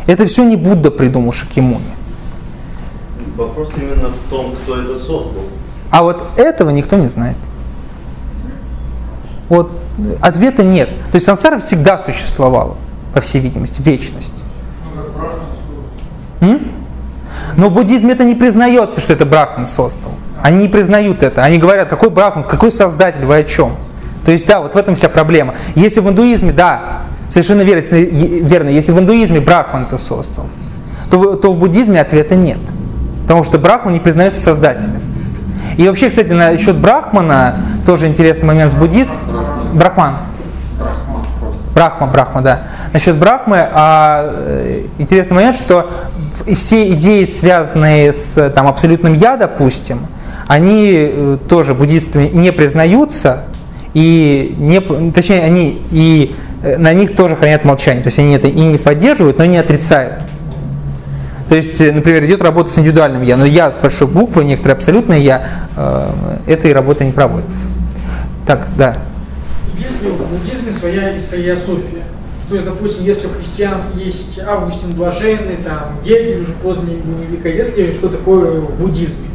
Это 0.07 0.25
все 0.25 0.43
не 0.43 0.55
Будда 0.55 0.89
придумал 0.89 1.31
Шакимуни. 1.31 1.83
Вопрос 3.37 3.69
именно 3.77 4.09
в 4.09 4.29
том, 4.29 4.53
кто 4.63 4.77
это 4.77 4.95
создал. 4.95 5.40
А 5.91 6.03
вот 6.03 6.23
этого 6.37 6.69
никто 6.69 6.95
не 6.95 7.07
знает. 7.07 7.35
Вот 9.49 9.69
ответа 10.21 10.63
нет. 10.63 10.89
То 11.11 11.15
есть 11.15 11.25
сансара 11.25 11.59
всегда 11.59 11.97
существовала, 11.97 12.77
по 13.13 13.19
всей 13.19 13.41
видимости, 13.41 13.81
вечность. 13.81 14.43
М? 16.39 16.71
Но 17.57 17.69
в 17.69 17.73
буддизме 17.73 18.13
это 18.13 18.23
не 18.23 18.35
признается, 18.35 19.01
что 19.01 19.11
это 19.11 19.25
Брахман 19.25 19.67
создал. 19.67 20.13
Они 20.41 20.59
не 20.59 20.69
признают 20.69 21.21
это. 21.21 21.43
Они 21.43 21.57
говорят, 21.57 21.89
какой 21.89 22.09
Брахман, 22.09 22.45
какой 22.45 22.71
создатель, 22.71 23.25
вы 23.25 23.37
о 23.37 23.43
чем? 23.43 23.73
То 24.25 24.31
есть, 24.31 24.47
да, 24.47 24.61
вот 24.61 24.73
в 24.73 24.77
этом 24.77 24.95
вся 24.95 25.09
проблема. 25.09 25.55
Если 25.75 25.99
в 25.99 26.09
индуизме, 26.09 26.53
да, 26.53 27.01
совершенно 27.27 27.61
верно, 27.61 27.81
верно 27.81 28.69
если 28.69 28.93
в 28.93 28.99
индуизме 28.99 29.41
Брахман 29.41 29.83
это 29.83 29.97
создал, 29.97 30.45
то 31.09 31.35
то 31.35 31.53
в 31.53 31.57
буддизме 31.57 31.99
ответа 31.99 32.35
нет. 32.35 32.59
Потому 33.23 33.43
что 33.43 33.59
Брахман 33.59 33.93
не 33.93 33.99
признается 33.99 34.39
создателем. 34.39 35.01
И 35.77 35.87
вообще, 35.87 36.09
кстати, 36.09 36.31
насчет 36.31 36.77
Брахмана, 36.77 37.55
тоже 37.85 38.07
интересный 38.07 38.47
момент 38.47 38.71
с 38.71 38.75
буддизмом. 38.75 39.17
Брахман. 39.73 40.15
Брахма, 41.73 42.07
Брахма, 42.07 42.41
да. 42.41 42.63
Насчет 42.93 43.15
Брахмы, 43.15 43.65
а, 43.71 44.25
э, 44.25 44.83
интересный 44.97 45.35
момент, 45.35 45.55
что 45.55 45.89
все 46.53 46.91
идеи, 46.91 47.25
связанные 47.25 48.13
с 48.13 48.49
там, 48.49 48.67
абсолютным 48.67 49.13
я, 49.13 49.37
допустим, 49.37 50.05
они 50.47 50.91
э, 50.91 51.37
тоже 51.47 51.73
буддистами 51.73 52.27
не 52.33 52.51
признаются, 52.51 53.45
и 53.93 54.55
не, 54.57 54.81
точнее, 55.11 55.43
они 55.43 55.81
и 55.91 56.35
э, 56.61 56.77
на 56.77 56.93
них 56.93 57.15
тоже 57.15 57.35
хранят 57.35 57.63
молчание. 57.63 58.03
То 58.03 58.07
есть 58.07 58.19
они 58.19 58.33
это 58.33 58.47
и 58.47 58.59
не 58.59 58.77
поддерживают, 58.77 59.37
но 59.37 59.45
не 59.45 59.57
отрицают. 59.57 60.15
То 61.51 61.57
есть, 61.57 61.81
например, 61.81 62.23
идет 62.23 62.41
работа 62.41 62.71
с 62.71 62.77
индивидуальным 62.79 63.23
я, 63.23 63.35
но 63.35 63.43
я 63.43 63.73
с 63.73 63.77
большой 63.77 64.07
буквы, 64.07 64.45
некоторые 64.45 64.77
абсолютные 64.77 65.21
я, 65.21 65.45
э, 65.75 66.37
этой 66.47 66.71
работы 66.71 67.03
не 67.03 67.11
проводится. 67.11 67.67
Так, 68.47 68.67
да. 68.77 68.95
Есть 69.77 70.01
ли 70.01 70.11
в 70.11 70.29
буддизме 70.29 70.71
своя 70.71 71.19
своя 71.19 71.57
София? 71.57 72.03
То 72.47 72.55
есть, 72.55 72.65
допустим, 72.65 73.03
если 73.03 73.27
в 73.27 73.35
христианстве 73.35 74.05
есть 74.05 74.39
Августин 74.39 74.93
Блаженный, 74.93 75.57
там, 75.57 75.97
Гегель 76.05 76.39
уже 76.39 76.53
позднее 76.53 76.99
века, 77.29 77.49
есть 77.49 77.75
ли 77.75 77.93
что 77.95 78.07
такое 78.07 78.61
в 78.61 78.79
буддизме? 78.79 79.27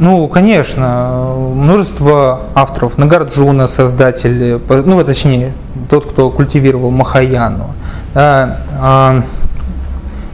Ну, 0.00 0.26
конечно, 0.26 1.32
множество 1.54 2.40
авторов. 2.56 2.98
Нагарджуна, 2.98 3.68
создатель, 3.68 4.60
ну, 4.68 5.04
точнее, 5.04 5.52
тот, 5.88 6.06
кто 6.06 6.28
культивировал 6.32 6.90
Махаяну. 6.90 7.68
Да, 8.14 8.58
а, 8.80 9.22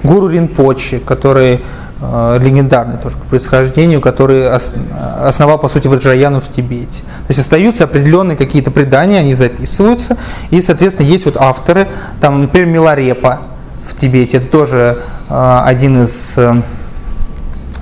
Гуру 0.03 0.29
Ринпочи, 0.29 0.99
который 0.99 1.61
э, 2.01 2.39
легендарный 2.41 2.99
тоже 2.99 3.17
по 3.17 3.25
происхождению, 3.27 4.01
который 4.01 4.55
ос, 4.55 4.75
основал, 5.21 5.59
по 5.59 5.69
сути, 5.69 5.87
Ваджраяну 5.87 6.41
в 6.41 6.49
Тибете. 6.49 7.01
То 7.03 7.29
есть 7.29 7.41
остаются 7.41 7.85
определенные 7.85 8.37
какие-то 8.37 8.71
предания, 8.71 9.19
они 9.19 9.35
записываются, 9.35 10.17
и, 10.51 10.61
соответственно, 10.61 11.07
есть 11.07 11.25
вот 11.27 11.37
авторы, 11.37 11.89
там, 12.21 12.41
например, 12.41 12.69
Миларепа 12.69 13.41
в 13.85 13.97
Тибете, 13.97 14.39
это 14.39 14.49
тоже 14.49 14.99
э, 15.29 15.61
один 15.65 16.03
из 16.03 16.35
э, 16.37 16.63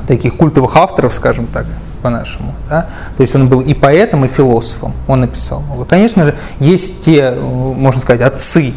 таких 0.07 0.37
культовых 0.37 0.77
авторов, 0.77 1.13
скажем 1.13 1.47
так, 1.47 1.67
по-нашему. 2.03 2.55
Да? 2.69 2.89
То 3.17 3.23
есть 3.23 3.35
он 3.35 3.49
был 3.49 3.61
и 3.61 3.75
поэтом, 3.75 4.25
и 4.25 4.29
философом, 4.29 4.93
он 5.07 5.21
написал 5.21 5.61
много. 5.61 5.85
Конечно 5.85 6.27
же, 6.27 6.37
есть 6.59 7.01
те, 7.01 7.33
можно 7.33 8.01
сказать, 8.01 8.23
отцы, 8.23 8.75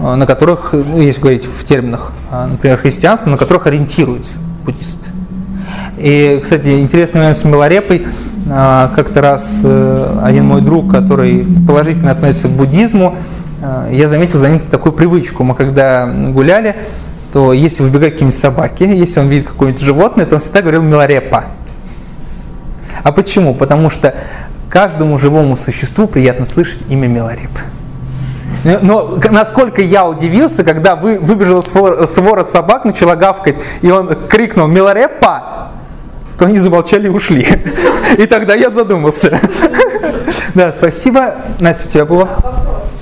на 0.00 0.26
которых, 0.26 0.72
ну, 0.72 1.00
если 1.00 1.20
говорить 1.20 1.44
в 1.44 1.64
терминах, 1.64 2.12
э, 2.30 2.46
например, 2.46 2.78
христианства, 2.78 3.30
на 3.30 3.36
которых 3.36 3.66
ориентируются 3.66 4.38
буддисты. 4.64 5.10
И, 5.98 6.40
кстати, 6.42 6.80
интересный 6.80 7.20
момент 7.20 7.36
с 7.36 7.44
Миларепой. 7.44 8.06
Э, 8.46 8.88
как-то 8.94 9.20
раз 9.20 9.64
один 9.64 10.46
мой 10.46 10.60
друг, 10.60 10.90
который 10.90 11.46
положительно 11.66 12.12
относится 12.12 12.48
к 12.48 12.52
буддизму, 12.52 13.16
я 13.90 14.08
заметил 14.08 14.38
за 14.38 14.48
ним 14.48 14.60
такую 14.60 14.94
привычку. 14.94 15.44
Мы 15.44 15.54
когда 15.54 16.06
гуляли, 16.06 16.76
то 17.30 17.52
если 17.52 17.82
выбегают 17.82 18.14
какие-нибудь 18.14 18.38
собаки, 18.38 18.84
если 18.84 19.20
он 19.20 19.28
видит 19.28 19.48
какое-нибудь 19.48 19.82
животное, 19.82 20.24
то 20.24 20.36
он 20.36 20.40
всегда 20.40 20.62
говорил 20.62 20.82
«миларепа». 20.82 21.44
А 23.02 23.12
почему? 23.12 23.54
Потому 23.54 23.90
что 23.90 24.14
каждому 24.68 25.18
живому 25.18 25.56
существу 25.56 26.06
приятно 26.06 26.46
слышать 26.46 26.82
имя 26.88 27.06
Милареп. 27.06 27.50
Но 28.64 29.18
насколько 29.30 29.80
я 29.82 30.06
удивился, 30.06 30.64
когда 30.64 30.96
вы, 30.96 31.18
выбежала 31.18 31.62
свора 31.62 32.44
собак, 32.44 32.84
начала 32.84 33.16
гавкать, 33.16 33.56
и 33.82 33.90
он 33.90 34.14
крикнул 34.28 34.66
«Миларепа!», 34.66 35.70
то 36.38 36.46
они 36.46 36.58
замолчали 36.58 37.06
и 37.06 37.10
ушли. 37.10 37.46
И 38.18 38.26
тогда 38.26 38.54
я 38.54 38.70
задумался. 38.70 39.38
Да, 40.54 40.72
спасибо. 40.72 41.34
Настя, 41.60 41.88
у 41.88 41.92
тебя 41.92 42.04
было? 42.04 42.24
Вопрос. 42.24 42.94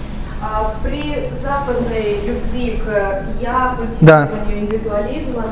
А 0.43 0.75
при 0.83 1.31
западной 1.43 2.19
любви 2.27 2.83
к 2.85 3.25
я, 3.41 3.75
культивированию 3.79 4.59
индивидуализма, 4.59 5.45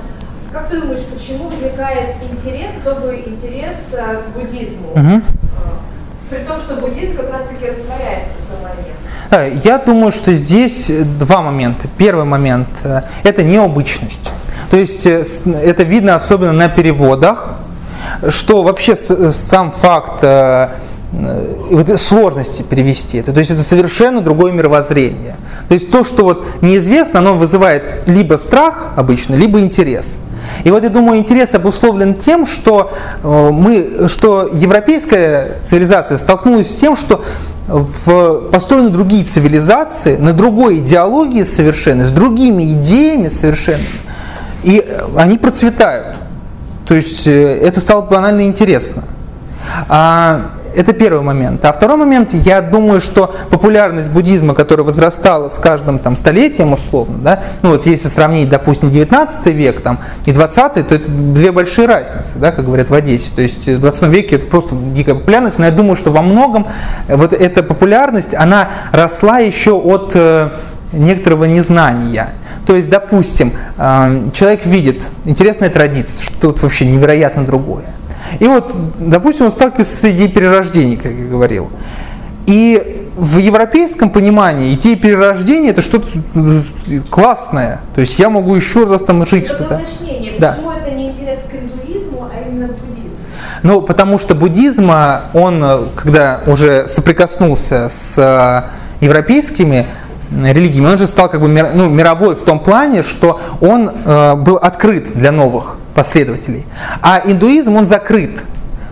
как 0.53 0.69
ты 0.69 0.81
думаешь, 0.81 1.05
почему 1.05 1.49
возникает 1.49 2.16
интерес, 2.23 2.73
особый 2.81 3.27
интерес 3.27 3.95
э, 3.95 4.23
к 4.23 4.37
буддизму? 4.37 4.93
Э, 4.97 5.20
При 6.28 6.45
том, 6.45 6.61
что 6.61 6.74
буддизм 6.77 7.16
как 7.16 7.33
раз-таки 7.33 7.66
растворяет 7.66 8.24
самое. 8.47 8.95
Да, 9.31 9.44
Я 9.44 9.78
думаю, 9.78 10.12
что 10.12 10.32
здесь 10.32 10.90
два 11.19 11.43
момента. 11.43 11.89
Первый 11.98 12.24
момент 12.24 12.69
э,– 12.85 13.03
это 13.23 13.43
необычность. 13.43 14.32
То 14.70 14.77
есть 14.77 15.07
э, 15.07 15.24
это 15.62 15.82
видно 15.82 16.15
особенно 16.15 16.53
на 16.53 16.69
переводах, 16.69 17.55
что 18.28 18.62
вообще 18.62 18.97
сам 18.97 19.73
факт 19.73 20.23
э, 20.23 20.70
э, 21.15 21.55
вот 21.70 22.01
сложности 22.01 22.62
перевести 22.62 23.19
это. 23.19 23.32
То 23.32 23.40
есть 23.40 23.51
это 23.51 23.62
совершенно 23.62 24.20
другое 24.20 24.53
мировоззрение. 24.53 25.36
То 25.69 25.74
есть 25.74 25.90
то, 25.90 26.05
что 26.05 26.24
вот 26.24 26.44
неизвестно, 26.62 27.20
оно 27.20 27.35
вызывает 27.35 28.07
либо 28.07 28.36
страх 28.36 28.93
обычно, 28.97 29.35
либо 29.35 29.61
интерес. 29.61 30.19
И 30.64 30.70
вот 30.70 30.82
я 30.82 30.89
думаю, 30.89 31.18
интерес 31.18 31.55
обусловлен 31.55 32.14
тем, 32.14 32.47
что 32.47 32.93
э, 33.23 33.51
мы, 33.52 34.09
что 34.09 34.48
европейская 34.52 35.59
цивилизация 35.64 36.18
столкнулась 36.18 36.70
с 36.70 36.77
тем, 36.77 36.97
что 36.97 37.24
в, 37.66 38.51
построены 38.51 38.90
другие 38.90 39.24
цивилизации, 39.24 40.16
на 40.16 40.32
другой 40.32 40.78
идеологии 40.78 41.43
совершенно, 41.43 42.05
с 42.05 42.12
другими 42.12 42.73
идеями 42.73 43.28
совершенно, 43.28 43.85
и 44.62 44.85
они 45.16 45.39
процветают. 45.39 46.16
То 46.86 46.94
есть 46.94 47.27
э, 47.27 47.59
это 47.59 47.81
стало 47.81 48.02
банально 48.02 48.47
интересно. 48.47 49.02
А, 49.89 50.52
это 50.77 50.93
первый 50.93 51.23
момент. 51.23 51.65
А 51.65 51.73
второй 51.73 51.97
момент, 51.97 52.32
я 52.32 52.61
думаю, 52.61 53.01
что 53.01 53.35
популярность 53.51 54.11
буддизма, 54.11 54.55
которая 54.55 54.85
возрастала 54.85 55.48
с 55.48 55.59
каждым 55.59 55.98
там, 55.98 56.16
столетием 56.16 56.74
условно, 56.74 57.19
да, 57.19 57.43
ну 57.62 57.70
вот 57.70 57.86
если 57.86 58.09
сравнить, 58.09 58.48
допустим, 58.48 58.90
19 58.90 59.47
век 59.47 59.81
там, 59.81 60.01
и 60.27 60.32
20 60.32 60.73
то 60.74 60.81
это 60.81 60.98
две 61.11 61.53
большие 61.53 61.86
разницы, 61.86 62.32
да, 62.36 62.53
как 62.53 62.66
говорят 62.66 62.90
в 62.90 62.94
Одессе. 62.94 63.32
То 63.35 63.43
есть 63.43 63.66
в 63.66 63.81
20 63.81 64.03
веке 64.05 64.36
это 64.36 64.47
просто 64.47 64.74
дикая 64.74 65.15
популярность, 65.15 65.59
но 65.59 65.65
я 65.65 65.70
думаю, 65.70 65.97
что 65.97 66.12
во 66.12 66.23
многом 66.23 66.66
вот 67.09 67.32
эта 67.32 67.62
популярность, 67.62 68.35
она 68.35 68.69
росла 68.93 69.39
еще 69.39 69.73
от 69.73 70.12
э, 70.15 70.51
некоторого 70.93 71.44
незнания. 71.44 72.28
То 72.66 72.77
есть, 72.77 72.90
допустим, 72.90 73.53
э, 73.78 74.28
человек 74.32 74.66
видит 74.66 75.05
интересная 75.24 75.70
традиция, 75.70 76.24
что-то 76.24 76.62
вообще 76.62 76.86
невероятно 76.86 77.44
другое. 77.44 77.85
И 78.39 78.47
вот, 78.47 78.75
допустим, 78.99 79.47
он 79.47 79.53
сталкивается 79.53 79.97
с 79.97 80.01
идеей 80.01 80.29
перерождения, 80.29 80.97
как 80.97 81.13
я 81.13 81.25
говорил. 81.25 81.71
И 82.47 83.07
в 83.17 83.39
европейском 83.39 84.11
понимании 84.11 84.75
идея 84.75 84.97
перерождения 84.97 85.71
это 85.71 85.83
что-то 85.83 86.07
классное. 87.11 87.81
То 87.95 88.03
есть 88.03 88.19
я 88.19 88.29
могу 88.29 88.55
еще 88.55 88.85
раз 88.85 89.03
там 89.03 89.25
жить 89.27 89.47
что-то. 89.47 89.81
Да. 90.39 90.53
почему 90.53 90.71
это 90.71 90.91
не 90.91 91.11
интерес 91.11 91.41
к 91.51 91.55
индуизму, 91.55 92.29
а 92.31 92.49
именно 92.49 92.69
к 92.69 92.77
буддизму? 92.77 93.25
Ну, 93.63 93.81
потому 93.81 94.19
что 94.19 94.35
буддизм, 94.35 94.91
а, 94.91 95.23
он, 95.33 95.65
э, 95.65 95.79
когда 95.97 96.41
уже 96.47 96.89
соприкоснулся 96.89 97.89
с 97.89 98.19
э, 98.19 99.05
европейскими 99.05 99.87
религиями, 100.31 100.86
он 100.86 100.97
же 100.97 101.07
стал 101.07 101.28
как 101.28 101.40
бы 101.40 101.48
мир- 101.48 101.70
ну, 101.74 101.89
мировой 101.89 102.35
в 102.35 102.43
том 102.43 102.59
плане, 102.59 103.03
что 103.03 103.40
он 103.61 103.90
э, 103.90 104.35
был 104.35 104.57
открыт 104.57 105.12
для 105.15 105.32
новых 105.32 105.77
последователей. 105.94 106.66
А 107.03 107.23
индуизм, 107.24 107.77
он 107.77 107.86
закрыт. 107.86 108.43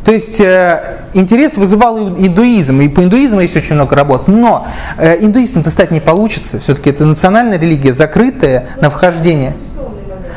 То 0.05 0.13
есть 0.13 0.41
э, 0.41 0.99
интерес 1.15 1.57
вызывал 1.57 2.09
индуизм, 2.11 2.81
и 2.83 2.89
по 2.89 3.03
индуизму 3.03 3.41
есть 3.41 3.57
очень 3.57 3.75
много 3.75 3.97
работ, 3.97 4.29
но 4.29 4.67
э, 4.99 5.17
индуистом-то 5.25 5.71
стать 5.71 5.91
не 5.91 6.01
получится, 6.01 6.61
все-таки 6.61 6.91
это 6.91 7.07
национальная 7.07 7.59
религия, 7.59 7.95
закрытая 7.95 8.67
на 8.81 8.91
вхождение. 8.91 9.55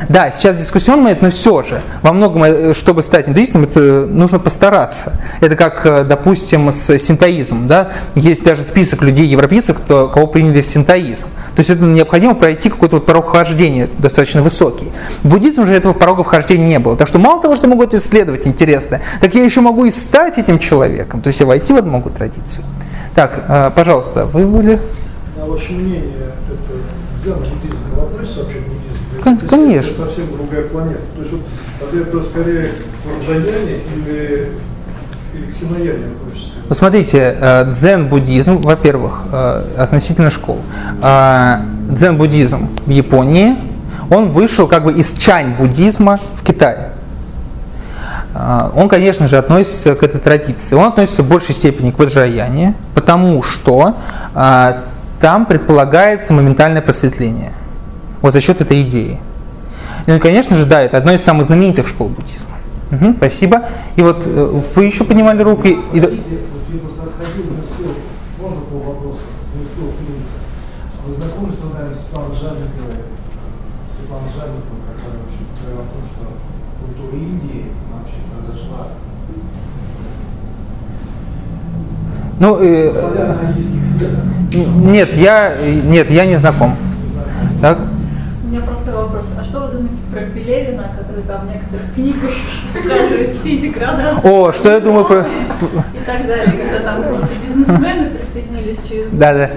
Да, 0.10 0.32
сейчас 0.32 0.57
дискуссионный 0.57 1.03
момент, 1.03 1.22
но 1.22 1.30
все 1.30 1.64
же, 1.64 1.82
во 2.02 2.14
многом, 2.14 2.44
э, 2.44 2.74
чтобы 2.74 3.03
стать 3.03 3.28
индуистом, 3.28 3.64
это 3.64 4.06
нужно 4.06 4.40
постараться. 4.40 5.14
Это 5.41 5.56
как, 5.56 5.86
э, 5.86 6.03
допустим, 6.03 6.72
с 6.72 6.98
синтоизмом. 6.98 7.68
Да? 7.68 7.91
Есть 8.15 8.44
даже 8.44 8.61
список 8.61 9.02
людей, 9.02 9.28
европейцев, 9.28 9.78
кто, 9.78 10.07
кого 10.07 10.28
приняли 10.28 10.61
в 10.61 10.68
синтоизм. 10.68 11.28
То 11.56 11.60
есть 11.60 11.69
это 11.69 11.84
необходимо 11.84 12.36
пройти 12.36 12.69
какой-то 12.69 12.98
вот 12.98 13.06
порог 13.06 13.28
вхождения 13.28 13.90
достаточно 13.98 14.41
высокий. 14.41 14.91
В 15.24 15.30
буддизме 15.30 15.65
же 15.65 15.74
этого 15.74 15.94
порога 15.94 16.24
вхождения 16.24 16.68
не 16.68 16.80
было. 16.80 16.95
Так 16.95 17.07
что 17.07 17.19
мало 17.19 17.41
того, 17.41 17.56
что 17.56 17.68
могут 17.68 17.94
исследовать 17.94 18.48
интересно, 18.48 19.02
так 19.22 19.34
я 19.36 19.44
еще 19.44 19.61
могу 19.61 19.86
и 19.86 19.91
стать 19.91 20.38
этим 20.38 20.60
человеком. 20.60 21.22
То 21.22 21.28
есть 21.28 21.40
я 21.40 21.45
войти 21.45 21.74
в 21.74 21.76
эту 21.78 21.88
могу 21.88 22.10
традицию. 22.10 22.64
Так, 23.15 23.45
э, 23.48 23.72
пожалуйста, 23.76 24.26
вы 24.26 24.45
были... 24.45 24.80
На 25.38 25.45
ваше 25.45 25.72
мнение, 25.73 26.31
это 26.49 26.73
дзен 27.18 27.35
буддизм 27.38 27.77
относится 28.01 28.39
вообще 28.39 28.57
к 28.59 28.64
буддизму? 28.64 29.23
Кон- 29.23 29.34
Это 29.35 29.47
конечно. 29.47 30.05
совсем 30.05 30.26
другая 30.35 30.64
планета. 30.68 31.01
То 31.15 31.22
есть 31.22 31.34
вот, 31.34 31.93
это 31.93 32.23
скорее 32.30 32.64
к 33.03 33.27
Варджаяне 33.27 33.80
или, 33.95 34.51
или 35.35 35.51
к 35.51 35.55
Хинаяне 35.59 36.05
относится? 36.07 36.53
Посмотрите, 36.68 37.38
э, 37.39 37.65
дзен-буддизм, 37.69 38.61
во-первых, 38.61 39.26
э, 39.31 39.64
относительно 39.77 40.30
школ. 40.31 40.59
Э, 41.03 41.57
Дзен-буддизм 41.89 42.68
в 42.85 42.89
Японии, 42.89 43.55
он 44.09 44.30
вышел 44.31 44.68
как 44.68 44.84
бы 44.84 44.91
из 44.91 45.14
чань-буддизма 45.14 46.19
в 46.34 46.43
Китае. 46.43 46.89
Он, 48.76 48.88
конечно 48.89 49.27
же, 49.27 49.38
относится 49.38 49.95
к 49.95 50.03
этой 50.03 50.19
традиции. 50.19 50.76
Он 50.76 50.84
относится 50.85 51.23
в 51.23 51.27
большей 51.27 51.55
степени 51.55 51.89
к 51.91 51.97
ваджраяне, 51.97 52.76
потому 52.93 53.41
что 53.41 53.95
там 55.19 55.45
предполагается 55.45 56.34
моментальное 56.34 56.81
просветление. 56.81 57.53
Вот 58.22 58.34
за 58.34 58.41
счет 58.41 58.61
этой 58.61 58.81
идеи. 58.81 59.19
Ну 60.06 60.19
конечно 60.19 60.56
же, 60.56 60.65
да, 60.65 60.81
это 60.81 60.98
одно 60.98 61.11
из 61.14 61.22
самых 61.23 61.45
знаменитых 61.45 61.88
школ 61.88 62.10
буддизма. 62.10 62.52
Мгм, 62.91 63.15
спасибо. 63.18 63.68
И 63.95 64.02
вот 64.02 64.23
э, 64.26 64.61
вы 64.76 64.85
еще 64.85 65.03
поднимали 65.03 65.41
руку. 65.44 65.68
и- 65.68 65.77
Индии 77.14 77.57
Ну, 82.39 82.59
э, 82.61 82.91
ведах. 82.91 83.38
Нет, 84.91 85.14
я, 85.15 85.55
нет, 85.84 86.09
я 86.11 86.26
не 86.26 86.38
знаком. 86.38 86.76
Так? 87.61 87.80
Вопрос. 89.18 89.34
А 89.39 89.44
что 89.44 89.61
вы 89.61 89.68
думаете 89.73 89.95
про 90.11 90.22
Пелевина, 90.22 90.91
который 90.95 91.23
там 91.23 91.48
в 91.48 91.52
некоторых 91.52 91.94
книгах 91.95 92.30
показывает 92.72 93.35
все 93.35 93.56
эти 93.56 93.65
градации? 93.68 94.30
О, 94.30 94.53
что 94.53 94.72
я 94.72 94.80
думаю 94.80 95.06
про- 95.06 95.22
И 95.22 96.06
так 96.06 96.27
далее, 96.27 96.45
когда 96.45 96.80
там 96.80 97.03
просто 97.03 97.35
бизнесмены 97.44 98.11
присоединились 98.11 98.77
через 98.88 99.07
Да, 99.11 99.34
да. 99.34 99.49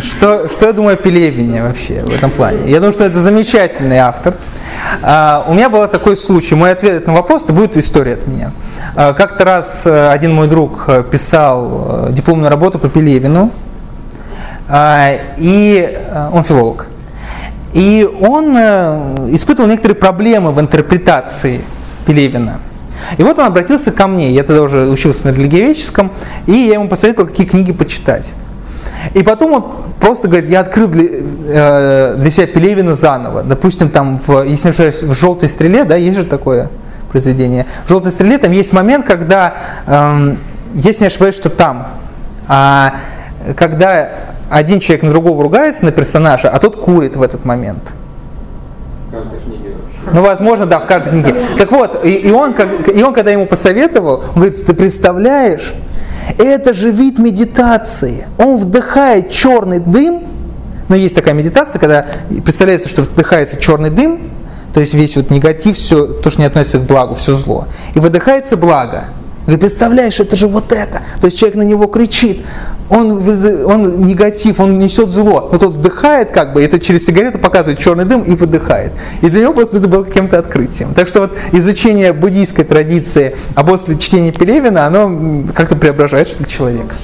Что, 0.00 0.48
что 0.50 0.66
я 0.66 0.72
думаю 0.74 0.94
о 0.94 0.96
Пелевине 0.96 1.62
вообще 1.62 2.02
в 2.02 2.14
этом 2.14 2.30
плане? 2.30 2.70
Я 2.70 2.76
думаю, 2.76 2.92
что 2.92 3.04
это 3.04 3.20
замечательный 3.22 3.98
автор. 3.98 4.34
А, 5.02 5.46
у 5.48 5.54
меня 5.54 5.70
был 5.70 5.86
такой 5.88 6.14
случай. 6.16 6.54
Мой 6.54 6.70
ответ 6.70 7.06
на 7.06 7.14
вопрос 7.14 7.44
это 7.44 7.54
будет 7.54 7.78
история 7.78 8.14
от 8.14 8.26
меня. 8.26 8.50
А, 8.94 9.14
как-то 9.14 9.44
раз 9.44 9.86
э, 9.86 10.10
один 10.10 10.34
мой 10.34 10.48
друг 10.48 10.84
э, 10.88 11.02
писал 11.02 12.08
э, 12.08 12.12
дипломную 12.12 12.50
работу 12.50 12.78
по 12.78 12.90
Пелевину, 12.90 13.50
а, 14.68 15.12
и 15.38 15.98
он 16.32 16.44
филолог. 16.44 16.88
И 17.76 18.08
он 18.22 18.56
э, 18.56 19.28
испытывал 19.32 19.68
некоторые 19.68 19.96
проблемы 19.96 20.52
в 20.52 20.60
интерпретации 20.60 21.60
Пелевина. 22.06 22.58
И 23.18 23.22
вот 23.22 23.38
он 23.38 23.44
обратился 23.44 23.92
ко 23.92 24.06
мне, 24.06 24.32
я 24.32 24.44
тогда 24.44 24.62
уже 24.62 24.88
учился 24.88 25.28
на 25.28 25.34
религиоведческом, 25.34 26.10
и 26.46 26.52
я 26.52 26.74
ему 26.74 26.88
посоветовал, 26.88 27.28
какие 27.28 27.46
книги 27.46 27.72
почитать. 27.74 28.32
И 29.12 29.22
потом 29.22 29.52
он 29.52 29.64
просто 30.00 30.26
говорит, 30.26 30.48
я 30.48 30.60
открыл 30.60 30.88
для, 30.88 31.04
э, 31.04 32.14
для 32.16 32.30
себя 32.30 32.46
Пелевина 32.46 32.94
заново. 32.94 33.42
Допустим, 33.42 33.90
там, 33.90 34.20
в, 34.26 34.44
если 34.44 34.68
не 34.68 34.70
ошибаюсь, 34.70 35.02
в 35.02 35.12
«Желтой 35.12 35.50
стреле», 35.50 35.84
да, 35.84 35.96
есть 35.96 36.16
же 36.16 36.24
такое 36.24 36.70
произведение. 37.10 37.66
В 37.84 37.90
«Желтой 37.90 38.10
стреле» 38.10 38.38
там 38.38 38.52
есть 38.52 38.72
момент, 38.72 39.04
когда, 39.04 39.54
эм, 39.86 40.38
если 40.72 41.04
не 41.04 41.08
ошибаюсь, 41.08 41.34
что 41.34 41.50
там, 41.50 41.88
а, 42.48 42.94
когда 43.54 44.12
один 44.50 44.80
человек 44.80 45.02
на 45.04 45.10
другого 45.10 45.42
ругается, 45.42 45.84
на 45.84 45.92
персонажа, 45.92 46.48
а 46.48 46.58
тот 46.58 46.76
курит 46.76 47.16
в 47.16 47.22
этот 47.22 47.44
момент. 47.44 47.82
В 49.08 49.12
каждой 49.12 49.38
книге 49.40 49.70
вообще. 49.70 50.10
Ну, 50.12 50.22
возможно, 50.22 50.66
да, 50.66 50.80
в 50.80 50.86
каждой 50.86 51.10
книге. 51.10 51.34
Так 51.58 51.70
вот, 51.72 52.04
и, 52.04 52.10
и 52.10 52.30
он, 52.30 52.54
как- 52.54 52.88
и 52.94 53.02
он, 53.02 53.12
когда 53.14 53.30
ему 53.30 53.46
посоветовал, 53.46 54.22
он 54.34 54.42
говорит, 54.42 54.64
ты 54.64 54.74
представляешь, 54.74 55.74
это 56.38 56.74
же 56.74 56.90
вид 56.90 57.18
медитации. 57.18 58.26
Он 58.38 58.56
вдыхает 58.56 59.30
черный 59.30 59.78
дым, 59.80 60.22
но 60.88 60.94
есть 60.96 61.14
такая 61.14 61.34
медитация, 61.34 61.78
когда 61.78 62.06
представляется, 62.44 62.88
что 62.88 63.02
вдыхается 63.02 63.58
черный 63.58 63.90
дым, 63.90 64.20
то 64.74 64.80
есть 64.80 64.94
весь 64.94 65.16
вот 65.16 65.30
негатив, 65.30 65.76
все, 65.76 66.06
то, 66.06 66.30
что 66.30 66.40
не 66.40 66.46
относится 66.46 66.78
к 66.78 66.82
благу, 66.82 67.14
все 67.14 67.32
зло. 67.32 67.66
И 67.94 67.98
выдыхается 67.98 68.56
благо. 68.56 69.04
Говорит, 69.46 69.60
представляешь, 69.60 70.18
это 70.18 70.36
же 70.36 70.48
вот 70.48 70.72
это. 70.72 71.02
То 71.20 71.26
есть 71.26 71.38
человек 71.38 71.56
на 71.56 71.62
него 71.62 71.86
кричит, 71.86 72.44
он, 72.90 73.12
он 73.64 74.06
негатив, 74.06 74.58
он 74.58 74.78
несет 74.78 75.10
зло. 75.10 75.48
Но 75.52 75.58
тот 75.58 75.74
вдыхает 75.74 76.32
как 76.32 76.52
бы, 76.52 76.62
это 76.62 76.80
через 76.80 77.06
сигарету 77.06 77.38
показывает 77.38 77.78
черный 77.78 78.04
дым 78.04 78.22
и 78.22 78.34
выдыхает. 78.34 78.92
И 79.22 79.28
для 79.28 79.42
него 79.42 79.54
просто 79.54 79.78
это 79.78 79.86
было 79.86 80.02
каким-то 80.02 80.38
открытием. 80.38 80.94
Так 80.94 81.06
что 81.06 81.20
вот 81.20 81.32
изучение 81.52 82.12
буддийской 82.12 82.64
традиции, 82.64 83.36
а 83.54 83.62
после 83.62 83.96
чтения 83.98 84.32
Пелевина, 84.32 84.86
оно 84.86 85.44
как-то 85.54 85.76
преображает 85.76 86.26
что 86.26 86.42
ли, 86.42 86.48
человека. 86.48 86.94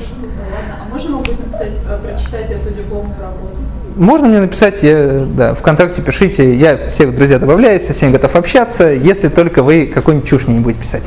Ладно, 0.52 0.74
а 0.84 0.92
можно 0.92 1.12
вам 1.12 1.22
будет 1.22 1.38
написать, 1.46 1.70
э, 1.88 1.98
прочитать 2.04 2.50
эту 2.50 2.74
дипломную 2.74 3.20
работу? 3.20 3.56
Можно 3.96 4.28
мне 4.28 4.40
написать, 4.40 4.82
я, 4.82 5.26
да, 5.26 5.54
ВКонтакте 5.54 6.02
пишите, 6.02 6.54
я 6.54 6.78
всех 6.90 7.14
друзья 7.14 7.38
добавляю, 7.38 7.80
со 7.80 7.92
всеми 7.92 8.12
готов 8.12 8.34
общаться, 8.36 8.90
если 8.90 9.28
только 9.28 9.62
вы 9.62 9.86
какую-нибудь 9.86 10.28
чушь 10.28 10.46
мне 10.46 10.56
не 10.56 10.62
будете 10.62 10.80
писать. 10.80 11.02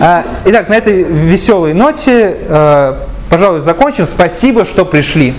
А, 0.00 0.24
итак, 0.44 0.68
на 0.68 0.74
этой 0.74 1.02
веселой 1.02 1.74
ноте, 1.74 2.36
э, 2.48 2.94
пожалуй, 3.28 3.62
закончим. 3.62 4.06
Спасибо, 4.06 4.64
что 4.64 4.84
пришли. 4.84 5.34